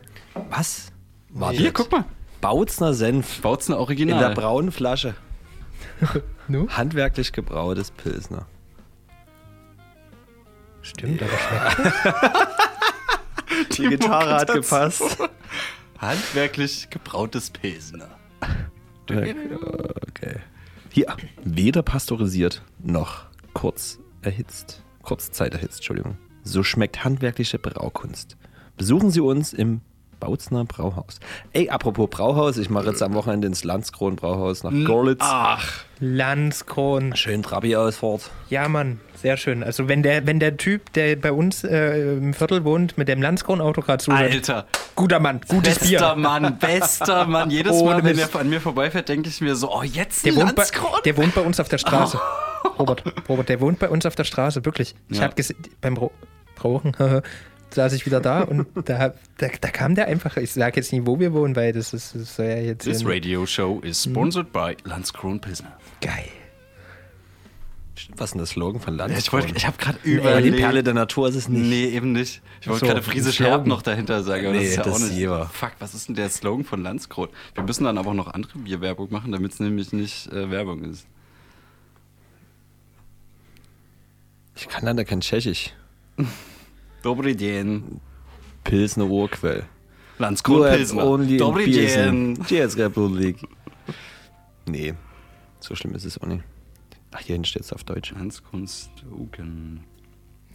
Was? 0.49 0.93
Warte 1.27 1.57
Hier, 1.57 1.73
guck 1.73 1.91
mal. 1.91 2.05
Bautzner 2.39 2.93
Senf 2.93 3.41
Bautzner 3.41 3.75
in 3.75 3.81
Original. 3.81 4.19
der 4.19 4.29
braunen 4.29 4.71
Flasche. 4.71 5.13
Handwerklich 6.69 7.33
gebrautes 7.33 7.91
Pilsner. 7.91 8.45
Stimmt, 10.83 11.21
aber 11.21 11.31
schmeckt. 11.37 12.07
Die, 13.77 13.89
Gitarre 13.89 14.35
hat 14.35 14.53
gepasst. 14.53 15.17
Handwerklich 15.99 16.89
gebrautes 16.89 17.49
Pilsner. 17.49 18.07
Okay. 19.09 20.39
Hier, 20.91 21.13
weder 21.43 21.83
pasteurisiert 21.83 22.61
noch 22.81 23.25
kurz 23.53 23.99
erhitzt. 24.21 24.81
Kurzzeit 25.01 25.53
erhitzt, 25.55 25.79
Entschuldigung. 25.79 26.17
So 26.47 26.63
schmeckt 26.63 27.03
handwerkliche 27.03 27.59
Braukunst. 27.59 28.37
Besuchen 28.77 29.09
Sie 29.11 29.19
uns 29.19 29.51
im 29.51 29.81
Bautzner 30.19 30.63
Brauhaus. 30.63 31.19
Ey, 31.51 31.69
apropos 31.69 32.09
Brauhaus, 32.09 32.57
ich 32.57 32.69
mache 32.69 32.87
jetzt 32.87 33.01
am 33.03 33.13
Wochenende 33.15 33.47
ins 33.47 33.63
Landskron 33.63 34.15
Brauhaus 34.15 34.63
nach 34.63 34.71
Görlitz. 34.71 35.19
Ach, 35.21 35.83
Landskron. 35.99 37.15
Schön 37.15 37.43
Trabi-Ausfahrt. 37.43 38.29
Ja, 38.49 38.67
Mann, 38.69 38.99
sehr 39.21 39.37
schön. 39.37 39.63
Also 39.63 39.87
wenn 39.89 40.03
der, 40.03 40.25
wenn 40.25 40.39
der 40.39 40.55
Typ, 40.57 40.93
der 40.93 41.15
bei 41.17 41.31
uns 41.31 41.63
äh, 41.63 42.13
im 42.17 42.33
Viertel 42.33 42.63
wohnt, 42.63 42.97
mit 42.97 43.07
dem 43.07 43.21
Landskron-Auto 43.21 43.81
gerade 43.81 44.03
zuhört, 44.03 44.31
Alter. 44.31 44.65
Guter 44.95 45.19
Mann, 45.19 45.41
gutes 45.47 45.79
Bester 45.79 46.15
Bier. 46.15 46.15
Mann, 46.15 46.57
bester 46.59 47.25
Mann. 47.25 47.49
Jedes 47.49 47.73
Ohne 47.73 47.95
Mal, 47.95 48.03
wenn 48.05 48.17
er 48.17 48.33
an 48.35 48.49
mir 48.49 48.61
vorbeifährt, 48.61 49.09
denke 49.09 49.27
ich 49.29 49.41
mir 49.41 49.55
so, 49.55 49.71
oh, 49.73 49.83
jetzt 49.83 50.25
Der 50.25 50.35
wohnt, 50.35 50.55
bei, 50.55 50.61
Landskron. 50.61 50.99
der 51.03 51.17
wohnt 51.17 51.35
bei 51.35 51.41
uns 51.41 51.59
auf 51.59 51.67
der 51.69 51.77
Straße. 51.79 52.19
Robert, 52.79 53.03
Robert, 53.27 53.49
der 53.49 53.59
wohnt 53.61 53.79
bei 53.79 53.89
uns 53.89 54.05
auf 54.05 54.15
der 54.15 54.23
Straße, 54.23 54.63
wirklich. 54.65 54.95
Ich 55.09 55.17
Ja. 55.17 55.23
habe 55.25 55.35
gesehen, 55.35 55.57
beim 55.81 55.97
Ro 55.97 56.11
Rauchen 56.63 56.93
saß 57.71 57.93
ich 57.93 58.05
wieder 58.05 58.21
da 58.21 58.41
und 58.43 58.67
da, 58.85 59.13
da, 59.37 59.47
da 59.59 59.69
kam 59.69 59.95
der 59.95 60.07
einfach. 60.07 60.37
Ich 60.37 60.51
sage 60.53 60.77
jetzt 60.77 60.93
nicht, 60.93 61.05
wo 61.05 61.19
wir 61.19 61.33
wohnen, 61.33 61.55
weil 61.55 61.73
das 61.73 61.93
ist, 61.93 62.15
das 62.15 62.35
soll 62.37 62.45
ja 62.45 62.57
jetzt. 62.57 62.83
This 62.85 63.01
in- 63.01 63.07
radio 63.07 63.45
show 63.45 63.79
is 63.81 64.03
sponsored 64.03 64.53
by 64.53 64.75
Landskron 64.85 65.41
Pilsner. 65.41 65.77
Geil. 66.01 66.25
Was 68.17 68.25
ist 68.27 68.31
denn 68.33 68.39
der 68.39 68.45
Slogan 68.45 68.81
von 68.81 68.95
Land? 68.97 69.17
Ich, 69.17 69.31
wollte- 69.33 69.53
ich 69.55 69.65
habe 69.65 69.77
gerade 69.77 69.97
Aber 69.97 70.07
die 70.07 70.11
überlegt. 70.15 70.57
Perle 70.57 70.83
der 70.83 70.93
Natur 70.93 71.27
ist 71.29 71.35
es 71.35 71.47
nicht. 71.49 71.61
Nee, 71.69 71.85
eben 71.85 72.11
nicht. 72.11 72.41
Ich 72.61 72.67
wollte 72.67 72.81
So, 72.81 72.85
gerade 72.91 73.01
Friesisch. 73.01 73.39
Herb 73.39 73.65
noch 73.67 73.81
dahinter 73.81 74.21
sagen, 74.21 74.45
aber 74.47 74.55
Nee, 74.55 74.59
das 74.63 74.69
ist 74.71 74.75
ja 74.77 74.83
das 74.83 74.93
auch 74.95 74.99
nicht. 74.99 75.13
lieber. 75.17 75.47
Fuck, 75.47 75.71
was 75.79 75.93
ist 75.93 76.07
denn 76.09 76.15
der 76.15 76.29
Slogan 76.29 76.65
von 76.65 76.83
Landskron? 76.83 77.29
Wir 77.55 77.63
müssen 77.63 77.85
dann 77.85 77.97
aber 77.97 78.09
auch 78.11 78.13
noch 78.15 78.33
andere 78.33 78.57
Bierwerbung 78.59 79.11
machen, 79.11 79.31
damit 79.31 79.53
es 79.53 79.59
nämlich 79.61 79.91
nicht 79.93 80.27
äh, 80.31 80.51
Werbung 80.51 80.83
ist. 80.83 81.07
Ich 84.57 84.67
kann 84.67 84.83
leider 84.85 85.03
kein 85.05 85.21
Tschechisch. 85.21 85.73
Dobry 87.03 87.35
den. 87.35 87.99
Pilsner 88.63 89.05
Urquell. 89.05 89.63
Landskron 90.17 90.69
Pilsner. 90.69 91.05
Only 91.05 91.37
Dobry. 91.37 91.65
Pilsen. 91.65 92.43
Cheers, 92.45 92.77
Republik. 92.77 93.37
Nee, 94.67 94.93
so 95.59 95.75
schlimm 95.75 95.93
ist 95.93 96.05
es 96.05 96.17
auch 96.19 96.27
nicht. 96.27 96.43
Ach, 97.11 97.19
hier 97.19 97.33
hinten 97.33 97.45
steht 97.45 97.63
es 97.63 97.71
auf 97.71 97.83
Deutsch. 97.83 98.11
Landskron 98.11 98.67
Stoken. 98.67 99.83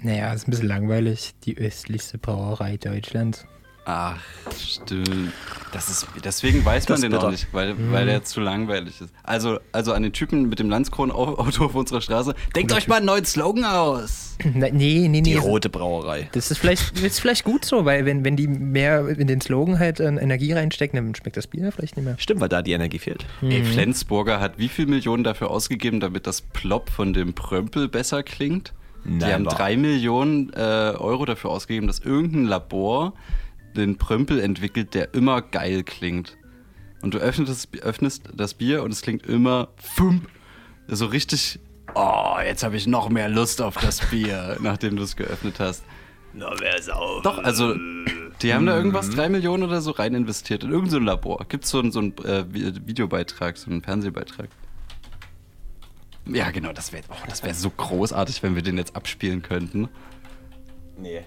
Naja, 0.02 0.32
ist 0.32 0.48
ein 0.48 0.50
bisschen 0.50 0.68
langweilig. 0.68 1.34
Die 1.44 1.56
östlichste 1.56 2.18
Brauerei 2.18 2.76
Deutschlands. 2.76 3.46
Ach, 3.84 4.18
stimmt. 4.58 5.32
Das 5.72 5.88
ist, 5.88 6.06
deswegen 6.24 6.64
weiß 6.64 6.88
man 6.88 7.00
den 7.00 7.14
auch 7.14 7.18
bitter. 7.20 7.30
nicht, 7.30 7.48
weil, 7.52 7.74
weil 7.92 8.08
er 8.08 8.24
zu 8.24 8.40
langweilig 8.40 9.00
ist. 9.00 9.12
Also, 9.22 9.58
also 9.72 9.92
an 9.92 10.02
den 10.02 10.12
Typen 10.12 10.48
mit 10.48 10.58
dem 10.58 10.68
Landskron-Auto 10.68 11.64
auf 11.64 11.74
unserer 11.74 12.00
Straße. 12.00 12.34
Denkt 12.54 12.72
euch 12.72 12.88
mal 12.88 12.96
einen 12.96 13.06
neuen 13.06 13.24
Slogan 13.24 13.64
aus. 13.64 14.36
Na, 14.54 14.68
nee, 14.70 15.06
nee, 15.08 15.08
nee. 15.08 15.22
Die 15.22 15.34
rote 15.36 15.68
Brauerei. 15.68 16.28
Das 16.32 16.50
ist 16.50 16.58
vielleicht, 16.58 16.98
ist 17.00 17.20
vielleicht 17.20 17.44
gut 17.44 17.64
so, 17.64 17.84
weil 17.84 18.04
wenn, 18.04 18.24
wenn 18.24 18.36
die 18.36 18.48
mehr 18.48 19.06
in 19.08 19.26
den 19.26 19.40
Slogan 19.40 19.78
halt 19.78 20.00
äh, 20.00 20.08
Energie 20.08 20.52
reinstecken, 20.52 20.96
dann 20.96 21.14
schmeckt 21.14 21.36
das 21.36 21.46
Bier 21.46 21.70
vielleicht 21.72 21.96
nicht 21.96 22.04
mehr. 22.04 22.16
Stimmt, 22.18 22.40
weil 22.40 22.48
da 22.48 22.62
die 22.62 22.72
Energie 22.72 22.98
fehlt. 22.98 23.24
Ey, 23.42 23.64
Flensburger 23.64 24.40
hat 24.40 24.58
wie 24.58 24.68
viel 24.68 24.86
Millionen 24.86 25.24
dafür 25.24 25.50
ausgegeben, 25.50 26.00
damit 26.00 26.26
das 26.26 26.40
Plop 26.42 26.90
von 26.90 27.12
dem 27.12 27.34
Prömpel 27.34 27.88
besser 27.88 28.22
klingt? 28.22 28.72
Die 29.04 29.16
Nein, 29.16 29.32
haben 29.32 29.46
wahr. 29.46 29.54
drei 29.54 29.76
Millionen 29.76 30.52
äh, 30.52 30.58
Euro 30.58 31.24
dafür 31.24 31.50
ausgegeben, 31.50 31.86
dass 31.86 32.00
irgendein 32.00 32.44
Labor 32.44 33.14
den 33.76 33.98
Prömpel 33.98 34.40
entwickelt, 34.40 34.94
der 34.94 35.14
immer 35.14 35.42
geil 35.42 35.82
klingt. 35.84 36.36
Und 37.02 37.14
du 37.14 37.18
öffnest 37.18 37.50
das, 37.50 37.82
öffnest 37.82 38.24
das 38.34 38.54
Bier 38.54 38.82
und 38.82 38.92
es 38.92 39.00
klingt 39.02 39.26
immer 39.26 39.68
fump, 39.76 40.28
so 40.86 41.06
richtig, 41.06 41.58
oh, 41.94 42.36
jetzt 42.44 42.62
habe 42.62 42.76
ich 42.76 42.86
noch 42.86 43.08
mehr 43.08 43.28
Lust 43.28 43.62
auf 43.62 43.76
das 43.76 44.00
Bier, 44.10 44.56
nachdem 44.62 44.96
du 44.96 45.02
es 45.04 45.16
geöffnet 45.16 45.60
hast. 45.60 45.84
Na, 46.32 46.52
wer 46.60 46.80
sau. 46.82 47.20
Doch, 47.22 47.38
also 47.38 47.74
die 48.42 48.54
haben 48.54 48.66
da 48.66 48.76
irgendwas, 48.76 49.10
drei 49.10 49.28
Millionen 49.28 49.62
oder 49.64 49.80
so 49.80 49.90
rein 49.90 50.14
investiert 50.14 50.62
in 50.62 50.70
irgendein 50.70 50.90
so 50.90 50.96
ein 50.98 51.04
Labor. 51.04 51.44
Gibt 51.48 51.66
so 51.66 51.80
einen 51.80 51.90
so 51.90 51.98
einen, 52.00 52.16
äh, 52.18 52.44
Vi- 52.48 52.86
Videobeitrag, 52.86 53.56
so 53.56 53.70
einen 53.70 53.82
Fernsehbeitrag. 53.82 54.48
Ja, 56.26 56.50
genau, 56.50 56.72
das 56.72 56.92
wäre 56.92 57.02
oh, 57.10 57.14
das 57.28 57.42
wär 57.42 57.54
so 57.54 57.70
großartig, 57.70 58.42
wenn 58.42 58.54
wir 58.54 58.62
den 58.62 58.76
jetzt 58.78 58.94
abspielen 58.94 59.42
könnten. 59.42 59.88
Nee. 60.98 61.22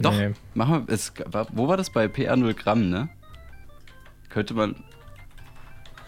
Doch, 0.00 0.12
Nee. 0.12 0.32
machen 0.54 0.86
wir, 0.86 0.94
es, 0.94 1.12
wo 1.52 1.68
war 1.68 1.76
das 1.76 1.90
bei 1.90 2.06
PR 2.08 2.36
0 2.36 2.54
Gramm, 2.54 2.88
ne? 2.90 3.08
Könnte 4.28 4.54
man, 4.54 4.76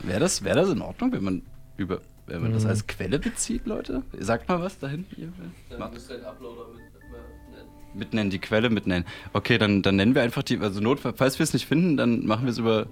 wäre 0.00 0.20
das, 0.20 0.44
wär 0.44 0.54
das 0.54 0.68
in 0.70 0.80
Ordnung, 0.82 1.12
wenn 1.12 1.24
man 1.24 1.42
über, 1.76 2.00
wenn 2.26 2.42
man 2.42 2.52
das 2.52 2.66
als 2.66 2.86
Quelle 2.86 3.18
bezieht, 3.18 3.66
Leute? 3.66 4.02
Sagt 4.18 4.48
mal 4.48 4.60
was 4.60 4.78
da 4.78 4.88
hinten. 4.88 5.20
Ihr, 5.20 5.32
Dann 5.76 5.92
müsst 5.92 6.10
ihr 6.10 6.18
den 6.18 6.26
Uploader 6.26 6.68
mit, 6.68 6.76
mit 6.76 7.10
nennen. 7.10 7.68
Mitnennen, 7.94 8.30
die 8.30 8.38
Quelle 8.38 8.70
mitnennen. 8.70 9.04
Okay, 9.32 9.58
dann, 9.58 9.82
dann 9.82 9.96
nennen 9.96 10.14
wir 10.14 10.22
einfach 10.22 10.42
die, 10.42 10.58
also 10.58 10.80
Notfall, 10.80 11.14
falls 11.16 11.38
wir 11.38 11.44
es 11.44 11.52
nicht 11.52 11.66
finden, 11.66 11.96
dann 11.96 12.26
machen 12.26 12.44
wir 12.44 12.50
es 12.52 12.58
über, 12.58 12.86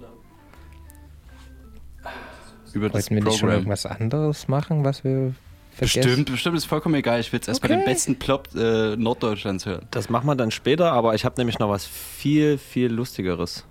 über 2.73 2.89
das 2.89 3.09
Wollten 3.09 3.15
wir 3.15 3.23
nicht 3.23 3.39
schon 3.39 3.49
irgendwas 3.49 3.85
anderes 3.85 4.47
machen, 4.47 4.83
was 4.83 5.03
wir 5.03 5.33
vergessen? 5.79 6.01
Bestimmt, 6.01 6.31
bestimmt 6.31 6.57
ist 6.57 6.65
vollkommen 6.65 6.95
egal. 6.95 7.19
Ich 7.19 7.31
will 7.31 7.39
jetzt 7.39 7.47
erstmal 7.47 7.71
Okay. 7.71 7.81
den 7.81 7.85
besten 7.85 8.15
Plop 8.19 8.49
äh, 8.55 8.95
Norddeutschlands 8.95 9.65
hören. 9.65 9.87
Das 9.91 10.09
machen 10.09 10.27
wir 10.27 10.35
dann 10.35 10.51
später, 10.51 10.91
aber 10.93 11.15
ich 11.15 11.25
habe 11.25 11.35
nämlich 11.37 11.59
noch 11.59 11.69
was 11.69 11.85
viel, 11.85 12.57
viel 12.57 12.91
Lustigeres. 12.91 13.65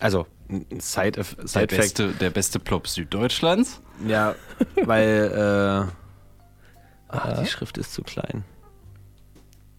Also, 0.00 0.26
ein 0.48 0.80
Side, 0.80 1.12
Der 1.12 1.24
Side 1.24 1.46
Fact. 1.46 1.68
beste, 1.76 2.08
der 2.12 2.30
beste 2.30 2.58
Plop 2.58 2.88
Süddeutschlands. 2.88 3.80
Ja, 4.06 4.34
weil, 4.84 5.88
äh, 5.90 7.14
ah, 7.14 7.40
die 7.40 7.46
Schrift 7.46 7.76
ist 7.78 7.92
zu 7.92 8.02
klein. 8.02 8.44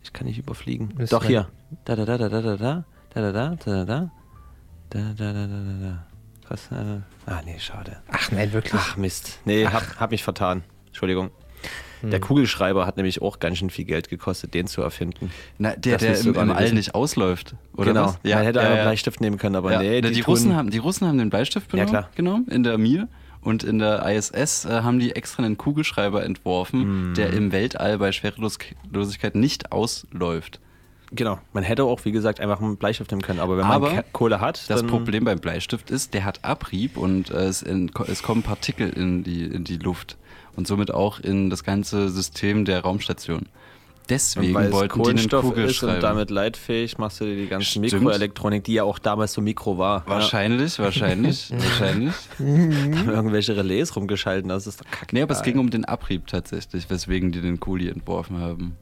Ich 0.04 0.14
kann 0.14 0.28
nicht 0.28 0.38
überfliegen. 0.38 0.92
Ist 1.00 1.12
Doch 1.14 1.24
hier. 1.26 1.48
Da, 1.86 1.96
da, 1.96 2.06
da, 2.06 2.18
da, 2.18 2.30
da, 2.30 2.42
da, 2.42 2.56
da, 2.58 2.84
da, 3.14 3.32
da, 3.32 3.32
da, 3.32 3.56
da, 3.56 3.86
da, 3.86 3.86
da, 3.86 4.12
da, 4.90 5.14
da, 5.14 5.34
da, 5.34 5.48
da, 5.48 5.74
da. 5.82 6.06
Was? 6.50 6.70
Äh, 6.72 7.00
ah, 7.28 7.42
nee, 7.46 7.58
schade. 7.60 8.02
Ach 8.12 8.30
nein, 8.32 8.52
wirklich. 8.52 8.74
Ach, 8.76 8.98
Mist. 8.98 9.40
Nee, 9.46 9.66
hab, 9.68 10.00
hab 10.00 10.12
mich 10.12 10.24
vertan. 10.24 10.64
Entschuldigung. 10.92 11.32
Der 12.04 12.20
Kugelschreiber 12.20 12.88
hat 12.88 12.98
nämlich 12.98 13.22
auch 13.22 13.38
ganz 13.40 13.60
schön 13.60 13.70
viel 13.70 13.86
Geld 13.86 14.10
gekostet, 14.10 14.56
den 14.56 14.66
zu 14.66 14.82
erfinden. 14.82 15.32
Na, 15.60 15.76
der, 15.76 16.00
Das 16.00 16.24
der 16.24 16.34
im, 16.34 16.50
im 16.50 16.52
All 16.52 16.72
nicht 16.74 16.96
ausläuft. 16.96 17.54
Oder 17.76 17.94
genau. 17.94 18.06
was? 18.06 18.20
Man 18.24 18.44
hätte 18.44 18.60
ja, 18.60 18.66
einen 18.66 18.78
ja. 18.78 18.84
Bleistift 18.84 19.22
nehmen 19.22 19.38
können, 19.38 19.56
aber 19.56 19.72
Ja, 19.72 19.80
nee. 19.82 20.02
Die, 20.02 20.12
die, 20.12 20.22
Russen 20.22 20.56
haben, 20.56 20.72
die 20.72 20.80
Russen 20.80 21.08
haben 21.08 21.20
den 21.20 21.30
Bleistift 21.30 21.72
Ja, 21.74 22.10
genommen, 22.16 22.48
in 22.50 22.64
der 22.64 22.80
Mir 22.80 23.08
und 23.42 23.64
in 23.64 23.78
der 23.78 24.04
ISS 24.08 24.66
äh, 24.66 24.82
haben 24.82 25.00
die 25.00 25.16
extra 25.16 25.44
einen 25.44 25.58
Kugelschreiber 25.58 26.24
entworfen, 26.24 27.10
Mhm. 27.10 27.14
der 27.14 27.34
im 27.34 27.52
Weltall 27.52 28.00
bei 28.00 28.12
Schwerelosigkeit 28.12 29.36
nicht 29.36 29.72
ausläuft. 29.72 30.60
Genau. 31.14 31.40
Man 31.54 31.64
hätte 31.64 31.84
auch, 31.84 32.06
wie 32.06 32.12
gesagt, 32.14 32.40
einfach 32.40 32.62
einen 32.62 32.78
Bleistift 32.78 33.12
nehmen 33.12 33.22
können. 33.22 33.40
Aber 33.40 33.58
wenn 33.58 33.66
Aber 33.66 33.92
man 33.94 34.04
Kohle 34.14 34.40
hat, 34.40 34.70
Das 34.70 34.82
Problem 34.84 35.26
beim 35.26 35.40
Bleistift 35.40 35.92
ist, 35.92 36.14
der 36.14 36.24
hat 36.24 36.44
Abrieb 36.44 36.98
und 36.98 37.30
äh, 37.30 37.44
es, 37.44 37.62
in, 37.62 37.92
es 38.08 38.24
kommen 38.24 38.44
Partikel 38.44 38.90
in 38.90 39.24
die, 39.24 39.44
in 39.44 39.66
die 39.66 39.78
Luft 39.78 40.18
und 40.56 40.68
somit 40.68 40.94
auch 40.94 41.20
in 41.20 41.50
das 41.50 41.64
ganze 41.64 42.10
System 42.10 42.66
der 42.66 42.82
Raumstation. 42.82 43.48
Deswegen 44.10 44.54
weil 44.54 44.72
wollten 44.74 44.96
die 44.96 45.00
einen 45.00 45.04
Kohlenstoff 45.04 45.44
ist 45.46 45.50
Kugelschreiber. 45.52 45.94
und 45.96 46.04
damit 46.04 46.30
leitfähig 46.32 46.98
machst 46.98 47.22
du 47.22 47.26
dir 47.26 47.36
die 47.36 47.48
ganze 47.48 47.68
Stimmt. 47.68 47.94
Mikroelektronik, 47.94 48.64
die 48.64 48.74
ja 48.74 48.84
auch 48.84 49.00
damals 49.00 49.32
so 49.32 49.42
Mikro 49.42 49.78
war. 49.78 50.06
Wahrscheinlich, 50.06 50.80
wahrscheinlich, 50.80 51.50
wahrscheinlich. 51.56 52.16
Ja. 52.40 52.46
Haben 52.46 53.10
irgendwelche 53.10 53.56
Relais 53.56 53.96
rumgeschalten, 53.96 54.50
das 54.50 54.68
ist 54.68 54.82
doch 54.82 54.92
kacke. 54.92 55.16
Nee, 55.16 55.22
aber 55.22 55.34
es 55.34 55.44
ging 55.44 55.60
um 55.60 55.70
den 55.70 55.86
Abrieb 55.86 56.28
tatsächlich, 56.28 56.90
weswegen 56.90 57.32
die 57.32 57.40
den 57.42 57.60
Kuli 57.62 57.88
entworfen 57.88 58.40
haben. 58.40 58.76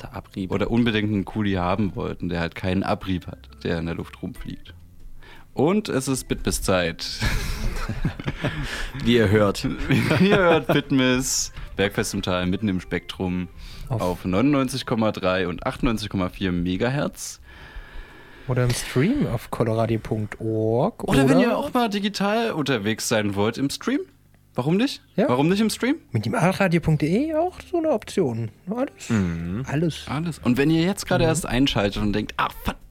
der 0.00 0.14
Abrieb. 0.14 0.52
Oder 0.52 0.70
unbedingt 0.70 1.10
einen 1.10 1.24
Kuli 1.24 1.54
haben 1.54 1.96
wollten, 1.96 2.28
der 2.28 2.38
halt 2.38 2.54
keinen 2.54 2.84
Abrieb 2.84 3.26
hat, 3.26 3.48
der 3.64 3.80
in 3.80 3.86
der 3.86 3.96
Luft 3.96 4.22
rumfliegt. 4.22 4.74
Und 5.58 5.88
es 5.88 6.06
ist 6.06 6.28
Bitmiss-Zeit. 6.28 7.04
Wie 9.04 9.16
ihr 9.16 9.28
hört. 9.28 9.64
Ihr 10.20 10.36
hört 10.38 10.68
Bitmiss, 10.68 11.52
Bergfest 11.74 12.14
im 12.14 12.22
Tal, 12.22 12.46
mitten 12.46 12.68
im 12.68 12.80
Spektrum, 12.80 13.48
Auf- 13.88 14.00
auf 14.00 14.24
99,3 14.24 15.46
und 15.46 15.66
98,4 15.66 16.52
Megahertz. 16.52 17.40
Oder 18.46 18.62
im 18.66 18.70
Stream 18.70 19.26
auf 19.26 19.50
coloradio.org. 19.50 21.02
Oder, 21.02 21.28
wenn 21.28 21.40
ihr 21.40 21.58
auch 21.58 21.74
mal 21.74 21.88
digital 21.88 22.52
unterwegs 22.52 23.08
sein 23.08 23.34
wollt 23.34 23.58
im 23.58 23.68
Stream. 23.68 24.02
Warum 24.54 24.76
nicht? 24.76 25.02
Ja. 25.16 25.28
Warum 25.28 25.48
nicht 25.48 25.60
im 25.60 25.70
Stream? 25.70 25.96
Minimalradio.de 26.12 27.34
auch 27.34 27.58
so 27.68 27.78
eine 27.78 27.90
Option. 27.90 28.52
Alles. 28.70 29.10
Alles. 29.68 30.04
Alles. 30.08 30.38
Und 30.38 30.56
wenn 30.56 30.70
ihr 30.70 30.82
jetzt 30.82 31.04
gerade 31.08 31.24
erst 31.24 31.46
einschaltet 31.46 32.00
und 32.00 32.12
denkt, 32.12 32.34
ach 32.36 32.52
verdammt, 32.62 32.84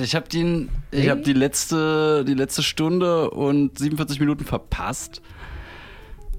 ich 0.00 0.14
habe 0.14 0.28
die, 0.28 0.68
ich 0.90 1.00
Hey. 1.00 1.06
hab 1.08 1.22
die, 1.22 1.32
letzte, 1.32 2.24
die 2.24 2.34
letzte 2.34 2.62
Stunde 2.62 3.30
und 3.30 3.78
47 3.78 4.20
Minuten 4.20 4.44
verpasst. 4.44 5.22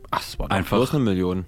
Ach, 0.10 0.19
das 0.19 0.38
war 0.39 0.49
doch 0.49 0.56
Einfach- 0.56 0.77
bloß 0.77 0.93
eine 0.95 1.03
Million. 1.03 1.45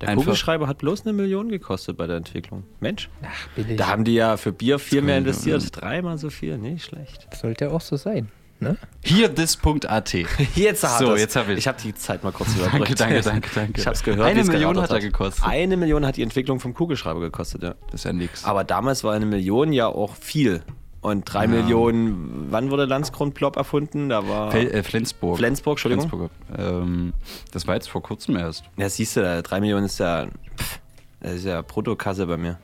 Der 0.00 0.08
Einfach- 0.08 0.24
Kugelschreiber 0.24 0.66
hat 0.66 0.78
bloß 0.78 1.02
eine 1.02 1.12
Million 1.12 1.48
gekostet 1.50 1.96
bei 1.98 2.06
der 2.06 2.16
Entwicklung. 2.16 2.64
Mensch. 2.80 3.08
Ach, 3.22 3.48
billig. 3.54 3.76
Da 3.76 3.88
haben 3.88 4.04
die 4.04 4.14
ja 4.14 4.36
für 4.38 4.50
Bier 4.52 4.78
viel 4.78 5.02
mehr 5.02 5.18
investiert. 5.18 5.62
Dreimal 5.78 6.16
so 6.16 6.30
viel, 6.30 6.56
nicht 6.58 6.84
schlecht. 6.86 7.28
Sollte 7.36 7.70
auch 7.70 7.82
so 7.82 7.96
sein. 7.96 8.28
Ne? 8.62 8.76
Hier 9.02 9.34
this.at. 9.34 10.12
Jetzt 10.54 10.84
hat 10.84 10.98
So, 10.98 11.16
jetzt 11.16 11.34
hab 11.34 11.48
ich's. 11.48 11.60
Ich 11.60 11.68
habe 11.68 11.78
die 11.82 11.94
Zeit 11.94 12.22
mal 12.22 12.30
kurz 12.32 12.54
überbrückt. 12.56 13.00
danke, 13.00 13.20
danke, 13.22 13.48
danke. 13.54 13.80
Ich 13.80 13.86
habe 13.86 13.94
es 13.96 14.02
gehört. 14.02 14.26
Eine 14.26 14.44
Million 14.44 14.78
hat 14.80 14.90
er 14.90 15.00
gekostet. 15.00 15.44
Eine 15.46 15.78
Million 15.78 16.04
hat 16.04 16.16
die 16.18 16.22
Entwicklung 16.22 16.60
vom 16.60 16.74
Kugelschreiber 16.74 17.20
gekostet, 17.20 17.62
ja. 17.62 17.74
Das 17.86 18.00
ist 18.00 18.04
ja 18.04 18.12
nix. 18.12 18.44
Aber 18.44 18.64
damals 18.64 19.02
war 19.02 19.14
eine 19.14 19.24
Million 19.24 19.72
ja 19.72 19.86
auch 19.86 20.14
viel. 20.14 20.60
Und 21.02 21.24
drei 21.24 21.46
Millionen, 21.46 22.48
wann 22.50 22.70
wurde 22.70 22.84
Landskron-Plop 22.84 23.56
erfunden? 23.56 24.10
Da 24.10 24.28
war. 24.28 24.50
Fel 24.50 24.68
äh, 24.68 24.82
Flensburg. 24.82 25.38
Flensburg, 25.38 25.74
Entschuldigung. 25.74 26.08
Flensburg. 26.08 26.30
Ähm, 26.58 27.14
das 27.52 27.66
war 27.66 27.74
jetzt 27.74 27.88
vor 27.88 28.02
kurzem 28.02 28.36
erst. 28.36 28.64
Ja, 28.76 28.88
siehst 28.88 29.16
du, 29.16 29.22
da, 29.22 29.40
drei 29.40 29.60
Millionen 29.60 29.86
ist 29.86 29.98
ja. 29.98 30.26
Pff, 30.56 30.80
das 31.20 31.34
ist 31.36 31.44
ja 31.46 31.62
Bruttokasse 31.62 32.26
bei 32.26 32.36
mir. 32.36 32.58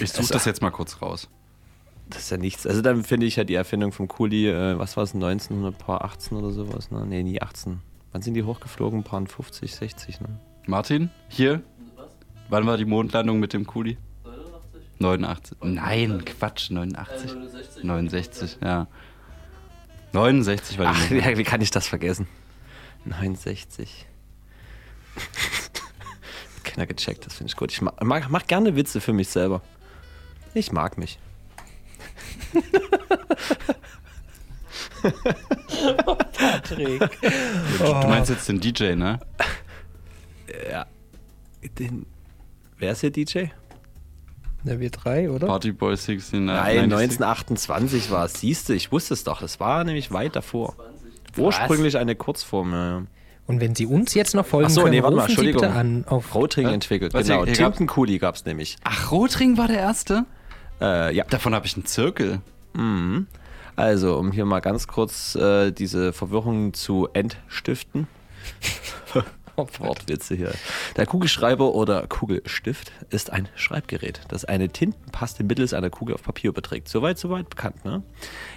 Ich 0.00 0.12
suche 0.12 0.32
das 0.32 0.44
jetzt 0.46 0.62
mal 0.62 0.70
kurz 0.70 1.00
raus. 1.02 1.28
Das 2.08 2.22
ist 2.22 2.30
ja 2.30 2.36
nichts. 2.36 2.66
Also 2.66 2.82
dann 2.82 3.02
finde 3.02 3.26
ich 3.26 3.36
ja 3.36 3.44
die 3.44 3.54
Erfindung 3.54 3.92
vom 3.92 4.08
Kuli, 4.08 4.48
äh, 4.48 4.78
was 4.78 4.96
war 4.96 5.04
es, 5.04 5.14
1918 5.14 6.38
oder 6.38 6.52
sowas, 6.52 6.90
ne? 6.90 7.04
Nee, 7.06 7.22
nie 7.22 7.42
18. 7.42 7.80
Wann 8.12 8.22
sind 8.22 8.34
die 8.34 8.44
hochgeflogen? 8.44 9.00
Ein 9.00 9.04
paar 9.04 9.24
50, 9.26 9.74
60, 9.74 10.20
ne? 10.20 10.28
Martin, 10.66 11.10
hier? 11.28 11.62
Wann 12.48 12.66
war 12.66 12.76
die 12.76 12.84
Mondlandung 12.84 13.40
mit 13.40 13.52
dem 13.52 13.66
Kuli? 13.66 13.98
89. 14.98 15.58
Nein, 15.62 16.24
Quatsch, 16.24 16.70
89. 16.70 17.34
69, 17.82 18.58
ja. 18.62 18.86
69 20.12 20.78
war 20.78 20.92
die 20.92 20.98
Ach, 20.98 21.10
ja, 21.10 21.36
wie 21.36 21.44
kann 21.44 21.60
ich 21.60 21.70
das 21.70 21.86
vergessen? 21.86 22.26
69. 23.04 24.06
Keiner 26.64 26.86
gecheckt, 26.86 27.26
das 27.26 27.34
finde 27.34 27.50
ich 27.50 27.56
gut. 27.56 27.72
Ich 27.72 27.82
mag, 27.82 28.02
mag, 28.02 28.28
mach 28.30 28.46
gerne 28.46 28.74
Witze 28.76 29.00
für 29.00 29.12
mich 29.12 29.28
selber. 29.28 29.62
Ich 30.54 30.72
mag 30.72 30.96
mich. 30.98 31.18
Patrick. 36.32 37.20
Du 37.78 38.08
meinst 38.08 38.30
jetzt 38.30 38.48
den 38.48 38.60
DJ, 38.60 38.94
ne? 38.94 39.20
Ja. 40.70 40.86
Den, 41.78 42.06
wer 42.78 42.92
ist 42.92 43.02
der 43.02 43.10
DJ? 43.10 43.46
Na, 44.66 44.80
wir 44.80 44.90
drei, 44.90 45.30
oder? 45.30 45.46
Party 45.46 45.70
Boy 45.70 45.96
16. 45.96 46.46
Nein, 46.46 46.92
1928 46.92 48.10
war 48.10 48.24
es. 48.24 48.40
Siehst 48.40 48.68
du, 48.68 48.72
ich 48.72 48.90
wusste 48.90 49.14
es 49.14 49.22
doch. 49.22 49.40
Das 49.40 49.60
war 49.60 49.84
nämlich 49.84 50.10
weit 50.10 50.34
davor. 50.34 50.74
Ursprünglich 51.36 51.96
eine 51.96 52.16
Kurzform. 52.16 52.72
Ja, 52.72 52.98
ja. 52.98 53.02
Und 53.46 53.60
wenn 53.60 53.76
Sie 53.76 53.86
uns 53.86 54.14
jetzt 54.14 54.34
noch 54.34 54.44
folgen 54.44 54.66
Ach 54.66 54.70
so, 54.70 54.80
können, 54.80 54.94
nee, 54.94 55.02
warte 55.04 55.14
mal, 55.14 55.22
rufen 55.22 55.36
Sie 55.36 55.52
bitte 55.52 55.66
Entschuldigung. 55.66 56.02
an 56.02 56.04
auf 56.08 56.34
Rotring 56.34 56.66
Was? 56.66 56.72
entwickelt, 56.72 57.14
Was, 57.14 57.28
genau. 57.28 57.44
Tintenkuli 57.44 58.18
gab 58.18 58.34
es 58.34 58.44
nämlich. 58.44 58.76
Ach, 58.82 59.12
Rotring 59.12 59.56
war 59.56 59.68
der 59.68 59.78
erste? 59.78 60.24
Äh, 60.80 61.14
ja. 61.14 61.22
Davon 61.30 61.54
habe 61.54 61.64
ich 61.66 61.76
einen 61.76 61.86
Zirkel. 61.86 62.40
Mhm. 62.72 63.28
Also, 63.76 64.16
um 64.16 64.32
hier 64.32 64.46
mal 64.46 64.58
ganz 64.58 64.88
kurz 64.88 65.36
äh, 65.36 65.70
diese 65.70 66.12
Verwirrung 66.12 66.74
zu 66.74 67.08
entstiften. 67.12 68.08
Wortwitze 69.56 70.34
hier. 70.34 70.52
Der 70.96 71.06
Kugelschreiber 71.06 71.74
oder 71.74 72.06
Kugelstift 72.06 72.92
ist 73.10 73.32
ein 73.32 73.48
Schreibgerät, 73.54 74.20
das 74.28 74.44
eine 74.44 74.68
Tintenpaste 74.68 75.44
mittels 75.44 75.72
einer 75.72 75.90
Kugel 75.90 76.14
auf 76.14 76.22
Papier 76.22 76.50
überträgt. 76.50 76.88
Soweit, 76.88 77.18
soweit 77.18 77.50
bekannt, 77.50 77.84
ne? 77.84 78.02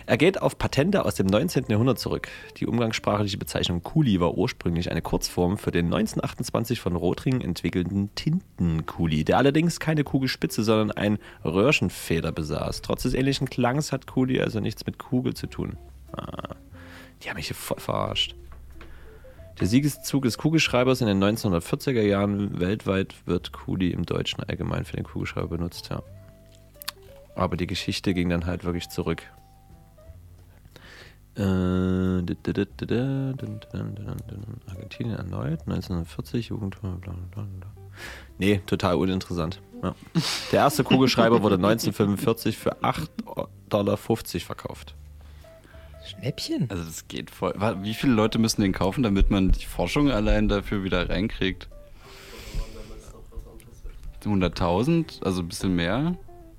Er 0.05 0.17
geht 0.17 0.41
auf 0.41 0.57
Patente 0.57 1.05
aus 1.05 1.15
dem 1.15 1.27
19. 1.27 1.65
Jahrhundert 1.69 1.99
zurück. 1.99 2.27
Die 2.57 2.67
umgangssprachliche 2.67 3.37
Bezeichnung 3.37 3.83
Kuli 3.83 4.19
war 4.19 4.37
ursprünglich 4.37 4.91
eine 4.91 5.01
Kurzform 5.01 5.57
für 5.57 5.71
den 5.71 5.85
1928 5.85 6.79
von 6.79 6.95
Rotring 6.95 7.41
entwickelten 7.41 8.13
Tintenkuli, 8.15 9.23
der 9.23 9.37
allerdings 9.37 9.79
keine 9.79 10.03
Kugelspitze, 10.03 10.63
sondern 10.63 10.91
ein 10.91 11.19
Röhrchenfeder 11.43 12.31
besaß. 12.31 12.81
Trotz 12.81 13.03
des 13.03 13.13
ähnlichen 13.13 13.49
Klangs 13.49 13.91
hat 13.91 14.07
Kuli 14.07 14.41
also 14.41 14.59
nichts 14.59 14.85
mit 14.85 14.99
Kugel 14.99 15.33
zu 15.33 15.47
tun. 15.47 15.77
Ah, 16.11 16.55
die 17.21 17.29
haben 17.29 17.37
mich 17.37 17.47
hier 17.47 17.55
voll 17.55 17.79
verarscht. 17.79 18.35
Der 19.59 19.67
Siegeszug 19.67 20.23
des 20.23 20.37
Kugelschreibers 20.37 21.01
in 21.01 21.07
den 21.07 21.21
1940er 21.21 22.01
Jahren 22.01 22.59
weltweit 22.59 23.15
wird 23.25 23.51
Kuli 23.51 23.89
im 23.89 24.05
Deutschen 24.05 24.41
allgemein 24.43 24.85
für 24.85 24.95
den 24.95 25.03
Kugelschreiber 25.03 25.49
benutzt, 25.49 25.89
ja. 25.89 26.01
Aber 27.35 27.57
die 27.57 27.67
Geschichte 27.67 28.13
ging 28.13 28.29
dann 28.29 28.45
halt 28.45 28.63
wirklich 28.63 28.89
zurück. 28.89 29.23
Äh, 31.35 31.41
Argentinien 34.67 35.15
erneut, 35.15 35.61
1940, 35.61 36.49
Jugend. 36.49 36.77
Nee, 38.37 38.61
total 38.65 38.95
uninteressant. 38.95 39.61
Ja. 39.83 39.95
Der 40.51 40.59
erste 40.59 40.83
Kugelschreiber 40.83 41.41
wurde 41.41 41.55
1945 41.55 42.57
für 42.57 42.77
8,50 42.81 43.47
Dollar 43.69 43.97
verkauft. 43.97 44.95
Schnäppchen. 46.09 46.69
Also 46.69 46.83
das 46.83 47.07
geht 47.07 47.29
voll. 47.31 47.53
Wie 47.81 47.93
viele 47.93 48.13
Leute 48.13 48.39
müssen 48.39 48.61
den 48.61 48.73
kaufen, 48.73 49.03
damit 49.03 49.29
man 49.29 49.51
die 49.51 49.65
Forschung 49.65 50.11
allein 50.11 50.47
dafür 50.47 50.83
wieder 50.83 51.09
reinkriegt? 51.09 51.69
100.000, 54.23 55.23
also 55.23 55.41
ein 55.41 55.47
bisschen 55.47 55.75
mehr. 55.75 56.17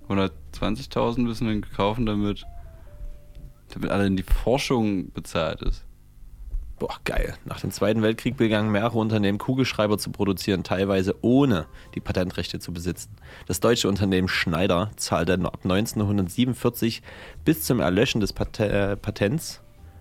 120.000 0.09 1.20
müssen 1.20 1.48
wir 1.48 1.60
kaufen, 1.60 2.06
damit, 2.06 2.44
damit 3.74 3.90
alle 3.90 4.06
in 4.06 4.16
die 4.16 4.22
Forschung 4.22 5.12
bezahlt 5.12 5.62
ist. 5.62 5.85
Boah, 6.81 6.98
geil. 7.05 7.36
Nach 7.44 7.61
dem 7.61 7.70
Zweiten 7.70 8.01
Weltkrieg 8.01 8.39
begannen 8.39 8.73
mehrere 8.73 8.98
Unternehmen 8.98 9.36
Kugelschreiber 9.36 9.98
zu 9.98 10.11
produzieren, 10.11 10.65
teilweise 10.65 11.15
ohne 11.20 11.66
die 11.94 12.01
Patentrechte 12.01 12.59
zu 12.59 12.73
besitzen. 12.73 13.11
Das 13.47 13.61
deutsche 13.61 13.86
Unternehmen 13.86 14.28
Schneider 14.28 14.90
zahlte 14.97 15.35
ab 15.35 15.59
1947 15.62 17.02
bis 17.44 17.65
zum 17.65 17.81
Erlöschen 17.81 18.23
des 18.23 18.32
Pat 18.32 18.59
äh, 18.61 18.97
Patents, 18.97 19.61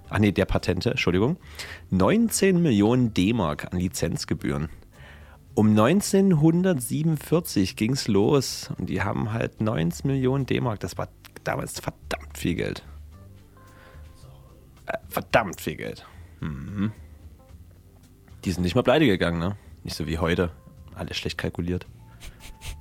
ach 0.10 0.20
nee, 0.20 0.32
der 0.32 0.46
Patente, 0.46 0.92
Entschuldigung, 0.92 1.36
19 1.90 2.62
Millionen 2.62 3.14
D-Mark 3.14 3.74
an 3.74 3.78
Lizenzgebühren. 3.78 4.70
Um 5.56 5.72
1947 5.72 7.76
ging 7.76 7.92
es 7.92 8.08
los 8.08 8.70
und 8.78 8.90
die 8.90 9.02
haben 9.02 9.34
halt 9.34 9.60
19 9.60 10.10
Millionen 10.10 10.46
D-Mark. 10.46 10.80
Das 10.80 10.98
war 10.98 11.10
damals 11.44 11.82
verdammt 11.82 12.38
viel 12.38 12.56
Geld. 12.56 12.86
Äh, 14.86 14.98
verdammt 15.10 15.60
viel 15.60 15.76
Geld. 15.76 16.06
Mhm. 16.40 16.92
Die 18.46 18.52
sind 18.52 18.64
nicht 18.64 18.76
mal 18.76 18.84
pleite 18.84 19.06
gegangen, 19.06 19.40
ne? 19.40 19.58
Nicht 19.84 19.96
so 19.96 20.08
wie 20.08 20.18
heute. 20.18 20.52
Alles 20.96 21.18
schlecht 21.18 21.38
kalkuliert. 21.38 21.86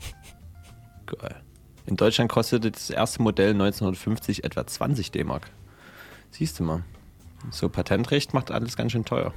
Geil. 1.06 1.42
In 1.86 1.96
Deutschland 1.96 2.30
kostete 2.30 2.70
das 2.70 2.90
erste 2.90 3.22
Modell 3.22 3.50
1950 3.50 4.44
etwa 4.44 4.66
20 4.66 5.10
D-Mark. 5.10 5.50
Siehst 6.30 6.60
du 6.60 6.64
mal. 6.64 6.84
So 7.50 7.68
Patentrecht 7.68 8.34
macht 8.34 8.50
alles 8.50 8.76
ganz 8.76 8.92
schön 8.92 9.04
teuer. 9.04 9.32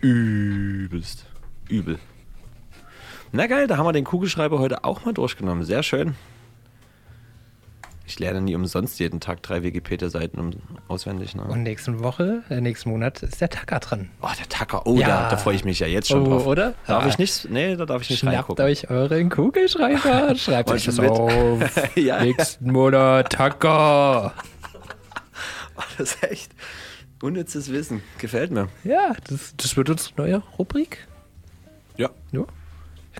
Übelst. 0.00 1.26
Übel. 1.68 1.98
Na 3.32 3.46
geil, 3.46 3.66
da 3.66 3.76
haben 3.76 3.86
wir 3.86 3.92
den 3.92 4.04
Kugelschreiber 4.04 4.58
heute 4.58 4.84
auch 4.84 5.04
mal 5.04 5.14
durchgenommen. 5.14 5.64
Sehr 5.64 5.82
schön. 5.82 6.14
Ich 8.08 8.20
lerne 8.20 8.40
nie 8.40 8.54
umsonst 8.54 9.00
jeden 9.00 9.18
Tag 9.18 9.42
drei 9.42 9.64
Wikipedia-Seiten 9.64 10.38
um, 10.38 10.50
auswendig. 10.86 11.34
Ne? 11.34 11.42
Und 11.42 11.64
nächsten 11.64 12.00
Woche, 12.04 12.44
äh, 12.48 12.60
nächsten 12.60 12.90
Monat 12.90 13.22
ist 13.24 13.40
der 13.40 13.50
Tacker 13.50 13.80
dran. 13.80 14.10
Oh, 14.22 14.28
der 14.38 14.48
Tacker. 14.48 14.86
Oh, 14.86 14.96
Ja. 14.96 15.08
da, 15.08 15.30
da 15.30 15.36
freue 15.36 15.56
ich 15.56 15.64
mich 15.64 15.80
ja 15.80 15.88
jetzt 15.88 16.08
schon 16.08 16.22
Oh, 16.26 16.30
drauf. 16.30 16.46
oder? 16.46 16.74
Darf 16.86 17.04
Ah. 17.04 17.08
ich 17.08 17.18
nicht? 17.18 17.50
Nee, 17.50 17.74
da 17.74 17.84
darf 17.84 18.02
ich 18.02 18.10
nicht 18.10 18.20
Schnappt 18.20 18.36
reingucken. 18.36 18.64
euch 18.64 18.90
euren 18.90 19.28
Kugelschreiber, 19.28 20.34
schreibt 20.36 20.70
euch 20.70 20.84
das 20.84 20.98
mit- 20.98 21.10
auf. 21.10 21.60
Ja. 21.96 22.22
Nächsten 22.22 22.70
Monat 22.70 23.30
Tacker. 23.32 24.32
Das 25.98 26.12
ist 26.14 26.22
echt 26.22 26.52
unnützes 27.22 27.70
Wissen. 27.72 28.02
Gefällt 28.18 28.50
mir. 28.50 28.68
Ja, 28.84 29.12
das, 29.28 29.54
das 29.56 29.76
wird 29.76 29.90
unsere 29.90 30.14
neue 30.16 30.42
Rubrik. 30.58 31.06
Ja. 31.96 32.10
Ja. 32.32 32.42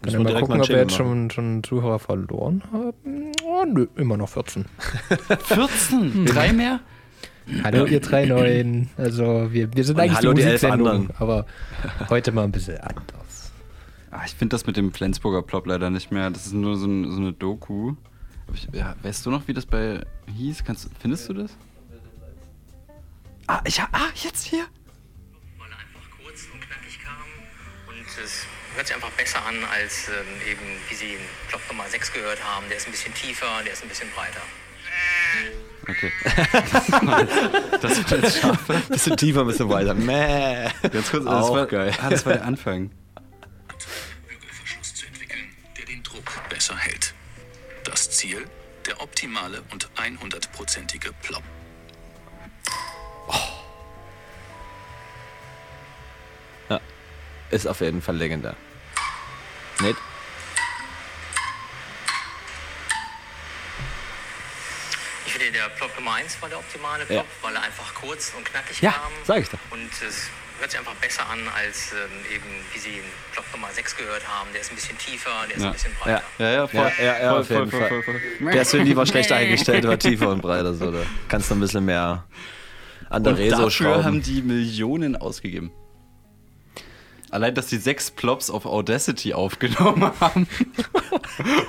Ich 0.05 0.13
kann 0.13 0.13
ja 0.13 0.19
mal 0.19 0.41
gucken, 0.41 0.49
mal 0.49 0.55
einen 0.55 0.63
ob 0.63 0.69
wir 0.69 0.79
jetzt 0.79 0.95
schon, 0.95 1.31
schon 1.31 1.65
Zuhörer 1.65 1.99
verloren 1.99 2.63
haben. 2.73 3.33
Oh, 3.45 3.65
nö, 3.65 3.87
immer 3.97 4.17
noch 4.17 4.29
14. 4.29 4.67
14? 5.39 6.27
Drei 6.27 6.53
mehr? 6.53 6.81
Hallo, 7.63 7.87
ihr 7.87 8.01
drei 8.01 8.27
Neuen. 8.27 8.91
Also, 8.97 9.53
wir, 9.53 9.73
wir 9.73 9.85
sind 9.85 9.97
Und 9.97 10.03
eigentlich 10.03 10.19
hallo, 10.19 10.33
die 10.33 10.43
die 10.43 10.49
elf 10.49 10.65
anderen. 10.65 11.11
aber 11.19 11.47
heute 12.11 12.33
mal 12.33 12.43
ein 12.43 12.51
bisschen 12.51 12.79
anders. 12.79 13.53
Ah, 14.11 14.23
ich 14.27 14.35
finde 14.35 14.55
das 14.55 14.67
mit 14.67 14.77
dem 14.77 14.93
Flensburger 14.93 15.43
Plop 15.43 15.67
leider 15.67 15.91
nicht 15.91 16.11
mehr. 16.11 16.31
Das 16.31 16.47
ist 16.47 16.55
nur 16.55 16.77
so, 16.77 16.87
ein, 16.87 17.11
so 17.11 17.19
eine 17.19 17.33
Doku. 17.33 17.95
Ich, 18.53 18.69
ja, 18.73 18.97
weißt 19.03 19.25
du 19.27 19.31
noch, 19.31 19.47
wie 19.47 19.55
das 19.55 19.67
bei 19.67 20.05
hieß? 20.37 20.65
Kannst, 20.65 20.91
findest 20.99 21.29
du 21.29 21.35
das? 21.35 21.57
Ah, 23.47 23.61
ich 23.65 23.81
hab, 23.81 23.95
ah, 23.95 24.09
jetzt 24.15 24.45
hier. 24.45 24.65
kurz 26.37 26.49
und 26.53 26.61
knackig 26.61 26.99
kam. 27.01 27.15
Und 27.89 28.25
es 28.25 28.47
hört 28.77 28.87
sich 28.87 28.95
einfach 28.95 29.11
besser 29.13 29.45
an, 29.45 29.65
als 29.65 30.09
ähm, 30.09 30.51
eben, 30.51 30.61
wie 30.89 30.95
Sie 30.95 31.15
in 31.15 31.21
Block 31.49 31.63
Nummer 31.69 31.89
6 31.89 32.13
gehört 32.13 32.43
haben. 32.45 32.69
Der 32.69 32.77
ist 32.77 32.87
ein 32.87 32.93
bisschen 32.93 33.15
tiefer, 33.15 33.63
der 33.65 33.73
ist 33.73 33.83
ein 33.83 33.89
bisschen 33.89 34.11
breiter. 34.11 34.43
Okay. 35.89 36.13
das 37.81 38.11
war 38.11 38.19
jetzt 38.19 38.41
scharf. 38.41 38.67
Bisschen 38.89 39.17
tiefer, 39.17 39.41
ein 39.41 39.47
bisschen 39.47 39.69
weiter. 39.69 39.95
Mäh. 39.95 40.69
Ganz 40.91 41.11
kurz, 41.11 41.25
das 41.25 41.45
Auch 41.45 41.55
war, 41.55 41.67
geil. 41.67 41.93
Ah, 42.03 42.11
das 42.11 42.27
war 42.27 42.35
der 42.35 42.45
Anfang. 42.45 42.91
Verschluss 44.49 44.95
zu 44.95 45.07
entwickeln, 45.07 45.49
der 45.79 45.85
den 45.87 46.03
Druck 46.03 46.33
besser 46.49 46.77
hält. 46.77 47.15
Das 47.85 48.11
Ziel, 48.11 48.47
der 48.87 49.01
optimale 49.01 49.63
und 49.71 49.89
100%ige 49.97 51.13
Plop. 51.23 51.43
Ja. 56.69 56.81
Ist 57.51 57.69
auf 57.69 57.81
jeden 57.81 58.03
Fall 58.03 58.17
legendär. 58.17 58.57
Nicht? 59.81 59.97
Ich 65.27 65.33
finde, 65.33 65.51
der 65.53 65.69
Plot 65.77 65.91
Nummer 65.97 66.15
1 66.15 66.41
war 66.41 66.49
der 66.49 66.59
optimale 66.59 67.05
Plot, 67.05 67.17
Ja. 67.19 67.25
weil 67.43 67.55
er 67.57 67.63
einfach 67.63 67.95
kurz 67.95 68.33
und 68.37 68.45
knackig 68.45 68.81
Ja, 68.81 68.93
kam. 68.93 69.13
sag 69.25 69.43
ich 69.43 69.49
doch. 69.49 69.59
Und 69.71 69.91
es 69.93 70.29
hört 70.59 70.71
sich 70.71 70.79
einfach 70.81 70.95
besser 70.95 71.29
an, 71.29 71.41
als 71.55 71.93
ähm, 71.93 72.35
eben, 72.35 72.45
wie 72.73 72.79
Sie 72.79 72.89
in 72.91 73.05
Plot 73.33 73.45
Nummer 73.53 73.69
6 73.73 73.97
gehört 73.97 74.27
haben. 74.27 74.49
Der 74.53 74.61
ist 74.63 74.71
ein 74.73 74.77
bisschen 74.77 74.97
tiefer, 74.99 75.31
der 75.49 75.57
ist 75.57 75.63
Ja. 75.63 75.69
ein 75.69 75.73
bisschen 75.75 75.95
breiter. 76.01 76.23
Ja, 76.39 76.51
ja, 76.51 76.67
voll. 76.67 76.93
Ja, 76.99 77.05
ja, 77.05 77.19
ja 77.21 77.29
voll, 77.31 77.41
auf 77.41 77.51
jeden 77.51 77.71
voll, 77.71 77.81
Fall. 77.81 77.89
voll, 77.89 78.03
voll, 78.05 78.21
voll. 78.39 78.53
Der 78.53 78.65
Sven 78.65 78.85
lieber 78.87 79.05
schlecht 79.07 79.33
eingestellt, 79.33 79.87
war 79.87 79.99
tiefer 79.99 80.29
und 80.31 80.41
breiter. 80.41 80.73
So, 80.75 80.91
da 80.93 81.01
kannst 81.29 81.51
du 81.51 81.55
ein 81.55 81.61
bisschen 81.61 81.85
mehr 81.85 82.25
an 83.11 83.23
der 83.25 83.33
Und 83.35 83.39
Reso 83.39 83.57
dafür 83.57 83.71
schrauben. 83.71 84.05
haben 84.05 84.23
die 84.23 84.43
Millionen 84.43 85.17
ausgegeben. 85.17 85.71
Allein, 87.31 87.55
dass 87.55 87.67
die 87.67 87.77
sechs 87.79 88.11
Plops 88.11 88.51
auf 88.51 88.67
Audacity 88.67 89.35
aufgenommen 89.35 90.11
haben 90.21 90.47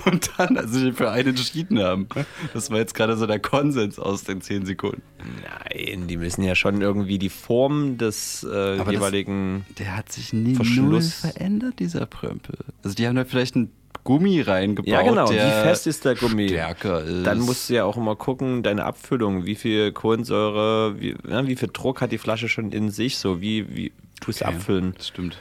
und 0.05 0.29
dann 0.37 0.57
also 0.57 0.79
sich 0.79 0.93
für 0.95 1.09
einen 1.11 1.29
entschieden 1.29 1.79
haben. 1.79 2.07
Das 2.53 2.69
war 2.69 2.77
jetzt 2.77 2.93
gerade 2.93 3.17
so 3.17 3.25
der 3.25 3.39
Konsens 3.39 3.99
aus 3.99 4.23
den 4.23 4.41
zehn 4.41 4.65
Sekunden. 4.65 5.01
Nein, 5.43 6.07
die 6.07 6.17
müssen 6.17 6.43
ja 6.43 6.55
schon 6.55 6.81
irgendwie 6.81 7.17
die 7.17 7.29
Form 7.29 7.97
des 7.97 8.43
äh, 8.43 8.47
Aber 8.79 8.85
das- 8.85 8.93
jeweiligen 8.93 9.65
Der 9.79 9.97
hat 9.97 10.11
sich 10.11 10.31
nie 10.33 10.53
null 10.53 10.55
Verschluss. 10.57 11.13
verändert, 11.21 11.79
dieser 11.79 12.05
Prömpel. 12.05 12.57
Also 12.83 12.95
die 12.95 13.07
haben 13.07 13.15
da 13.15 13.25
vielleicht 13.25 13.55
einen 13.55 13.71
Gummi 14.03 14.39
reingebaut, 14.41 14.87
Ja, 14.89 15.01
genau. 15.01 15.29
Wie 15.29 15.35
fest 15.35 15.85
ist 15.87 16.05
der 16.05 16.15
Gummi? 16.15 16.47
stärker 16.47 17.03
ist. 17.03 17.25
Dann 17.25 17.39
musst 17.41 17.69
du 17.69 17.73
ja 17.73 17.83
auch 17.83 17.97
immer 17.97 18.15
gucken, 18.15 18.63
deine 18.63 18.85
Abfüllung, 18.85 19.45
wie 19.45 19.55
viel 19.55 19.91
Kohlensäure, 19.91 20.95
wie, 21.01 21.15
ja, 21.29 21.45
wie 21.45 21.55
viel 21.57 21.69
Druck 21.73 21.99
hat 21.99 22.11
die 22.13 22.17
Flasche 22.17 22.47
schon 22.47 22.71
in 22.71 22.89
sich, 22.89 23.17
so 23.17 23.41
wie, 23.41 23.75
wie 23.75 23.91
tust 24.21 24.39
du 24.41 24.45
Okay, 24.45 24.55
abfüllen. 24.55 24.93
Das 24.95 25.07
stimmt. 25.09 25.37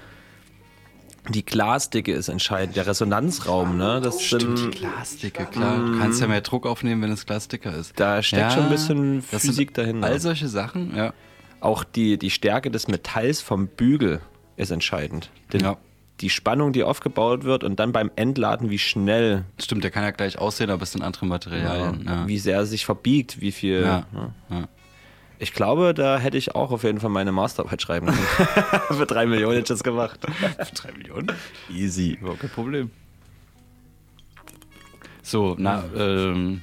Die 1.29 1.45
Glasdicke 1.45 2.13
ist 2.13 2.29
entscheidend, 2.29 2.77
der 2.77 2.87
Resonanzraum, 2.87 3.77
ne? 3.77 4.01
Das 4.01 4.23
Stimmt, 4.23 4.59
sind, 4.59 4.75
die 4.75 4.79
Glasdicke, 4.79 5.47
klar. 5.47 5.79
Du 5.79 5.99
kannst 5.99 6.21
ja 6.21 6.29
mehr 6.29 6.41
Druck 6.41 6.67
aufnehmen, 6.67 7.03
wenn 7.03 7.11
es 7.11 7.27
Glasdicker 7.27 7.75
ist. 7.75 7.99
da 7.99 8.23
steckt 8.23 8.53
schon 8.53 8.65
ein 8.65 8.71
bisschen 8.71 9.25
das 9.31 9.43
Physik 9.43 9.75
dahinter. 9.75 10.07
All 10.07 10.21
solche 10.21 10.49
Sachen, 10.49 10.95
ja. 10.97 11.13
Auch 11.61 11.85
die, 11.85 12.19
die 12.19 12.31
Stärke 12.31 12.71
des 12.71 12.87
Metalls 12.87 13.41
vom 13.41 13.67
Bügel 13.67 14.21
ist 14.57 14.71
entscheidend. 14.71 15.31
Denn 15.53 15.61
Ja. 15.63 15.77
Die 16.23 16.31
Spannung, 16.31 16.73
die 16.73 16.83
aufgebaut 16.83 17.45
wird 17.45 17.63
und 17.63 17.79
dann 17.79 17.93
beim 17.93 18.11
Entladen, 18.17 18.71
wie 18.71 18.79
schnell, 18.79 19.45
Stimmt, 19.61 19.85
der 19.85 19.91
kann 19.91 20.03
ja 20.03 20.13
gleich 20.13 20.39
aussehen, 20.39 20.71
aber 20.71 20.83
es 20.85 20.93
sind 20.93 21.03
andere 21.03 21.27
Materialien. 21.27 22.05
Ja. 22.07 22.27
wie 22.27 22.39
sehr 22.39 22.57
er 22.57 22.67
sich 22.67 22.87
verbiegt, 22.87 23.43
wie 23.43 23.53
viel. 23.53 23.83
Ja. 23.83 24.07
ne? 24.49 24.69
Ja. 25.37 25.43
Ich 25.43 25.53
glaube, 25.53 25.95
da 25.95 26.19
hätte 26.19 26.37
ich 26.37 26.55
auch 26.55 26.71
auf 26.71 26.85
jeden 26.85 27.01
Fall 27.01 27.11
meine 27.11 27.33
Masterarbeit 27.33 27.83
schreiben 27.83 28.07
können. 28.07 28.81
Für 28.91 29.07
drei 29.07 29.27
Millionen 29.27 29.57
hätte 29.57 29.73
ich 29.73 29.79
das 29.79 29.83
gemacht. 29.83 30.21
Drei 30.75 30.93
Millionen? 30.93 31.33
Easy. 31.71 32.19
Überhaupt 32.21 32.41
kein 32.41 32.51
Problem. 32.51 32.91
So, 35.23 35.57
na, 35.59 35.85
ähm, 35.97 36.63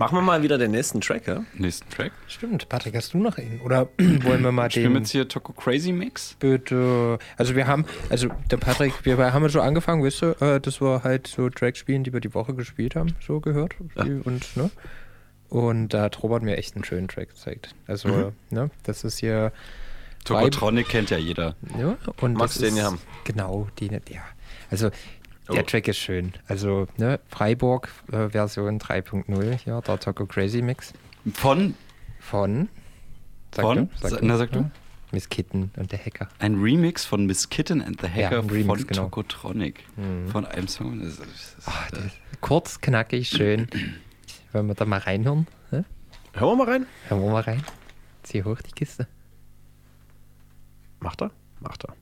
Machen 0.00 0.16
wir 0.16 0.22
mal 0.22 0.42
wieder 0.42 0.56
den 0.56 0.70
nächsten 0.70 1.02
Track, 1.02 1.26
ja? 1.26 1.44
nächsten 1.52 1.86
Track. 1.90 2.12
Stimmt, 2.26 2.70
Patrick, 2.70 2.96
hast 2.96 3.12
du 3.12 3.18
noch 3.18 3.36
einen? 3.36 3.60
Oder 3.60 3.86
wollen 3.98 4.42
wir 4.42 4.50
mal 4.50 4.70
Spielen 4.70 4.86
wir 4.86 4.90
den 4.92 5.02
jetzt 5.02 5.10
hier 5.10 5.28
Toco 5.28 5.52
Crazy 5.52 5.92
Mix? 5.92 6.36
bitte... 6.40 7.18
Also 7.36 7.54
wir 7.54 7.66
haben, 7.66 7.84
also 8.08 8.28
der 8.50 8.56
Patrick, 8.56 9.04
wir 9.04 9.18
haben 9.18 9.42
ja 9.42 9.48
so 9.50 9.60
angefangen, 9.60 10.02
weißt 10.02 10.22
du, 10.22 10.26
äh, 10.40 10.58
dass 10.58 10.80
wir 10.80 11.02
halt 11.04 11.26
so 11.26 11.50
Tracks 11.50 11.80
spielen, 11.80 12.02
die 12.02 12.14
wir 12.14 12.20
die 12.20 12.32
Woche 12.32 12.54
gespielt 12.54 12.96
haben, 12.96 13.14
so 13.26 13.40
gehört. 13.40 13.74
Und, 13.96 14.56
ne? 14.56 14.70
Und 15.50 15.88
da 15.90 16.02
hat 16.04 16.22
Robert 16.22 16.42
mir 16.42 16.56
echt 16.56 16.74
einen 16.76 16.84
schönen 16.84 17.08
Track 17.08 17.30
gezeigt. 17.30 17.74
Also, 17.86 18.08
Mhm. 18.08 18.32
ne, 18.50 18.70
das 18.84 19.04
ist 19.04 19.18
hier... 19.18 19.52
Tokotronic 20.24 20.88
kennt 20.88 21.10
ja 21.10 21.16
jeder. 21.18 21.56
Ja, 21.78 21.96
und 22.20 22.34
Magst 22.34 22.56
das 22.62 22.68
den 22.68 22.76
ja 22.76 22.84
haben? 22.84 23.00
Genau, 23.24 23.66
den, 23.80 23.92
ja. 24.08 24.20
Also, 24.70 24.90
der 25.50 25.62
Oh. 25.62 25.66
Track 25.66 25.88
ist 25.88 25.96
schön. 25.98 26.32
Also, 26.46 26.86
ne, 26.98 27.18
Freiburg 27.28 27.88
äh, 28.12 28.28
Version 28.28 28.78
3.0 28.78 29.58
hier, 29.64 29.80
der 29.80 29.98
Toco 29.98 30.26
Crazy 30.26 30.62
Mix 30.62 30.92
Von 31.34 31.74
von. 32.20 32.68
Sag 33.54 33.64
Von? 33.64 33.88
Du, 34.00 34.08
Sa- 34.08 34.18
na, 34.22 34.36
sag 34.36 34.52
du. 34.52 34.60
Ja. 34.60 34.70
Miss 35.12 35.28
Kitten 35.28 35.72
und 35.76 35.90
der 35.90 35.98
Hacker. 35.98 36.28
ein 36.38 36.60
Remix 36.62 37.04
von 37.04 37.26
Miss 37.26 37.48
Kitten 37.48 37.82
and 37.82 38.00
the 38.00 38.06
Hacker 38.06 38.36
Ja, 38.36 38.40
Remix, 38.42 38.66
von 38.66 38.86
genau. 38.86 39.02
Tokotronic. 39.04 39.82
Mhm. 39.96 40.28
Von 40.28 40.46
einem 40.46 40.68
Song. 40.68 41.00
Das, 41.00 41.08
ist- 41.14 41.20
das, 41.20 41.28
ist, 41.28 41.56
das 41.90 41.98
äh, 42.02 42.06
ist 42.06 42.40
kurz, 42.42 42.80
knackig, 42.80 43.28
schön. 43.28 43.66
Wollen 44.52 44.66
wir 44.66 44.74
da 44.74 44.84
mal 44.84 44.98
reinhören? 44.98 45.46
Ne? 45.70 45.84
Hören 46.32 46.58
wir 46.58 46.64
mal 46.64 46.70
rein. 46.70 46.86
Hören 47.08 47.22
wir 47.22 47.30
mal 47.30 47.42
rein. 47.42 47.64
Zieh 48.24 48.42
hoch 48.42 48.60
die 48.60 48.72
Kiste. 48.72 49.06
Macht 50.98 51.22
er? 51.22 51.30
Macht 51.60 51.84
er. 51.84 51.94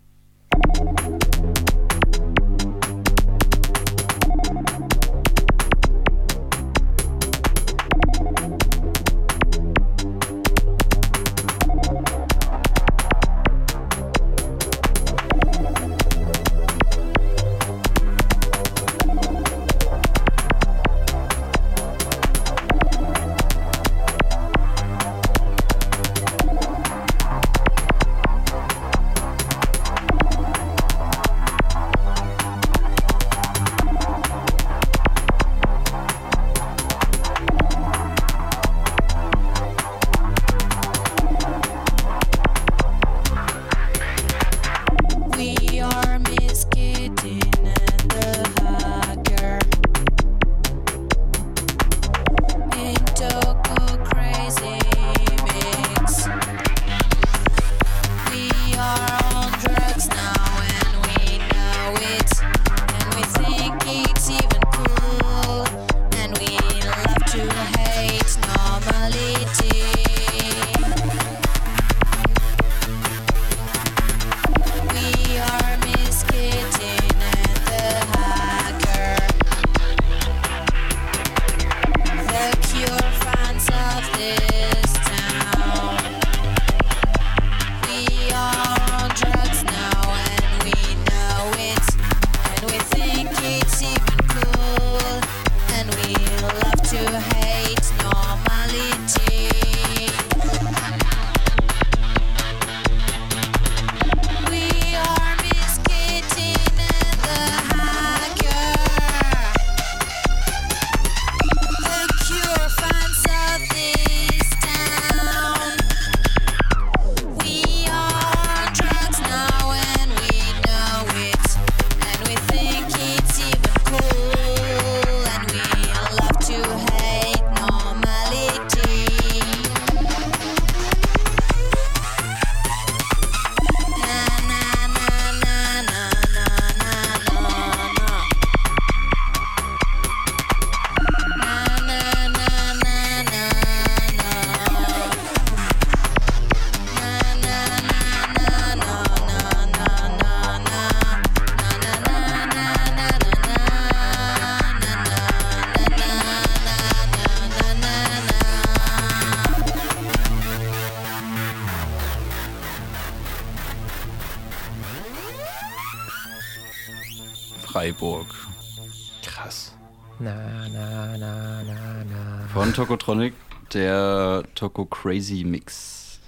Tokotronic, 172.79 173.35
der 173.75 174.45
Toko 174.55 174.85
Crazy 174.85 175.43
Mix. 175.43 176.21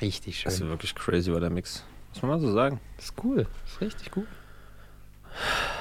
Richtig 0.00 0.38
schön. 0.38 0.44
Das 0.46 0.54
ist 0.54 0.66
wirklich 0.66 0.94
crazy 0.94 1.30
war 1.30 1.40
der 1.40 1.50
Mix. 1.50 1.84
Muss 2.14 2.22
man 2.22 2.30
mal 2.30 2.40
so 2.40 2.50
sagen. 2.50 2.80
Das 2.96 3.06
ist 3.06 3.14
cool. 3.22 3.46
Das 3.64 3.72
ist 3.74 3.80
richtig 3.82 4.16
cool. 4.16 4.26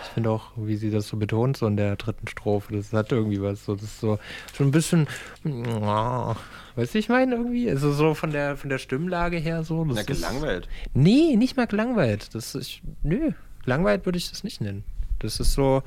Ich 0.03 0.09
finde 0.09 0.31
auch, 0.31 0.51
wie 0.57 0.75
sie 0.75 0.91
das 0.91 1.07
so 1.07 1.15
betont, 1.15 1.55
so 1.55 1.65
in 1.67 1.77
der 1.77 1.95
dritten 1.95 2.27
Strophe, 2.27 2.75
das 2.75 2.91
hat 2.91 3.13
irgendwie 3.13 3.41
was. 3.41 3.63
So, 3.63 3.75
das 3.75 3.85
ist 3.85 4.01
so 4.01 4.19
schon 4.53 4.67
ein 4.67 4.71
bisschen. 4.71 5.07
Weißt 5.45 6.93
du, 6.93 6.97
ich 6.99 7.07
meine 7.07 7.35
irgendwie? 7.35 7.69
Also 7.69 7.93
so 7.93 8.15
von 8.15 8.31
der 8.31 8.57
von 8.57 8.69
der 8.69 8.79
Stimmlage 8.79 9.37
her 9.37 9.63
so. 9.63 9.85
Das 9.85 9.95
Ja, 9.95 10.01
ist- 10.01 10.07
gelangweilt. 10.07 10.67
Nee, 10.93 11.37
nicht 11.37 11.55
mal 11.55 11.67
gelangweilt. 11.67 12.35
Das 12.35 12.53
ist. 12.53 12.81
Nö, 13.03 13.31
langweilt 13.63 14.05
würde 14.05 14.17
ich 14.17 14.29
das 14.29 14.43
nicht 14.43 14.59
nennen. 14.59 14.83
Das 15.19 15.39
ist 15.39 15.53
so. 15.53 15.83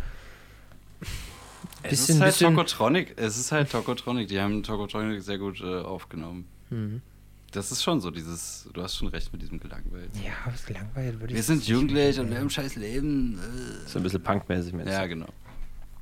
Es 1.90 2.00
Bisschen, 2.00 2.14
ist 2.16 2.20
halt 2.22 2.32
bisschen. 2.32 2.50
Tokotronic. 2.54 3.14
Es 3.16 3.36
ist 3.38 3.52
halt 3.52 3.70
Tokotronic. 3.70 4.28
Die 4.28 4.40
haben 4.40 4.62
Tokotronic 4.62 5.22
sehr 5.22 5.38
gut 5.38 5.60
äh, 5.60 5.80
aufgenommen. 5.80 6.46
Mhm. 6.70 7.02
Das 7.50 7.72
ist 7.72 7.82
schon 7.82 8.00
so, 8.00 8.10
dieses, 8.10 8.68
du 8.74 8.82
hast 8.82 8.96
schon 8.96 9.08
recht 9.08 9.32
mit 9.32 9.40
diesem 9.40 9.58
Gelangweilt. 9.58 10.10
Ja, 10.22 10.32
was 10.44 10.66
gelangweilt 10.66 11.18
würde 11.18 11.32
ich 11.32 11.36
Wir 11.36 11.42
sind 11.42 11.66
jugendlich 11.66 12.20
und 12.20 12.30
wir 12.30 12.38
haben 12.38 12.50
scheiß 12.50 12.76
Leben. 12.76 13.38
Äh. 13.38 13.88
So 13.88 13.98
ein 13.98 14.02
bisschen 14.02 14.22
punkmäßig. 14.22 14.72
meinst 14.74 14.88
du? 14.88 14.92
Ja, 14.92 15.06
genau. 15.06 15.28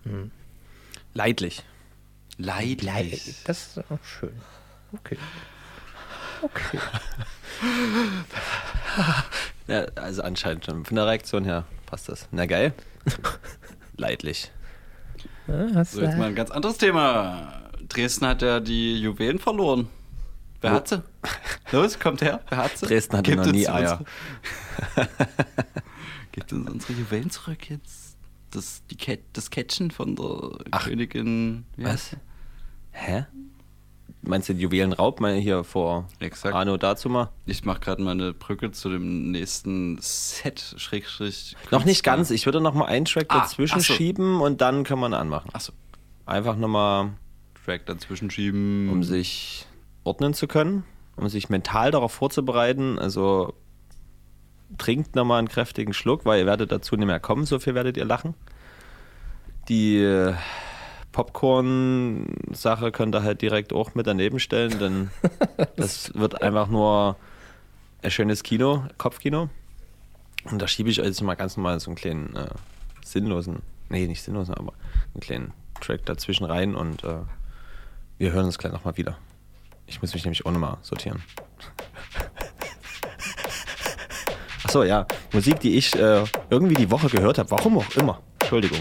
Mhm. 0.04 0.30
Leidlich. 1.14 1.62
Leidlich. 2.36 2.82
Leid- 2.82 3.34
Das 3.44 3.68
ist 3.68 3.78
auch 3.90 4.04
schön. 4.04 4.32
Okay. 4.92 5.16
Okay. 6.42 6.78
Ja, 9.68 9.80
also 9.96 10.22
anscheinend 10.22 10.64
schon. 10.64 10.84
Von 10.84 10.94
der 10.96 11.06
Reaktion 11.06 11.44
her 11.44 11.64
passt 11.86 12.08
das. 12.08 12.28
Na 12.30 12.46
geil. 12.46 12.72
Leidlich. 13.96 14.52
Hast 15.74 15.92
So, 15.92 16.02
jetzt 16.02 16.18
mal 16.18 16.28
ein 16.28 16.34
ganz 16.34 16.50
anderes 16.50 16.78
Thema. 16.78 17.70
Dresden 17.88 18.26
hat 18.26 18.42
ja 18.42 18.60
die 18.60 19.00
Juwelen 19.00 19.38
verloren. 19.38 19.88
Wer 20.60 20.72
hat 20.72 20.88
sie? 20.88 21.02
Los, 21.70 21.98
kommt 21.98 22.22
her. 22.22 22.40
Wer 22.48 22.58
hat 22.58 22.76
sie? 22.76 22.86
Dresden 22.86 23.18
hatte 23.18 23.30
Gebt 23.30 23.44
noch 23.46 23.52
nie 23.52 23.68
Eier. 23.68 24.00
Unsere, 24.96 25.08
Gebt 26.32 26.52
uns 26.52 26.70
unsere 26.70 26.92
Juwelen 26.94 27.30
zurück 27.30 27.70
jetzt. 27.70 28.16
Das, 28.50 28.82
die 28.90 29.18
das 29.32 29.50
Catchen 29.50 29.90
von 29.90 30.16
der 30.16 30.78
Königin. 30.80 31.64
wie 31.76 31.84
was? 31.84 32.16
Hä? 32.92 33.26
Meinst 34.26 34.48
du 34.48 34.54
den 34.54 34.60
Juwelenraub 34.60 35.20
mal 35.20 35.34
hier 35.36 35.62
vor 35.62 36.08
Exakt. 36.18 36.54
Arno 36.54 36.76
dazu 36.76 37.08
mal? 37.08 37.30
Ich 37.46 37.64
mache 37.64 37.78
gerade 37.80 38.02
mal 38.02 38.10
eine 38.10 38.32
Brücke 38.32 38.72
zu 38.72 38.88
dem 38.90 39.30
nächsten 39.30 39.98
Set, 40.00 40.74
Schrägstrich. 40.76 41.56
Noch 41.70 41.84
nicht 41.84 42.02
ganz. 42.02 42.30
Ich 42.30 42.44
würde 42.44 42.60
noch 42.60 42.74
mal 42.74 42.86
einen 42.86 43.04
Track 43.04 43.26
Ah, 43.28 43.40
dazwischen 43.40 43.80
so. 43.80 43.94
schieben 43.94 44.40
und 44.40 44.60
dann 44.60 44.82
können 44.82 45.00
wir 45.00 45.06
ihn 45.08 45.14
anmachen. 45.14 45.50
Achso. 45.52 45.72
Einfach 46.26 46.56
nochmal, 46.56 47.10
Track 47.64 47.86
dazwischen 47.86 48.30
schieben. 48.30 48.88
um 48.90 49.04
sich 49.04 49.64
ordnen 50.02 50.34
zu 50.34 50.48
können, 50.48 50.82
um 51.14 51.28
sich 51.28 51.48
mental 51.48 51.92
darauf 51.92 52.10
vorzubereiten. 52.12 52.98
Also 52.98 53.54
trinkt 54.78 55.14
nochmal 55.14 55.38
einen 55.38 55.48
kräftigen 55.48 55.92
Schluck, 55.94 56.24
weil 56.24 56.40
ihr 56.40 56.46
werdet 56.46 56.72
dazu 56.72 56.96
nicht 56.96 57.06
mehr 57.06 57.20
kommen, 57.20 57.46
so 57.46 57.60
viel 57.60 57.76
werdet 57.76 57.96
ihr 57.96 58.04
lachen. 58.04 58.34
Die 59.68 59.98
äh, 59.98 60.34
Popcorn-Sache 61.12 62.92
könnt 62.92 63.14
ihr 63.14 63.22
halt 63.22 63.42
direkt 63.42 63.72
auch 63.72 63.94
mit 63.94 64.06
daneben 64.06 64.38
stellen, 64.38 64.78
denn 64.78 65.10
das 65.76 66.14
wird 66.14 66.42
einfach 66.42 66.68
nur 66.68 67.16
ein 68.02 68.10
schönes 68.10 68.42
Kino, 68.42 68.84
Kopfkino. 68.98 69.48
Und 70.44 70.62
da 70.62 70.68
schiebe 70.68 70.90
ich 70.90 71.00
euch 71.00 71.06
jetzt 71.06 71.22
mal 71.22 71.34
ganz 71.34 71.56
normal 71.56 71.80
so 71.80 71.90
einen 71.90 71.96
kleinen 71.96 72.36
äh, 72.36 72.48
sinnlosen, 73.04 73.62
nee, 73.88 74.06
nicht 74.06 74.22
sinnlosen, 74.22 74.54
aber 74.54 74.74
einen 75.14 75.20
kleinen 75.20 75.52
Track 75.80 76.04
dazwischen 76.06 76.44
rein 76.44 76.74
und 76.74 77.04
äh, 77.04 77.18
wir 78.18 78.32
hören 78.32 78.46
uns 78.46 78.58
gleich 78.58 78.72
nochmal 78.72 78.96
wieder. 78.96 79.18
Ich 79.86 80.00
muss 80.00 80.14
mich 80.14 80.24
nämlich 80.24 80.46
auch 80.46 80.50
nochmal 80.50 80.78
sortieren. 80.82 81.22
Achso, 84.64 84.82
ja. 84.82 85.06
Musik, 85.32 85.60
die 85.60 85.76
ich 85.76 85.94
äh, 85.94 86.24
irgendwie 86.50 86.74
die 86.74 86.90
Woche 86.90 87.08
gehört 87.08 87.38
habe. 87.38 87.50
Warum 87.50 87.78
auch 87.78 87.96
immer. 87.96 88.20
Entschuldigung. 88.40 88.80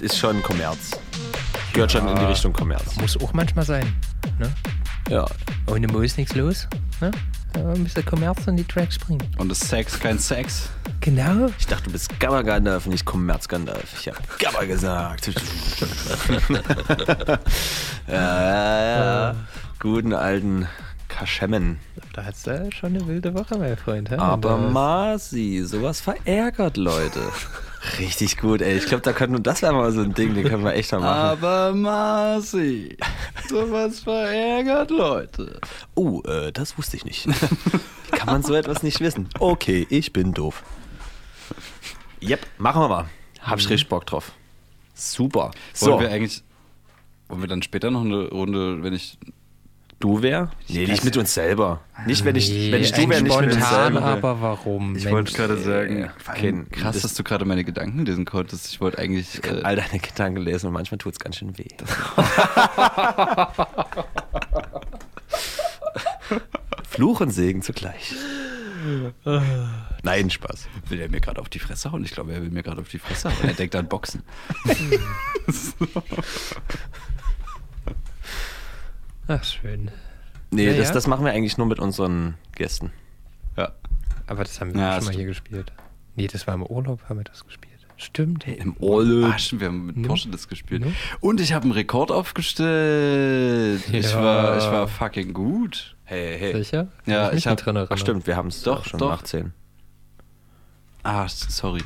Ist, 0.00 0.14
ist, 0.14 0.18
schon 0.18 0.42
Kommerz. 0.42 0.92
Gehört 1.74 1.92
schon 1.92 2.08
in 2.08 2.16
die 2.16 2.24
Richtung 2.24 2.54
Kommerz. 2.54 2.96
Muss 2.96 3.20
auch 3.20 3.34
manchmal 3.34 3.66
sein. 3.66 3.94
Ne? 4.38 4.50
Ja. 5.10 5.26
Ohne 5.66 5.88
Mo 5.88 6.00
ist 6.00 6.16
nichts 6.16 6.34
los. 6.34 6.66
Ne? 7.02 7.10
Da 7.52 7.60
müsste 7.76 8.02
Kommerz 8.02 8.48
an 8.48 8.56
die 8.56 8.64
Tracks 8.64 8.98
bringen. 8.98 9.22
Und 9.36 9.52
ist 9.52 9.68
Sex 9.68 10.00
kein 10.00 10.18
Sex? 10.18 10.70
Genau. 11.00 11.50
Ich 11.58 11.66
dachte, 11.66 11.84
du 11.84 11.90
bist 11.92 12.18
Gabba 12.18 12.40
Gandalf, 12.40 12.86
nicht 12.86 13.04
Kommerz 13.04 13.46
Gandalf. 13.46 13.92
Ich 14.00 14.08
hab 14.08 14.38
Gabba 14.38 14.64
gesagt. 14.64 15.28
ja, 18.08 18.14
ja, 18.14 18.82
ja. 18.82 19.36
Guten 19.80 20.14
alten 20.14 20.66
Kaschemmen. 21.08 21.78
Da 22.14 22.24
hat's 22.24 22.44
da 22.44 22.70
schon 22.72 22.94
eine 22.94 23.06
wilde 23.06 23.34
Woche, 23.34 23.58
mein 23.58 23.76
Freund. 23.76 24.10
Aber 24.12 24.56
Marci, 24.56 25.62
sowas 25.64 26.00
verärgert 26.00 26.78
Leute. 26.78 27.20
Richtig 28.00 28.38
gut, 28.38 28.62
ey. 28.62 28.78
Ich 28.78 28.86
glaube, 28.86 29.02
da 29.02 29.12
könnten 29.12 29.42
das 29.42 29.60
wäre 29.60 29.74
mal 29.74 29.92
so 29.92 30.00
ein 30.00 30.14
Ding, 30.14 30.34
den 30.34 30.48
können 30.48 30.64
wir 30.64 30.72
echt 30.72 30.90
mal 30.92 31.00
machen. 31.00 31.42
Aber 31.44 31.74
Marci, 31.74 32.96
sowas 33.46 34.00
verärgert 34.00 34.90
Leute. 34.90 35.60
Oh, 35.94 36.22
äh, 36.22 36.50
das 36.50 36.78
wusste 36.78 36.96
ich 36.96 37.04
nicht. 37.04 37.26
Wie 37.26 38.10
kann 38.16 38.26
man 38.26 38.42
so 38.42 38.54
etwas 38.54 38.82
nicht 38.82 39.00
wissen? 39.00 39.28
Okay, 39.38 39.86
ich 39.90 40.14
bin 40.14 40.32
doof. 40.32 40.62
Yep, 42.22 42.46
machen 42.56 42.80
wir 42.80 42.88
mal. 42.88 43.06
Hab 43.40 43.58
ich 43.58 43.68
richtig 43.68 43.88
Bock 43.90 44.06
drauf. 44.06 44.32
Super. 44.94 45.50
So. 45.74 45.84
So, 45.86 45.92
Wollen 45.92 46.00
wir 46.04 46.10
eigentlich, 46.10 46.42
wollen 47.28 47.42
wir 47.42 47.48
dann 47.48 47.62
später 47.62 47.90
noch 47.90 48.04
eine 48.04 48.28
Runde, 48.28 48.82
wenn 48.82 48.94
ich, 48.94 49.18
du 50.00 50.20
wär? 50.22 50.50
Nee, 50.68 50.86
nicht 50.86 51.04
mit 51.04 51.16
uns 51.16 51.32
selber. 51.34 51.80
Nicht, 52.06 52.24
wenn 52.24 52.34
ich, 52.34 52.48
nee, 52.50 52.72
wenn 52.72 52.82
ich 52.82 52.90
du 52.92 53.08
wär, 53.08 53.20
nicht 53.22 53.40
mit 53.40 53.52
uns 53.54 53.68
selber. 53.68 54.02
aber 54.02 54.40
warum? 54.40 54.96
ich 54.96 55.08
wollte 55.10 55.32
gerade 55.32 55.56
sagen, 55.58 56.10
kein- 56.34 56.68
krass, 56.70 56.94
das- 56.94 57.02
dass 57.02 57.14
du 57.14 57.22
gerade 57.22 57.44
meine 57.44 57.62
Gedanken 57.64 58.04
lesen 58.04 58.24
konntest. 58.24 58.68
Ich 58.72 58.80
wollte 58.80 58.98
eigentlich, 58.98 59.34
Ich 59.36 59.42
kann 59.42 59.58
äh, 59.58 59.62
all 59.62 59.76
deine 59.76 59.98
Gedanken 60.00 60.40
lesen 60.40 60.66
und 60.68 60.72
manchmal 60.72 60.98
tut 60.98 61.12
es 61.12 61.18
ganz 61.20 61.36
schön 61.36 61.56
weh. 61.58 61.68
Fluch 66.88 67.20
und 67.20 67.30
Segen 67.30 67.62
zugleich. 67.62 68.12
Nein, 70.02 70.30
Spaß. 70.30 70.68
will 70.88 71.00
er 71.00 71.08
mir 71.10 71.20
gerade 71.20 71.40
auf 71.40 71.48
die 71.50 71.58
Fresse 71.58 71.92
hauen? 71.92 72.02
Ich 72.04 72.12
glaube, 72.12 72.32
er 72.32 72.40
will 72.42 72.50
mir 72.50 72.62
gerade 72.62 72.80
auf 72.80 72.88
die 72.88 72.98
Fresse 72.98 73.28
hauen. 73.28 73.48
Er 73.48 73.52
denkt 73.54 73.76
an 73.76 73.86
Boxen. 73.88 74.22
Ach, 79.32 79.44
schön. 79.44 79.90
Nee, 80.50 80.66
Ja, 80.66 80.76
das, 80.76 80.88
ja. 80.88 80.94
das 80.94 81.06
machen 81.06 81.24
wir 81.24 81.32
eigentlich 81.32 81.56
nur 81.56 81.66
mit 81.68 81.78
unseren 81.78 82.34
Gästen. 82.56 82.90
Ja. 83.56 83.72
Aber 84.26 84.42
das 84.42 84.60
haben 84.60 84.74
wir 84.74 84.80
Ja, 84.80 84.94
schon 84.96 85.04
mal 85.04 85.12
stimmt. 85.12 85.16
hier 85.16 85.26
gespielt. 85.26 85.72
Nee, 86.16 86.26
das 86.26 86.46
war 86.46 86.54
im 86.54 86.64
Urlaub, 86.66 87.00
haben 87.08 87.18
wir 87.18 87.24
das 87.24 87.44
gespielt. 87.46 87.70
Stimmt. 87.96 88.46
Im 88.48 88.74
Urlaub. 88.78 89.38
Stimmt, 89.38 89.60
wir 89.60 89.68
haben 89.68 89.86
mit 89.86 89.96
Ne? 89.98 90.08
Porsche 90.08 90.30
das 90.30 90.48
gespielt. 90.48 90.80
Ne? 90.84 90.94
Und 91.20 91.38
ich 91.40 91.52
habe 91.52 91.64
einen 91.64 91.72
Rekord 91.72 92.10
aufgestellt. 92.10 93.82
Ich, 93.92 94.12
Ja. 94.12 94.22
war, 94.24 94.58
ich 94.58 94.64
war 94.64 94.88
fucking 94.88 95.32
gut. 95.34 95.96
Hey, 96.04 96.36
hey. 96.38 96.52
Sicher? 96.54 96.88
Ja, 97.06 97.28
ich 97.28 97.34
nicht 97.34 97.46
hab- 97.46 97.58
dran 97.58 97.76
erinnern. 97.76 97.92
Ach 97.94 97.98
stimmt, 98.00 98.26
wir 98.26 98.36
haben 98.36 98.48
es 98.48 98.62
Doch, 98.62 98.78
doch 98.78 98.84
schon 98.86 98.98
doch. 99.00 99.10
nach 99.10 99.22
10. 99.22 99.52
Ah, 101.02 101.28
sorry. 101.28 101.82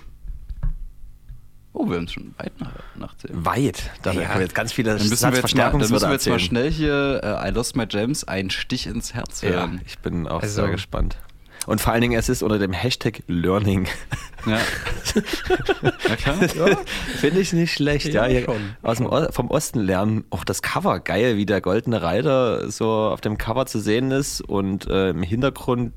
Oh, 1.76 1.88
wir 1.90 1.96
haben 1.96 2.05
es 2.05 2.12
schon 2.12 2.32
weit 2.38 2.52
nach, 2.60 2.70
nach 2.96 3.16
10. 3.16 3.44
Weit. 3.44 3.90
Da 4.02 4.12
Ja. 4.12 4.28
kommen 4.28 4.42
jetzt 4.42 4.55
ganz 4.55 4.72
viele 4.72 4.96
Dann 4.96 5.09
müssen 5.09 5.30
wir 5.32 5.36
jetzt 5.40 5.55
mal, 5.56 5.70
dann 5.70 5.78
müssen 5.80 6.01
wir 6.01 6.12
jetzt 6.12 6.28
mal 6.28 6.38
schnell 6.38 6.70
hier 6.70 7.20
äh, 7.22 7.48
I 7.48 7.52
Lost 7.52 7.74
My 7.76 7.84
Gems, 7.86 8.22
ein 8.24 8.48
Stich 8.51 8.86
ins 8.86 9.12
Herz 9.12 9.42
Ja, 9.42 9.51
hören. 9.51 9.80
ich 9.84 9.98
bin 9.98 10.26
auch 10.28 10.40
Also- 10.42 10.62
sehr 10.62 10.70
gespannt. 10.70 11.16
Und 11.66 11.80
vor 11.80 11.92
allen 11.94 12.02
Dingen, 12.02 12.18
es 12.18 12.28
ist 12.28 12.42
unter 12.42 12.59
dem 12.59 12.72
Hashtag 12.74 13.22
Learning. 13.26 13.88
Ja. 14.44 14.59
ja. 16.55 16.76
Finde 17.16 17.40
ich 17.40 17.52
nicht 17.52 17.72
schlecht. 17.72 18.06
Ja, 18.12 18.26
Ja, 18.26 18.46
aus 18.82 18.98
dem, 18.98 19.06
O- 19.06 19.32
vom 19.32 19.51
Osten 19.51 19.80
lernen. 19.80 20.24
Auch 20.30 20.44
das 20.44 20.62
Cover, 20.62 21.01
geil, 21.01 21.36
wie 21.36 21.46
der 21.46 21.60
goldene 21.60 22.02
Reiter 22.02 22.70
so 22.70 22.90
auf 22.90 23.20
dem 23.20 23.38
Cover 23.38 23.66
zu 23.66 23.80
sehen 23.80 24.10
ist. 24.10 24.40
Und 24.42 24.86
äh, 24.88 25.10
im 25.10 25.22
Hintergrund 25.22 25.92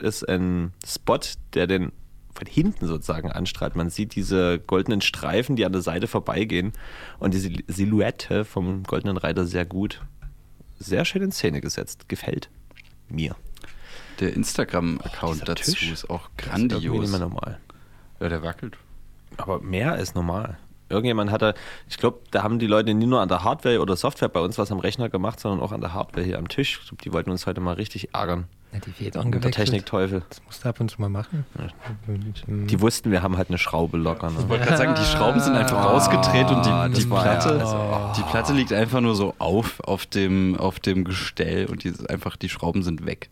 ist 0.00 0.26
ein 0.28 0.72
Spot, 0.86 1.18
der 1.54 1.66
den 1.66 1.92
von 2.40 2.52
hinten 2.52 2.86
sozusagen 2.86 3.30
anstrahlt. 3.30 3.76
Man 3.76 3.90
sieht 3.90 4.14
diese 4.14 4.58
goldenen 4.58 5.00
Streifen, 5.00 5.56
die 5.56 5.64
an 5.64 5.72
der 5.72 5.82
Seite 5.82 6.06
vorbeigehen. 6.06 6.72
Und 7.18 7.34
diese 7.34 7.50
Silhouette 7.68 8.44
vom 8.44 8.82
goldenen 8.84 9.16
Reiter 9.16 9.46
sehr 9.46 9.66
gut. 9.66 10.00
Sehr 10.78 11.04
schön 11.04 11.22
in 11.22 11.32
Szene 11.32 11.60
gesetzt. 11.60 12.08
Gefällt 12.08 12.48
mir. 13.08 13.36
Der 14.20 14.34
Instagram-Account 14.34 15.34
dieser 15.42 15.44
dazu 15.44 15.72
Tisch. 15.72 15.92
ist 15.92 16.08
auch 16.10 16.28
Das 16.36 16.46
ist 16.46 16.50
grandios. 16.52 17.00
nicht 17.00 17.10
mehr 17.10 17.20
normal. 17.20 17.58
Ja, 18.20 18.28
der 18.28 18.42
wackelt. 18.42 18.76
Aber 19.36 19.60
mehr 19.60 19.96
ist 19.98 20.14
normal. 20.14 20.58
Irgendjemand 20.88 21.30
hatte, 21.30 21.54
ich 21.88 21.98
glaube, 21.98 22.20
da 22.30 22.42
haben 22.42 22.58
die 22.58 22.66
Leute 22.66 22.92
nie 22.94 23.06
nur 23.06 23.20
an 23.20 23.28
der 23.28 23.44
Hardware 23.44 23.80
oder 23.80 23.96
Software 23.96 24.28
bei 24.28 24.40
uns 24.40 24.58
was 24.58 24.72
am 24.72 24.80
Rechner 24.80 25.08
gemacht, 25.08 25.38
sondern 25.38 25.60
auch 25.60 25.72
an 25.72 25.80
der 25.80 25.94
Hardware 25.94 26.24
hier 26.24 26.38
am 26.38 26.48
Tisch. 26.48 26.80
Ich 26.82 26.88
glaube, 26.88 27.02
die 27.02 27.12
wollten 27.12 27.30
uns 27.30 27.46
heute 27.46 27.60
mal 27.60 27.74
richtig 27.74 28.12
ärgern. 28.14 28.48
Ja, 28.72 28.78
die 28.78 28.86
wird 28.86 29.00
Mit 29.00 29.14
der 29.14 29.22
angewechselt. 29.22 29.54
Technikteufel. 29.54 30.22
Das 30.28 30.40
musst 30.46 30.64
du 30.64 30.68
ab 30.68 30.78
und 30.80 30.90
zu 30.90 31.00
mal 31.00 31.08
machen. 31.08 31.44
Die 32.46 32.80
wussten, 32.80 33.10
wir 33.10 33.20
haben 33.22 33.36
halt 33.36 33.48
eine 33.48 33.58
Schraube 33.58 33.96
locker. 33.96 34.28
Ich 34.28 34.38
Ne? 34.44 34.48
wollte 34.48 34.64
gerade 34.66 34.76
sagen, 34.78 34.94
die 34.94 35.04
Schrauben 35.04 35.40
sind 35.40 35.56
einfach 35.56 35.84
rausgedreht 35.84 36.48
und 36.50 36.64
die, 36.64 37.00
die, 37.02 37.08
ja- 37.08 37.20
Platte, 37.20 37.48
also, 37.60 38.12
die 38.16 38.22
Platte 38.30 38.52
liegt 38.52 38.72
einfach 38.72 39.00
nur 39.00 39.16
so 39.16 39.34
auf, 39.38 39.80
auf 39.80 40.06
dem, 40.06 40.56
auf 40.56 40.78
dem 40.78 41.02
Gestell 41.04 41.66
und 41.66 41.82
die, 41.82 41.88
ist 41.88 42.08
einfach, 42.08 42.36
die 42.36 42.48
Schrauben 42.48 42.82
sind 42.84 43.04
weg. 43.06 43.28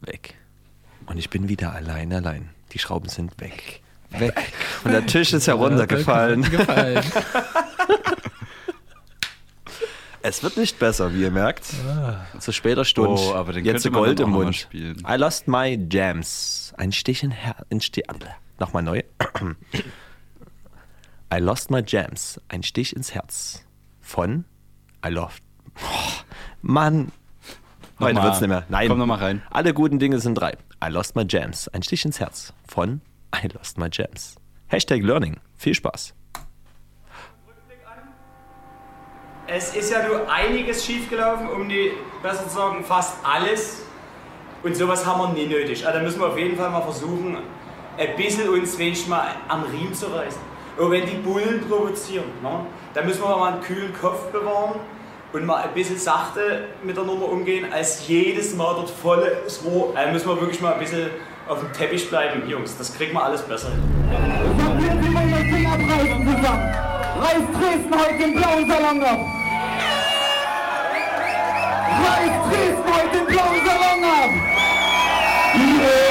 Weg. 0.00 0.34
Und 1.06 1.18
ich 1.18 1.30
bin 1.30 1.48
wieder 1.48 1.72
allein, 1.72 2.12
allein. 2.12 2.50
Die 2.72 2.78
Schrauben 2.80 3.08
sind 3.08 3.40
weg. 3.40 3.82
Weg. 4.10 4.34
Und 4.84 4.92
der 4.92 5.06
Tisch 5.06 5.32
ist 5.32 5.46
heruntergefallen. 5.46 6.42
Gefallen. 6.42 7.04
Es 10.26 10.42
wird 10.42 10.56
nicht 10.56 10.78
besser, 10.78 11.12
wie 11.12 11.20
ihr 11.20 11.30
merkt. 11.30 11.66
Zu 12.38 12.50
später 12.52 12.86
Stunde. 12.86 13.20
Oh, 13.20 13.34
aber 13.34 13.52
den 13.52 13.62
Jetzt 13.62 13.92
Gold 13.92 14.20
dann 14.20 14.28
im 14.28 14.32
Mund. 14.32 14.56
spielen. 14.56 14.96
I 15.06 15.16
lost 15.16 15.48
my 15.48 15.78
jams. 15.90 16.72
Ein 16.78 16.92
Stich 16.92 17.22
in 17.22 17.30
Her 17.30 17.56
in 17.68 17.82
Ste 17.82 18.00
Nochmal 18.58 18.84
neu. 18.84 19.02
I 21.30 21.38
lost 21.40 21.70
my 21.70 21.82
jams. 21.86 22.40
Ein 22.48 22.62
Stich 22.62 22.96
ins 22.96 23.14
Herz. 23.14 23.66
Von 24.00 24.46
I 25.04 25.10
love. 25.10 25.34
Oh, 25.82 26.22
Mann. 26.62 27.12
Heute 28.00 28.14
Nochmal. 28.14 28.30
wird's 28.30 28.40
nicht 28.40 28.48
mehr. 28.48 28.64
Nein. 28.70 28.88
Komm 28.88 29.00
noch 29.00 29.06
mal 29.06 29.18
rein. 29.18 29.42
Alle 29.50 29.74
guten 29.74 29.98
Dinge 29.98 30.20
sind 30.20 30.36
drei. 30.36 30.52
I 30.82 30.88
lost 30.88 31.16
my 31.16 31.26
jams. 31.28 31.68
Ein 31.68 31.82
Stich 31.82 32.02
ins 32.06 32.18
Herz. 32.18 32.54
Von 32.66 33.02
I 33.36 33.46
lost 33.48 33.76
my 33.76 33.88
jams. 33.92 34.36
Hashtag 34.68 35.02
Learning. 35.02 35.36
Viel 35.58 35.74
Spaß. 35.74 36.14
Es 39.46 39.76
ist 39.76 39.90
ja 39.90 40.06
nur 40.08 40.30
einiges 40.30 40.86
schiefgelaufen, 40.86 41.48
um 41.50 41.68
die, 41.68 41.92
besser 42.22 42.48
zu 42.48 42.54
sagen, 42.54 42.82
fast 42.82 43.16
alles. 43.22 43.82
Und 44.62 44.74
sowas 44.74 45.04
haben 45.04 45.20
wir 45.20 45.28
nie 45.28 45.46
nötig. 45.46 45.86
Also 45.86 45.98
da 45.98 46.02
müssen 46.02 46.18
wir 46.18 46.28
auf 46.28 46.38
jeden 46.38 46.56
Fall 46.56 46.70
mal 46.70 46.80
versuchen, 46.80 47.36
ein 47.98 48.16
bisschen 48.16 48.48
uns 48.48 48.78
wenigstens 48.78 49.08
mal 49.10 49.26
am 49.48 49.64
Riemen 49.64 49.92
zu 49.92 50.06
reißen. 50.06 50.40
Und 50.78 50.90
wenn 50.90 51.04
die 51.04 51.16
Bullen 51.16 51.62
provozieren, 51.68 52.24
ne, 52.42 52.60
dann 52.94 53.06
müssen 53.06 53.22
wir 53.22 53.36
mal 53.36 53.52
einen 53.52 53.60
kühlen 53.60 53.92
Kopf 54.00 54.30
bewahren 54.32 54.80
und 55.34 55.44
mal 55.44 55.62
ein 55.62 55.74
bisschen 55.74 55.98
sachte 55.98 56.68
mit 56.82 56.96
der 56.96 57.04
Nummer 57.04 57.28
umgehen, 57.28 57.70
als 57.70 58.08
jedes 58.08 58.54
Mal 58.54 58.74
dort 58.74 58.88
volles 58.88 59.62
Rohr. 59.62 59.92
Also 59.94 60.10
müssen 60.10 60.28
wir 60.28 60.40
wirklich 60.40 60.62
mal 60.62 60.72
ein 60.72 60.80
bisschen 60.80 61.10
auf 61.46 61.60
dem 61.60 61.70
Teppich 61.74 62.08
bleiben, 62.08 62.48
Jungs. 62.48 62.78
Das 62.78 62.96
kriegen 62.96 63.12
wir 63.12 63.22
alles 63.22 63.42
besser 63.42 63.68
hin. 63.68 63.82
Reißt 67.16 67.48
Dresden 67.52 67.94
heute 67.94 68.18
den 68.18 68.34
blauen 68.34 68.68
Salon 68.68 69.02
ab. 69.02 69.33
Reißt 72.04 72.40
Dresden 72.50 72.84
heute 72.92 73.16
den 73.16 73.26
blauen 73.26 73.60
Salon 73.64 74.04
ab. 74.04 74.30
Yeah. 75.56 76.04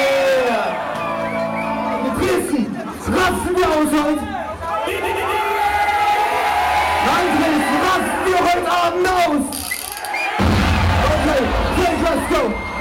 Dresden, 2.18 2.65
rasten 3.07 3.53
wir 3.56 3.68
aus 3.68 3.91
heute. 3.91 4.26
Nein, 7.06 7.28
Dresden, 7.38 7.78
rasten 7.86 8.22
wir 8.26 8.40
heute 8.40 8.70
Abend 8.72 9.07
aus. 9.07 9.45
Okay, 11.14 11.41
okay, 11.78 11.94
let's 12.03 12.26
go. 12.30 12.72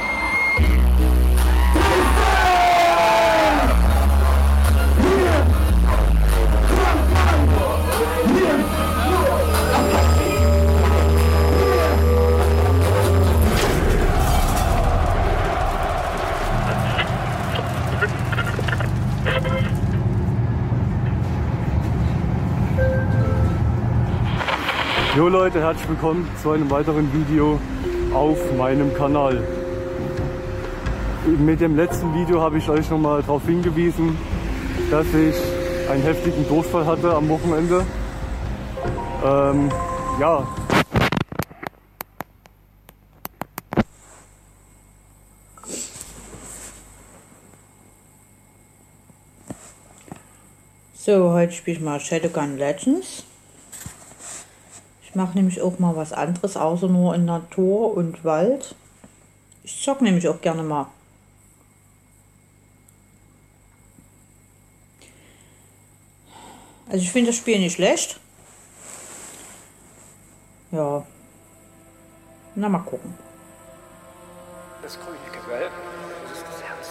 Jo 25.14 25.28
Leute, 25.28 25.60
herzlich 25.60 25.86
willkommen 25.90 26.26
zu 26.42 26.52
einem 26.52 26.70
weiteren 26.70 27.12
Video 27.12 27.60
auf 28.14 28.38
meinem 28.56 28.94
Kanal. 28.94 29.46
Mit 31.38 31.60
dem 31.60 31.76
letzten 31.76 32.14
Video 32.14 32.40
habe 32.40 32.56
ich 32.56 32.66
euch 32.70 32.88
nochmal 32.88 33.20
darauf 33.20 33.44
hingewiesen, 33.44 34.16
dass 34.90 35.06
ich 35.08 35.36
einen 35.90 36.02
heftigen 36.02 36.48
Durchfall 36.48 36.86
hatte 36.86 37.14
am 37.14 37.28
Wochenende. 37.28 37.84
Ähm, 39.22 39.70
ja, 40.18 40.46
So, 50.94 51.32
heute 51.32 51.52
spiele 51.52 51.76
ich 51.78 51.82
mal 51.82 52.00
Shadowgun 52.00 52.56
Legends. 52.56 53.24
Ich 55.12 55.16
mache 55.16 55.36
nämlich 55.36 55.60
auch 55.60 55.78
mal 55.78 55.94
was 55.94 56.14
anderes, 56.14 56.56
außer 56.56 56.88
nur 56.88 57.14
in 57.14 57.26
Natur 57.26 57.94
und 57.94 58.24
Wald. 58.24 58.74
Ich 59.62 59.82
zock 59.82 60.00
nämlich 60.00 60.26
auch 60.26 60.40
gerne 60.40 60.62
mal. 60.62 60.86
Also 66.88 67.02
ich 67.02 67.12
finde 67.12 67.28
das 67.28 67.36
Spiel 67.36 67.58
nicht 67.58 67.74
schlecht. 67.74 68.20
Ja. 70.70 71.04
Na, 72.54 72.70
mal 72.70 72.78
gucken. 72.78 73.12
Das 74.82 74.98
grüne 74.98 75.18
Gewölbe, 75.30 75.74
das 76.22 76.38
ist 76.38 76.46
das 76.46 76.62
Herz. 76.62 76.88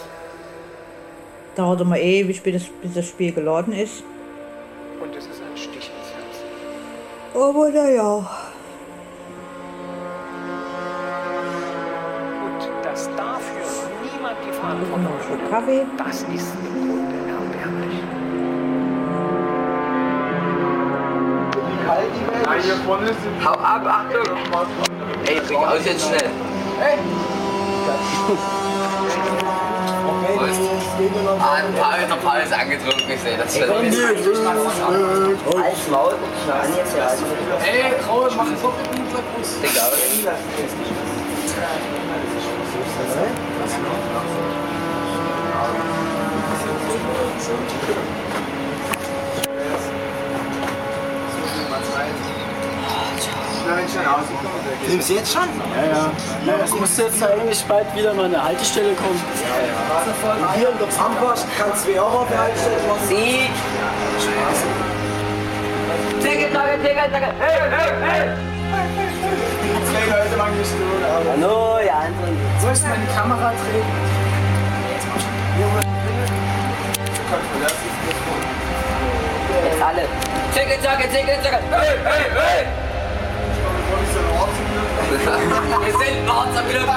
Dauert 1.55 1.81
immer 1.81 1.97
ewig, 1.97 2.43
bis 2.43 2.69
das 2.93 3.07
Spiel 3.07 3.31
geladen 3.31 3.73
ist. 3.73 4.03
Und 5.01 5.15
es 5.15 5.25
ist 5.25 5.40
Aber 7.33 7.69
naja. 7.69 8.15
Und 12.43 12.61
dass 12.83 13.09
dafür 13.15 13.89
niemand 14.03 14.37
die 14.45 14.51
Verantwortung 14.51 15.19
Schluck 15.25 15.49
Kaffee. 15.49 15.85
das 15.97 16.23
ist 16.23 16.53
im 16.55 16.89
Grunde 16.89 17.15
erbärmlich. 17.29 18.03
Hau 23.45 23.53
ab, 23.53 23.85
Achtung! 23.85 24.37
Ey, 25.25 25.39
trink 25.39 25.67
aus 25.67 25.85
jetzt 25.85 26.05
schnell. 26.05 26.29
Hey! 26.79 26.97
Ah, 30.41 31.53
ein 31.55 31.73
paar 31.75 31.97
der 31.97 32.15
Paul 32.15 32.39
ist 32.43 32.51
angetrunken, 32.53 33.11
ich 33.11 33.19
sehe 33.21 33.37
das 33.37 33.55
schon. 33.55 33.69
Als 33.69 33.95
Maul, 35.89 36.15
Ey, 37.63 37.83
Raul, 38.07 38.29
mach 38.35 38.47
einen 38.47 38.57
Foto 38.57 38.77
mit 38.89 38.97
dem 38.97 39.05
Brust. 39.35 39.61
Trink 39.61 39.77
aus. 39.77 39.91
Nimmst 54.87 55.09
du 55.09 55.13
jetzt 55.13 55.31
schon? 55.31 55.47
Ja, 55.75 55.83
ja. 55.85 56.11
ja 56.45 56.63
es 56.63 56.71
muss 56.71 56.97
jetzt 56.97 57.23
eigentlich 57.23 57.63
bald 57.65 57.95
wieder 57.95 58.13
mal 58.13 58.25
eine 58.25 58.43
Haltestelle 58.43 58.93
kommen. 58.93 59.21
Ja, 59.41 60.37
ja. 60.45 60.53
Hier 60.55 60.69
in 60.69 60.77
der 60.77 60.89
Zahnpast 60.89 61.45
kannst 61.57 61.87
du 61.87 62.01
auch 62.01 62.21
auf 62.21 62.27
der 62.27 62.39
Haltestelle 62.39 62.75
machen. 62.87 63.07
Sie! 63.07 63.49
Ticket, 66.21 66.51
Ticket, 66.51 66.83
Ticket, 66.83 67.13
Ticket! 67.13 67.33
Hey, 67.39 67.59
hey, 67.71 67.91
hey! 68.01 68.29
Zwei 69.89 70.17
Leute 70.17 70.35
lang 70.35 70.57
nicht 70.57 70.71
tun. 70.71 71.01
Hallo, 71.31 71.79
ja, 71.85 71.99
anderen. 71.99 72.37
Soll 72.59 72.73
ich 72.73 72.83
meine 72.83 73.05
Kamera 73.15 73.51
drehen? 73.51 73.85
Jetzt 79.63 79.81
alle. 79.81 80.05
Ticket, 80.53 80.81
Ticket, 80.81 81.11
Ticket, 81.11 81.43
Ticket! 81.43 81.61
Hey, 81.71 81.97
hey, 82.03 82.25
hey! 82.35 82.90
Wir 83.91 83.99
sind 85.97 86.29
Orts 86.29 86.57
am 86.57 86.67
Glück. 86.69 86.87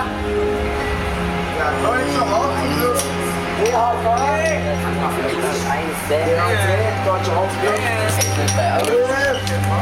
Ja, 1.59 1.73
deutscher 1.83 2.25
Hauptglück. 2.31 2.99
DHV. 3.59 4.07
Deutscher 7.05 7.35
Hauptglück. 7.35 7.81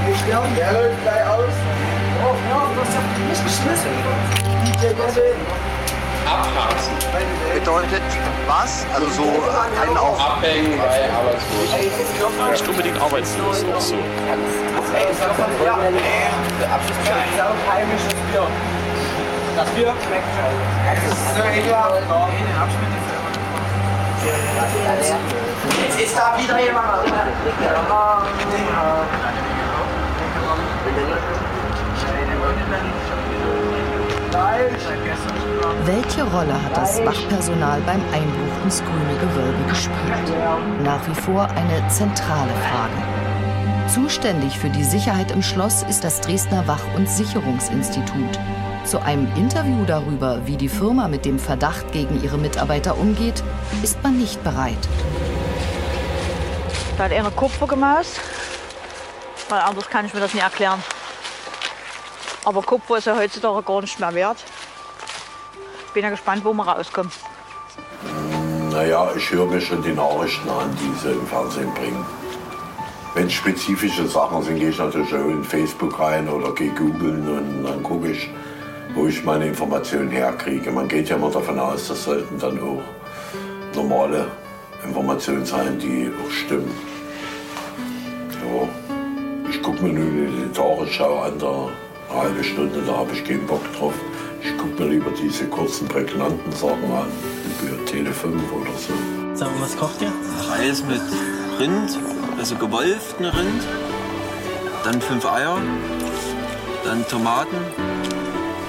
Wir 0.07 0.17
sterben, 0.17 0.55
der 0.57 0.73
läuft 0.73 1.03
gleich 1.03 1.27
aus. 1.29 1.53
Oh, 2.25 2.35
ja, 2.49 2.61
du 2.75 2.81
hast 2.81 2.95
ja 2.95 3.01
nicht 3.29 3.45
geschmissen. 3.45 3.93
DJ 4.65 4.95
Gobbe. 4.95 5.27
Abharzen. 6.27 6.95
Bedeutet 7.55 8.03
was? 8.47 8.87
Also 8.95 9.09
so 9.11 9.23
einen 9.81 9.97
auf... 9.97 10.21
Abhängen 10.21 10.79
bei 10.79 11.11
arbeitslos. 11.13 12.51
Nicht 12.51 12.69
unbedingt 12.69 13.01
arbeitslos, 13.01 13.65
auch 13.75 13.81
so. 13.81 13.95
Ey, 13.95 15.07
das 15.09 15.21
war 15.21 15.35
von 15.35 15.53
ja. 15.65 15.79
Der 16.61 16.73
Abschlussbier 16.73 17.17
ist 17.33 17.41
auch 17.41 17.73
heimisches 17.73 18.15
Bier. 18.31 18.47
Das 19.57 19.69
Bier 19.71 19.93
schmeckt 20.07 20.31
schon. 20.37 20.55
Das 20.87 20.99
ist 21.13 21.37
so 21.37 21.43
ekelhaft. 21.43 22.03
Jetzt 25.83 26.01
ist 26.01 26.17
da 26.17 26.39
wieder 26.39 26.59
jemand. 26.61 27.13
Welche 35.85 36.23
Rolle 36.23 36.63
hat 36.63 36.77
das 36.77 37.05
Wachpersonal 37.05 37.81
beim 37.81 38.01
Einbruch 38.13 38.65
ins 38.65 38.81
grüne 38.85 39.19
Gewölbe 39.21 39.65
gespielt? 39.69 40.37
Nach 40.85 41.01
wie 41.09 41.15
vor 41.15 41.49
eine 41.51 41.89
zentrale 41.89 42.53
Frage. 42.53 43.93
Zuständig 43.93 44.57
für 44.59 44.71
die 44.71 44.85
Sicherheit 44.85 45.33
im 45.33 45.43
Schloss 45.43 45.83
ist 45.83 46.05
das 46.05 46.21
Dresdner 46.21 46.69
Wach- 46.69 46.95
und 46.95 47.09
Sicherungsinstitut. 47.09 48.39
Zu 48.85 49.01
einem 49.01 49.27
Interview 49.35 49.85
darüber, 49.85 50.47
wie 50.47 50.57
die 50.57 50.69
Firma 50.69 51.09
mit 51.09 51.25
dem 51.25 51.41
Verdacht 51.41 51.91
gegen 51.91 52.23
ihre 52.23 52.39
Mitarbeiter 52.39 52.97
umgeht, 52.97 53.43
ist 53.83 54.01
man 54.05 54.19
nicht 54.19 54.43
bereit. 54.45 54.89
Da 56.97 57.05
hat 57.05 57.13
einer 57.13 57.33
Kupfer 57.33 57.67
gemaust. 57.67 58.21
Weil 59.49 59.61
anders 59.61 59.89
kann 59.91 60.07
ich 60.07 60.15
mir 60.15 60.21
das 60.21 60.33
nicht 60.33 60.45
erklären. 60.45 60.83
Aber 62.45 62.63
Kupfer 62.63 62.99
ist 62.99 63.07
ja 63.07 63.17
heutzutage 63.17 63.63
gar 63.63 63.81
nicht 63.81 63.99
mehr 63.99 64.15
wert. 64.15 64.39
Bin 65.95 66.05
ja 66.05 66.11
gespannt, 66.11 66.43
wo 66.45 66.55
wir 66.55 66.67
rauskommen. 66.67 67.13
Naja, 68.71 69.11
ich 69.15 69.31
höre 69.31 69.47
mir 69.47 69.61
schon 69.61 69.83
die 69.83 69.93
Nachrichten 69.93 70.49
an, 70.49 70.75
die 70.81 70.99
sie 70.99 71.13
im 71.13 71.27
Fernsehen 71.27 71.73
bringen. 71.75 72.05
Wenn 73.15 73.27
es 73.27 73.35
spezifische 73.35 74.07
Sachen 74.07 74.43
sind, 74.43 74.59
gehe 74.59 74.71
ich 74.71 74.79
natürlich 74.79 75.13
auch 75.15 75.29
in 75.29 75.45
Facebook 75.45 75.99
rein 76.01 76.27
oder 76.31 76.55
gehe 76.55 76.71
googeln 76.71 77.29
und 77.29 77.65
dann 77.65 77.83
gucke 77.83 78.13
ich, 78.13 78.31
wo 78.95 79.07
ich 79.07 79.23
meine 79.23 79.47
Informationen 79.47 80.09
herkriege. 80.09 80.71
Man 80.71 80.89
geht 80.89 81.11
ja 81.11 81.17
immer 81.17 81.31
davon 81.31 81.59
aus, 81.59 81.89
das 81.89 82.05
sollten 82.05 82.39
dann 82.39 82.59
auch 82.59 82.81
normale 83.75 84.29
Informationen 84.83 85.45
sein, 85.45 85.79
die 85.79 86.11
auch 86.11 86.31
stimmen. 86.31 86.75
Ja, 88.31 88.69
ich 89.51 89.63
gucke 89.63 89.83
mir 89.83 89.93
nur 89.93 90.31
die 90.31 90.53
Tagesschau 90.53 91.21
an, 91.21 91.39
da 91.39 91.69
eine 92.11 92.23
halbe 92.23 92.43
Stunde, 92.43 92.81
da 92.87 92.97
habe 92.97 93.13
ich 93.13 93.23
keinen 93.25 93.47
Bock 93.47 93.63
drauf. 93.79 93.95
Ich 94.45 94.59
gucke 94.59 94.83
mir 94.83 94.91
lieber 94.91 95.13
diese 95.13 95.47
kurzen, 95.47 95.87
prägnanten 95.87 96.51
Sachen 96.51 96.91
an, 96.93 97.07
über 97.63 97.85
Tele 97.85 98.13
5 98.13 98.35
oder 98.53 98.73
so. 98.77 98.93
Sag 99.35 99.55
mal, 99.55 99.63
was 99.63 99.77
kocht 99.77 100.03
ihr? 100.03 100.13
Reis 100.49 100.83
mit 100.83 101.01
Rind, 101.61 101.97
also 102.37 102.57
gewolften 102.57 103.27
Rind. 103.27 103.63
Dann 104.85 105.01
fünf 105.01 105.25
Eier. 105.25 105.59
Dann 106.85 107.07
Tomaten, 107.07 107.57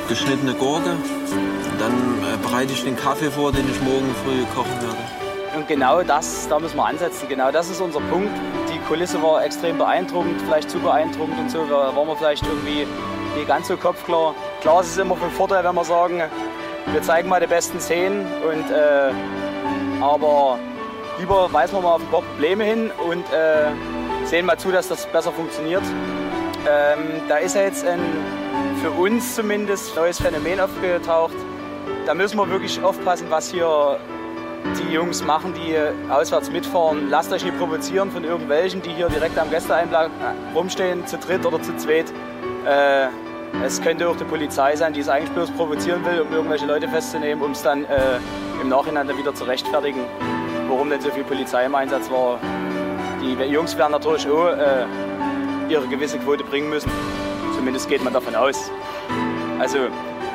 geschnittene 0.07 0.53
Gurke. 0.53 0.91
Und 0.91 1.81
dann 1.81 1.91
äh, 1.91 2.37
bereite 2.43 2.73
ich 2.73 2.83
den 2.83 2.95
Kaffee 2.95 3.31
vor, 3.31 3.51
den 3.51 3.67
ich 3.67 3.81
morgen 3.81 4.13
früh 4.23 4.43
kochen 4.53 4.79
werde. 4.79 5.57
Und 5.57 5.67
genau 5.67 6.03
das, 6.03 6.47
da 6.47 6.59
müssen 6.59 6.77
wir 6.77 6.85
ansetzen. 6.85 7.27
Genau 7.27 7.51
das 7.51 7.71
ist 7.71 7.81
unser 7.81 7.99
Punkt. 7.99 8.29
Die 8.71 8.77
Kulisse 8.87 9.21
war 9.23 9.43
extrem 9.43 9.79
beeindruckend, 9.79 10.39
vielleicht 10.43 10.69
zu 10.69 10.79
beeindruckend 10.79 11.39
und 11.39 11.49
so. 11.49 11.65
Da 11.65 11.95
waren 11.95 12.07
wir 12.07 12.15
vielleicht 12.15 12.45
irgendwie 12.45 12.85
nicht 13.35 13.47
ganz 13.47 13.67
so 13.67 13.77
kopfklar. 13.77 14.35
Klar, 14.61 14.81
es 14.81 14.89
ist 14.89 14.99
immer 14.99 15.15
von 15.15 15.31
Vorteil, 15.31 15.63
wenn 15.63 15.75
wir 15.75 15.83
sagen, 15.83 16.21
wir 16.87 17.01
zeigen 17.01 17.29
mal 17.29 17.39
die 17.39 17.47
besten 17.47 17.79
Szenen. 17.79 18.25
Und, 18.43 18.69
äh, 18.71 19.11
aber 20.01 20.59
lieber 21.19 21.51
weisen 21.51 21.75
wir 21.75 21.81
mal 21.81 21.95
auf 21.95 22.01
ein 22.01 22.07
paar 22.07 22.21
Probleme 22.21 22.63
hin 22.63 22.91
und 23.07 23.25
äh, 23.31 24.25
sehen 24.25 24.45
mal 24.45 24.57
zu, 24.57 24.71
dass 24.71 24.87
das 24.87 25.05
besser 25.07 25.31
funktioniert. 25.31 25.83
Ähm, 26.69 27.21
da 27.27 27.37
ist 27.37 27.55
ja 27.55 27.63
jetzt 27.63 27.85
ein, 27.85 27.99
für 28.81 28.91
uns 28.91 29.35
zumindest, 29.35 29.95
neues 29.95 30.19
Phänomen 30.21 30.59
aufgetaucht. 30.59 31.33
Da 32.05 32.13
müssen 32.13 32.37
wir 32.37 32.49
wirklich 32.49 32.81
aufpassen, 32.83 33.27
was 33.29 33.51
hier 33.51 33.97
die 34.77 34.93
Jungs 34.93 35.23
machen, 35.23 35.53
die 35.53 35.75
auswärts 36.09 36.49
mitfahren. 36.49 37.09
Lasst 37.09 37.31
euch 37.33 37.43
nicht 37.43 37.57
provozieren 37.57 38.11
von 38.11 38.23
irgendwelchen, 38.23 38.81
die 38.81 38.91
hier 38.91 39.09
direkt 39.09 39.37
am 39.37 39.49
Gästeeinplatz 39.49 40.09
rumstehen, 40.55 41.05
zu 41.05 41.17
dritt 41.17 41.45
oder 41.45 41.61
zu 41.61 41.75
zweit. 41.77 42.11
Äh, 42.65 43.07
es 43.61 43.81
könnte 43.81 44.09
auch 44.09 44.15
die 44.15 44.23
Polizei 44.23 44.75
sein, 44.75 44.93
die 44.93 45.01
es 45.01 45.09
eigentlich 45.09 45.31
bloß 45.31 45.51
provozieren 45.51 46.03
will, 46.05 46.21
um 46.21 46.31
irgendwelche 46.33 46.65
Leute 46.65 46.87
festzunehmen, 46.87 47.43
um 47.43 47.51
es 47.51 47.61
dann 47.61 47.85
äh, 47.85 48.19
im 48.61 48.69
Nachhinein 48.69 49.07
dann 49.07 49.17
wieder 49.17 49.33
zu 49.33 49.43
rechtfertigen. 49.43 50.01
warum 50.67 50.89
denn 50.89 51.01
so 51.01 51.11
viel 51.11 51.23
Polizei 51.23 51.65
im 51.65 51.75
Einsatz 51.75 52.09
war. 52.09 52.39
Die 53.21 53.33
Jungs 53.43 53.77
werden 53.77 53.91
natürlich 53.91 54.27
auch 54.27 54.47
äh, 54.47 54.85
ihre 55.69 55.87
gewisse 55.87 56.17
Quote 56.19 56.43
bringen 56.43 56.69
müssen. 56.69 56.91
Zumindest 57.55 57.87
geht 57.87 58.03
man 58.03 58.11
davon 58.11 58.35
aus. 58.35 58.71
Also, 59.59 59.77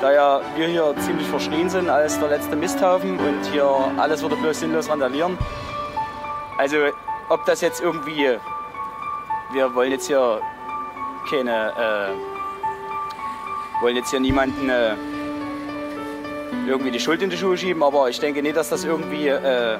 da 0.00 0.12
ja 0.12 0.40
wir 0.56 0.68
hier 0.68 0.94
ziemlich 1.00 1.26
verschrien 1.26 1.68
sind 1.68 1.90
als 1.90 2.18
der 2.20 2.28
letzte 2.28 2.56
Misthaufen 2.56 3.18
und 3.18 3.44
hier 3.52 3.66
alles 3.96 4.22
würde 4.22 4.36
bloß 4.36 4.60
sinnlos 4.60 4.88
randalieren. 4.88 5.36
Also, 6.56 6.76
ob 7.28 7.44
das 7.44 7.60
jetzt 7.60 7.80
irgendwie. 7.80 8.38
Wir 9.52 9.74
wollen 9.74 9.90
jetzt 9.90 10.06
hier 10.06 10.40
keine. 11.28 12.14
Äh, 12.16 12.27
wollen 13.80 13.96
jetzt 13.96 14.10
hier 14.10 14.20
niemanden 14.20 14.68
äh, 14.68 14.94
irgendwie 16.66 16.90
die 16.90 17.00
Schuld 17.00 17.22
in 17.22 17.30
die 17.30 17.36
Schuhe 17.36 17.56
schieben, 17.56 17.82
aber 17.82 18.08
ich 18.10 18.20
denke 18.20 18.42
nicht, 18.42 18.56
dass 18.56 18.68
das 18.68 18.84
irgendwie 18.84 19.28
äh, 19.28 19.78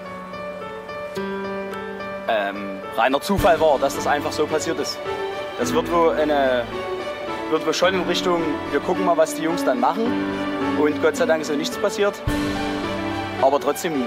ähm, 2.29 2.81
reiner 2.97 3.21
Zufall 3.21 3.61
war, 3.61 3.79
dass 3.79 3.97
das 3.97 4.07
einfach 4.07 4.33
so 4.33 4.47
passiert 4.47 4.79
ist. 4.81 4.99
Das 5.59 5.75
wird 5.75 5.91
wohl 5.91 6.13
eine 6.13 6.65
wird 7.51 7.65
wohl 7.65 7.75
schon 7.75 7.95
in 7.95 8.03
Richtung, 8.03 8.43
wir 8.71 8.81
gucken 8.81 9.05
mal, 9.07 9.17
was 9.17 9.35
die 9.35 9.43
Jungs 9.43 9.65
dann 9.65 9.81
machen. 9.81 10.05
Und 10.79 11.01
Gott 11.03 11.17
sei 11.17 11.27
Dank 11.27 11.41
ist 11.41 11.49
so 11.49 11.55
nichts 11.55 11.79
passiert. 11.79 12.21
Aber 13.41 13.59
trotzdem 13.59 14.05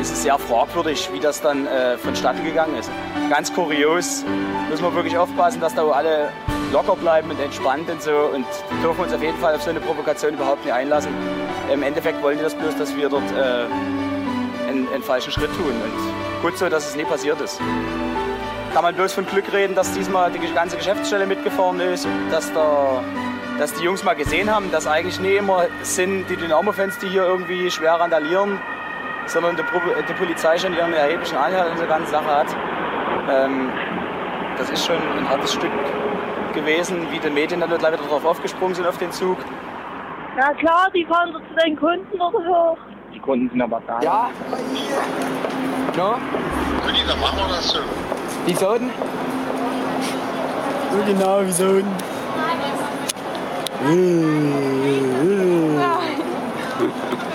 ist 0.00 0.12
es 0.12 0.22
sehr 0.22 0.38
fragwürdig, 0.38 1.10
wie 1.12 1.20
das 1.20 1.40
dann 1.42 1.66
äh, 1.66 1.98
vonstatten 1.98 2.44
gegangen 2.44 2.76
ist. 2.78 2.90
Ganz 3.28 3.52
kurios, 3.52 4.24
müssen 4.70 4.82
wir 4.82 4.94
wirklich 4.94 5.16
aufpassen, 5.18 5.60
dass 5.60 5.74
da 5.74 5.86
alle 5.88 6.30
locker 6.72 6.96
bleiben 6.96 7.30
und 7.30 7.40
entspannt 7.40 7.90
und 7.90 8.02
so 8.02 8.30
und 8.34 8.46
dürfen 8.82 9.02
uns 9.02 9.12
auf 9.12 9.22
jeden 9.22 9.38
Fall 9.38 9.54
auf 9.54 9.62
so 9.62 9.70
eine 9.70 9.80
Provokation 9.80 10.34
überhaupt 10.34 10.64
nicht 10.64 10.72
einlassen. 10.72 11.12
Im 11.72 11.82
Endeffekt 11.82 12.22
wollen 12.22 12.38
die 12.38 12.44
das 12.44 12.54
bloß, 12.54 12.76
dass 12.76 12.96
wir 12.96 13.08
dort 13.08 13.30
äh, 13.32 13.66
einen, 14.68 14.88
einen 14.92 15.02
falschen 15.02 15.32
Schritt 15.32 15.50
tun 15.56 15.72
und 15.82 16.42
gut 16.42 16.56
so, 16.56 16.68
dass 16.68 16.88
es 16.88 16.96
nie 16.96 17.04
passiert 17.04 17.40
ist. 17.40 17.60
Kann 18.72 18.84
man 18.84 18.94
bloß 18.94 19.12
von 19.12 19.26
Glück 19.26 19.52
reden, 19.52 19.74
dass 19.74 19.92
diesmal 19.92 20.30
die 20.30 20.38
ganze 20.54 20.76
Geschäftsstelle 20.76 21.26
mitgefahren 21.26 21.80
ist, 21.80 22.06
dass, 22.30 22.52
der, 22.52 23.02
dass 23.58 23.74
die 23.74 23.82
Jungs 23.82 24.04
mal 24.04 24.14
gesehen 24.14 24.52
haben, 24.52 24.70
dass 24.70 24.86
eigentlich 24.86 25.18
nicht 25.18 25.38
immer 25.38 25.66
sind 25.82 26.28
die 26.30 26.36
Dynamo-Fans, 26.36 26.98
die 26.98 27.08
hier 27.08 27.24
irgendwie 27.24 27.68
schwer 27.70 27.94
randalieren, 27.94 28.60
sondern 29.26 29.56
die, 29.56 29.62
die 30.08 30.14
Polizei 30.14 30.56
schon 30.56 30.72
ihren 30.74 30.92
erheblichen 30.92 31.36
Anteil 31.36 31.70
an 31.70 31.78
der 31.78 31.86
ganzen 31.88 32.12
Sache 32.12 32.26
hat. 32.26 32.46
Ähm, 33.28 33.70
das 34.56 34.70
ist 34.70 34.86
schon 34.86 34.96
ein 34.96 35.28
hartes 35.28 35.52
Stück 35.52 35.72
gewesen, 36.52 37.06
wie 37.10 37.18
die 37.18 37.30
Medien 37.30 37.60
dann 37.60 37.70
wieder 37.70 37.90
drauf 37.92 38.24
aufgesprungen 38.24 38.74
sind 38.74 38.86
auf 38.86 38.98
den 38.98 39.12
Zug. 39.12 39.38
Ja 40.36 40.52
klar, 40.54 40.88
die 40.94 41.04
fahren 41.04 41.32
doch 41.32 41.40
zu 41.40 41.54
den 41.64 41.76
Kunden 41.76 42.20
oder 42.20 42.38
so. 42.44 42.78
Die 43.12 43.18
Kunden 43.18 43.50
sind 43.50 43.60
aber 43.60 43.82
da. 43.86 44.00
Ja. 44.00 44.30
No? 45.96 46.14
Rudi, 46.86 47.00
dann 47.06 47.20
machen 47.20 47.38
wir 47.38 47.48
das 47.48 47.68
so. 47.70 47.80
Wieso 48.46 48.74
denn? 48.74 48.90
So 50.92 51.04
genau, 51.04 51.40
wieso 51.42 51.64
denn? 51.74 51.86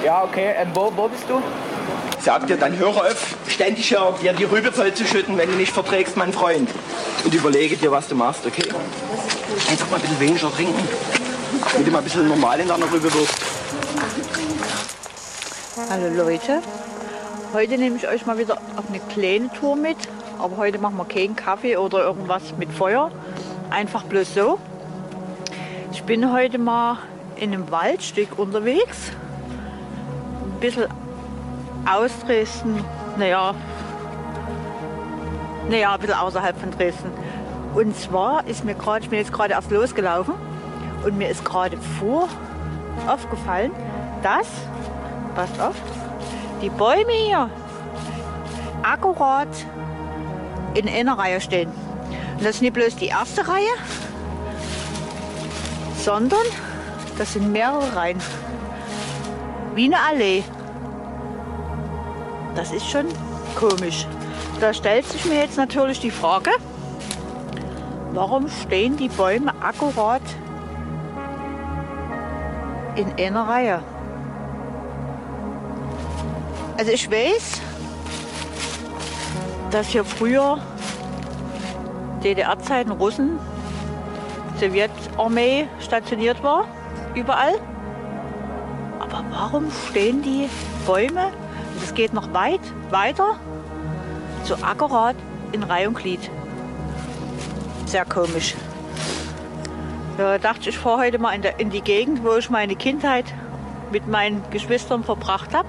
Ja, 0.03 0.24
okay. 0.24 0.53
Ähm, 0.58 0.69
wo, 0.74 0.92
wo 0.95 1.08
bist 1.08 1.30
du? 1.30 1.42
Sag 2.25 2.47
dir, 2.47 2.57
dann 2.57 2.75
höre 2.79 2.89
auf, 2.89 3.37
ständig 3.47 3.87
hier 3.87 4.15
dir 4.19 4.33
die 4.33 4.45
Rübe 4.45 4.71
voll 4.71 4.91
zu 4.91 5.05
schütten, 5.05 5.37
wenn 5.37 5.47
du 5.47 5.55
nicht 5.57 5.71
verträgst, 5.71 6.17
mein 6.17 6.33
Freund. 6.33 6.67
Und 7.23 7.31
überlege 7.31 7.77
dir, 7.77 7.91
was 7.91 8.07
du 8.07 8.15
machst, 8.15 8.47
okay? 8.47 8.67
Einfach 9.69 9.91
mal 9.91 9.97
ein 9.97 10.01
bisschen 10.01 10.19
weniger 10.19 10.51
trinken. 10.51 10.87
Damit 11.71 11.85
du 11.85 11.91
mal 11.91 11.99
ein 11.99 12.03
bisschen 12.03 12.27
normal 12.27 12.59
in 12.59 12.67
deiner 12.67 12.91
Rübe 12.91 13.13
wirst. 13.13 13.35
Hallo 15.87 16.07
Leute, 16.15 16.63
heute 17.53 17.77
nehme 17.77 17.97
ich 17.97 18.07
euch 18.07 18.25
mal 18.25 18.39
wieder 18.39 18.57
auf 18.75 18.85
eine 18.89 19.01
kleine 19.01 19.53
Tour 19.53 19.75
mit. 19.75 19.97
Aber 20.39 20.57
heute 20.57 20.79
machen 20.79 20.97
wir 20.97 21.05
keinen 21.05 21.35
Kaffee 21.35 21.77
oder 21.77 22.05
irgendwas 22.05 22.41
mit 22.57 22.73
Feuer. 22.73 23.11
Einfach 23.69 24.01
bloß 24.01 24.33
so. 24.33 24.57
Ich 25.91 26.01
bin 26.01 26.33
heute 26.33 26.57
mal 26.57 26.97
in 27.35 27.53
einem 27.53 27.69
Waldstück 27.69 28.39
unterwegs. 28.39 29.11
Ein 30.43 30.59
bisschen 30.59 30.87
aus 31.85 32.11
Dresden, 32.25 32.83
naja, 33.17 33.53
naja, 35.69 35.93
ein 35.93 35.99
bisschen 35.99 36.15
außerhalb 36.15 36.57
von 36.59 36.72
Dresden. 36.72 37.11
Und 37.73 37.95
zwar 37.95 38.45
ist 38.47 38.64
mir 38.64 38.75
gerade, 38.75 39.03
ich 39.03 39.09
bin 39.09 39.19
jetzt 39.19 39.33
gerade 39.33 39.53
erst 39.53 39.72
losgelaufen 39.72 40.35
und 41.03 41.17
mir 41.17 41.30
ist 41.30 41.43
gerade 41.43 41.77
vor 41.99 42.27
aufgefallen, 43.07 43.72
dass, 44.23 44.47
passt 45.35 45.59
auf, 45.59 45.75
die 46.61 46.69
Bäume 46.69 47.11
hier 47.11 47.49
akkurat 48.81 49.47
in 50.73 50.88
einer 50.88 51.17
Reihe 51.17 51.41
stehen. 51.41 51.69
Und 52.38 52.43
das 52.43 52.55
ist 52.55 52.61
nicht 52.61 52.73
bloß 52.73 52.95
die 52.95 53.07
erste 53.07 53.47
Reihe, 53.47 53.64
sondern 55.97 56.45
das 57.17 57.33
sind 57.33 57.51
mehrere 57.51 57.95
Reihen. 57.95 58.22
Wie 59.73 59.85
eine 59.85 59.99
Allee. 59.99 60.43
Das 62.56 62.72
ist 62.72 62.90
schon 62.90 63.06
komisch. 63.59 64.08
Da 64.61 64.74
stellt 64.74 65.06
sich 65.06 65.25
mir 65.25 65.40
jetzt 65.40 65.58
natürlich 65.58 66.00
die 66.00 66.11
Frage, 66.11 66.51
warum 68.14 68.48
stehen 68.48 68.95
die 68.95 69.09
Bäume 69.09 69.53
akkurat 69.61 70.22
in 72.95 73.11
einer 73.19 73.48
Reihe? 73.48 73.82
Also 76.77 76.92
ich 76.92 77.11
weiß, 77.11 77.61
dass 79.72 79.88
hier 79.88 80.06
früher 80.06 80.59
DDR-Zeiten 82.24 82.92
Russen, 82.92 83.40
Sowjetarmee 84.59 85.67
stationiert 85.80 86.42
war, 86.42 86.66
überall. 87.14 87.56
Aber 89.00 89.24
warum 89.30 89.67
stehen 89.90 90.22
die 90.22 90.50
Bäume, 90.85 91.32
es 91.83 91.93
geht 91.93 92.13
noch 92.13 92.33
weit 92.33 92.61
weiter, 92.89 93.39
so 94.43 94.55
akkurat 94.55 95.15
in 95.51 95.63
Reihe 95.63 95.87
und 95.87 95.95
Glied? 95.95 96.19
Sehr 97.85 98.05
komisch. 98.05 98.55
Da 100.17 100.37
dachte 100.37 100.61
ich, 100.61 100.67
ich 100.69 100.77
fahre 100.77 101.01
heute 101.01 101.19
mal 101.19 101.33
in, 101.33 101.41
der, 101.41 101.59
in 101.59 101.69
die 101.69 101.81
Gegend, 101.81 102.23
wo 102.23 102.35
ich 102.35 102.49
meine 102.49 102.75
Kindheit 102.75 103.25
mit 103.91 104.07
meinen 104.07 104.43
Geschwistern 104.49 105.03
verbracht 105.03 105.53
habe. 105.53 105.67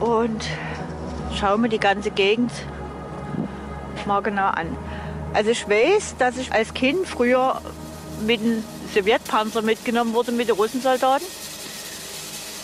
Und 0.00 0.46
schaue 1.38 1.58
mir 1.58 1.68
die 1.68 1.80
ganze 1.80 2.10
Gegend 2.10 2.52
mal 4.06 4.22
genau 4.22 4.46
an. 4.46 4.76
Also 5.34 5.50
ich 5.50 5.68
weiß, 5.68 6.16
dass 6.18 6.36
ich 6.38 6.52
als 6.52 6.72
Kind 6.72 7.06
früher 7.06 7.60
mit 8.26 8.40
dem 8.40 8.64
Sowjetpanzer 8.94 9.62
mitgenommen 9.62 10.14
wurde 10.14 10.32
mit 10.32 10.48
den 10.48 10.56
Russensoldaten. 10.56 11.26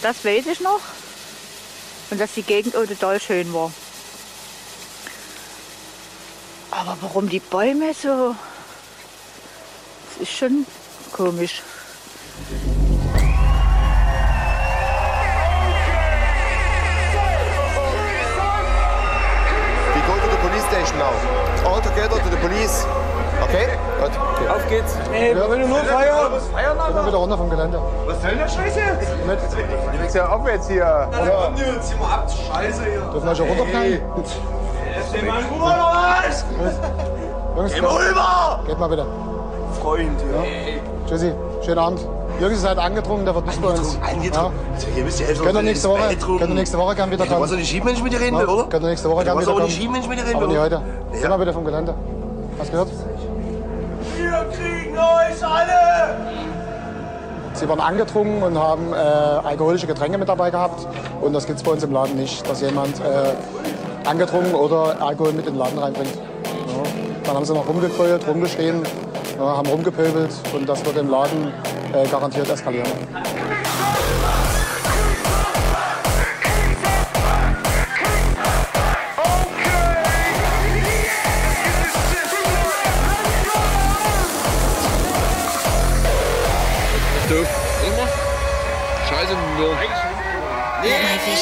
Das 0.02 0.24
weiß 0.24 0.46
ich 0.46 0.60
noch. 0.60 0.80
Und 2.10 2.20
dass 2.20 2.34
die 2.34 2.42
Gegend 2.42 2.76
auch 2.76 2.86
total 2.86 3.20
schön 3.20 3.52
war. 3.52 3.72
Aber 6.70 6.96
warum 7.00 7.28
die 7.28 7.40
Bäume 7.40 7.94
so... 7.94 8.34
Das 10.10 10.28
ist 10.28 10.36
schon 10.36 10.66
komisch. 11.12 11.62
We 19.92 20.00
go 20.06 20.14
to 20.14 20.30
the 20.30 20.36
police 20.38 20.64
station 20.66 20.98
now. 20.98 21.12
All 21.66 21.80
together 21.80 22.18
to 22.18 22.30
the 22.30 22.36
police. 22.36 22.86
Okay? 23.54 23.68
Gut. 24.00 24.10
Okay. 24.10 24.48
Auf 24.50 24.68
geht's. 24.68 24.96
Ja, 25.12 25.50
wenn 25.50 25.60
du 25.60 25.68
nur 25.68 25.78
feiern. 25.78 26.32
Geh 26.32 26.74
mal 26.74 27.06
wieder 27.06 27.16
runter 27.18 27.38
vom 27.38 27.50
Gelände. 27.50 27.80
Was 28.06 28.20
soll 28.20 28.30
denn 28.30 28.38
der 28.40 28.48
Scheiß 28.48 28.74
jetzt? 28.76 29.26
Mit. 29.26 29.38
Du 29.38 30.00
willst 30.00 30.14
ja 30.16 30.26
abwärts 30.26 30.68
hier. 30.68 31.08
Oder? 31.22 31.52
Zieh 31.80 31.94
mal 31.96 32.14
ab, 32.14 32.26
Scheiße 32.30 32.82
hier. 32.82 33.00
Dürfen 33.12 33.28
wir 33.28 33.34
schon 33.36 33.48
runterknallen? 33.48 33.92
Ist 33.94 35.14
denn 35.14 35.26
mein 35.26 35.44
Bruder 35.44 35.64
oder 35.64 36.16
was? 36.26 36.44
Jungs, 37.56 37.72
Geh 37.74 37.80
mal 37.80 37.90
rüber! 37.96 38.60
Geht 38.66 38.78
mal 38.80 38.88
bitte. 38.88 39.06
Freund, 39.80 40.20
ja. 40.20 40.42
Tschüssi. 41.08 41.32
Schönen 41.64 41.78
Abend. 41.78 42.00
Jürgen 42.40 42.54
ist 42.56 42.66
halt 42.66 42.78
angetrunken, 42.78 43.24
der 43.24 43.34
wird 43.36 43.46
nicht 43.46 43.62
bei 43.62 43.68
uns. 43.68 43.96
Angetrunken? 44.02 44.58
Also 44.74 44.86
hier 44.92 45.04
bist 45.04 45.20
du 45.20 45.24
helfen. 45.24 45.44
Können 45.44 45.54
wir 45.56 45.62
nächste 45.62 45.88
Woche, 45.88 46.16
können 46.16 46.40
wir 46.40 46.48
nächste 46.48 46.78
Woche 46.78 46.94
gern 46.96 47.10
wieder 47.12 47.24
Du 47.24 47.28
kommen. 47.30 47.40
warst 47.42 47.52
doch 47.52 47.58
nicht 47.58 47.68
Schiebmensch 47.70 48.02
mit 48.02 48.12
dir 48.12 48.20
reden, 48.20 48.36
Ja, 48.36 48.42
oder? 48.48 48.64
Können 48.64 48.82
wir 48.82 48.90
nächste 48.90 49.08
Woche 49.08 49.20
Du 49.20 49.24
gern 49.26 49.36
warst 49.36 49.46
wieder 49.46 49.52
auch 49.52 49.56
kommen. 49.58 49.66
nicht 49.68 49.76
Schiebmensch 49.80 50.08
mit 50.08 50.18
dir 50.18 50.24
reden, 50.26 50.36
Aber 50.36 50.46
nicht 50.48 50.56
oder? 50.58 50.64
heute. 50.64 50.82
Geh 51.22 51.28
mal 51.28 51.38
bitte 51.38 51.52
vom 51.52 51.64
Gelände. 51.64 51.94
Hast 52.58 52.68
du 52.68 52.72
gehört? 52.72 52.88
Wir 54.24 54.46
kriegen 54.56 54.96
euch 54.96 55.46
alle! 55.46 56.16
Sie 57.52 57.68
waren 57.68 57.80
angetrunken 57.80 58.42
und 58.42 58.58
haben 58.58 58.92
äh, 58.92 58.96
alkoholische 58.96 59.86
Getränke 59.86 60.16
mit 60.16 60.28
dabei 60.28 60.50
gehabt. 60.50 60.88
Und 61.20 61.34
das 61.34 61.46
gibt 61.46 61.58
es 61.58 61.62
bei 61.62 61.72
uns 61.72 61.82
im 61.82 61.92
Laden 61.92 62.16
nicht, 62.16 62.48
dass 62.48 62.62
jemand 62.62 63.00
äh, 63.00 64.08
angetrunken 64.08 64.54
oder 64.54 64.96
Alkohol 65.00 65.34
mit 65.34 65.46
in 65.46 65.52
den 65.52 65.58
Laden 65.58 65.78
reinbringt. 65.78 66.14
Ja. 66.16 66.82
Dann 67.24 67.36
haben 67.36 67.44
sie 67.44 67.52
noch 67.52 67.68
rumgegrölt, 67.68 68.26
rumgestehen, 68.26 68.82
ja, 69.38 69.44
haben 69.44 69.68
rumgepöbelt 69.68 70.30
und 70.54 70.66
das 70.66 70.84
wird 70.86 70.96
im 70.96 71.10
Laden 71.10 71.52
äh, 71.92 72.06
garantiert 72.08 72.48
eskalieren. 72.48 72.88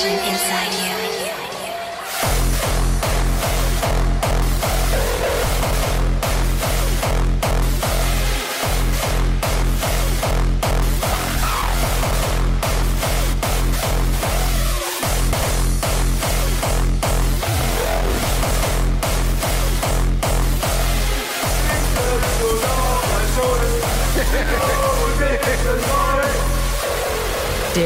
inside 0.09 0.75
you. 0.75 0.82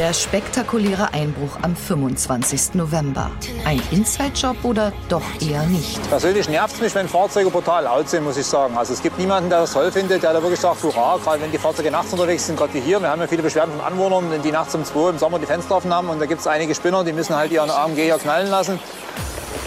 Der 0.07 0.12
spektakuläre 0.12 1.12
Einbruch 1.15 1.59
am 1.62 1.75
25. 1.75 2.75
November. 2.75 3.28
Ein 3.65 3.83
Inside-Job 3.91 4.57
oder 4.62 4.93
doch 5.09 5.25
eher 5.41 5.65
nicht? 5.65 6.01
Persönlich 6.09 6.49
nervt 6.49 6.76
es 6.76 6.81
mich, 6.81 6.94
wenn 6.94 7.09
Fahrzeuge 7.09 7.51
brutal 7.51 7.83
laut 7.83 8.09
sind, 8.09 8.23
muss 8.23 8.36
ich 8.36 8.47
sagen. 8.47 8.78
Also 8.78 8.93
es 8.93 9.02
gibt 9.02 9.18
niemanden, 9.18 9.51
der 9.51 9.62
das 9.62 9.73
toll 9.73 9.91
findet, 9.91 10.23
der 10.23 10.33
da 10.33 10.41
wirklich 10.41 10.60
sagt, 10.60 10.81
hurra, 10.85 11.18
gerade 11.25 11.41
wenn 11.41 11.51
die 11.51 11.59
Fahrzeuge 11.59 11.91
nachts 11.91 12.12
unterwegs 12.12 12.47
sind, 12.47 12.57
gerade 12.57 12.73
wie 12.75 12.81
hier. 12.83 13.01
Wir 13.01 13.10
haben 13.10 13.20
ja 13.20 13.26
viele 13.26 13.43
Beschwerden 13.43 13.73
von 13.73 13.85
Anwohnern, 13.85 14.41
die 14.44 14.52
nachts 14.52 14.76
um 14.76 14.85
2 14.85 15.10
im 15.10 15.18
Sommer 15.18 15.41
die 15.41 15.47
Fenster 15.47 15.75
offen 15.75 15.93
haben 15.93 16.09
und 16.09 16.20
da 16.20 16.26
gibt 16.26 16.41
es 16.41 16.47
einige 16.47 16.73
Spinner, 16.76 17.02
die 17.02 17.12
müssen 17.12 17.35
halt 17.35 17.51
ihren 17.51 17.68
AMG 17.68 17.97
hier 17.97 18.18
knallen 18.18 18.49
lassen. 18.49 18.78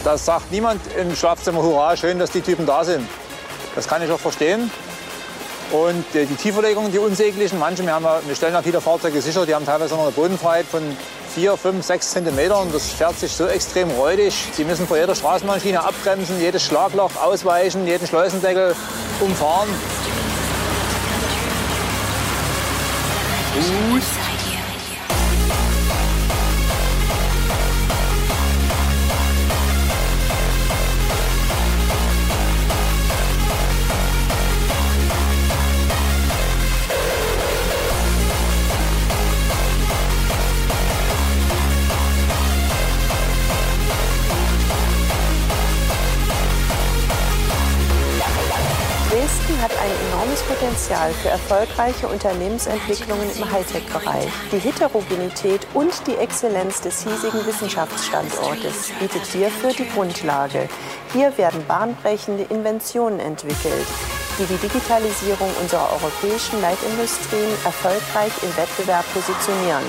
Das 0.05 0.23
sagt 0.23 0.53
niemand 0.53 0.79
im 0.95 1.17
Schlafzimmer, 1.17 1.61
hurra, 1.61 1.97
schön, 1.97 2.17
dass 2.17 2.31
die 2.31 2.39
Typen 2.39 2.65
da 2.65 2.85
sind. 2.85 3.05
Das 3.75 3.89
kann 3.89 4.01
ich 4.01 4.09
auch 4.09 4.21
verstehen. 4.21 4.71
Und 5.71 6.15
äh, 6.15 6.25
die 6.25 6.35
Tieferlegungen, 6.35 6.91
die 6.91 6.99
unsäglichen, 6.99 7.59
manche, 7.59 7.83
wir, 7.83 7.93
haben 7.93 8.05
wir 8.25 8.35
stellen 8.35 8.53
ja 8.53 8.61
viele 8.61 8.81
Fahrzeuge 8.81 9.21
sicher, 9.21 9.45
die 9.45 9.53
haben 9.53 9.65
teilweise 9.65 9.95
noch 9.95 10.03
eine 10.03 10.11
Bodenfreiheit 10.11 10.65
von 10.65 10.81
4, 11.35 11.57
5, 11.57 11.85
6 11.85 12.09
Zentimetern. 12.11 12.71
Das 12.73 12.91
fährt 12.91 13.19
sich 13.19 13.31
so 13.31 13.45
extrem 13.45 13.91
räudig. 13.91 14.33
Sie 14.53 14.65
müssen 14.65 14.87
vor 14.87 14.97
jeder 14.97 15.13
Straßenbahnschiene 15.13 15.83
abbremsen, 15.83 16.39
jedes 16.39 16.63
Schlagloch 16.63 17.15
ausweichen, 17.21 17.85
jeden 17.85 18.07
Schleusendeckel 18.07 18.75
umfahren. 19.19 19.69
Dresden 23.53 24.18
Potenzial 50.89 51.13
für 51.13 51.29
erfolgreiche 51.29 52.07
Unternehmensentwicklungen 52.07 53.29
im 53.37 53.51
Hightech-Bereich. 53.51 54.27
Die 54.51 54.57
Heterogenität 54.57 55.67
und 55.75 56.07
die 56.07 56.15
Exzellenz 56.15 56.81
des 56.81 57.03
hiesigen 57.03 57.45
Wissenschaftsstandortes 57.45 58.91
bietet 58.99 59.23
hierfür 59.27 59.71
die 59.71 59.87
Grundlage. 59.87 60.67
Hier 61.13 61.37
werden 61.37 61.63
bahnbrechende 61.67 62.43
Inventionen 62.45 63.19
entwickelt, 63.19 63.85
die 64.39 64.45
die 64.45 64.57
Digitalisierung 64.57 65.51
unserer 65.61 65.91
europäischen 65.93 66.59
Leitindustrien 66.59 67.51
erfolgreich 67.63 68.33
im 68.41 68.57
Wettbewerb 68.57 69.05
positionieren. 69.13 69.85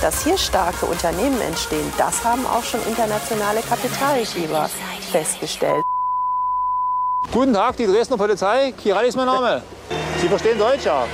Dass 0.00 0.24
hier 0.24 0.38
starke 0.38 0.86
Unternehmen 0.86 1.42
entstehen, 1.42 1.92
das 1.98 2.24
haben 2.24 2.46
auch 2.46 2.64
schon 2.64 2.80
internationale 2.86 3.60
Kapitalgeber 3.60 4.70
festgestellt. 5.10 5.84
Guten 7.30 7.54
Tag, 7.54 7.76
die 7.76 7.86
Dresdner 7.86 8.16
Polizei. 8.18 8.72
Kirali 8.72 9.08
ist 9.08 9.16
mein 9.16 9.26
Name. 9.26 9.62
Sie 10.20 10.28
verstehen 10.28 10.58
Deutsch, 10.58 10.84
ja? 10.84 11.06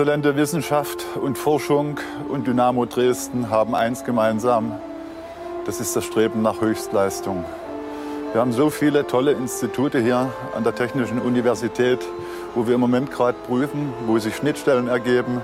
Exzellente 0.00 0.34
Wissenschaft 0.34 1.04
und 1.20 1.36
Forschung 1.36 2.00
und 2.30 2.46
Dynamo 2.46 2.86
Dresden 2.86 3.50
haben 3.50 3.74
eins 3.74 4.02
gemeinsam. 4.02 4.72
Das 5.66 5.78
ist 5.78 5.94
das 5.94 6.06
Streben 6.06 6.40
nach 6.40 6.62
Höchstleistung. 6.62 7.44
Wir 8.32 8.40
haben 8.40 8.52
so 8.52 8.70
viele 8.70 9.06
tolle 9.06 9.32
Institute 9.32 10.00
hier 10.00 10.32
an 10.56 10.64
der 10.64 10.74
Technischen 10.74 11.20
Universität, 11.20 11.98
wo 12.54 12.66
wir 12.66 12.76
im 12.76 12.80
Moment 12.80 13.10
gerade 13.10 13.36
prüfen, 13.46 13.92
wo 14.06 14.18
sich 14.18 14.34
Schnittstellen 14.36 14.88
ergeben, 14.88 15.42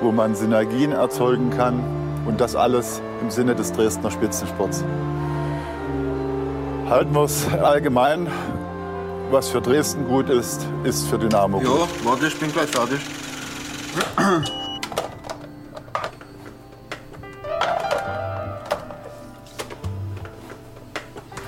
wo 0.00 0.12
man 0.12 0.36
Synergien 0.36 0.92
erzeugen 0.92 1.50
kann 1.50 1.82
und 2.26 2.40
das 2.40 2.54
alles 2.54 3.02
im 3.22 3.30
Sinne 3.30 3.56
des 3.56 3.72
Dresdner 3.72 4.12
Spitzensports. 4.12 4.84
Halten 6.88 7.12
wir 7.12 7.24
es 7.24 7.48
allgemein, 7.60 8.28
was 9.32 9.48
für 9.48 9.60
Dresden 9.60 10.06
gut 10.06 10.30
ist, 10.30 10.64
ist 10.84 11.08
für 11.08 11.18
Dynamo 11.18 11.58
gut. 11.58 11.66
Ja, 11.66 12.08
warte, 12.08 12.28
ich 12.28 12.38
bin 12.38 12.52
gleich 12.52 12.70
fertig. 12.70 13.00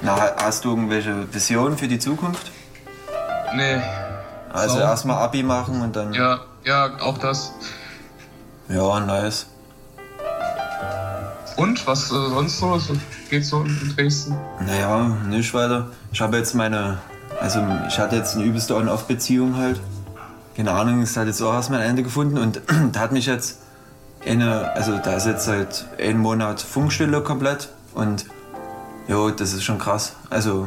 Na, 0.02 0.16
hast 0.40 0.64
du 0.64 0.70
irgendwelche 0.70 1.32
Visionen 1.32 1.76
für 1.76 1.88
die 1.88 1.98
Zukunft? 1.98 2.50
Nee. 3.54 3.80
Also 4.52 4.76
So. 4.76 4.80
erstmal 4.80 5.22
Abi 5.22 5.42
machen 5.42 5.82
und 5.82 5.94
dann. 5.96 6.12
Ja, 6.14 6.40
ja, 6.64 6.90
auch 7.00 7.18
das. 7.18 7.52
Ja, 8.68 9.00
nice. 9.00 9.46
Und 11.56 11.84
was 11.86 12.04
äh, 12.04 12.14
sonst 12.14 12.58
so? 12.58 12.70
Was 12.70 12.88
geht 13.30 13.44
so 13.44 13.62
in 13.62 13.94
Dresden? 13.96 14.36
Naja, 14.64 15.08
nicht 15.28 15.52
weiter. 15.54 15.88
Ich 16.12 16.20
habe 16.20 16.36
jetzt 16.36 16.54
meine. 16.54 16.98
Also, 17.40 17.60
ich 17.88 17.98
hatte 17.98 18.16
jetzt 18.16 18.36
eine 18.36 18.44
übelste 18.44 18.76
On-Off-Beziehung 18.76 19.56
halt. 19.56 19.80
Keine 20.58 20.72
Ahnung, 20.72 21.02
es 21.02 21.16
hat 21.16 21.28
jetzt 21.28 21.40
auch 21.40 21.52
erst 21.52 21.70
mein 21.70 21.82
Ende 21.82 22.02
gefunden 22.02 22.36
und 22.36 22.60
da 22.92 22.98
hat 22.98 23.12
mich 23.12 23.26
jetzt 23.26 23.60
eine. 24.26 24.72
Also, 24.74 24.98
da 24.98 25.12
ist 25.12 25.24
jetzt 25.24 25.44
seit 25.44 25.86
einem 26.00 26.18
Monat 26.18 26.60
Funkstille 26.60 27.20
komplett 27.20 27.68
und. 27.94 28.26
Jo, 29.06 29.30
das 29.30 29.52
ist 29.52 29.62
schon 29.62 29.78
krass. 29.78 30.16
Also, 30.30 30.66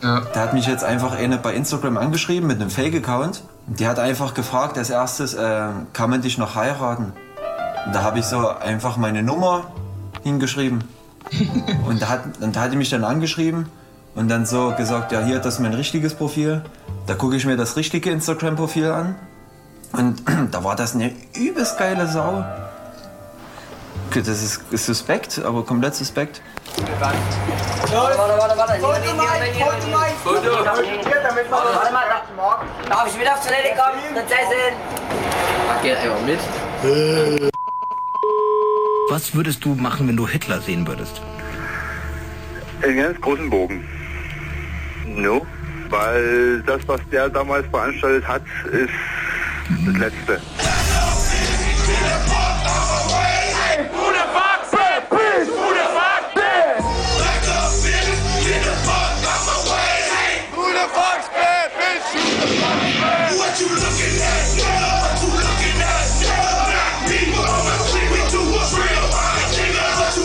da 0.00 0.34
hat 0.34 0.52
mich 0.52 0.66
jetzt 0.66 0.82
einfach 0.82 1.16
eine 1.16 1.38
bei 1.38 1.54
Instagram 1.54 1.96
angeschrieben 1.96 2.48
mit 2.48 2.60
einem 2.60 2.70
Fake-Account. 2.70 3.44
Die 3.68 3.86
hat 3.86 4.00
einfach 4.00 4.34
gefragt 4.34 4.76
als 4.76 4.90
erstes, 4.90 5.34
äh, 5.34 5.68
kann 5.92 6.10
man 6.10 6.22
dich 6.22 6.36
noch 6.36 6.56
heiraten? 6.56 7.12
Und 7.86 7.94
da 7.94 8.02
habe 8.02 8.18
ich 8.18 8.24
so 8.24 8.48
einfach 8.48 8.96
meine 8.96 9.22
Nummer 9.22 9.70
hingeschrieben. 10.24 10.82
und, 11.86 12.02
da 12.02 12.08
hat, 12.08 12.22
und 12.40 12.56
da 12.56 12.62
hat 12.62 12.72
die 12.72 12.76
mich 12.76 12.90
dann 12.90 13.04
angeschrieben 13.04 13.66
und 14.14 14.28
dann 14.28 14.46
so 14.46 14.72
gesagt, 14.76 15.12
ja 15.12 15.20
hier, 15.24 15.38
das 15.38 15.54
ist 15.54 15.60
mein 15.60 15.74
richtiges 15.74 16.14
Profil. 16.14 16.62
Da 17.06 17.14
gucke 17.14 17.36
ich 17.36 17.46
mir 17.46 17.56
das 17.56 17.76
richtige 17.76 18.10
Instagram-Profil 18.10 18.90
an. 18.90 19.14
Und 19.92 20.22
da 20.52 20.62
war 20.64 20.76
das 20.76 20.94
eine 20.94 21.12
übelst 21.36 21.78
geile 21.78 22.06
Sau. 22.06 22.44
Okay, 24.08 24.20
das 24.20 24.42
ist, 24.42 24.60
ist 24.70 24.86
suspekt, 24.86 25.40
aber 25.44 25.64
komplett 25.64 25.94
suspekt. 25.94 26.42
Warte, 26.98 27.16
warte, 28.18 28.18
warte, 28.18 28.58
warte. 28.58 28.80
Foto. 30.22 30.64
Warte 31.50 31.92
mal, 31.92 32.02
da- 32.08 32.88
darf 32.88 33.06
ich 33.08 33.18
mit 33.18 33.28
auf 33.28 33.40
Toilette 33.44 33.70
kommen? 33.76 34.14
Prinzessin? 34.14 34.74
Geht 35.82 35.96
einfach 35.96 36.20
mit. 36.26 36.40
Was 39.08 39.34
würdest 39.34 39.64
du 39.64 39.74
machen, 39.74 40.08
wenn 40.08 40.16
du 40.16 40.26
Hitler 40.28 40.60
sehen 40.60 40.86
würdest? 40.86 41.20
Einen 42.82 42.96
ganz 42.96 43.20
großen 43.20 43.50
Bogen. 43.50 43.84
No, 45.16 45.44
weil 45.88 46.62
das, 46.62 46.86
was 46.86 47.00
der 47.10 47.28
damals 47.28 47.66
veranstaltet 47.66 48.26
hat, 48.26 48.42
ist 48.70 48.90
das 49.86 49.96
Letzte. 49.96 50.40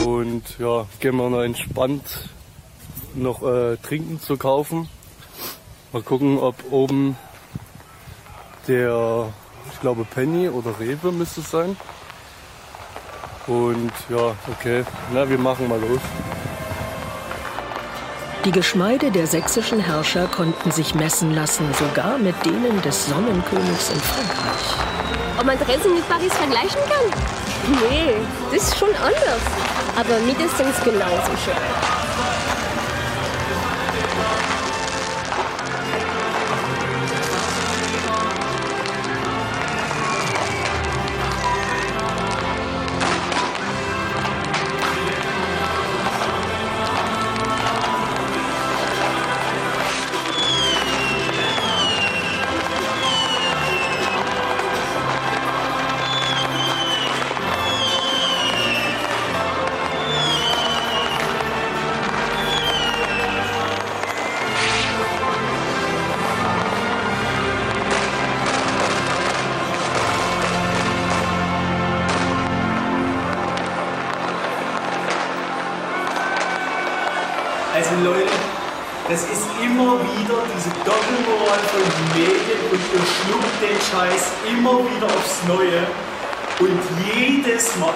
Und 0.06 0.60
ja, 0.60 0.86
gehen 1.00 1.16
wir 1.16 1.30
noch 1.30 1.42
entspannt 1.42 2.35
noch 3.16 3.42
äh, 3.44 3.78
Trinken 3.78 4.20
zu 4.20 4.38
kaufen. 4.38 4.90
Mal 5.92 6.02
gucken, 6.02 6.40
ob 6.40 6.56
oben 6.72 7.18
der, 8.68 9.34
ich 9.72 9.80
glaube 9.80 10.06
Penny 10.06 10.50
oder 10.50 10.80
Rewe 10.80 11.12
müsste 11.12 11.42
es 11.42 11.52
sein. 11.52 11.78
Und 13.48 13.92
ja, 14.10 14.36
okay, 14.52 14.84
na, 15.14 15.30
wir 15.30 15.38
machen 15.38 15.70
mal 15.70 15.80
los. 15.80 16.02
Die 18.44 18.52
Geschmeide 18.52 19.10
der 19.12 19.26
sächsischen 19.26 19.80
Herrscher 19.80 20.28
konnten 20.28 20.72
sich 20.72 20.94
messen 20.94 21.34
lassen, 21.34 21.66
sogar 21.74 22.18
mit 22.18 22.36
denen 22.46 22.82
des 22.82 23.08
Sonnenkönigs 23.08 23.90
in 23.90 24.00
Frankreich. 24.00 25.40
Ob 25.40 25.46
man 25.46 25.58
Dresden 25.58 25.96
mit 25.96 26.08
Paris 26.08 26.34
vergleichen 26.34 26.80
kann? 26.88 27.22
Nee, 27.90 28.14
das 28.54 28.68
ist 28.68 28.78
schon 28.78 28.94
anders. 28.96 29.42
Aber 29.96 30.20
mindestens 30.20 30.80
genauso 30.84 31.32
schön. 31.44 32.05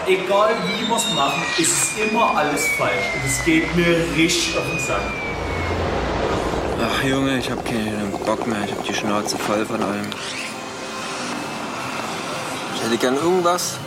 Egal 0.10 0.56
wie 0.68 0.88
wir 0.88 0.96
es 0.96 1.14
machen, 1.14 1.44
ist 1.58 1.72
es 1.72 2.10
immer 2.10 2.36
alles 2.36 2.68
falsch. 2.78 3.06
Und 3.16 3.26
es 3.26 3.46
geht 3.46 3.76
mir 3.76 4.06
richtig 4.16 4.58
auf 4.58 4.64
den 4.70 4.80
Sack. 4.80 5.02
Ach 6.82 7.04
Junge, 7.04 7.38
ich 7.38 7.50
hab 7.50 7.64
keinen 7.66 8.12
Bock 8.26 8.48
mehr. 8.48 8.64
Ich 8.66 8.72
hab 8.72 8.84
die 8.84 8.94
Schnauze 8.94 9.38
voll 9.38 9.66
von 9.66 9.82
allem. 9.82 10.08
Ich 12.76 12.84
hätte 12.84 12.98
gern 12.98 13.16
irgendwas, 13.16 13.78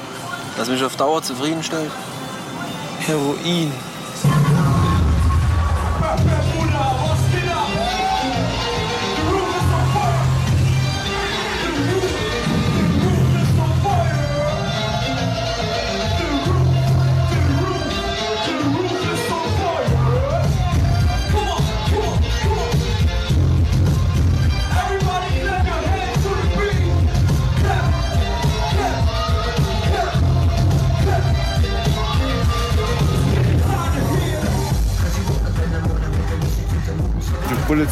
das 0.56 0.68
mich 0.68 0.82
auf 0.84 0.96
Dauer 0.96 1.22
zufriedenstellt. 1.22 1.90
Heroin. 3.00 3.72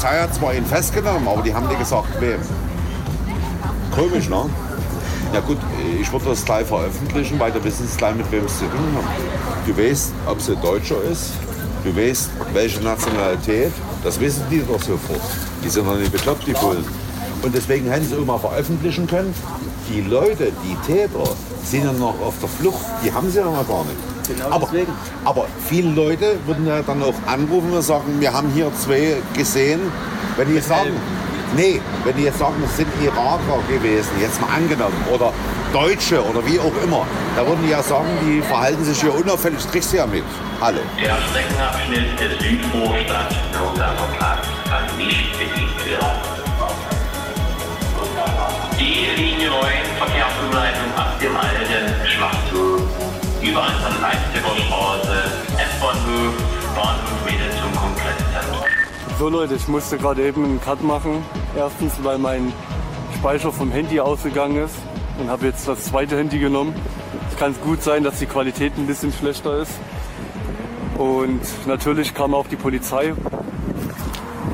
Polizei 0.01 0.19
hat 0.19 0.35
zwar 0.35 0.55
ihn 0.55 0.65
festgenommen, 0.65 1.29
aber 1.29 1.43
die 1.43 1.53
haben 1.53 1.67
nicht 1.67 1.79
gesagt, 1.79 2.09
wem. 2.21 2.41
Komisch, 3.95 4.31
ne? 4.31 4.49
Ja 5.35 5.41
gut, 5.41 5.59
ich 6.01 6.11
würde 6.11 6.25
das 6.25 6.43
gleich 6.43 6.67
veröffentlichen, 6.67 7.39
weil 7.39 7.53
du 7.53 7.63
wissen 7.63 7.85
es 7.85 7.99
gleich, 7.99 8.15
mit 8.15 8.31
wem 8.33 8.47
es 8.47 8.59
zu 8.59 8.65
tun 8.65 8.81
haben. 8.97 9.07
Du 9.67 9.77
weißt, 9.77 10.13
ob 10.25 10.39
ein 10.39 10.63
Deutscher 10.63 11.03
ist, 11.03 11.33
du 11.85 11.95
weißt, 11.95 12.31
welche 12.55 12.81
Nationalität, 12.81 13.73
das 14.03 14.19
wissen 14.19 14.43
die 14.51 14.63
doch 14.63 14.81
sofort. 14.81 15.21
Die 15.63 15.69
sind 15.69 15.87
doch 15.87 15.99
nicht 15.99 16.13
bekloppt, 16.13 16.47
die 16.47 16.53
Bullen. 16.53 16.87
Und 17.43 17.55
deswegen 17.55 17.91
hätten 17.91 18.09
sie 18.09 18.17
mal 18.25 18.39
veröffentlichen 18.39 19.07
können, 19.07 19.35
die 19.91 20.01
Leute, 20.01 20.51
die 20.65 20.77
Täter, 20.91 21.29
sind 21.63 21.85
ja 21.85 21.93
noch 21.93 22.19
auf 22.23 22.35
der 22.41 22.49
Flucht, 22.49 22.81
die 23.05 23.13
haben 23.13 23.31
sie 23.31 23.37
ja 23.37 23.45
noch 23.45 23.69
gar 23.69 23.85
nicht. 23.85 24.10
Genau 24.31 24.47
aber, 24.47 24.67
deswegen. 24.67 24.93
aber 25.25 25.47
viele 25.69 25.91
Leute 25.91 26.37
würden 26.47 26.67
ja 26.67 26.83
dann 26.83 27.03
auch 27.03 27.15
anrufen 27.27 27.73
und 27.73 27.83
sagen, 27.83 28.21
wir 28.21 28.33
haben 28.33 28.49
hier 28.55 28.71
zwei 28.75 29.17
gesehen. 29.35 29.81
Wenn 30.37 30.49
die 30.49 30.55
jetzt 30.55 30.69
sagen, 30.69 30.93
nee, 31.57 31.81
wenn 32.05 32.17
die 32.17 32.23
jetzt 32.23 32.39
sagen, 32.39 32.55
es 32.65 32.77
sind 32.77 32.89
Iraker 33.03 33.59
gewesen, 33.69 34.11
jetzt 34.21 34.41
mal 34.41 34.51
angenommen, 34.55 34.95
oder 35.13 35.33
Deutsche 35.73 36.23
oder 36.25 36.47
wie 36.47 36.61
auch 36.61 36.73
immer, 36.85 37.05
da 37.35 37.45
würden 37.45 37.61
die 37.65 37.71
ja 37.71 37.83
sagen, 37.83 38.09
die 38.23 38.41
verhalten 38.43 38.85
sich 38.85 39.01
hier 39.01 39.15
unauffällig, 39.15 39.59
kriegst 39.71 39.93
du 39.93 39.97
ja 39.97 40.07
mit. 40.07 40.25
Alle. 40.61 40.81
Der 40.97 41.17
Streckenabschnitt 41.29 42.21
des 42.21 42.39
Südvorstadt 42.39 43.35
Nürnberger 43.53 44.09
Platz 44.17 44.47
kann 44.69 44.97
nicht 44.97 45.33
bedient 45.33 45.87
werden. 45.87 46.41
Die 48.79 49.21
Linie 49.21 49.49
9 49.49 49.61
Verkehrsumleitung 49.99 50.95
ab 50.97 51.19
dem 51.21 51.37
alten 51.37 52.07
Schwarzhof 52.07 52.90
über 53.43 53.63
Anton 53.63 54.03
Leipziger 54.03 54.55
Straße, 54.67 55.17
S-Bahnhof, 55.57 56.35
Bahnhof 56.77 57.25
Mitte 57.25 57.51
zum 57.51 57.75
Kongresszentrum. 57.75 58.67
So 59.19 59.29
Leute, 59.29 59.55
ich 59.55 59.69
musste 59.69 59.97
gerade 59.97 60.27
eben 60.27 60.45
einen 60.45 60.61
Cut 60.61 60.83
machen. 60.83 61.25
Erstens, 61.57 61.93
weil 62.03 62.19
mein 62.19 62.53
Speicher 63.17 63.51
vom 63.51 63.71
Handy 63.71 63.99
ausgegangen 64.01 64.65
ist 64.65 64.75
und 65.19 65.31
habe 65.31 65.47
jetzt 65.47 65.67
das 65.67 65.85
zweite 65.85 66.17
Handy 66.19 66.39
genommen. 66.39 66.75
Es 67.31 67.39
kann 67.39 67.55
gut 67.65 67.83
sein, 67.83 68.05
dass 68.05 68.19
die 68.19 68.27
Qualität 68.27 68.73
ein 68.77 68.87
bisschen 68.87 69.13
schlechter 69.13 69.57
ist. 69.59 69.73
Und 70.99 71.41
natürlich 71.67 72.15
kam 72.15 72.35
auch 72.35 72.47
die 72.47 72.57
Polizei. 72.57 73.15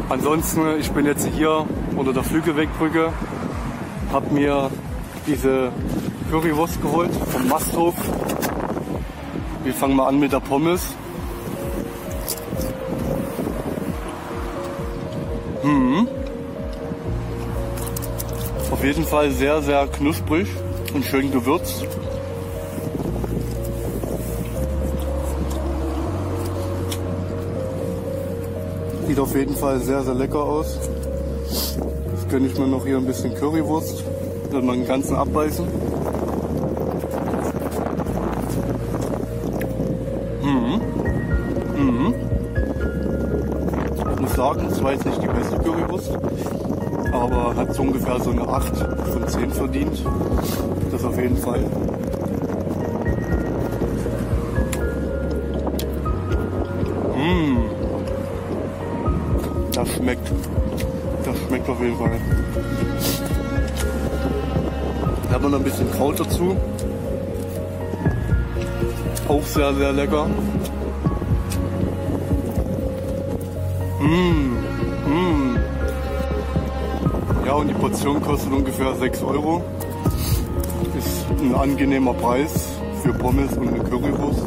Ansonsten, 0.08 0.78
ich 0.78 0.92
bin 0.92 1.06
jetzt 1.06 1.26
hier 1.34 1.66
unter 1.96 2.12
der 2.12 2.22
Flügelwegbrücke, 2.22 3.12
habe 4.12 4.32
mir 4.32 4.70
diese 5.26 5.72
Currywurst 6.30 6.80
geholt 6.80 7.10
vom 7.32 7.48
Masthof. 7.48 7.94
Wir 9.66 9.74
fangen 9.74 9.96
mal 9.96 10.06
an 10.06 10.20
mit 10.20 10.30
der 10.30 10.38
Pommes. 10.38 10.94
Mhm. 15.64 16.06
Auf 18.70 18.84
jeden 18.84 19.04
Fall 19.04 19.32
sehr, 19.32 19.60
sehr 19.62 19.88
knusprig 19.88 20.46
und 20.94 21.04
schön 21.04 21.32
gewürzt. 21.32 21.84
Sieht 29.08 29.18
auf 29.18 29.34
jeden 29.34 29.56
Fall 29.56 29.80
sehr, 29.80 30.04
sehr 30.04 30.14
lecker 30.14 30.44
aus. 30.44 30.78
Jetzt 32.12 32.30
gönne 32.30 32.46
ich 32.46 32.56
mir 32.56 32.68
noch 32.68 32.86
hier 32.86 32.98
ein 32.98 33.06
bisschen 33.06 33.34
Currywurst. 33.34 34.04
Dann 34.52 34.64
mal 34.64 34.74
einen 34.74 34.86
ganzen 34.86 35.16
abbeißen. 35.16 35.85
Es 44.70 44.82
war 44.82 44.92
jetzt 44.92 45.04
nicht 45.04 45.22
die 45.22 45.26
beste 45.26 45.56
Currywurst, 45.58 46.18
aber 47.12 47.54
hat 47.56 47.74
so 47.74 47.82
ungefähr 47.82 48.20
so 48.20 48.30
eine 48.30 48.48
8 48.48 48.76
von 49.12 49.28
10 49.28 49.50
verdient. 49.50 50.02
Das 50.90 51.04
auf 51.04 51.16
jeden 51.18 51.36
Fall. 51.36 51.60
Mmh. 57.16 57.58
Das 59.72 59.88
schmeckt. 59.94 60.32
Das 61.24 61.36
schmeckt 61.46 61.68
auf 61.68 61.80
jeden 61.80 61.96
Fall. 61.96 62.20
Da 65.28 65.34
haben 65.34 65.44
wir 65.44 65.50
noch 65.50 65.58
ein 65.58 65.64
bisschen 65.64 65.90
Kraut 65.92 66.20
dazu. 66.20 66.56
Auch 69.28 69.42
sehr, 69.42 69.74
sehr 69.74 69.92
lecker. 69.92 70.26
Mmh. 74.06 74.56
Mmh. 75.08 75.58
Ja, 77.44 77.54
und 77.54 77.66
die 77.66 77.74
Portion 77.74 78.22
kostet 78.22 78.52
ungefähr 78.52 78.94
6 78.94 79.22
Euro. 79.24 79.64
Ist 80.96 81.26
ein 81.40 81.52
angenehmer 81.52 82.14
Preis 82.14 82.68
für 83.02 83.12
Pommes 83.12 83.52
und 83.56 83.66
eine 83.66 83.80
Currywurst. 83.80 84.44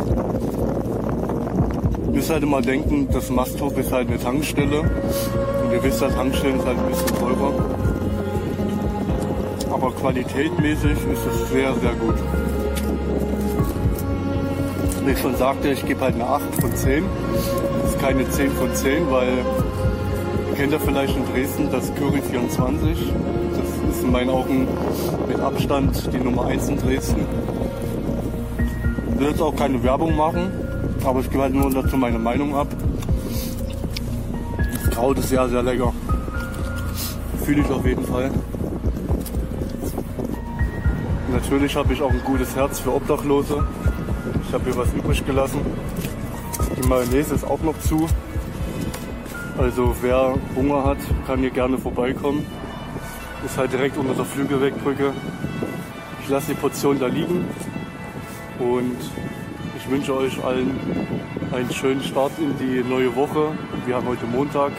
Ihr 2.06 2.12
müsst 2.14 2.30
halt 2.30 2.44
immer 2.44 2.62
denken, 2.62 3.10
das 3.12 3.30
Masthof 3.30 3.78
ist 3.78 3.92
halt 3.92 4.08
eine 4.08 4.18
Tankstelle. 4.18 4.80
Und 4.80 5.72
ihr 5.74 5.84
wisst, 5.84 6.02
dass 6.02 6.16
Tankstellen 6.16 6.60
ist 6.60 6.66
halt 6.66 6.78
ein 6.80 6.88
bisschen 6.88 7.18
teurer. 7.18 7.54
Aber 9.74 9.92
qualitätmäßig 9.92 10.92
ist 10.92 11.26
es 11.30 11.50
sehr, 11.50 11.74
sehr 11.76 11.94
gut. 11.96 12.16
Wie 15.06 15.12
ich 15.12 15.20
schon 15.20 15.36
sagte, 15.36 15.68
ich 15.70 15.86
gebe 15.86 16.00
halt 16.00 16.16
eine 16.16 16.28
8 16.28 16.62
von 16.62 16.74
10. 16.74 17.04
Keine 18.00 18.28
10 18.30 18.52
von 18.52 18.74
10, 18.74 19.12
weil 19.12 19.28
ihr 20.50 20.56
kennt 20.56 20.72
ja 20.72 20.80
vielleicht 20.80 21.16
in 21.18 21.26
Dresden 21.34 21.70
das 21.70 21.94
Curry 21.96 22.22
24. 22.22 22.98
Das 23.52 23.96
ist 23.96 24.04
in 24.04 24.12
meinen 24.12 24.30
Augen 24.30 24.68
mit 25.28 25.40
Abstand 25.40 26.10
die 26.14 26.18
Nummer 26.18 26.46
1 26.46 26.70
in 26.70 26.78
Dresden. 26.78 27.26
Ich 29.14 29.20
will 29.20 29.28
jetzt 29.28 29.42
auch 29.42 29.56
keine 29.56 29.84
Werbung 29.84 30.16
machen, 30.16 30.50
aber 31.04 31.20
ich 31.20 31.30
gebe 31.30 31.44
halt 31.44 31.54
nur 31.54 31.70
dazu 31.70 31.98
meine 31.98 32.18
Meinung 32.18 32.56
ab. 32.56 32.68
Das 34.74 34.96
Kraut 34.96 35.18
ist 35.20 35.30
sehr, 35.30 35.48
sehr 35.50 35.62
lecker. 35.62 35.94
Fühle 37.44 37.62
ich 37.62 37.70
auf 37.70 37.86
jeden 37.86 38.06
Fall. 38.06 38.32
Natürlich 41.32 41.76
habe 41.76 41.94
ich 41.94 42.02
auch 42.02 42.12
ein 42.12 42.22
gutes 42.24 42.56
Herz 42.56 42.80
für 42.80 42.96
Obdachlose. 42.96 43.64
Ich 44.48 44.54
habe 44.54 44.64
hier 44.64 44.78
was 44.78 44.94
übrig 44.94 45.26
gelassen. 45.26 45.60
Die 46.82 46.88
Mayonnaise 46.88 47.36
ist 47.36 47.44
auch 47.44 47.60
noch 47.62 47.78
zu. 47.80 48.08
Also 49.58 49.94
wer 50.02 50.36
Hunger 50.56 50.86
hat, 50.86 50.98
kann 51.28 51.40
hier 51.40 51.50
gerne 51.50 51.78
vorbeikommen. 51.78 52.46
Ist 53.46 53.58
halt 53.58 53.74
direkt 53.74 53.98
unter 53.98 54.14
der 54.14 54.24
Flügelwegbrücke. 54.24 55.12
Ich 56.24 56.30
lasse 56.30 56.54
die 56.54 56.60
Portion 56.60 56.98
da 56.98 57.08
liegen 57.08 57.46
und 58.60 58.98
ich 59.78 59.90
wünsche 59.90 60.16
euch 60.16 60.42
allen 60.44 60.80
einen 61.52 61.72
schönen 61.72 62.02
Start 62.02 62.32
in 62.38 62.58
die 62.58 62.82
neue 62.88 63.14
Woche. 63.16 63.52
Wir 63.86 63.96
haben 63.96 64.08
heute 64.08 64.26
Montag 64.26 64.72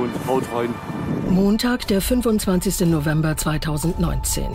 und 0.00 0.28
haut 0.28 0.44
rein. 0.54 0.72
Montag, 1.28 1.86
der 1.88 2.00
25. 2.00 2.86
November 2.88 3.36
2019. 3.36 4.46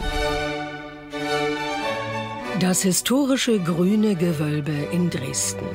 Das 2.59 2.81
historische 2.81 3.59
grüne 3.59 4.15
Gewölbe 4.15 4.71
in 4.91 5.09
Dresden. 5.09 5.65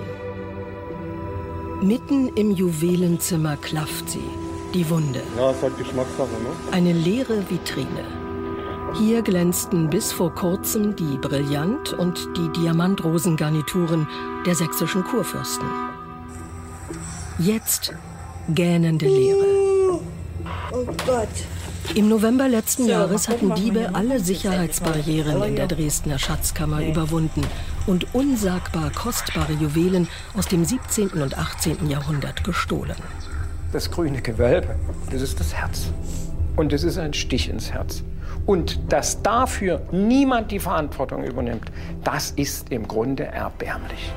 Mitten 1.83 2.29
im 2.29 2.53
Juwelenzimmer 2.53 3.57
klafft 3.57 4.09
sie, 4.09 4.25
die 4.73 4.89
Wunde. 4.89 5.23
Ja, 5.37 5.51
ist 5.51 5.63
halt 5.63 5.77
Geschmackssache, 5.77 6.29
ne? 6.29 6.73
Eine 6.73 6.93
leere 6.95 7.43
Vitrine. 7.51 8.05
Hier 8.95 9.21
glänzten 9.21 9.91
bis 9.91 10.11
vor 10.11 10.35
kurzem 10.35 10.97
die 10.97 11.19
Brillant- 11.19 11.93
und 11.93 12.31
die 12.37 12.61
Diamantrosengarnituren 12.61 14.09
der 14.47 14.55
sächsischen 14.55 15.05
Kurfürsten. 15.05 15.67
Jetzt 17.39 17.93
gähnende 18.49 19.07
Leere. 19.07 20.01
Oh 20.73 20.87
Gott. 21.07 21.29
Im 21.95 22.09
November 22.09 22.49
letzten 22.49 22.85
So, 22.85 22.91
Jahres 22.91 23.29
hatten 23.29 23.55
Diebe 23.55 23.91
alle. 23.93 24.19
Sicherheitsbarrieren 24.19 25.43
in 25.43 25.57
der 25.57 25.67
Dresdner 25.67 26.19
Schatzkammer 26.19 26.85
überwunden 26.85 27.43
und 27.87 28.15
unsagbar 28.15 28.91
kostbare 28.91 29.53
Juwelen 29.53 30.09
aus 30.35 30.47
dem 30.47 30.65
17. 30.65 31.11
und 31.11 31.39
18. 31.39 31.89
Jahrhundert 31.89 32.45
gestohlen. 32.45 32.97
Das 33.73 33.91
grüne 33.91 34.23
Gewölbe, 34.23 34.77
das 35.11 35.23
ist 35.23 35.41
das 35.41 35.55
Herz. 35.55 35.91
Und 36.57 36.73
es 36.73 36.83
ist 36.85 36.99
ein 36.99 37.13
Stich 37.13 37.49
ins 37.49 37.73
Herz. 37.73 38.03
Und 38.47 38.93
dass 38.93 39.23
dafür 39.23 39.83
niemand 39.91 40.51
die 40.51 40.61
Verantwortung 40.61 41.25
übernimmt, 41.25 41.71
das 42.05 42.31
ist 42.31 42.71
im 42.71 42.87
Grunde 42.87 43.25
erbärmlich. 43.25 44.13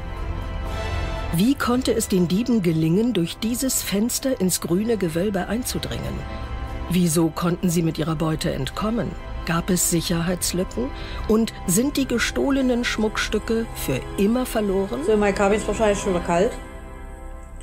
Wie 1.33 1.53
konnte 1.55 1.93
es 1.93 2.07
den 2.07 2.27
Dieben 2.27 2.63
gelingen, 2.63 3.13
durch 3.13 3.37
dieses 3.37 3.83
Fenster 3.83 4.39
ins 4.41 4.61
grüne 4.61 4.97
Gewölbe 4.97 5.47
einzudringen? 5.47 6.13
Wieso 6.89 7.29
konnten 7.29 7.69
sie 7.69 7.83
mit 7.83 7.99
ihrer 7.99 8.15
Beute 8.15 8.51
entkommen? 8.51 9.11
Gab 9.49 9.71
es 9.71 9.89
Sicherheitslücken? 9.89 10.91
Und 11.27 11.53
sind 11.65 11.97
die 11.97 12.07
gestohlenen 12.07 12.85
Schmuckstücke 12.85 13.65
für 13.73 13.99
immer 14.21 14.45
verloren? 14.45 15.03
So, 15.03 15.17
mein 15.17 15.33
Kaffee 15.33 15.55
ist 15.55 15.67
wahrscheinlich 15.67 15.97
schon 15.97 16.13
wieder 16.13 16.23
kalt. 16.23 16.51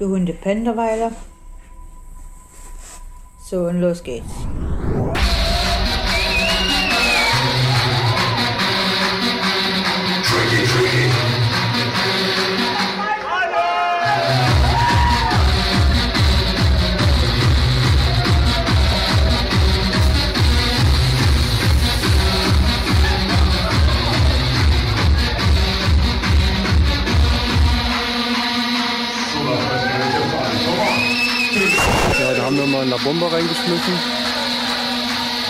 Die 0.01 0.05
Hunde 0.05 0.33
pennen 0.33 0.67
eine 0.67 0.77
Weile. 0.77 1.13
So, 3.41 3.69
und 3.69 3.81
los 3.81 4.03
geht's. 4.03 4.35
Ja, 32.77 32.85
da 32.85 32.93
haben 32.93 33.05
wir 33.05 33.13
mal 33.13 33.21
eine 33.21 33.21
Bombe 33.21 33.33
reingeschmissen 33.33 33.95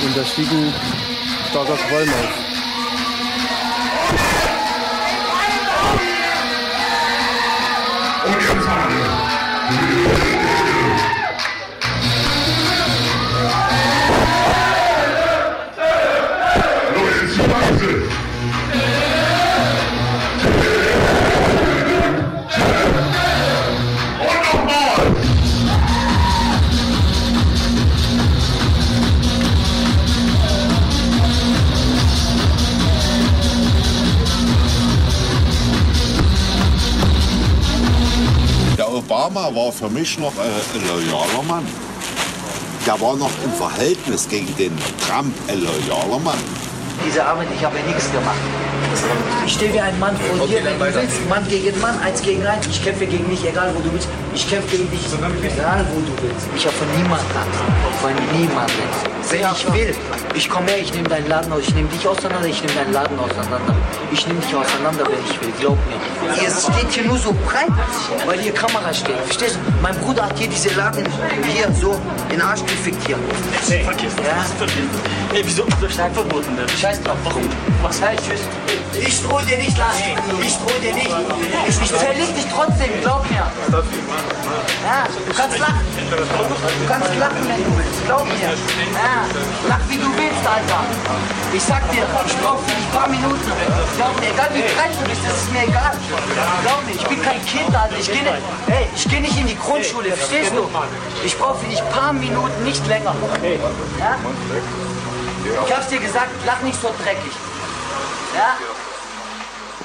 und 0.05 0.16
da 0.16 0.24
stieg 0.24 0.48
ein 0.48 0.72
starker 1.50 1.74
Qualm 1.74 2.08
auf. 2.08 2.46
Der 10.30 10.35
Obama 39.26 39.52
war 39.56 39.72
für 39.72 39.88
mich 39.88 40.16
noch 40.20 40.32
äh, 40.36 40.78
ein 40.78 40.86
loyaler 40.86 41.42
Mann. 41.48 41.66
Der 42.86 43.00
war 43.00 43.16
noch 43.16 43.32
im 43.44 43.52
Verhältnis 43.55 44.28
gegen 44.28 44.55
den 44.56 44.72
Trump 45.05 45.34
ein 45.48 45.62
loyaler 45.62 46.20
Mann. 46.20 46.38
Diese 47.05 47.26
Arbeit, 47.26 47.48
ich 47.52 47.64
habe 47.64 47.76
nichts 47.88 48.12
gemacht. 48.12 48.36
Ich 49.47 49.52
stehe 49.52 49.73
wie 49.73 49.81
ein 49.81 49.98
Mann 49.98 50.16
vor 50.16 50.47
dir, 50.47 50.65
wenn 50.65 50.78
du 50.78 50.94
willst. 50.94 51.28
Mann 51.28 51.47
gegen 51.48 51.81
Mann, 51.81 51.98
eins 52.00 52.20
gegen 52.23 52.47
eins. 52.47 52.66
Ich 52.66 52.82
kämpfe 52.82 53.06
gegen 53.06 53.28
dich, 53.28 53.47
egal 53.47 53.73
wo 53.74 53.81
du 53.81 53.92
willst. 53.92 54.08
Ich 54.34 54.48
kämpfe 54.48 54.76
gegen 54.76 54.90
dich, 54.90 55.06
egal 55.06 55.86
wo 55.92 56.00
du 56.00 56.12
willst. 56.23 56.47
Ich 56.56 56.66
habe 56.66 56.76
von 56.76 56.89
niemandem 56.97 57.36
Angst. 57.36 57.60
Von 58.00 58.12
niemandem. 58.39 59.16
Wenn 59.28 59.40
ich 59.40 59.73
will, 59.73 59.94
ich 60.34 60.48
komme 60.48 60.70
her, 60.70 60.78
ich 60.81 60.94
nehme 60.94 61.08
deinen 61.08 61.28
Laden 61.28 61.52
aus. 61.52 61.62
Ich 61.62 61.74
nehme 61.74 61.89
dich 61.89 62.06
auseinander, 62.06 62.47
ich 62.47 62.62
nehme 62.62 62.74
deinen 62.74 62.92
Laden 62.92 63.18
auseinander. 63.18 63.74
Ich 64.12 64.26
nehme 64.26 64.39
dich 64.40 64.55
auseinander, 64.55 65.05
wenn 65.05 65.18
ich 65.28 65.40
will. 65.40 65.52
Glaub 65.58 65.78
mir. 65.86 66.42
Ihr 66.42 66.50
steht 66.50 66.92
hier 66.92 67.05
nur 67.05 67.18
so 67.18 67.34
breit, 67.44 67.73
weil 68.26 68.39
hier 68.39 68.52
Kamera 68.52 68.92
steht. 68.94 69.18
Verstehst 69.24 69.56
du? 69.56 69.82
Mein 69.82 69.98
Bruder 70.00 70.26
hat 70.26 70.39
hier 70.39 70.48
diese 70.48 70.68
Laden 70.74 71.05
hier 71.52 71.68
so 71.81 71.98
in 72.31 72.36
den 72.36 72.42
Arsch 72.42 72.62
gefickt 72.62 73.05
hier. 73.06 73.16
Hey, 73.68 73.84
vergiss 73.84 74.15
das. 74.16 74.26
Ja? 74.26 74.66
Ey, 75.34 75.42
wieso 75.44 75.65
ist 75.65 75.76
das 75.82 75.92
stark 75.92 76.15
verboten 76.15 76.56
denn? 76.56 76.68
Scheiß 76.68 77.02
drauf. 77.02 77.16
Warum? 77.24 77.42
Was 77.82 78.00
heißt 78.00 78.23
tschüss? 78.24 78.40
Ich 78.99 79.23
drohe 79.23 79.44
dir 79.44 79.58
nicht, 79.58 79.76
Lars. 79.76 79.97
Ich 80.41 80.57
drohe 80.58 80.81
dir 80.81 80.94
nicht. 80.94 81.15
Ich, 81.68 81.91
verleg 81.91 82.34
dich 82.34 82.47
trotzdem, 82.52 82.91
glaub 83.02 83.28
mir. 83.31 83.47
Ja, 84.86 85.05
du 85.26 85.34
kannst 85.34 85.58
lachen. 85.58 85.81
Du 86.10 86.86
kannst 86.89 87.15
lachen, 87.18 87.49
wenn 87.49 87.65
du 87.65 87.76
willst. 87.76 88.05
Glaub 88.05 88.25
mir. 88.25 88.34
Ja, 88.41 89.26
lach 89.68 89.81
wie 89.89 89.97
du 89.97 90.08
willst, 90.16 90.47
Alter. 90.47 90.84
Ich 91.52 91.62
sag 91.62 91.91
dir, 91.91 92.05
ich 92.26 92.36
brauch 92.39 92.60
für 92.60 92.75
dich 92.75 92.84
ein 92.84 92.92
paar 92.92 93.08
Minuten. 93.08 93.52
Glaub 93.97 94.20
mir, 94.20 94.31
egal 94.31 94.50
wie 94.55 94.62
breit 94.75 94.92
du 94.99 95.08
bist, 95.08 95.20
das 95.26 95.36
ist 95.42 95.52
mir 95.52 95.65
egal. 95.65 95.92
Glaub 96.62 96.86
mir, 96.86 96.94
ich 96.94 97.07
bin 97.07 97.23
kein 97.23 97.44
Kind, 97.44 97.75
Alter. 97.75 97.97
Ich 97.99 98.07
geh 98.07 98.20
nicht, 98.20 98.42
hey, 98.66 98.86
ich 98.94 99.08
geh 99.08 99.20
nicht 99.20 99.36
in 99.39 99.47
die 99.47 99.58
Grundschule, 99.58 100.12
verstehst 100.12 100.52
du? 100.55 100.68
Ich 101.25 101.36
brauch 101.36 101.57
für 101.57 101.66
dich 101.66 101.83
ein 101.83 101.91
paar 101.91 102.12
Minuten, 102.12 102.65
nicht 102.65 102.86
länger. 102.86 103.15
Ja? 103.99 104.16
Ich 105.66 105.75
hab's 105.75 105.89
dir 105.89 106.00
gesagt, 106.00 106.31
lach 106.44 106.60
nicht 106.62 106.81
so 106.81 106.89
dreckig. 107.02 107.33
Ja? 108.34 108.57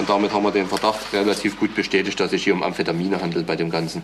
Und 0.01 0.09
damit 0.09 0.33
haben 0.33 0.41
wir 0.41 0.49
den 0.49 0.65
Verdacht 0.65 1.13
relativ 1.13 1.59
gut 1.59 1.75
bestätigt, 1.75 2.19
dass 2.19 2.33
es 2.33 2.41
hier 2.41 2.55
um 2.55 2.63
Amphetamine 2.63 3.21
handelt 3.21 3.45
bei 3.45 3.55
dem 3.55 3.69
Ganzen. 3.69 4.01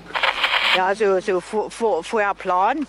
Ja, 0.75 0.93
so, 0.93 1.19
so 1.19 1.41
vor, 1.41 1.71
vor, 1.71 2.03
vorher 2.03 2.35
Plan, 2.35 2.85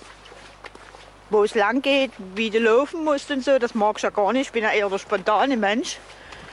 wo 1.30 1.42
es 1.42 1.54
lang 1.54 1.80
geht, 1.80 2.10
wie 2.34 2.50
du 2.50 2.58
laufen 2.58 3.04
musst 3.04 3.30
und 3.30 3.42
so, 3.42 3.58
das 3.58 3.74
mag 3.74 3.96
ich 3.96 4.02
ja 4.02 4.10
gar 4.10 4.34
nicht. 4.34 4.48
Ich 4.48 4.52
bin 4.52 4.62
ja 4.62 4.72
eher 4.72 4.90
der 4.90 4.98
spontane 4.98 5.56
Mensch. 5.56 5.96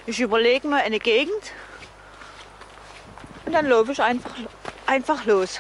Ich 0.06 0.22
überlege 0.22 0.66
mir 0.70 0.78
eine 0.78 1.00
Gegend 1.00 1.52
und 3.46 3.52
dann 3.52 3.66
laufe 3.66 3.92
ich 3.92 4.02
einfach, 4.02 4.32
einfach 4.86 5.26
los. 5.26 5.60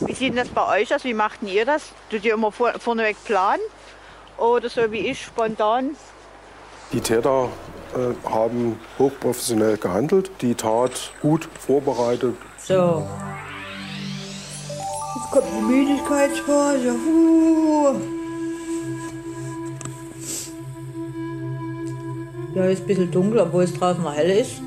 Wie 0.00 0.12
sieht 0.12 0.36
das 0.36 0.50
bei 0.50 0.82
euch 0.82 0.94
aus? 0.94 1.04
Wie 1.04 1.14
macht 1.14 1.42
ihr 1.44 1.64
das? 1.64 1.92
Tut 2.10 2.26
ihr 2.26 2.34
immer 2.34 2.52
vor, 2.52 2.78
vorneweg 2.78 3.16
planen? 3.24 3.62
Oder 4.38 4.68
so 4.68 4.90
wie 4.92 4.98
ich, 4.98 5.24
spontan? 5.24 5.96
Die 6.92 7.00
Täter 7.00 7.48
äh, 7.94 8.28
haben 8.28 8.78
hochprofessionell 8.98 9.76
gehandelt, 9.76 10.30
die 10.40 10.54
Tat 10.54 11.12
gut 11.20 11.48
vorbereitet. 11.58 12.36
So. 12.56 13.06
Jetzt 15.16 15.30
kommt 15.32 15.46
die 15.58 15.62
Müdigkeitsphase. 15.62 16.94
Uh. 16.94 17.94
Ja, 22.54 22.64
ist 22.64 22.82
ein 22.82 22.86
bisschen 22.86 23.10
dunkel, 23.10 23.40
obwohl 23.40 23.64
es 23.64 23.74
draußen 23.74 24.02
noch 24.02 24.14
hell 24.14 24.30
ist. 24.30 24.62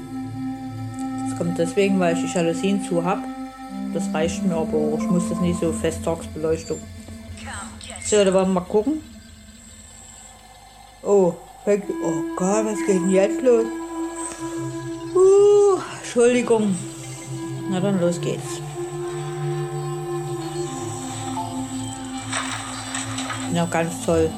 Das 1.30 1.38
kommt 1.38 1.58
deswegen, 1.58 2.00
weil 2.00 2.16
ich 2.16 2.26
die 2.26 2.38
Jalousien 2.38 2.84
zu 2.84 3.04
habe. 3.04 3.22
Das 3.94 4.14
reicht 4.14 4.46
mir, 4.46 4.56
aber 4.56 4.98
ich 4.98 5.10
muss 5.10 5.30
das 5.30 5.40
nicht 5.40 5.60
so 5.60 5.72
Festtagsbeleuchtung. 5.72 6.80
So, 8.04 8.24
da 8.24 8.34
wollen 8.34 8.50
wir 8.50 8.62
mal 8.62 8.62
gucken. 8.62 9.02
Oh, 11.04 11.34
oh 11.66 12.24
Gott, 12.36 12.66
was 12.66 12.78
geht 12.86 12.90
denn 12.90 13.10
jetzt 13.10 13.42
los? 13.42 13.66
Uh, 15.16 15.80
Entschuldigung. 15.98 16.76
Na 17.72 17.80
dann, 17.80 18.00
los 18.00 18.22
geht's. 18.22 18.62
Ja, 23.52 23.66
ganz 23.66 24.06
toll. 24.06 24.30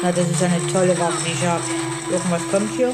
Na, 0.00 0.12
das 0.12 0.30
ist 0.30 0.42
eine 0.44 0.64
tolle 0.68 0.96
Waffe, 0.96 1.24
die 1.26 1.32
ich 1.32 1.44
habe. 1.44 1.64
Irgendwas 2.12 2.42
kommt 2.52 2.70
hier. 2.76 2.92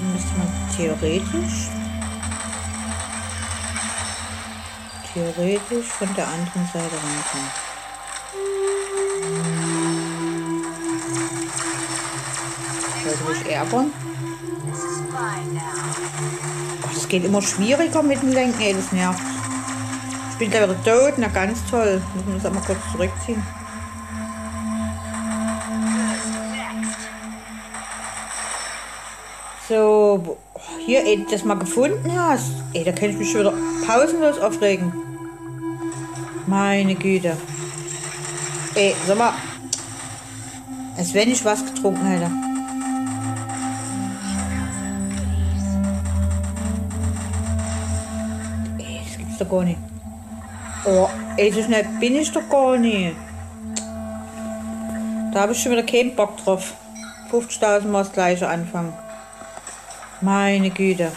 Müsste 0.00 0.38
man 0.38 0.48
theoretisch 0.76 1.68
theoretisch 5.16 5.86
von 5.86 6.14
der 6.14 6.28
anderen 6.28 6.66
Seite 6.66 6.94
rankommen. 6.94 7.50
Sollte 13.02 13.24
mich 13.24 13.52
ärgern. 13.52 13.92
Oh, 16.82 16.88
das 16.92 17.08
geht 17.08 17.24
immer 17.24 17.40
schwieriger 17.40 18.02
mit 18.02 18.20
dem 18.20 18.30
Lenken, 18.30 18.60
ey, 18.60 18.74
das 18.74 18.92
nervt. 18.92 19.20
Ich 20.32 20.36
bin 20.36 20.50
gleich 20.50 20.64
wieder 20.64 20.84
tot, 20.84 21.14
na 21.16 21.28
ganz 21.28 21.64
toll. 21.70 22.02
Muss 22.14 22.24
man 22.26 22.34
das 22.36 22.46
einmal 22.46 22.62
kurz 22.64 22.78
zurückziehen. 22.92 23.42
Oh, 30.26 30.36
hier, 30.84 31.04
ey, 31.04 31.26
das 31.30 31.44
mal 31.44 31.54
gefunden 31.54 32.12
hast. 32.14 32.52
Ey, 32.72 32.84
da 32.84 32.92
kann 32.92 33.10
ich 33.10 33.16
mich 33.16 33.30
schon 33.30 33.40
wieder 33.40 33.54
pausenlos 33.86 34.38
aufregen. 34.38 34.92
Meine 36.46 36.94
Güte. 36.94 37.36
Ey, 38.74 38.94
sag 39.06 39.18
mal. 39.18 39.32
Als 40.96 41.12
wenn 41.12 41.30
ich 41.30 41.44
was 41.44 41.64
getrunken 41.64 42.06
hätte. 42.06 42.30
Ey, 48.78 49.00
das 49.04 49.18
gibt's 49.18 49.38
doch 49.38 49.48
gar 49.48 49.64
nicht. 49.64 49.78
Oh, 50.84 51.08
ey, 51.36 51.52
so 51.52 51.62
schnell 51.62 51.86
bin 52.00 52.16
ich 52.16 52.30
doch 52.30 52.48
gar 52.48 52.76
nicht. 52.76 53.16
Da 55.32 55.40
habe 55.42 55.52
ich 55.52 55.62
schon 55.62 55.72
wieder 55.72 55.82
keinen 55.82 56.14
Bock 56.14 56.36
drauf. 56.38 56.74
50.000 57.30 57.88
Mal 57.88 58.04
das 58.04 58.12
gleiche 58.12 58.48
anfangen. 58.48 58.92
Meine 60.26 60.70
Güte. 60.70 61.12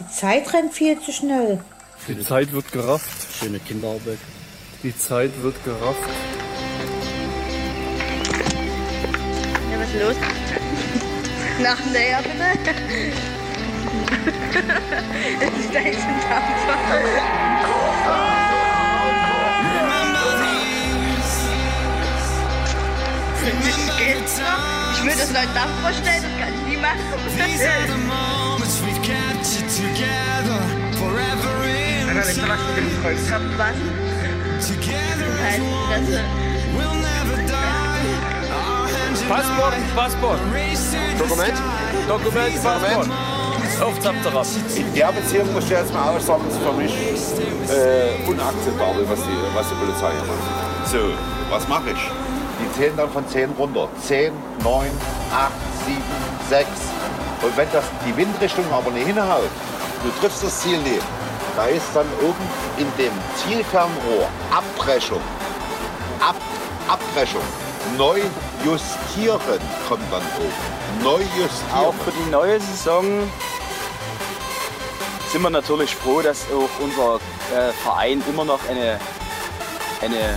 Die 0.00 0.08
Zeit 0.08 0.52
rennt 0.52 0.74
viel 0.74 0.98
zu 0.98 1.12
schnell. 1.12 1.60
Die 2.08 2.18
Zeit 2.18 2.50
wird 2.50 2.72
gerafft. 2.72 3.28
Schöne 3.38 3.60
Kinderarbeit. 3.60 4.18
Die 4.82 4.96
Zeit 4.96 5.30
wird 5.40 5.54
gerafft. 5.64 6.10
Ja, 9.70 9.78
was 9.78 9.88
ist 9.88 10.02
los? 10.02 10.16
Nach 11.62 11.78
näher 11.92 12.22
bitte. 12.24 12.58
Es 15.40 15.64
ist 15.64 15.74
da 15.74 15.80
jetzt 15.80 16.06
Ich 23.44 25.02
würde 25.02 25.18
das 25.18 25.32
Leuten 25.32 25.54
Dampf 25.54 25.74
vorstellen, 25.82 26.22
das 26.22 26.34
kann 26.38 26.54
ich 26.54 26.62
nie 26.70 26.76
machen. 26.76 27.00
Aber 32.08 32.26
wenn 32.26 32.36
du 32.36 32.48
was 32.48 32.60
mit 32.68 32.76
dem 32.76 32.88
Kreuz 33.02 33.24
habt, 33.32 33.58
was? 33.58 33.76
Das 34.58 34.68
heißt, 35.42 35.62
dass 35.90 36.06
du 36.06 36.12
Passport, 39.28 39.74
Passport. 39.96 40.38
Dokument? 41.18 41.54
Dokument, 42.08 42.62
Passport. 42.62 43.08
Auf 43.80 43.98
Zapterab. 44.00 44.46
In 44.76 44.94
der 44.94 45.12
Beziehung 45.12 45.52
muss 45.52 45.64
ich 45.64 45.70
jetzt 45.70 45.92
mal 45.92 46.10
aussagen, 46.10 46.46
ist 46.48 46.58
für 46.58 46.72
mich 46.72 46.92
äh, 46.92 48.28
unakzeptabel, 48.28 49.08
was 49.08 49.20
die, 49.20 49.36
was 49.54 49.68
die 49.68 49.74
Polizei 49.74 50.10
hier 50.12 50.26
macht. 50.26 50.88
So, 50.88 50.98
was 51.50 51.66
mache 51.68 51.90
ich? 51.90 52.10
Die 52.62 52.72
zählen 52.78 52.96
dann 52.96 53.10
von 53.10 53.26
10 53.26 53.50
runter. 53.58 53.88
10, 54.06 54.32
9, 54.62 54.90
8, 55.34 55.52
7, 55.86 56.02
6. 56.48 56.68
Und 57.42 57.56
wenn 57.56 57.68
das 57.72 57.84
die 58.06 58.16
Windrichtung 58.16 58.64
aber 58.72 58.90
nicht 58.92 59.06
hinhaut, 59.06 59.50
du 60.04 60.20
triffst 60.20 60.44
das 60.44 60.60
Ziel 60.60 60.78
nicht, 60.78 61.02
da 61.56 61.66
ist 61.66 61.86
dann 61.94 62.06
oben 62.20 62.46
in 62.78 62.86
dem 62.96 63.12
Zielfernrohr 63.36 64.28
Abbrechung. 64.50 65.20
Ab, 66.20 66.36
Abbrechung. 66.88 67.42
Neu 67.98 68.20
justieren 68.64 69.60
kommt 69.88 70.12
dann 70.12 70.22
oben. 70.38 71.02
Neu 71.02 71.20
justieren. 71.36 71.74
Auch 71.74 71.94
für 71.94 72.12
die 72.12 72.30
neue 72.30 72.60
Saison 72.60 73.04
sind 75.32 75.42
wir 75.42 75.50
natürlich 75.50 75.94
froh, 75.94 76.20
dass 76.20 76.44
auch 76.52 76.68
unser 76.82 77.16
äh, 77.56 77.72
Verein 77.82 78.22
immer 78.28 78.44
noch 78.44 78.60
eine, 78.68 79.00
eine, 80.02 80.36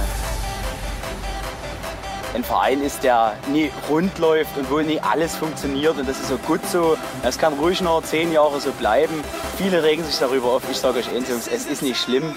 ein 2.35 2.43
Verein 2.43 2.81
ist, 2.81 3.03
der 3.03 3.33
nie 3.47 3.71
rund 3.89 4.19
läuft 4.19 4.57
und 4.57 4.69
wo 4.69 4.79
nie 4.79 4.99
alles 4.99 5.35
funktioniert. 5.35 5.97
Und 5.97 6.07
das 6.07 6.19
ist 6.19 6.27
so 6.27 6.37
gut 6.37 6.59
so. 6.67 6.97
Das 7.23 7.37
kann 7.37 7.53
ruhig 7.53 7.81
noch 7.81 8.03
zehn 8.03 8.31
Jahre 8.31 8.59
so 8.59 8.71
bleiben. 8.71 9.23
Viele 9.57 9.83
regen 9.83 10.03
sich 10.03 10.19
darüber 10.19 10.49
auf. 10.49 10.63
Ich 10.69 10.77
sage 10.77 10.99
euch 10.99 11.09
eins, 11.09 11.29
Jungs, 11.29 11.47
es 11.47 11.65
ist 11.65 11.81
nicht 11.81 11.99
schlimm. 11.99 12.35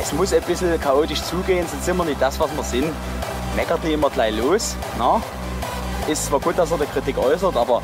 Es 0.00 0.12
muss 0.12 0.32
ein 0.32 0.42
bisschen 0.42 0.80
chaotisch 0.80 1.22
zugehen, 1.22 1.66
sonst 1.68 1.84
sind 1.84 1.96
wir 1.96 2.04
nicht 2.04 2.22
das, 2.22 2.38
was 2.38 2.54
wir 2.56 2.64
sind. 2.64 2.92
Meckert 3.56 3.82
nicht 3.84 3.94
immer 3.94 4.10
gleich 4.10 4.36
los. 4.36 4.76
Na? 4.98 5.20
Ist 6.08 6.26
zwar 6.26 6.40
gut, 6.40 6.56
dass 6.56 6.70
er 6.70 6.78
die 6.78 6.86
Kritik 6.86 7.18
äußert, 7.18 7.56
aber 7.56 7.82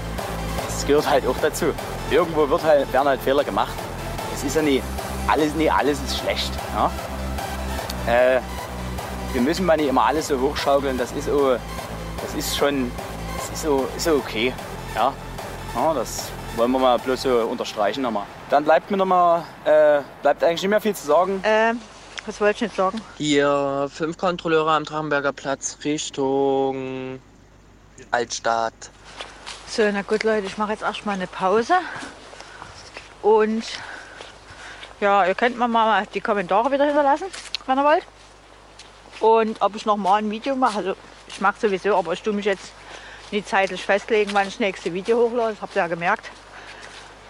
es 0.69 0.87
gehört 0.87 1.09
halt 1.09 1.27
auch 1.27 1.37
dazu. 1.43 1.67
Irgendwo 2.11 2.49
wird 2.49 2.63
halt, 2.63 2.93
werden 2.93 3.09
halt 3.09 3.21
Fehler 3.21 3.45
gemacht. 3.45 3.73
Es 4.35 4.45
ist 4.45 4.57
ja 4.57 4.63
nicht 4.63 4.83
alles, 5.27 5.55
nicht 5.55 5.73
alles 5.73 5.99
ist 6.01 6.19
schlecht. 6.19 6.53
Ja? 6.75 6.91
Äh, 8.07 8.41
wir 9.33 9.41
müssen 9.41 9.65
mal 9.65 9.77
nicht 9.77 9.89
immer 9.89 10.05
alles 10.05 10.29
so 10.29 10.41
hochschaukeln. 10.41 10.99
Das 10.99 11.13
ist, 11.13 11.29
auch, 11.29 11.59
das 12.23 12.35
ist 12.35 12.57
schon 12.57 12.91
das 13.37 13.51
ist 13.51 13.63
so, 13.63 13.89
ist 13.97 14.05
so 14.05 14.15
okay. 14.17 14.53
Ja? 14.95 15.13
ja? 15.75 15.95
Das 15.95 16.29
wollen 16.57 16.73
wir 16.73 16.79
mal 16.79 16.99
bloß 16.99 17.23
so 17.23 17.39
unterstreichen 17.47 18.03
nochmal. 18.03 18.27
Dann 18.51 18.65
bleibt 18.65 18.91
mir 18.91 18.97
noch 18.97 19.07
mal, 19.07 19.45
äh, 19.65 20.01
bleibt 20.23 20.43
eigentlich 20.43 20.63
nicht 20.63 20.71
mehr 20.71 20.81
viel 20.81 20.95
zu 20.95 21.07
sagen. 21.07 21.43
Äh, 21.45 21.75
was 22.27 22.41
wollte 22.41 22.57
ich 22.57 22.61
jetzt 22.61 22.77
sagen? 22.77 23.01
Hier 23.17 23.89
fünf 23.93 24.19
Kontrolleure 24.19 24.73
am 24.73 24.85
Drachenberger 24.85 25.33
Platz 25.33 25.79
Richtung 25.85 27.21
Altstadt. 28.11 28.75
So, 29.69 29.83
na 29.93 30.03
gut, 30.03 30.25
Leute, 30.25 30.47
ich 30.47 30.59
mache 30.59 30.73
jetzt 30.73 30.83
erstmal 30.83 31.15
eine 31.15 31.27
Pause. 31.27 31.75
Und 33.23 33.65
ja, 35.01 35.25
ihr 35.25 35.35
könnt 35.35 35.59
mir 35.59 35.69
mal 35.69 36.07
die 36.13 36.21
Kommentare 36.21 36.73
wieder 36.73 36.85
hinterlassen, 36.85 37.27
wenn 37.67 37.79
ihr 37.79 37.85
wollt. 37.85 38.05
Und 39.21 39.61
ob 39.61 39.77
ich 39.77 39.87
noch 39.87 39.97
mal 39.97 40.17
ein 40.17 40.31
Video 40.31 40.57
mache. 40.57 40.79
Also, 40.79 40.97
ich 41.29 41.41
mache 41.41 41.61
sowieso, 41.61 41.97
aber 41.97 42.13
ich 42.15 42.23
tue 42.23 42.33
mich 42.33 42.47
jetzt 42.47 42.73
nicht 43.31 43.49
zeitlich 43.49 43.85
festlegen, 43.85 44.33
wann 44.35 44.49
ich 44.49 44.55
das 44.55 44.61
nächste 44.61 44.93
Video 44.93 45.19
hochlade. 45.19 45.53
Das 45.53 45.63
habt 45.63 45.77
ihr 45.77 45.83
ja 45.83 45.89
gemerkt. 45.89 46.31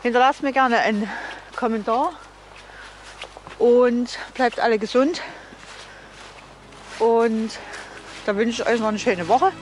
Hinterlasst 0.03 0.43
mir 0.43 0.53
gerne 0.53 0.79
einen 0.79 1.11
Kommentar. 1.57 2.13
Und 3.59 4.19
bleibt 4.33 4.59
alle 4.59 4.79
gesund. 4.79 5.21
Und 6.99 7.51
da 8.25 8.35
wünsche 8.37 8.63
ich 8.63 8.69
euch 8.69 8.81
noch 8.81 8.89
eine 8.89 8.99
schöne 8.99 9.29
Woche. 9.29 9.53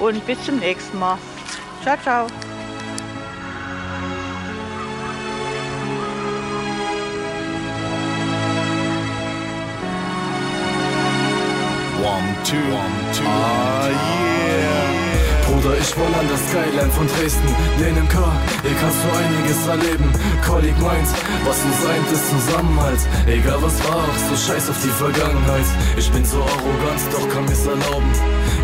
Und 0.00 0.24
bis 0.26 0.44
zum 0.44 0.58
nächsten 0.58 0.98
Mal. 0.98 1.18
Ciao, 1.82 1.96
ciao. 2.02 2.53
One, 12.04 12.36
two, 12.44 12.60
one, 12.68 12.92
two. 13.16 13.24
Ah, 13.24 13.88
yeah. 13.88 15.04
Bruder, 15.48 15.72
ich 15.80 15.96
wohne 15.96 16.12
an 16.20 16.28
der 16.28 16.36
Skyline 16.36 16.92
von 16.92 17.06
Dresden. 17.08 17.48
Lehn 17.80 17.96
im 17.96 18.08
Car, 18.08 18.36
hier 18.60 18.76
kannst 18.76 19.00
du 19.00 19.08
einiges 19.08 19.66
erleben. 19.66 20.12
Colleague 20.44 20.80
meint, 20.84 21.08
was 21.48 21.64
uns 21.64 21.80
eint, 21.88 22.08
ist 22.12 22.28
Zusammenhalt. 22.28 23.00
Egal 23.26 23.56
was 23.62 23.80
war, 23.88 24.04
so 24.28 24.36
scheiß 24.36 24.68
auf 24.68 24.76
die 24.84 24.92
Vergangenheit. 25.00 25.64
Ich 25.96 26.10
bin 26.12 26.24
so 26.26 26.44
arrogant, 26.44 27.00
doch 27.10 27.26
kann 27.32 27.46
mir's 27.46 27.64
erlauben. 27.64 28.12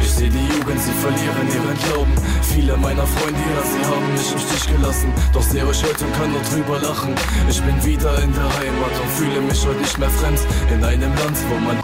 Ich 0.02 0.10
seh 0.12 0.28
die 0.28 0.46
Jugend, 0.52 0.80
sie 0.84 0.96
verlieren 1.00 1.48
ihren 1.48 1.78
Glauben. 1.88 2.14
Viele 2.44 2.76
meiner 2.76 3.06
Freunde, 3.06 3.40
ja, 3.40 3.62
sie 3.64 3.82
haben 3.88 4.08
mich 4.12 4.32
im 4.36 4.40
Stich 4.44 4.66
gelassen. 4.68 5.08
Doch 5.32 5.42
seh 5.48 5.62
euch 5.62 5.80
heute 5.82 6.04
und 6.04 6.12
kann 6.12 6.30
nur 6.30 6.44
drüber 6.44 6.76
lachen. 6.76 7.14
Ich 7.48 7.62
bin 7.62 7.76
wieder 7.88 8.12
in 8.20 8.32
der 8.36 8.48
Heimat 8.60 8.94
und 9.00 9.10
fühle 9.16 9.40
mich 9.40 9.64
heute 9.64 9.80
nicht 9.80 9.98
mehr 9.98 10.10
fremd. 10.10 10.40
In 10.72 10.84
einem 10.84 11.12
Land, 11.16 11.38
wo 11.48 11.56
man 11.56 11.80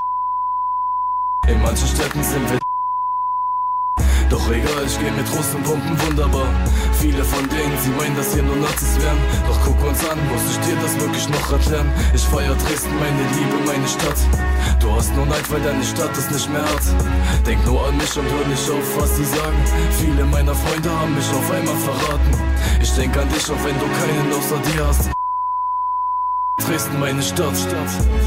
in 1.49 1.62
manchen 1.62 1.86
Städten 1.86 2.23
sind 2.23 2.50
wir 2.50 2.58
doch 4.31 4.50
egal, 4.50 4.84
ich 4.86 4.99
geh 4.99 5.10
mit 5.10 5.28
Russenpumpen 5.33 6.00
wunderbar. 6.07 6.49
Viele 7.00 7.23
von 7.25 7.49
denen, 7.49 7.76
sie 7.83 7.91
meinen, 7.91 8.16
dass 8.16 8.33
hier 8.34 8.42
nur 8.42 8.57
Nazis 8.57 8.99
wären. 9.00 9.18
Doch 9.47 9.58
guck 9.65 9.78
uns 9.86 10.00
an, 10.08 10.18
muss 10.28 10.42
ich 10.50 10.58
dir 10.66 10.76
das 10.83 10.99
wirklich 10.99 11.28
noch 11.28 11.52
erklären? 11.52 11.91
Ich 12.15 12.23
feier 12.23 12.55
Dresden, 12.55 12.94
meine 12.99 13.23
Liebe, 13.36 13.57
meine 13.66 13.86
Stadt. 13.86 14.18
Du 14.81 14.91
hast 14.92 15.15
nur 15.15 15.26
Neid, 15.26 15.50
weil 15.50 15.60
deine 15.60 15.84
Stadt 15.84 16.16
es 16.16 16.31
nicht 16.31 16.50
mehr 16.50 16.62
hat. 16.62 16.86
Denk 17.47 17.65
nur 17.66 17.86
an 17.86 17.97
mich 17.97 18.16
und 18.16 18.25
hör 18.31 18.47
nicht 18.49 18.70
auf, 18.70 19.00
was 19.00 19.16
sie 19.16 19.25
sagen. 19.25 19.60
Viele 20.00 20.25
meiner 20.25 20.55
Freunde 20.55 20.91
haben 20.91 21.15
mich 21.15 21.28
auf 21.31 21.50
einmal 21.50 21.76
verraten. 21.76 22.31
Ich 22.81 22.92
denk 22.94 23.16
an 23.16 23.28
dich, 23.28 23.44
auch 23.50 23.65
wenn 23.65 23.78
du 23.78 23.86
keinen 24.00 24.33
außer 24.33 24.58
dir 24.73 24.86
hast. 24.86 25.10
Dresden, 26.57 26.99
meine 26.99 27.23
Stadt. 27.23 27.55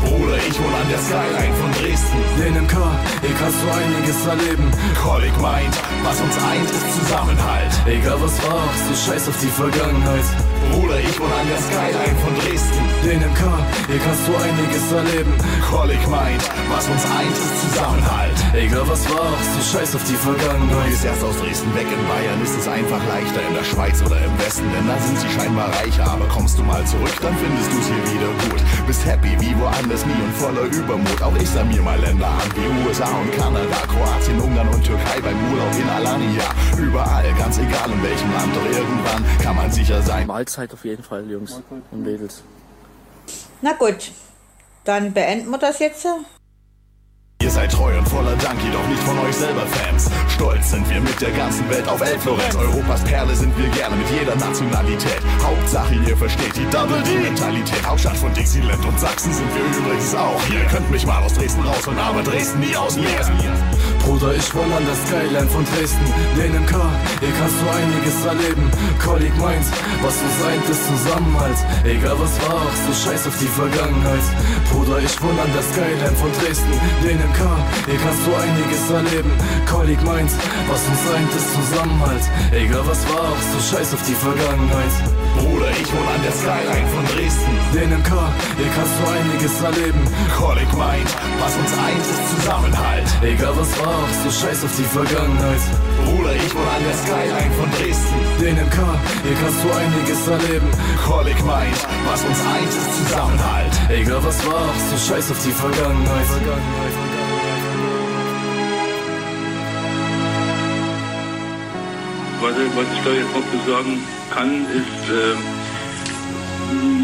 Bruder, 0.06 0.38
ich 0.38 0.58
wohne 0.62 0.76
an 0.78 0.88
der 0.90 1.00
Skyline 1.00 1.56
von 1.60 1.72
Dresden. 1.74 2.18
Lehnen 2.38 2.68
K, 2.68 2.78
hier 3.22 3.36
kannst 3.36 3.58
du 3.58 3.68
einiges 3.74 4.26
erleben. 4.26 4.72
Kolleg 5.02 5.36
meint, 5.42 5.74
was 6.04 6.22
uns 6.22 6.38
eint, 6.38 6.70
ist 6.70 7.00
Zusammenhalt. 7.00 7.74
Egal 7.88 8.22
was 8.22 8.38
war, 8.46 8.70
so 8.88 8.94
scheiß 8.94 9.28
auf 9.30 9.38
die 9.42 9.50
Vergangenheit. 9.50 10.24
Bruder, 10.72 11.00
ich 11.00 11.20
wohne 11.20 11.34
an 11.34 11.48
der 11.50 11.58
Skyline 11.58 12.18
von 12.22 12.34
Dresden. 12.38 12.86
Lehnen 13.04 13.34
K, 13.34 13.44
hier 13.90 14.00
kannst 14.00 14.24
du 14.28 14.32
einiges 14.38 14.86
erleben. 14.92 15.34
Kolleg 15.66 16.04
meint, 16.08 16.44
was 16.70 16.86
uns 16.88 17.04
eint, 17.10 17.34
ist 17.34 17.56
Zusammenhalt. 17.66 18.38
Egal 18.54 18.88
was 18.88 19.10
war, 19.10 19.34
so 19.58 19.62
scheiß 19.74 19.96
auf 19.96 20.04
die 20.06 20.14
Du 20.14 20.30
Vergangenheit. 20.30 20.88
gehst 20.90 21.04
erst 21.06 21.24
aus 21.24 21.38
Dresden 21.42 21.74
weg 21.74 21.88
in 21.90 22.04
Bayern, 22.08 22.40
ist 22.44 22.56
es 22.56 22.68
einfach 22.68 23.02
leichter 23.10 23.42
in 23.42 23.54
der 23.58 23.66
Schweiz 23.66 24.02
oder 24.06 24.22
im 24.22 24.38
Westen, 24.38 24.70
denn 24.70 24.86
da 24.88 24.98
sind 25.02 25.18
sie 25.18 25.30
scheinbar 25.34 25.70
reicher. 25.82 26.06
Aber 26.06 26.26
kommst 26.30 26.58
du 26.60 26.64
mal 26.64 26.86
zurück, 26.86 27.14
dann 27.22 27.36
findest 27.38 27.74
du's 27.74 27.88
hier 27.90 28.04
wieder 28.14 28.19
gut. 28.28 28.62
Bist 28.88 29.06
happy 29.06 29.40
wie 29.40 29.58
woanders 29.60 30.06
nie 30.06 30.22
und 30.22 30.34
voller 30.34 30.64
Übermut. 30.64 31.22
Auch 31.22 31.36
ich 31.36 31.50
sah 31.50 31.64
mir 31.64 31.82
mal 31.82 32.00
Länder 32.00 32.28
an 32.28 32.50
wie 32.56 32.88
USA 32.88 33.08
und 33.20 33.32
Kanada, 33.38 33.76
Kroatien, 33.88 34.40
Ungarn 34.40 34.68
und 34.70 34.84
Türkei 34.84 35.22
beim 35.22 35.38
Urlaub 35.52 35.74
in 35.80 35.90
Alania. 35.90 36.44
Überall, 36.78 37.34
ganz 37.38 37.58
egal 37.58 37.92
in 37.92 38.04
welchem 38.04 38.32
Land, 38.34 38.56
doch 38.56 38.66
irgendwann 38.66 39.26
kann 39.42 39.56
man 39.56 39.72
sicher 39.72 40.02
sein. 40.02 40.28
Mahlzeit 40.28 40.74
auf 40.74 40.86
jeden 40.86 41.04
Fall, 41.04 41.30
Jungs 41.30 41.62
und 41.92 42.04
Mädels. 42.04 42.44
Na 43.62 43.74
gut, 43.74 44.12
dann 44.84 45.14
beenden 45.14 45.50
wir 45.50 45.58
das 45.58 45.80
jetzt. 45.80 46.08
Ihr 47.42 47.52
seid 47.52 47.72
treu 47.72 47.98
und 47.98 48.06
voller 48.06 48.36
Dank, 48.36 48.62
jedoch 48.62 48.86
nicht 48.90 49.02
von 49.04 49.18
euch 49.20 49.34
selber 49.34 49.66
Fans. 49.66 50.10
Stolz 50.28 50.72
sind 50.72 50.90
wir 50.90 51.00
mit 51.00 51.22
der 51.22 51.32
ganzen 51.32 51.70
Welt 51.70 51.88
auf 51.88 52.02
Elflorenz. 52.02 52.54
Europas 52.54 53.02
Perle 53.06 53.34
sind 53.34 53.58
wir 53.58 53.70
gerne 53.70 53.96
mit 53.96 54.10
jeder 54.10 54.36
Nationalität. 54.36 55.22
Hauptsache 55.42 55.96
ihr 55.96 56.18
versteht 56.18 56.58
die 56.58 56.70
Double 56.70 57.02
D-Mentalität. 57.02 57.82
Hauptstadt 57.88 58.18
von 58.18 58.34
Dixieland 58.34 58.86
und 58.86 59.00
Sachsen 59.00 59.32
sind 59.32 59.48
wir 59.56 59.64
übrigens 59.80 60.14
auch. 60.16 60.42
Ihr 60.52 60.66
könnt 60.66 60.92
mich 60.92 61.06
mal 61.06 61.24
aus 61.24 61.34
Dresden 61.34 61.64
rausholen, 61.64 61.98
aber 62.00 62.24
Dresden 62.24 62.60
nie 62.60 62.76
aus 62.76 62.98
mir. 62.98 63.08
Bruder, 64.04 64.36
ich 64.36 64.54
wohne 64.54 64.76
an 64.76 64.84
der 64.86 64.96
Skyline 64.96 65.48
von 65.48 65.64
Dresden. 65.64 66.06
Lehnen 66.36 66.66
K, 66.66 66.76
hier 67.22 67.34
kannst 67.40 67.56
du 67.62 67.70
einiges 67.70 68.26
erleben. 68.26 68.70
Kolleg 69.00 69.36
meint, 69.38 69.66
was 70.02 70.16
uns 70.20 70.44
eint, 70.44 70.68
ist 70.68 70.86
Zusammenhalt. 70.88 71.58
Egal 71.86 72.20
was 72.20 72.36
war, 72.44 72.68
so 72.86 72.92
scheiß 72.92 73.28
auf 73.28 73.38
die 73.40 73.48
Vergangenheit. 73.48 74.28
Bruder, 74.72 75.00
ich 75.00 75.22
wohne 75.22 75.42
an 75.42 75.54
der 75.54 75.64
Skyline 75.64 76.18
von 76.20 76.32
Dresden. 76.34 76.74
Lehnen 77.04 77.29
K, 77.34 77.42
hier 77.86 78.00
kannst 78.00 78.26
du 78.26 78.32
einiges 78.36 78.90
erleben. 78.90 79.32
Kolleg 79.70 80.02
meint, 80.04 80.32
was 80.70 80.82
uns 80.88 81.04
eint, 81.14 81.32
ist 81.34 81.54
Zusammenhalt. 81.54 82.24
Egal 82.52 82.84
was 82.86 83.02
war, 83.10 83.34
so 83.52 83.60
scheiß 83.60 83.94
auf 83.94 84.04
die 84.08 84.16
Vergangenheit. 84.16 84.94
Bruder, 85.38 85.72
ich 85.72 85.90
wohne 85.94 86.12
an 86.16 86.24
der 86.24 86.34
Skyline 86.34 86.90
von 86.94 87.06
Dresden. 87.14 87.54
Lehnen 87.74 88.04
K, 88.04 88.12
hier 88.58 88.72
kannst 88.76 88.96
du 89.00 89.04
einiges 89.08 89.56
erleben. 89.62 90.02
Kolleg 90.38 90.72
meint, 90.78 91.10
was 91.40 91.54
uns 91.56 91.74
eint, 91.78 92.04
ist 92.04 92.24
Zusammenhalt. 92.36 93.10
Egal 93.22 93.54
was 93.56 93.72
war, 93.80 94.02
so 94.24 94.30
scheiß 94.30 94.64
auf 94.64 94.74
die 94.76 94.90
Vergangenheit. 94.90 95.64
Bruder, 96.04 96.34
ich 96.36 96.50
wohne 96.56 96.72
an 96.72 96.84
der 96.84 96.98
Skyline 96.98 97.54
von 97.56 97.70
Dresden. 97.78 98.20
Lehnen 98.40 98.70
K, 98.70 98.78
hier 99.24 99.38
kannst 99.40 99.60
du 99.64 99.68
einiges 99.72 100.22
erleben. 100.28 100.70
Kolleg 101.06 101.40
meint, 101.46 101.80
was 102.06 102.22
uns 102.26 102.40
eint, 102.44 102.74
ist 102.74 102.92
Zusammenhalt. 103.00 103.74
Egal 103.90 104.22
was 104.24 104.40
war, 104.46 104.68
so 104.92 104.98
scheiß 104.98 105.32
auf 105.32 105.40
die 105.44 105.56
Vergangenheit. 105.56 106.28
Was, 112.42 112.56
was 112.56 112.88
ich 112.96 113.04
da 113.04 113.12
jetzt 113.12 113.34
noch 113.34 113.44
zu 113.52 113.70
sagen 113.70 114.02
kann, 114.34 114.66
ist, 114.68 115.10
äh, 115.10 115.36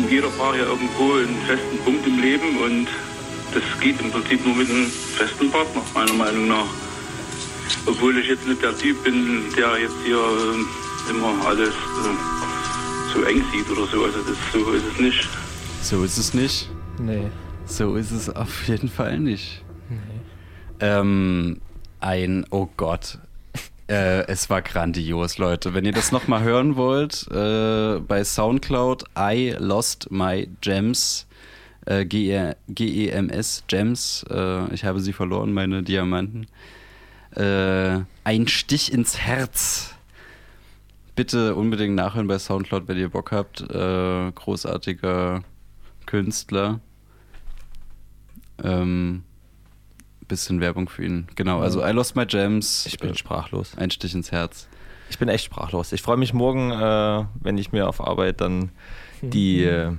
jeder 0.09 0.29
braucht 0.29 0.55
ja 0.57 0.63
irgendwo 0.63 1.13
einen 1.13 1.37
festen 1.45 1.77
Punkt 1.83 2.07
im 2.07 2.19
Leben 2.19 2.57
und 2.57 2.87
das 3.53 3.63
geht 3.81 3.99
im 3.99 4.11
Prinzip 4.11 4.45
nur 4.45 4.55
mit 4.55 4.69
einem 4.69 4.87
festen 4.87 5.51
Partner, 5.51 5.81
meiner 5.93 6.13
Meinung 6.13 6.47
nach. 6.47 6.67
Obwohl 7.85 8.17
ich 8.17 8.27
jetzt 8.27 8.47
nicht 8.47 8.61
der 8.61 8.77
Typ 8.77 9.03
bin, 9.03 9.43
der 9.57 9.77
jetzt 9.79 9.95
hier 10.05 10.17
äh, 10.17 11.11
immer 11.11 11.45
alles 11.45 11.69
äh, 11.69 13.13
so 13.13 13.23
eng 13.23 13.43
sieht 13.51 13.69
oder 13.69 13.87
so. 13.87 14.05
Also 14.05 14.19
das, 14.19 14.37
so 14.53 14.71
ist 14.71 14.85
es 14.93 14.99
nicht. 14.99 15.29
So 15.81 16.03
ist 16.03 16.17
es 16.17 16.33
nicht. 16.33 16.69
Nee. 16.97 17.27
So 17.65 17.95
ist 17.95 18.11
es 18.11 18.29
auf 18.29 18.67
jeden 18.67 18.89
Fall 18.89 19.19
nicht. 19.19 19.63
Nee. 19.89 19.97
Ähm, 20.79 21.59
ein, 21.99 22.45
oh 22.51 22.67
Gott. 22.77 23.19
Äh, 23.87 24.25
es 24.27 24.49
war 24.49 24.61
grandios, 24.61 25.37
Leute. 25.37 25.73
Wenn 25.73 25.85
ihr 25.85 25.91
das 25.91 26.11
nochmal 26.11 26.41
hören 26.43 26.75
wollt, 26.75 27.27
äh, 27.31 27.99
bei 27.99 28.23
Soundcloud, 28.23 29.03
I 29.17 29.55
Lost 29.59 30.09
My 30.09 30.49
Gems, 30.61 31.27
äh, 31.85 32.03
G-E-M-S, 32.05 33.63
Gems, 33.67 34.25
äh, 34.29 34.73
ich 34.73 34.85
habe 34.85 34.99
sie 35.01 35.13
verloren, 35.13 35.53
meine 35.53 35.83
Diamanten. 35.83 36.47
Äh, 37.35 37.99
ein 38.23 38.47
Stich 38.47 38.91
ins 38.91 39.19
Herz. 39.19 39.93
Bitte 41.15 41.55
unbedingt 41.55 41.95
nachhören 41.95 42.27
bei 42.27 42.39
Soundcloud, 42.39 42.87
wenn 42.87 42.97
ihr 42.97 43.09
Bock 43.09 43.31
habt. 43.31 43.61
Äh, 43.61 44.31
großartiger 44.31 45.43
Künstler. 46.07 46.79
Ähm, 48.63 49.23
bisschen 50.27 50.61
Werbung 50.61 50.89
für 50.89 51.05
ihn. 51.05 51.27
Genau, 51.35 51.59
also 51.59 51.85
I 51.85 51.91
Lost 51.91 52.15
My 52.15 52.25
Gems. 52.25 52.85
Ich 52.85 52.97
bin 52.97 53.11
äh, 53.11 53.15
sprachlos. 53.15 53.77
Ein 53.77 53.91
Stich 53.91 54.13
ins 54.13 54.31
Herz. 54.31 54.67
Ich 55.09 55.19
bin 55.19 55.29
echt 55.29 55.45
sprachlos. 55.45 55.91
Ich 55.91 56.01
freue 56.01 56.17
mich 56.17 56.33
morgen, 56.33 56.71
äh, 56.71 57.25
wenn 57.41 57.57
ich 57.57 57.71
mir 57.71 57.87
auf 57.87 58.01
Arbeit 58.01 58.41
dann 58.41 58.71
die 59.21 59.63
äh, 59.63 59.91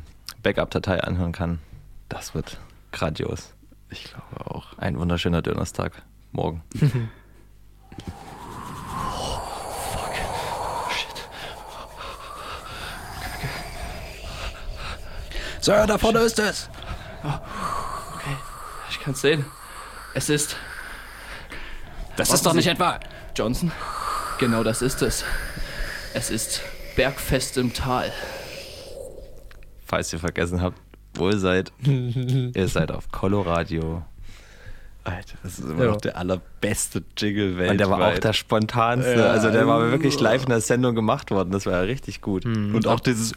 Backup-Datei 0.42 1.02
anhören 1.02 1.32
kann. 1.32 1.60
Das 2.08 2.34
wird 2.34 2.58
grandios. 2.92 3.54
Ich 3.90 4.04
glaube 4.04 4.50
auch. 4.50 4.78
Ein 4.78 4.98
wunderschöner 4.98 5.42
Donnerstag. 5.42 6.02
Morgen. 6.32 6.62
Sir, 15.60 15.86
da 15.86 15.98
vorne 15.98 16.20
ist 16.20 16.38
es. 16.38 16.70
Oh, 17.24 17.28
okay, 18.14 18.36
ich 18.88 19.00
kann 19.00 19.14
es 19.14 19.20
sehen. 19.20 19.44
Es 20.16 20.30
ist. 20.30 20.56
Das 22.16 22.30
Warten 22.30 22.34
ist 22.36 22.46
doch 22.46 22.54
nicht 22.54 22.64
Sie. 22.64 22.70
etwa. 22.70 22.98
Johnson? 23.36 23.70
Genau 24.38 24.64
das 24.64 24.80
ist 24.80 25.02
es. 25.02 25.26
Es 26.14 26.30
ist 26.30 26.62
Bergfest 26.96 27.58
im 27.58 27.74
Tal. 27.74 28.10
Falls 29.84 30.10
ihr 30.14 30.18
vergessen 30.18 30.62
habt, 30.62 30.78
wo 31.12 31.28
ihr 31.28 31.38
seid, 31.38 31.70
ihr 31.84 32.68
seid 32.68 32.92
auf 32.92 33.12
Coloradio. 33.12 34.04
Alter, 35.04 35.36
das 35.42 35.58
ist 35.58 35.68
immer 35.68 35.84
noch 35.84 36.00
der 36.00 36.16
allerbeste 36.16 37.04
Jingle 37.18 37.58
weltweit. 37.58 37.70
Und 37.72 37.78
der 37.78 37.90
war 37.90 38.08
auch 38.14 38.18
der 38.18 38.32
spontanste. 38.32 39.18
Ja. 39.18 39.26
Also 39.26 39.50
der 39.50 39.68
war 39.68 39.90
wirklich 39.90 40.18
live 40.18 40.44
in 40.44 40.48
der 40.48 40.62
Sendung 40.62 40.94
gemacht 40.94 41.30
worden. 41.30 41.50
Das 41.50 41.66
war 41.66 41.74
ja 41.74 41.80
richtig 41.80 42.22
gut. 42.22 42.46
Und 42.46 42.86
auch 42.86 43.00
dieses. 43.00 43.34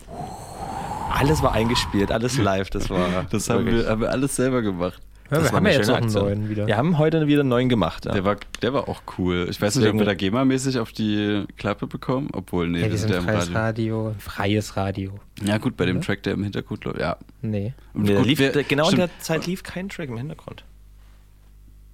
Alles 1.12 1.44
war 1.44 1.52
eingespielt, 1.52 2.10
alles 2.10 2.38
live. 2.38 2.70
Das 2.70 2.90
war. 2.90 3.26
Das 3.30 3.50
haben 3.50 3.66
wir, 3.66 3.90
haben 3.90 4.00
wir 4.00 4.12
alles 4.12 4.38
selber 4.38 4.62
gemacht. 4.62 5.02
Ja, 5.32 5.38
wir 5.38 5.44
Das 5.44 5.52
haben 5.54 5.66
ja 5.68 5.72
jetzt 5.74 5.88
noch 5.88 5.96
einen 5.98 6.12
neuen 6.12 6.50
wieder. 6.50 6.66
Wir 6.68 6.78
haben 6.78 6.98
heute 6.98 7.28
wieder 7.28 7.42
einen 7.42 7.50
neuen 7.50 7.70
gemacht. 7.70 8.06
Ja. 8.06 8.14
Der 8.14 8.26
war, 8.26 8.38
der 8.62 8.74
war 8.74 8.88
auch 8.90 9.02
cool. 9.18 9.48
Ich 9.50 9.62
weiß 9.62 9.76
nicht, 9.76 9.88
ob 9.88 9.96
wir 9.98 10.06
da 10.06 10.14
GEMA-mäßig 10.14 10.80
auf 10.80 10.92
die 10.92 11.46
Klappe 11.58 11.86
bekommen. 11.88 12.30
Obwohl, 12.34 12.68
nee, 12.70 12.82
Ja, 12.82 12.90
wir 12.90 12.98
sind 12.98 13.12
ja 13.12 13.18
im 13.20 13.26
freies 13.26 13.54
Radio. 13.54 14.08
Radio. 14.08 14.16
Freies 14.20 14.76
Radio. 14.78 15.20
Ja, 15.44 15.58
gut, 15.60 15.78
bei 15.78 15.86
dem 15.86 15.98
Oder? 15.98 16.06
Track, 16.06 16.24
der 16.24 16.34
im 16.34 16.44
Hintergrund 16.44 16.84
läuft, 16.86 17.00
ja. 17.00 17.18
Nee. 17.42 17.74
Und 17.94 18.04
Nee, 18.04 18.16
gut, 18.16 18.26
lief, 18.26 18.40
wir- 18.40 18.52
genau 18.64 18.86
in 18.86 18.96
stimmt. 18.96 19.12
der 19.12 19.20
Zeit 19.20 19.46
lief 19.46 19.62
kein 19.64 19.88
Track 19.90 20.10
im 20.10 20.18
Hintergrund. 20.18 20.64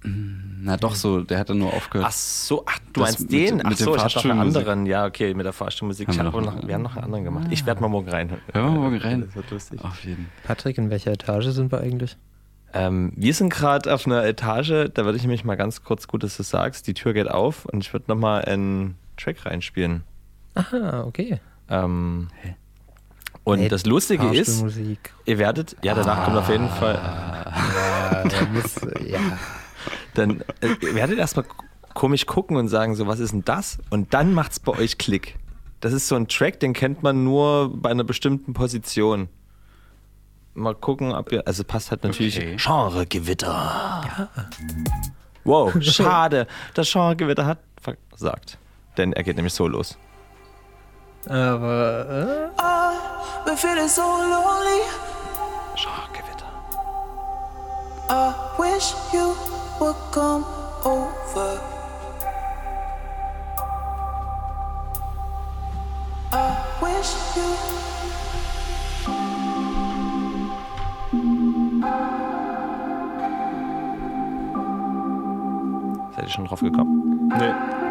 Na 0.08 0.76
doch, 0.76 0.94
so, 0.94 1.20
der 1.22 1.38
hat 1.40 1.50
dann 1.50 1.58
nur 1.58 1.72
aufgehört. 1.74 2.06
Ach 2.08 2.12
so, 2.12 2.62
ach, 2.66 2.78
du 2.92 3.00
Das 3.00 3.02
meinst 3.02 3.20
mit- 3.22 3.32
den? 3.32 3.56
mit 3.56 3.66
Ach 3.66 3.70
dem 3.74 3.76
so, 3.84 3.96
ich 3.96 4.02
hab 4.02 4.14
noch 4.14 4.24
einen 4.30 4.40
anderen. 4.40 4.86
Ja, 4.86 5.04
okay, 5.06 5.34
mit 5.34 5.44
der 5.46 5.52
Fahrstuhlmusik. 5.52 6.06
Haben 6.08 6.16
wir 6.16 6.22
noch 6.24 6.40
noch, 6.40 6.66
wir 6.66 6.74
haben 6.74 6.82
noch 6.82 6.94
einen 6.94 7.04
anderen 7.04 7.24
gemacht. 7.24 7.48
Ich 7.50 7.66
werde 7.66 7.80
mal 7.80 7.88
morgen 7.88 8.08
rein. 8.08 8.30
Hören 8.52 8.74
wir 8.74 8.80
morgen 8.80 8.98
rein. 8.98 9.22
Das 9.26 9.34
wird 9.34 9.50
lustig. 9.50 9.82
Auf 9.84 10.04
jeden 10.04 10.28
Patrick, 10.44 10.78
in 10.78 10.90
welcher 10.90 11.10
Etage 11.12 11.46
sind 11.48 11.72
wir 11.72 11.80
eigentlich? 11.80 12.16
Ähm, 12.72 13.12
wir 13.16 13.32
sind 13.32 13.50
gerade 13.50 13.92
auf 13.94 14.06
einer 14.06 14.24
Etage, 14.24 14.90
da 14.92 15.04
würde 15.04 15.16
ich 15.16 15.26
mich 15.26 15.44
mal 15.44 15.56
ganz 15.56 15.82
kurz, 15.82 16.08
gut, 16.08 16.22
dass 16.22 16.36
du 16.36 16.42
sagst, 16.42 16.86
die 16.86 16.94
Tür 16.94 17.12
geht 17.12 17.30
auf 17.30 17.64
und 17.66 17.82
ich 17.84 17.92
würde 17.92 18.06
nochmal 18.08 18.44
einen 18.44 18.96
Track 19.16 19.46
reinspielen. 19.46 20.02
Aha, 20.54 21.04
okay. 21.04 21.40
Ähm, 21.68 22.28
und 23.44 23.60
Hey, 23.60 23.68
das 23.68 23.86
Lustige 23.86 24.26
ist, 24.34 24.64
ihr 25.24 25.38
werdet, 25.38 25.76
ja, 25.82 25.94
danach 25.94 26.24
kommt 26.24 26.36
auf 26.36 26.48
jeden 26.48 26.68
Fall. 26.68 26.94
Ja, 26.94 28.24
da 28.24 28.44
muss, 28.52 28.74
ja. 29.06 29.20
Dann 30.14 30.40
äh, 30.60 30.68
ihr 30.82 30.94
werdet 30.94 31.18
erstmal 31.18 31.44
komisch 31.94 32.26
gucken 32.26 32.56
und 32.56 32.68
sagen, 32.68 32.94
so, 32.94 33.06
was 33.06 33.20
ist 33.20 33.32
denn 33.32 33.44
das? 33.44 33.78
Und 33.90 34.12
dann 34.14 34.34
macht's 34.34 34.60
bei 34.60 34.72
euch 34.72 34.98
Klick. 34.98 35.36
Das 35.80 35.92
ist 35.92 36.08
so 36.08 36.16
ein 36.16 36.26
Track, 36.28 36.60
den 36.60 36.72
kennt 36.72 37.02
man 37.02 37.24
nur 37.24 37.70
bei 37.74 37.90
einer 37.90 38.04
bestimmten 38.04 38.52
Position. 38.52 39.28
Mal 40.56 40.74
gucken, 40.74 41.12
ob 41.12 41.30
ihr. 41.32 41.46
Also 41.46 41.64
passt 41.64 41.90
halt 41.90 42.02
natürlich. 42.02 42.36
Okay. 42.38 42.56
Genregewitter. 42.56 43.46
Ja. 43.48 44.28
Wow, 45.44 45.72
schade. 45.80 46.46
Das 46.74 46.90
Genregewitter 46.90 47.44
hat 47.46 47.58
versagt. 48.08 48.58
Denn 48.96 49.12
er 49.12 49.22
geht 49.22 49.36
nämlich 49.36 49.52
so 49.52 49.68
los. 49.68 49.98
Aber. 51.28 52.50
Feeling 53.56 53.88
so 53.88 54.02
lonely. 54.02 54.82
Schachgewitter. 55.76 56.50
I 58.10 58.34
wish 58.58 58.92
you 59.14 59.34
would 59.80 59.96
come 60.12 60.44
over. 60.84 61.58
I 66.32 66.54
wish 66.82 67.14
you. 67.36 67.95
Seid 76.16 76.24
ihr 76.24 76.30
schon 76.30 76.46
drauf 76.46 76.60
gekommen? 76.60 77.30
Nee. 77.38 77.85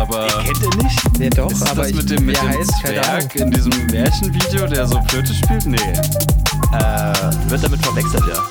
Aber... 0.00 0.26
kennt 0.42 0.60
ihr 0.62 0.82
nicht? 0.82 1.18
Ja 1.18 1.30
doch, 1.30 1.50
ist 1.50 1.62
aber 1.70 1.82
das 1.82 1.90
ich- 1.90 1.96
mit 1.96 2.10
dem, 2.10 2.26
mit 2.26 2.36
dem 2.36 2.48
heißt? 2.48 2.70
Zwerg 2.80 3.36
in 3.36 3.50
diesem 3.50 3.86
Märchenvideo, 3.86 4.66
der 4.66 4.86
so 4.86 5.00
Flöte 5.08 5.34
spielt? 5.34 5.66
Nee. 5.66 5.76
Äh, 5.76 7.50
wird 7.50 7.62
damit 7.64 7.82
verwechselt, 7.84 8.22
ja. 8.28 8.42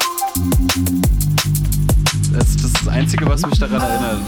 Das, 2.34 2.45
das 2.56 2.64
ist 2.66 2.78
das 2.86 2.88
Einzige, 2.88 3.26
was 3.28 3.42
mich 3.45 3.60
daran 3.60 3.82
erinnert. 3.82 4.19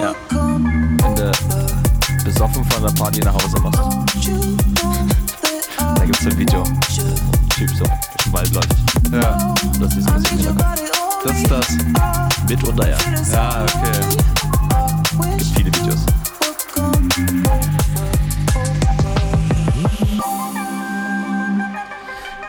Ja. 0.00 0.14
Wenn 0.30 0.96
du 0.98 2.24
besoffen 2.24 2.64
von 2.64 2.82
der 2.82 2.90
Party 2.92 3.20
nach 3.20 3.34
Hause 3.34 3.60
machst. 3.60 3.80
Da 5.78 6.04
gibt's 6.04 6.26
ein 6.26 6.36
Video. 6.38 6.62
Typ 7.54 7.70
so 7.70 7.84
den 7.84 8.32
Wald 8.32 8.52
läuft. 8.52 8.74
Ja. 9.12 9.54
Und 9.62 9.80
das 9.82 9.96
ist 9.96 10.08
im 10.08 10.24
Hintergrund. 10.38 10.64
Das 11.24 11.36
ist 11.36 11.50
das. 11.50 11.68
Mitunter, 12.48 12.88
ja. 12.90 12.96
Ja, 13.32 13.64
okay. 13.64 14.00
Gibt 15.22 15.42
viele 15.56 15.74
Videos. 15.74 16.06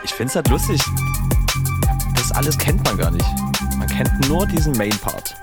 Ich 0.04 0.12
find's 0.14 0.34
halt 0.34 0.48
lustig. 0.48 0.82
Das 2.14 2.32
alles 2.32 2.58
kennt 2.58 2.84
man 2.84 2.96
gar 2.96 3.10
nicht. 3.10 3.26
Man 3.78 3.88
kennt 3.88 4.28
nur 4.28 4.46
diesen 4.46 4.76
Main-Part. 4.76 5.36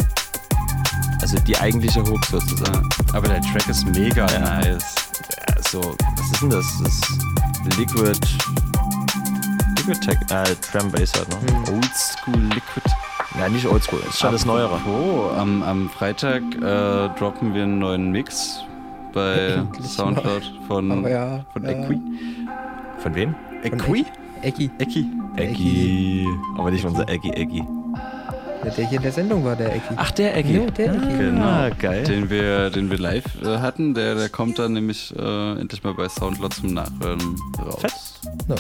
Also 1.22 1.40
die 1.40 1.58
eigentliche 1.58 2.04
Hook 2.04 2.26
sozusagen. 2.26 2.88
Aber 3.14 3.28
der 3.28 3.42
Track 3.42 3.68
ist 3.68 3.86
mega 3.88 4.26
nice. 4.40 4.96
Ja, 5.32 5.56
so, 5.72 5.96
was 6.18 6.32
ist 6.32 6.42
denn 6.42 6.50
das? 6.50 6.66
Das 6.84 6.94
ist 6.94 7.78
Liquid. 7.78 8.20
Liquid 9.78 10.00
Tech, 10.02 10.18
äh, 10.30 10.56
Drum 10.72 10.92
Bass 10.92 11.14
halt, 11.16 11.30
ne? 11.30 11.38
Oldschool 11.72 12.44
Liquid. 12.54 13.05
Ja, 13.40 13.50
nicht 13.50 13.66
Oldschool, 13.68 14.00
ist 14.08 14.20
schon 14.20 14.32
das 14.32 14.46
Neuere. 14.46 14.80
Oh, 14.88 15.30
am, 15.38 15.62
am 15.64 15.90
Freitag 15.90 16.42
äh, 16.56 17.10
droppen 17.20 17.54
wir 17.54 17.64
einen 17.64 17.80
neuen 17.80 18.12
Mix 18.12 18.64
bei 19.14 19.62
Soundcloud 19.82 20.44
von, 20.68 21.06
ja, 21.06 21.46
von 21.52 21.64
ja. 21.64 21.72
Equi. 21.72 22.02
Von 23.00 23.16
wem? 23.16 23.36
Equi? 23.64 24.06
Ecki. 24.42 24.70
Ecki. 24.78 25.06
Eggy. 25.38 26.28
Aber 26.58 26.72
nicht 26.72 26.86
unser 26.86 27.08
Eggy. 27.10 27.64
Ja, 28.64 28.72
der 28.72 28.88
hier 28.88 28.98
in 28.98 29.04
der 29.04 29.12
Sendung 29.12 29.44
war 29.44 29.56
der 29.56 29.76
Ecki. 29.76 29.94
Ach, 29.96 30.12
der 30.12 30.38
Eggy. 30.38 30.58
Ja, 30.58 30.72
der 30.72 30.94
Ecki. 30.94 31.18
Genau, 31.18 31.70
geil. 31.78 32.04
Den 32.04 32.30
wir, 32.30 32.70
den 32.70 32.90
wir 32.90 32.98
live 32.98 33.26
äh, 33.44 33.60
hatten, 33.60 33.94
der, 33.94 34.16
der 34.16 34.30
kommt 34.30 34.60
dann 34.60 34.74
nämlich 34.74 35.14
äh, 35.18 35.60
endlich 35.60 35.84
mal 35.84 35.94
bei 35.94 36.08
Soundcloud 36.08 36.54
zum 36.54 36.74
Nachhören 36.74 37.36
raus. 37.60 37.82
Fett. 37.82 37.94
Ja. 38.48 38.56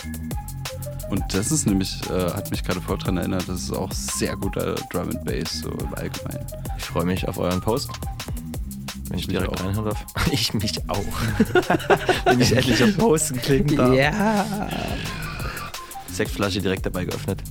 Und 1.09 1.24
das 1.34 1.51
ist 1.51 1.66
nämlich, 1.67 2.00
äh, 2.09 2.32
hat 2.32 2.51
mich 2.51 2.64
gerade 2.64 2.82
voll 2.82 2.98
dran 2.98 3.17
erinnert, 3.17 3.48
das 3.48 3.64
ist 3.64 3.74
auch 3.74 3.92
sehr 3.92 4.35
guter 4.35 4.75
Drum 4.92 5.09
and 5.09 5.24
Bass 5.24 5.59
so 5.61 5.69
im 5.69 5.93
Allgemeinen. 5.95 6.45
Ich 6.77 6.85
freue 6.85 7.06
mich 7.06 7.27
auf 7.27 7.38
euren 7.38 7.61
Post. 7.61 7.90
Wenn 9.09 9.19
ich 9.19 9.27
mich 9.27 9.38
direkt 9.38 9.53
auch. 9.59 9.64
reinhören 9.66 9.85
darf. 9.85 10.06
Ich 10.32 10.53
mich 10.53 10.80
auch. 10.90 10.98
Wenn 12.25 12.42
ich 12.42 12.51
endlich 12.56 12.84
auf 12.84 12.98
Posten 12.98 13.40
klicken 13.40 13.77
darf. 13.77 13.93
Ja. 13.93 14.45
Sektflasche 16.11 16.61
direkt 16.61 16.85
dabei 16.85 17.06
geöffnet. 17.06 17.42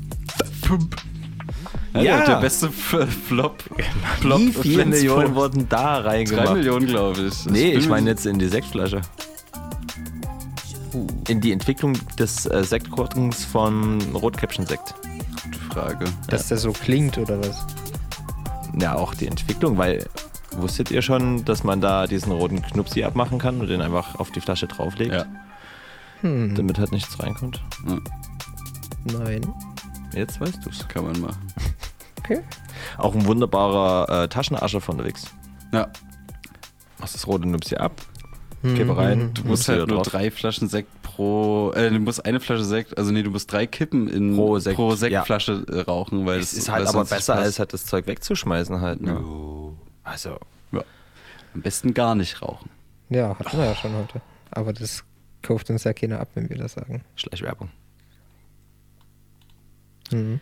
Ja, 1.94 2.00
Ja. 2.02 2.16
Der, 2.16 2.26
der 2.26 2.36
beste 2.41 2.66
F 2.66 3.07
Flop. 3.28 3.62
Flop 4.20 4.39
Wie 4.41 4.52
viele. 4.52 4.84
Millionen 4.86 5.34
wurden 5.36 5.68
da 5.68 5.99
reingemacht? 5.99 6.49
Drei 6.49 6.55
Millionen, 6.55 6.86
glaube 6.86 7.20
ich. 7.28 7.47
Nee, 7.47 7.70
bin 7.70 7.81
ich 7.81 7.89
meine 7.89 8.10
jetzt 8.10 8.26
in 8.26 8.39
die 8.39 8.49
Sektflasche. 8.49 9.00
In 11.28 11.40
die 11.40 11.52
Entwicklung 11.52 11.94
des 12.18 12.47
äh, 12.47 12.62
Sektkorkens 12.62 13.44
von 13.44 14.00
Rotkäppchen-Sekt. 14.14 14.94
Gute 15.42 15.58
Frage. 15.58 16.05
Dass 16.28 16.48
der 16.48 16.58
so 16.58 16.73
klingt 16.73 17.18
oder 17.18 17.39
was? 17.40 17.66
Ja, 18.78 18.94
auch 18.94 19.14
die 19.14 19.26
Entwicklung, 19.26 19.76
weil 19.78 20.06
wusstet 20.52 20.90
ihr 20.90 21.02
schon, 21.02 21.44
dass 21.44 21.64
man 21.64 21.81
da 21.81 22.06
diesen 22.06 22.32
roten 22.32 22.62
Knupsi 22.62 23.02
abmachen 23.02 23.39
kann 23.39 23.60
und 23.60 23.68
den 23.68 23.81
einfach 23.81 24.16
auf 24.16 24.31
die 24.31 24.40
Flasche 24.40 24.66
drauflegt? 24.66 25.12
Ja. 25.12 25.26
Hm. 26.20 26.55
Damit 26.55 26.78
halt 26.78 26.92
nichts 26.92 27.20
reinkommt. 27.20 27.60
Nein. 29.05 29.42
Jetzt 30.14 30.40
weißt 30.40 30.64
du's. 30.64 30.86
Kann 30.89 31.05
man 31.05 31.20
machen. 31.20 31.52
Okay. 32.20 32.40
Auch 32.97 33.14
ein 33.14 33.26
wunderbarer 33.26 34.23
äh, 34.23 34.28
Taschenascher 34.28 34.81
von 34.81 34.97
unterwegs. 34.97 35.26
Ja. 35.73 35.89
Machst 36.98 37.14
das 37.14 37.26
rote 37.26 37.48
Nupsi 37.48 37.76
ab, 37.76 37.92
Mhm. 38.70 38.74
kippe 38.76 38.96
rein, 38.96 39.30
Du 39.34 39.44
musst 39.44 39.68
halt 39.68 39.86
nur 39.88 40.02
drei 40.02 40.30
Flaschen 40.30 40.68
Sekt 40.68 40.88
pro, 41.02 41.72
äh, 41.72 41.90
du 41.90 41.98
musst 41.98 42.24
eine 42.24 42.40
Flasche 42.40 42.64
Sekt, 42.64 42.96
also 42.98 43.12
nee, 43.12 43.22
du 43.22 43.30
musst 43.30 43.52
drei 43.52 43.66
Kippen 43.66 44.08
in 44.08 44.34
Pro 44.34 44.58
Sekt, 44.58 44.78
Sektflasche 44.98 45.64
äh, 45.70 45.80
rauchen, 45.80 46.24
weil 46.26 46.40
Es 46.40 46.52
ist 46.54 46.68
halt 46.70 46.86
aber 46.88 47.04
besser, 47.04 47.34
als 47.36 47.58
halt 47.58 47.72
das 47.72 47.84
Zeug 47.86 48.06
wegzuschmeißen 48.06 48.80
halt. 48.80 49.00
Ne? 49.02 49.22
Also. 50.02 50.38
Ja. 50.72 50.82
Am 51.54 51.60
besten 51.62 51.94
gar 51.94 52.14
nicht 52.14 52.40
rauchen. 52.42 52.70
Ja, 53.10 53.38
hatten 53.38 53.58
wir 53.58 53.66
ja 53.66 53.74
schon 53.74 53.92
heute. 53.94 54.20
Aber 54.50 54.72
das 54.72 55.04
kauft 55.42 55.68
uns 55.70 55.84
ja 55.84 55.92
keiner 55.92 56.20
ab, 56.20 56.28
wenn 56.34 56.48
wir 56.48 56.56
das 56.56 56.72
sagen. 56.72 57.04
Schleichwerbung. 57.16 57.68
Mhm. 60.10 60.40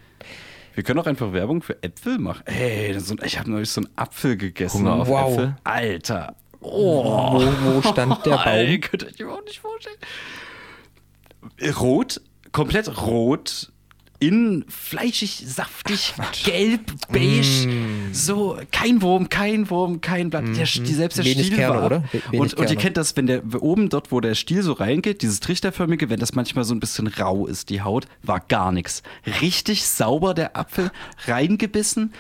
Wir 0.74 0.82
können 0.84 1.00
auch 1.00 1.06
einfach 1.06 1.32
Werbung 1.32 1.60
für 1.62 1.82
Äpfel 1.82 2.18
machen. 2.18 2.44
Ey, 2.46 2.98
so, 2.98 3.14
ein- 3.14 3.20
ich 3.24 3.38
habe 3.38 3.50
neulich 3.50 3.68
so 3.70 3.82
einen 3.82 3.90
Apfel 3.96 4.36
gegessen. 4.36 4.78
Hunger 4.80 4.94
auf 5.02 5.08
Wow. 5.08 5.32
Äpfel. 5.32 5.56
Alter. 5.64 6.34
Oh. 6.62 7.40
Wo, 7.40 7.74
wo 7.76 7.82
stand 7.82 8.24
der 8.24 8.30
Baum? 8.36 8.46
Ey, 8.46 8.78
könnt 8.80 9.02
ihr 9.02 9.08
euch 9.08 9.20
überhaupt 9.20 9.46
nicht 9.46 9.60
vorstellen. 9.60 9.96
Rot, 11.80 12.20
komplett 12.52 13.02
rot, 13.02 13.72
innen 14.20 14.64
fleischig, 14.68 15.42
saftig, 15.46 16.14
gelb, 16.44 16.92
beige, 17.10 17.66
Mm. 17.66 18.12
so 18.14 18.56
kein 18.70 19.02
Wurm, 19.02 19.28
kein 19.28 19.68
Wurm, 19.68 20.00
kein 20.00 20.30
Blatt. 20.30 20.44
Der, 20.56 20.64
die, 20.66 20.94
selbst 20.94 21.18
der 21.18 21.24
Wenig 21.24 21.46
Stiel 21.46 21.56
Kerne, 21.58 21.78
war. 21.78 21.86
oder? 21.86 22.04
Wenig 22.30 22.40
Und, 22.40 22.54
und 22.54 22.70
ihr 22.70 22.76
kennt 22.76 22.96
das, 22.96 23.16
wenn 23.16 23.26
der 23.26 23.42
oben 23.60 23.88
dort, 23.88 24.12
wo 24.12 24.20
der 24.20 24.36
Stiel 24.36 24.62
so 24.62 24.72
reingeht, 24.74 25.22
dieses 25.22 25.40
trichterförmige, 25.40 26.08
wenn 26.10 26.20
das 26.20 26.34
manchmal 26.36 26.62
so 26.64 26.72
ein 26.74 26.78
bisschen 26.80 27.08
rau 27.08 27.46
ist, 27.48 27.68
die 27.70 27.82
Haut, 27.82 28.06
war 28.22 28.38
gar 28.38 28.70
nichts. 28.70 29.02
Richtig 29.40 29.84
sauber 29.84 30.34
der 30.34 30.56
Apfel, 30.56 30.92
reingebissen. 31.26 32.12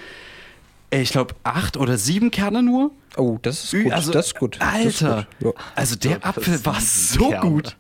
Ich 0.90 1.10
glaube, 1.12 1.36
acht 1.44 1.76
oder 1.76 1.96
sieben 1.96 2.32
Kerne 2.32 2.62
nur. 2.64 2.90
Oh, 3.16 3.38
das 3.42 3.64
ist 3.64 3.82
gut. 3.82 3.92
also, 3.92 4.12
das 4.12 4.26
ist 4.26 4.38
gut. 4.38 4.58
Das 4.60 4.84
ist 4.84 5.02
Alter, 5.02 5.26
gut. 5.42 5.54
also 5.74 5.96
der 5.96 6.18
das 6.18 6.36
Apfel 6.36 6.64
war 6.64 6.80
so 6.80 7.28
Kerne. 7.28 7.50
gut. 7.50 7.76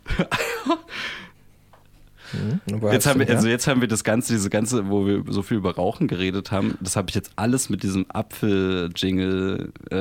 Ja. 2.32 2.74
Aber 2.74 2.92
Jetzt 2.92 3.06
haben, 3.06 3.20
wir, 3.20 3.28
also 3.28 3.46
jetzt 3.46 3.66
haben 3.66 3.82
wir 3.82 3.88
das 3.88 4.04
Ganze, 4.04 4.32
diese 4.32 4.48
ganze, 4.48 4.88
wo 4.88 5.06
wir 5.06 5.22
so 5.28 5.42
viel 5.42 5.58
über 5.58 5.74
Rauchen 5.74 6.08
geredet 6.08 6.50
haben, 6.50 6.78
das 6.80 6.96
habe 6.96 7.10
ich 7.10 7.14
jetzt 7.14 7.32
alles 7.36 7.68
mit 7.68 7.82
diesem 7.82 8.06
Apfel-Jingle 8.08 9.72
äh, 9.90 9.96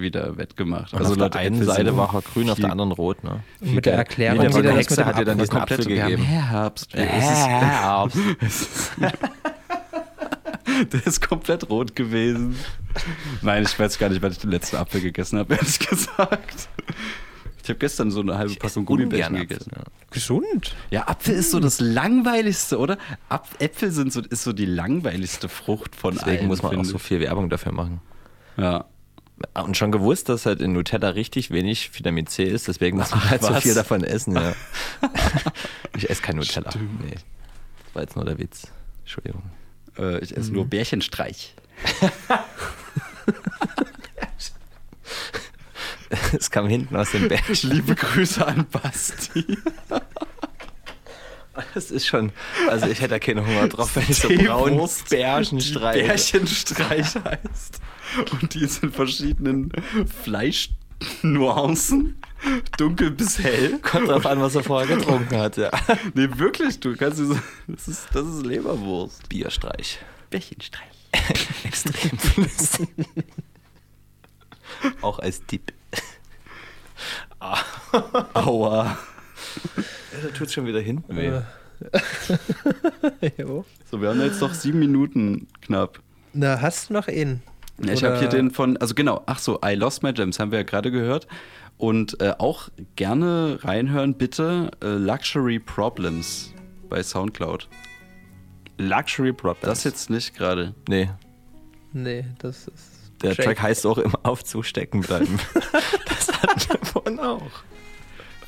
wieder 0.00 0.36
wettgemacht. 0.36 0.92
Und 0.92 1.00
also 1.00 1.12
auf 1.12 1.30
der 1.30 1.40
einen 1.40 1.54
Äpfel 1.56 1.66
Seite 1.66 1.96
war 1.96 2.14
er 2.14 2.22
grün, 2.22 2.50
auf 2.50 2.60
der 2.60 2.70
anderen 2.70 2.92
rot. 2.92 3.24
Ne? 3.24 3.40
Mit 3.60 3.86
der 3.86 3.94
Erklärung, 3.94 4.38
Nee, 4.38 4.48
der 4.48 4.62
der 4.62 4.70
das 4.74 4.80
Hexe 4.80 5.00
mit 5.00 5.06
dem 5.06 5.06
hat 5.06 5.18
dir 5.18 5.24
dann 5.24 5.40
Apfel 5.40 5.44
diesen 5.46 5.58
komplett 5.58 5.80
Apfel 5.80 5.92
sogar 5.92 6.10
gegeben. 6.10 6.22
Herbst. 6.22 6.94
Herbst. 6.94 8.92
Der 10.92 11.06
ist 11.06 11.26
komplett 11.26 11.68
rot 11.68 11.96
gewesen. 11.96 12.56
Nein, 13.42 13.62
ich 13.64 13.78
weiß 13.78 13.98
gar 13.98 14.08
nicht, 14.08 14.22
wann 14.22 14.32
ich 14.32 14.38
den 14.38 14.50
letzten 14.50 14.76
Apfel 14.76 15.00
gegessen 15.00 15.38
habe, 15.38 15.54
ehrlich 15.54 15.78
gesagt. 15.78 16.68
Ich 17.62 17.68
habe 17.68 17.78
gestern 17.78 18.10
so 18.10 18.20
eine 18.20 18.36
halbe 18.36 18.54
Packung 18.56 18.84
Gummibärchen 18.84 19.36
gegessen. 19.36 19.70
Gesund. 20.10 20.74
Ja, 20.90 21.06
Apfel 21.06 21.34
ist 21.34 21.52
so 21.52 21.60
das 21.60 21.78
langweiligste, 21.78 22.78
oder? 22.78 22.98
Ap 23.28 23.48
Äpfel 23.60 23.92
sind 23.92 24.12
so, 24.12 24.20
ist 24.20 24.42
so 24.42 24.52
die 24.52 24.66
langweiligste 24.66 25.48
Frucht 25.48 25.94
von 25.94 26.14
Deswegen 26.14 26.38
allen, 26.38 26.48
muss 26.48 26.62
man 26.62 26.76
auch 26.76 26.84
so 26.84 26.98
viel 26.98 27.20
Werbung 27.20 27.50
dafür 27.50 27.72
machen. 27.72 28.00
Ja. 28.56 28.86
Und 29.54 29.76
schon 29.76 29.92
gewusst, 29.92 30.28
dass 30.28 30.46
halt 30.46 30.60
in 30.60 30.72
Nutella 30.72 31.10
richtig 31.10 31.50
wenig 31.50 31.96
Vitamin 31.96 32.26
C 32.26 32.44
ist, 32.44 32.68
deswegen 32.68 32.98
muss 32.98 33.10
man 33.10 33.30
halt 33.30 33.42
so 33.42 33.50
was? 33.50 33.62
viel 33.62 33.74
davon 33.74 34.04
essen. 34.04 34.34
Ja. 34.34 34.54
ich 35.96 36.10
esse 36.10 36.22
kein 36.22 36.36
Nutella. 36.36 36.70
Nee. 37.00 37.14
Das 37.14 37.94
war 37.94 38.02
jetzt 38.02 38.16
nur 38.16 38.24
der 38.24 38.38
Witz. 38.38 38.68
Entschuldigung. 39.00 39.42
Äh, 39.98 40.18
ich 40.18 40.36
esse 40.36 40.52
Mhm. 40.52 40.56
Es 46.32 46.50
kam 46.50 46.68
hinten 46.68 46.96
aus 46.96 47.12
dem 47.12 47.28
Berg. 47.28 47.44
Liebe 47.62 47.94
Grüße 47.94 48.46
an 48.46 48.66
Basti. 48.70 49.58
Das 51.74 51.90
ist 51.90 52.06
schon, 52.06 52.32
also 52.68 52.86
ich 52.86 53.00
hätte 53.00 53.10
da 53.10 53.18
keinen 53.18 53.46
Hunger 53.46 53.68
drauf, 53.68 53.96
wenn 53.96 54.04
ich 54.08 54.16
so 54.16 54.28
braun 54.28 54.80
Bärchenstreich. 55.10 56.06
Bärchenstreich 56.06 57.14
heißt. 57.14 57.80
Und 58.30 58.54
die 58.54 58.62
ist 58.62 58.82
in 58.82 58.92
verschiedenen 58.92 59.70
Fleischnuancen. 60.22 62.18
Dunkel 62.76 63.10
bis 63.10 63.38
hell. 63.38 63.78
Kommt 63.80 64.08
drauf 64.08 64.26
an, 64.26 64.40
was 64.40 64.54
er 64.54 64.64
vorher 64.64 64.96
getrunken 64.96 65.36
hat, 65.36 65.56
ja. 65.56 65.70
Nee, 66.14 66.28
wirklich, 66.36 66.80
du 66.80 66.96
kannst 66.96 67.18
so. 67.18 67.38
Das 67.66 67.88
ist, 67.88 68.08
das 68.12 68.26
ist 68.26 68.44
Leberwurst. 68.44 69.28
Bierstreich. 69.28 69.98
Bärchenstreich. 70.30 70.88
Extrem 71.64 72.18
flüssig. 72.18 72.88
Auch 75.00 75.18
als 75.18 75.44
Tipp. 75.46 75.72
Ah. 77.38 77.58
Aua. 78.34 78.98
Da 80.22 80.28
tut 80.28 80.50
schon 80.50 80.66
wieder 80.66 80.80
hinten 80.80 81.16
weh. 81.16 81.40
jo. 83.38 83.64
So, 83.90 84.00
wir 84.00 84.10
haben 84.10 84.20
jetzt 84.20 84.40
noch 84.40 84.54
sieben 84.54 84.78
Minuten 84.78 85.48
knapp. 85.60 86.00
Na, 86.32 86.60
hast 86.60 86.88
du 86.88 86.94
noch 86.94 87.08
einen? 87.08 87.42
Ja, 87.84 87.92
ich 87.92 88.04
habe 88.04 88.18
hier 88.18 88.28
den 88.28 88.50
von, 88.50 88.76
also 88.76 88.94
genau, 88.94 89.22
ach 89.26 89.38
so, 89.38 89.58
I 89.64 89.74
Lost 89.74 90.02
My 90.02 90.12
Gems, 90.12 90.38
haben 90.38 90.52
wir 90.52 90.58
ja 90.60 90.64
gerade 90.64 90.90
gehört. 90.90 91.26
Und 91.82 92.20
äh, 92.20 92.34
auch 92.38 92.68
gerne 92.94 93.58
reinhören, 93.62 94.14
bitte, 94.14 94.70
äh, 94.80 94.86
Luxury 94.86 95.58
Problems 95.58 96.54
bei 96.88 97.02
Soundcloud. 97.02 97.68
Luxury 98.78 99.32
Problems. 99.32 99.62
Das 99.62 99.82
jetzt 99.82 100.08
nicht 100.08 100.32
gerade. 100.32 100.76
Nee. 100.88 101.10
Nee, 101.92 102.24
das 102.38 102.68
ist. 102.68 103.10
Der 103.20 103.30
Jake. 103.30 103.42
Track 103.42 103.62
heißt 103.62 103.84
auch 103.86 103.98
immer 103.98 104.20
aufzustecken 104.22 105.00
bleiben. 105.00 105.40
das 106.08 106.32
hatten 106.40 106.70
wir 106.70 106.86
vorhin 106.86 107.18
auch. 107.18 107.50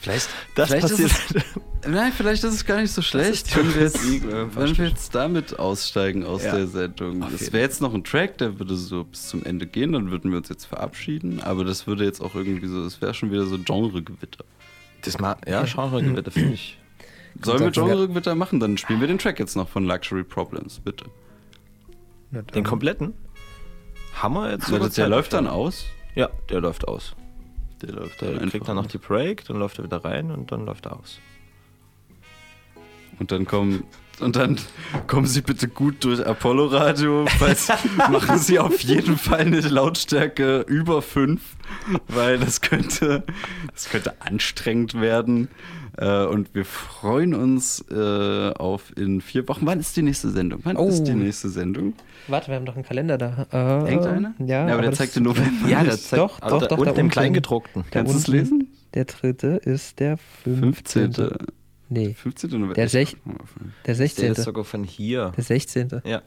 Vielleicht, 0.05 0.28
Das 0.55 0.68
vielleicht 0.68 0.89
passiert. 0.89 1.10
Ist 1.10 1.34
es, 1.34 1.44
nein, 1.89 2.12
vielleicht 2.15 2.44
ist 2.44 2.52
es 2.52 2.66
gar 2.66 2.78
nicht 2.83 2.92
so 2.92 3.00
schlecht, 3.00 3.57
wenn 3.57 3.74
wir, 3.74 3.83
jetzt, 3.83 4.05
wenn 4.05 4.76
wir 4.76 4.89
jetzt 4.89 5.15
damit 5.15 5.58
aussteigen 5.58 6.24
aus 6.24 6.44
Ja. 6.44 6.55
der 6.55 6.66
Sendung. 6.66 7.23
Auf 7.23 7.33
Es 7.33 7.50
wäre 7.55 7.62
jetzt 7.65 7.81
noch 7.81 7.94
ein 7.94 8.05
Track, 8.05 8.36
der 8.36 8.58
würde 8.58 8.76
so 8.76 9.05
bis 9.05 9.28
zum 9.28 9.47
Ende 9.47 9.66
gehen, 9.66 9.92
dann 9.92 10.10
würden 10.10 10.31
wir 10.31 10.36
uns 10.36 10.50
jetzt 10.50 10.66
verabschieden. 10.66 11.41
Aber 11.41 11.65
das 11.65 11.86
würde 11.86 12.05
jetzt 12.05 12.20
auch 12.20 12.34
irgendwie 12.34 12.66
so, 12.66 12.84
es 12.84 13.00
wäre 13.00 13.15
schon 13.15 13.31
wieder 13.31 13.47
so 13.47 13.58
Genregewitter. 13.58 14.44
Das 15.00 15.18
mal, 15.18 15.36
ja, 15.47 15.62
Genregewitter 15.65 16.31
finde 16.31 16.52
ich. 16.52 16.78
Sollen 17.42 17.60
wir 17.60 17.70
Genregewitter 17.70 18.34
machen? 18.34 18.60
Dann 18.60 18.76
spielen 18.76 19.00
wir 19.00 19.08
den 19.08 19.18
Track 19.18 19.39
jetzt 19.39 19.57
noch 19.57 19.70
von 19.70 19.86
Luxury 19.86 20.24
Problems, 20.24 20.81
bitte. 20.81 21.07
Den 22.55 22.65
kompletten? 22.65 23.15
Hammer 24.20 24.50
jetzt 24.50 24.70
das, 24.70 24.94
der 24.94 25.08
läuft 25.08 25.33
dann 25.33 25.47
aus. 25.47 25.86
Ja, 26.15 26.28
der 26.50 26.60
läuft 26.60 26.86
aus. 26.86 27.16
Der 27.86 27.94
läuft 27.96 28.20
Der 28.20 28.28
dann 28.30 28.38
einfach 28.38 28.50
kriegt 28.52 28.68
dann 28.68 28.76
noch 28.76 28.84
aus. 28.86 28.90
die 28.92 28.98
Break, 28.98 29.44
dann 29.46 29.58
läuft 29.58 29.78
er 29.78 29.84
wieder 29.84 30.04
rein 30.04 30.30
und 30.30 30.50
dann 30.52 30.66
läuft 30.66 30.86
er 30.86 30.96
aus. 30.98 31.18
Und 33.18 33.30
dann 33.30 33.46
kommen 33.46 33.84
und 34.20 34.36
dann 34.36 34.58
kommen 35.08 35.26
Sie 35.26 35.40
bitte 35.42 35.66
gut 35.68 36.04
durch 36.04 36.24
Apollo 36.24 36.66
Radio, 36.66 37.26
falls 37.38 37.68
machen 38.10 38.38
Sie 38.38 38.58
auf 38.60 38.80
jeden 38.80 39.16
Fall 39.18 39.40
eine 39.40 39.60
Lautstärke 39.60 40.60
über 40.68 41.02
5, 41.02 41.40
weil 42.08 42.38
das 42.38 42.60
könnte, 42.60 43.24
das 43.72 43.88
könnte 43.88 44.20
anstrengend 44.20 45.00
werden. 45.00 45.48
Äh, 45.96 46.24
Und 46.26 46.54
wir 46.54 46.64
freuen 46.64 47.34
uns 47.34 47.84
äh, 47.90 48.50
auf 48.52 48.92
in 48.96 49.20
vier 49.20 49.46
Wochen. 49.48 49.66
Wann 49.66 49.78
ist 49.80 49.96
die 49.96 50.02
nächste 50.02 50.30
Sendung? 50.30 50.60
Wann 50.64 50.76
Oh. 50.76 50.88
ist 50.88 51.04
die 51.04 51.14
nächste 51.14 51.48
Sendung? 51.48 51.94
Warte, 52.28 52.48
wir 52.48 52.54
haben 52.56 52.64
doch 52.66 52.74
einen 52.74 52.84
Kalender 52.84 53.18
da. 53.18 53.46
Äh, 53.50 53.86
Hängt 53.90 54.06
einer? 54.06 54.34
Ja, 54.38 54.66
Ja, 54.66 54.72
aber 54.72 54.82
der 54.82 54.90
das- 54.90 54.98
zeigt 54.98 55.16
den 55.16 55.24
November 55.24 55.68
Ja, 55.68 55.82
der 55.84 55.98
zeigt 55.98 56.20
Doch, 56.22 56.40
aber 56.40 56.60
doch, 56.60 56.68
doch, 56.68 56.78
unten 56.78 56.94
da 56.94 57.00
im. 57.00 57.10
Kleingedruckten. 57.10 57.84
Kannst 57.90 58.14
du 58.14 58.18
es 58.18 58.26
lesen? 58.28 58.68
Der 58.94 59.04
dritte 59.04 59.48
ist 59.48 59.98
der 60.00 60.16
15. 60.44 61.12
15. 61.12 61.38
Nee, 61.90 62.14
15. 62.14 62.50
November. 62.50 62.74
Der 62.74 62.86
Ich 62.86 62.92
sech- 62.92 63.16
guck 63.24 63.26
mal 63.34 63.40
auf- 63.42 63.54
der 63.58 63.70
Der 63.86 63.94
16. 63.94 64.32
ist 64.32 64.42
sogar 64.44 64.64
von 64.64 64.84
hier. 64.84 65.32
Der 65.36 65.44
16. 65.44 65.88
Ja. 66.04 66.22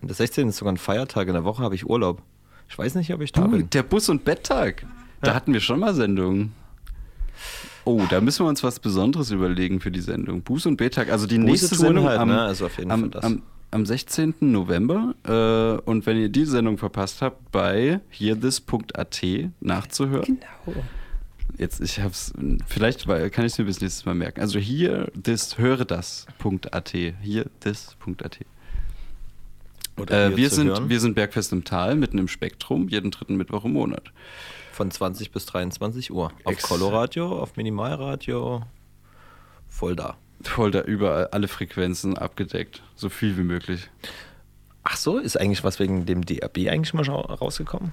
Und 0.00 0.08
der 0.08 0.14
16. 0.14 0.48
ist 0.48 0.56
sogar 0.56 0.72
ein 0.72 0.76
Feiertag. 0.78 1.26
In 1.28 1.34
der 1.34 1.44
Woche 1.44 1.62
habe 1.62 1.74
ich 1.74 1.86
Urlaub. 1.88 2.22
Ich 2.68 2.76
weiß 2.78 2.94
nicht, 2.96 3.12
ob 3.12 3.20
ich 3.20 3.32
da 3.32 3.42
Du, 3.42 3.50
bin. 3.50 3.70
der 3.70 3.82
Bus- 3.82 4.08
und 4.08 4.24
Betttag. 4.24 4.86
Da 5.22 5.34
hatten 5.34 5.52
wir 5.52 5.60
schon 5.60 5.80
mal 5.80 5.94
Sendungen. 5.94 6.52
Oh, 7.84 8.02
da 8.10 8.20
müssen 8.20 8.44
wir 8.44 8.48
uns 8.48 8.64
was 8.64 8.80
Besonderes 8.80 9.30
überlegen 9.30 9.80
für 9.80 9.90
die 9.90 10.00
Sendung. 10.00 10.42
Buß- 10.42 10.66
und 10.66 10.76
Betttag. 10.76 11.10
Also 11.10 11.26
die 11.26 11.38
nächste 11.38 11.68
Buße 11.68 11.76
tun 11.80 11.86
Sendung 11.86 12.04
halt, 12.08 12.18
am, 12.18 12.28
ne? 12.28 12.40
Also 12.42 12.66
auf 12.66 12.76
jeden 12.78 12.90
Fall 12.90 12.98
am, 13.04 13.10
das. 13.10 13.24
am, 13.24 13.42
am 13.76 13.86
16. 13.86 14.34
November. 14.40 15.14
Äh, 15.24 15.88
und 15.88 16.06
wenn 16.06 16.16
ihr 16.18 16.28
die 16.28 16.44
Sendung 16.44 16.78
verpasst 16.78 17.22
habt, 17.22 17.52
bei 17.52 18.00
hearthis.at 18.10 19.22
nachzuhören. 19.60 20.24
Genau. 20.66 20.82
Jetzt, 21.58 21.80
ich 21.80 22.00
hab's, 22.00 22.32
vielleicht 22.66 23.06
weil- 23.06 23.30
kann 23.30 23.44
ich 23.46 23.52
es 23.52 23.58
mir 23.58 23.64
bis 23.66 23.80
nächstes 23.80 24.04
Mal 24.04 24.14
merken. 24.14 24.40
Also 24.40 24.58
hier, 24.58 25.10
das, 25.14 25.56
höre 25.58 25.84
das.at. 25.84 26.88
Hier, 27.22 27.46
das.at. 27.60 28.38
Oder 29.96 30.26
Äh, 30.26 30.28
hier 30.28 30.36
wir, 30.36 30.50
sind, 30.50 30.66
hören. 30.68 30.88
wir 30.90 31.00
sind 31.00 31.14
Bergfest 31.14 31.52
im 31.52 31.64
Tal, 31.64 31.96
mitten 31.96 32.18
im 32.18 32.28
Spektrum, 32.28 32.88
jeden 32.88 33.10
dritten 33.10 33.36
Mittwoch 33.36 33.64
im 33.64 33.72
Monat. 33.72 34.12
Von 34.72 34.90
20 34.90 35.30
bis 35.30 35.46
23 35.46 36.10
Uhr. 36.12 36.32
Auf 36.44 36.52
Ex- 36.52 36.64
Coloradio, 36.64 37.40
auf 37.40 37.56
Minimalradio. 37.56 38.62
Voll 39.68 39.96
da. 39.96 40.16
Voll 40.46 40.70
da 40.70 40.80
überall 40.82 41.26
alle 41.28 41.48
Frequenzen 41.48 42.16
abgedeckt. 42.16 42.82
So 42.94 43.08
viel 43.08 43.36
wie 43.36 43.42
möglich. 43.42 43.88
Ach 44.84 44.96
so, 44.96 45.18
ist 45.18 45.38
eigentlich 45.38 45.64
was 45.64 45.78
wegen 45.80 46.06
dem 46.06 46.24
DRB 46.24 46.68
eigentlich 46.68 46.94
mal 46.94 47.08
rausgekommen? 47.08 47.92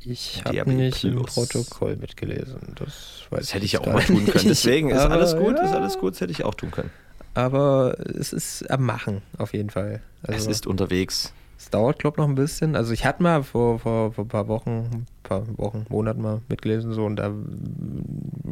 Ich 0.00 0.42
habe 0.44 0.70
nicht 0.72 1.02
im 1.04 1.16
Plus. 1.16 1.34
Protokoll 1.34 1.96
mitgelesen. 1.96 2.56
Das, 2.76 3.24
weiß 3.30 3.40
Das 3.40 3.54
hätte 3.54 3.64
ich 3.64 3.72
ja 3.72 3.80
auch 3.80 3.86
mal 3.92 4.02
tun 4.02 4.22
nicht. 4.22 4.32
können. 4.32 4.48
Deswegen 4.48 4.90
ist 4.90 4.98
Aber, 5.00 5.14
alles 5.14 5.36
gut, 5.36 5.54
ist 5.58 5.70
ja, 5.72 5.78
alles 5.78 5.98
gut, 5.98 6.12
das 6.14 6.20
hätte 6.20 6.32
ich 6.32 6.44
auch 6.44 6.54
tun 6.54 6.70
können. 6.70 6.90
Aber 7.34 7.96
es 7.98 8.32
ist 8.32 8.70
am 8.70 8.84
Machen, 8.84 9.22
auf 9.38 9.52
jeden 9.52 9.70
Fall. 9.70 10.00
es 10.22 10.28
Also, 10.34 10.50
ist 10.50 10.66
unterwegs. 10.66 11.32
es 11.58 11.68
dauert, 11.70 11.98
glaube 11.98 12.14
ich, 12.14 12.18
noch 12.18 12.28
ein 12.28 12.36
bisschen. 12.36 12.76
Also 12.76 12.92
ich 12.92 13.04
hatte 13.04 13.22
mal 13.22 13.42
vor, 13.42 13.80
vor, 13.80 14.12
vor 14.12 14.24
ein 14.24 14.28
paar 14.28 14.46
Wochen, 14.48 14.70
ein 14.92 15.06
paar 15.24 15.44
Wochen, 15.58 15.84
Monaten 15.88 16.22
mal 16.22 16.40
mitgelesen 16.48 16.92
so 16.94 17.04
und 17.04 17.16
da, 17.16 17.32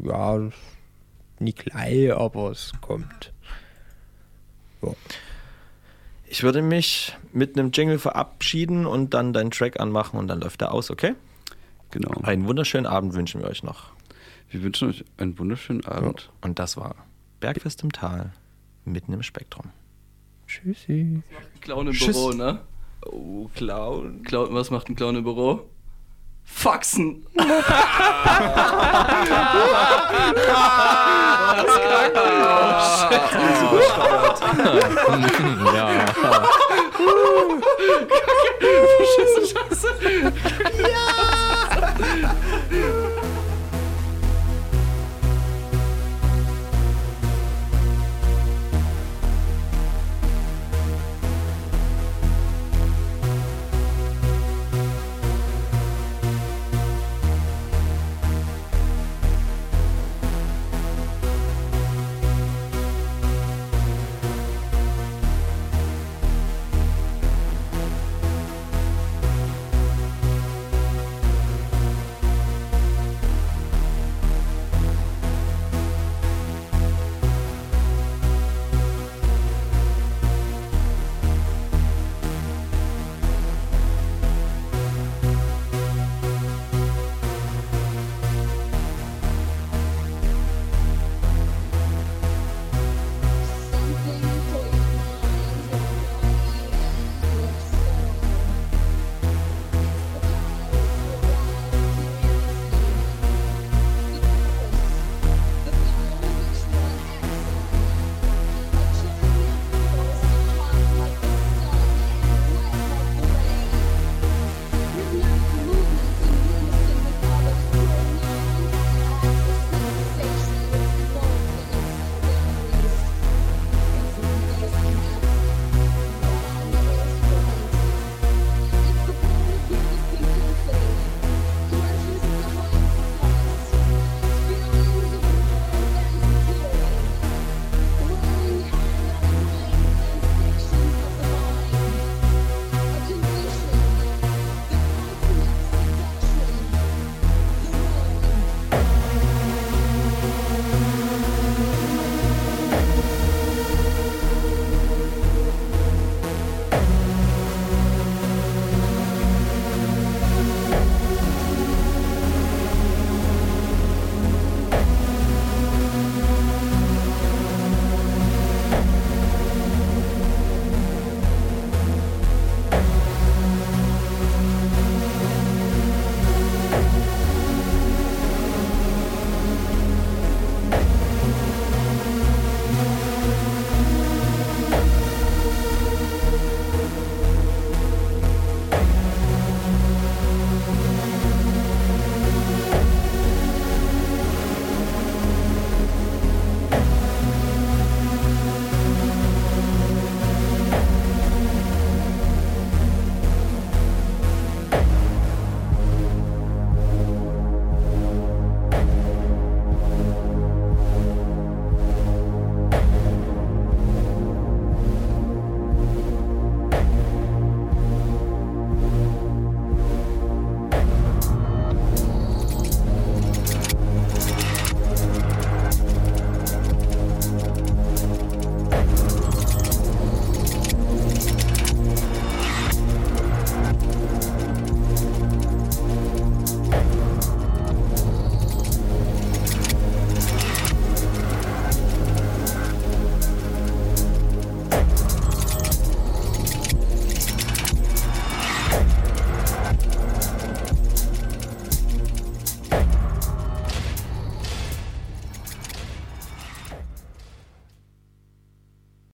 ja, 0.05 0.41
nie 1.41 1.53
klein, 1.53 2.13
aber 2.13 2.51
es 2.51 2.73
kommt. 2.81 3.33
Ich 6.27 6.43
würde 6.43 6.63
mich 6.63 7.17
mit 7.33 7.59
einem 7.59 7.71
Jingle 7.73 7.99
verabschieden 7.99 8.87
und 8.87 9.15
dann 9.15 9.33
deinen 9.33 9.51
Track 9.51 9.81
anmachen 9.81 10.19
und 10.19 10.29
dann 10.29 10.41
läuft 10.41 10.63
er 10.63 10.73
aus, 10.73 10.91
okay? 10.91 11.15
Genau. 11.91 12.11
Einen 12.23 12.47
wunderschönen 12.47 12.87
Abend 12.87 13.15
wünschen 13.15 13.41
wir 13.41 13.49
euch 13.49 13.63
noch. 13.63 13.93
Wir 14.51 14.63
wünschen 14.63 14.91
euch 14.91 15.05
einen 15.17 15.39
wunderschönen 15.39 15.85
Abend. 15.87 16.31
Und 16.41 16.59
das 16.59 16.77
war 16.77 16.95
Bergfest 17.41 17.83
im 17.83 17.93
Tal, 17.93 18.33
mitten 18.85 19.13
im 19.13 19.23
Spektrum. 19.23 19.71
Tschüssi. 20.47 21.23
Clown 21.61 21.89
im 21.89 21.93
Tschüss. 21.93 22.17
Büro, 22.17 22.33
ne? 22.33 22.61
Oh, 23.07 23.49
Clown. 23.55 24.23
Clown, 24.23 24.55
was 24.55 24.71
macht 24.71 24.89
ein 24.89 24.97
Clown 24.97 25.17
im 25.17 25.25
Büro? 25.25 25.69
Faxen. 26.47 27.27
das 27.35 27.47
Krankenhaus. 31.83 33.07
ja. 35.75 36.07
Oh, 36.99 37.61
scheiße, 39.17 39.43
Scheiße. 39.53 39.89
Ja. 40.83 41.07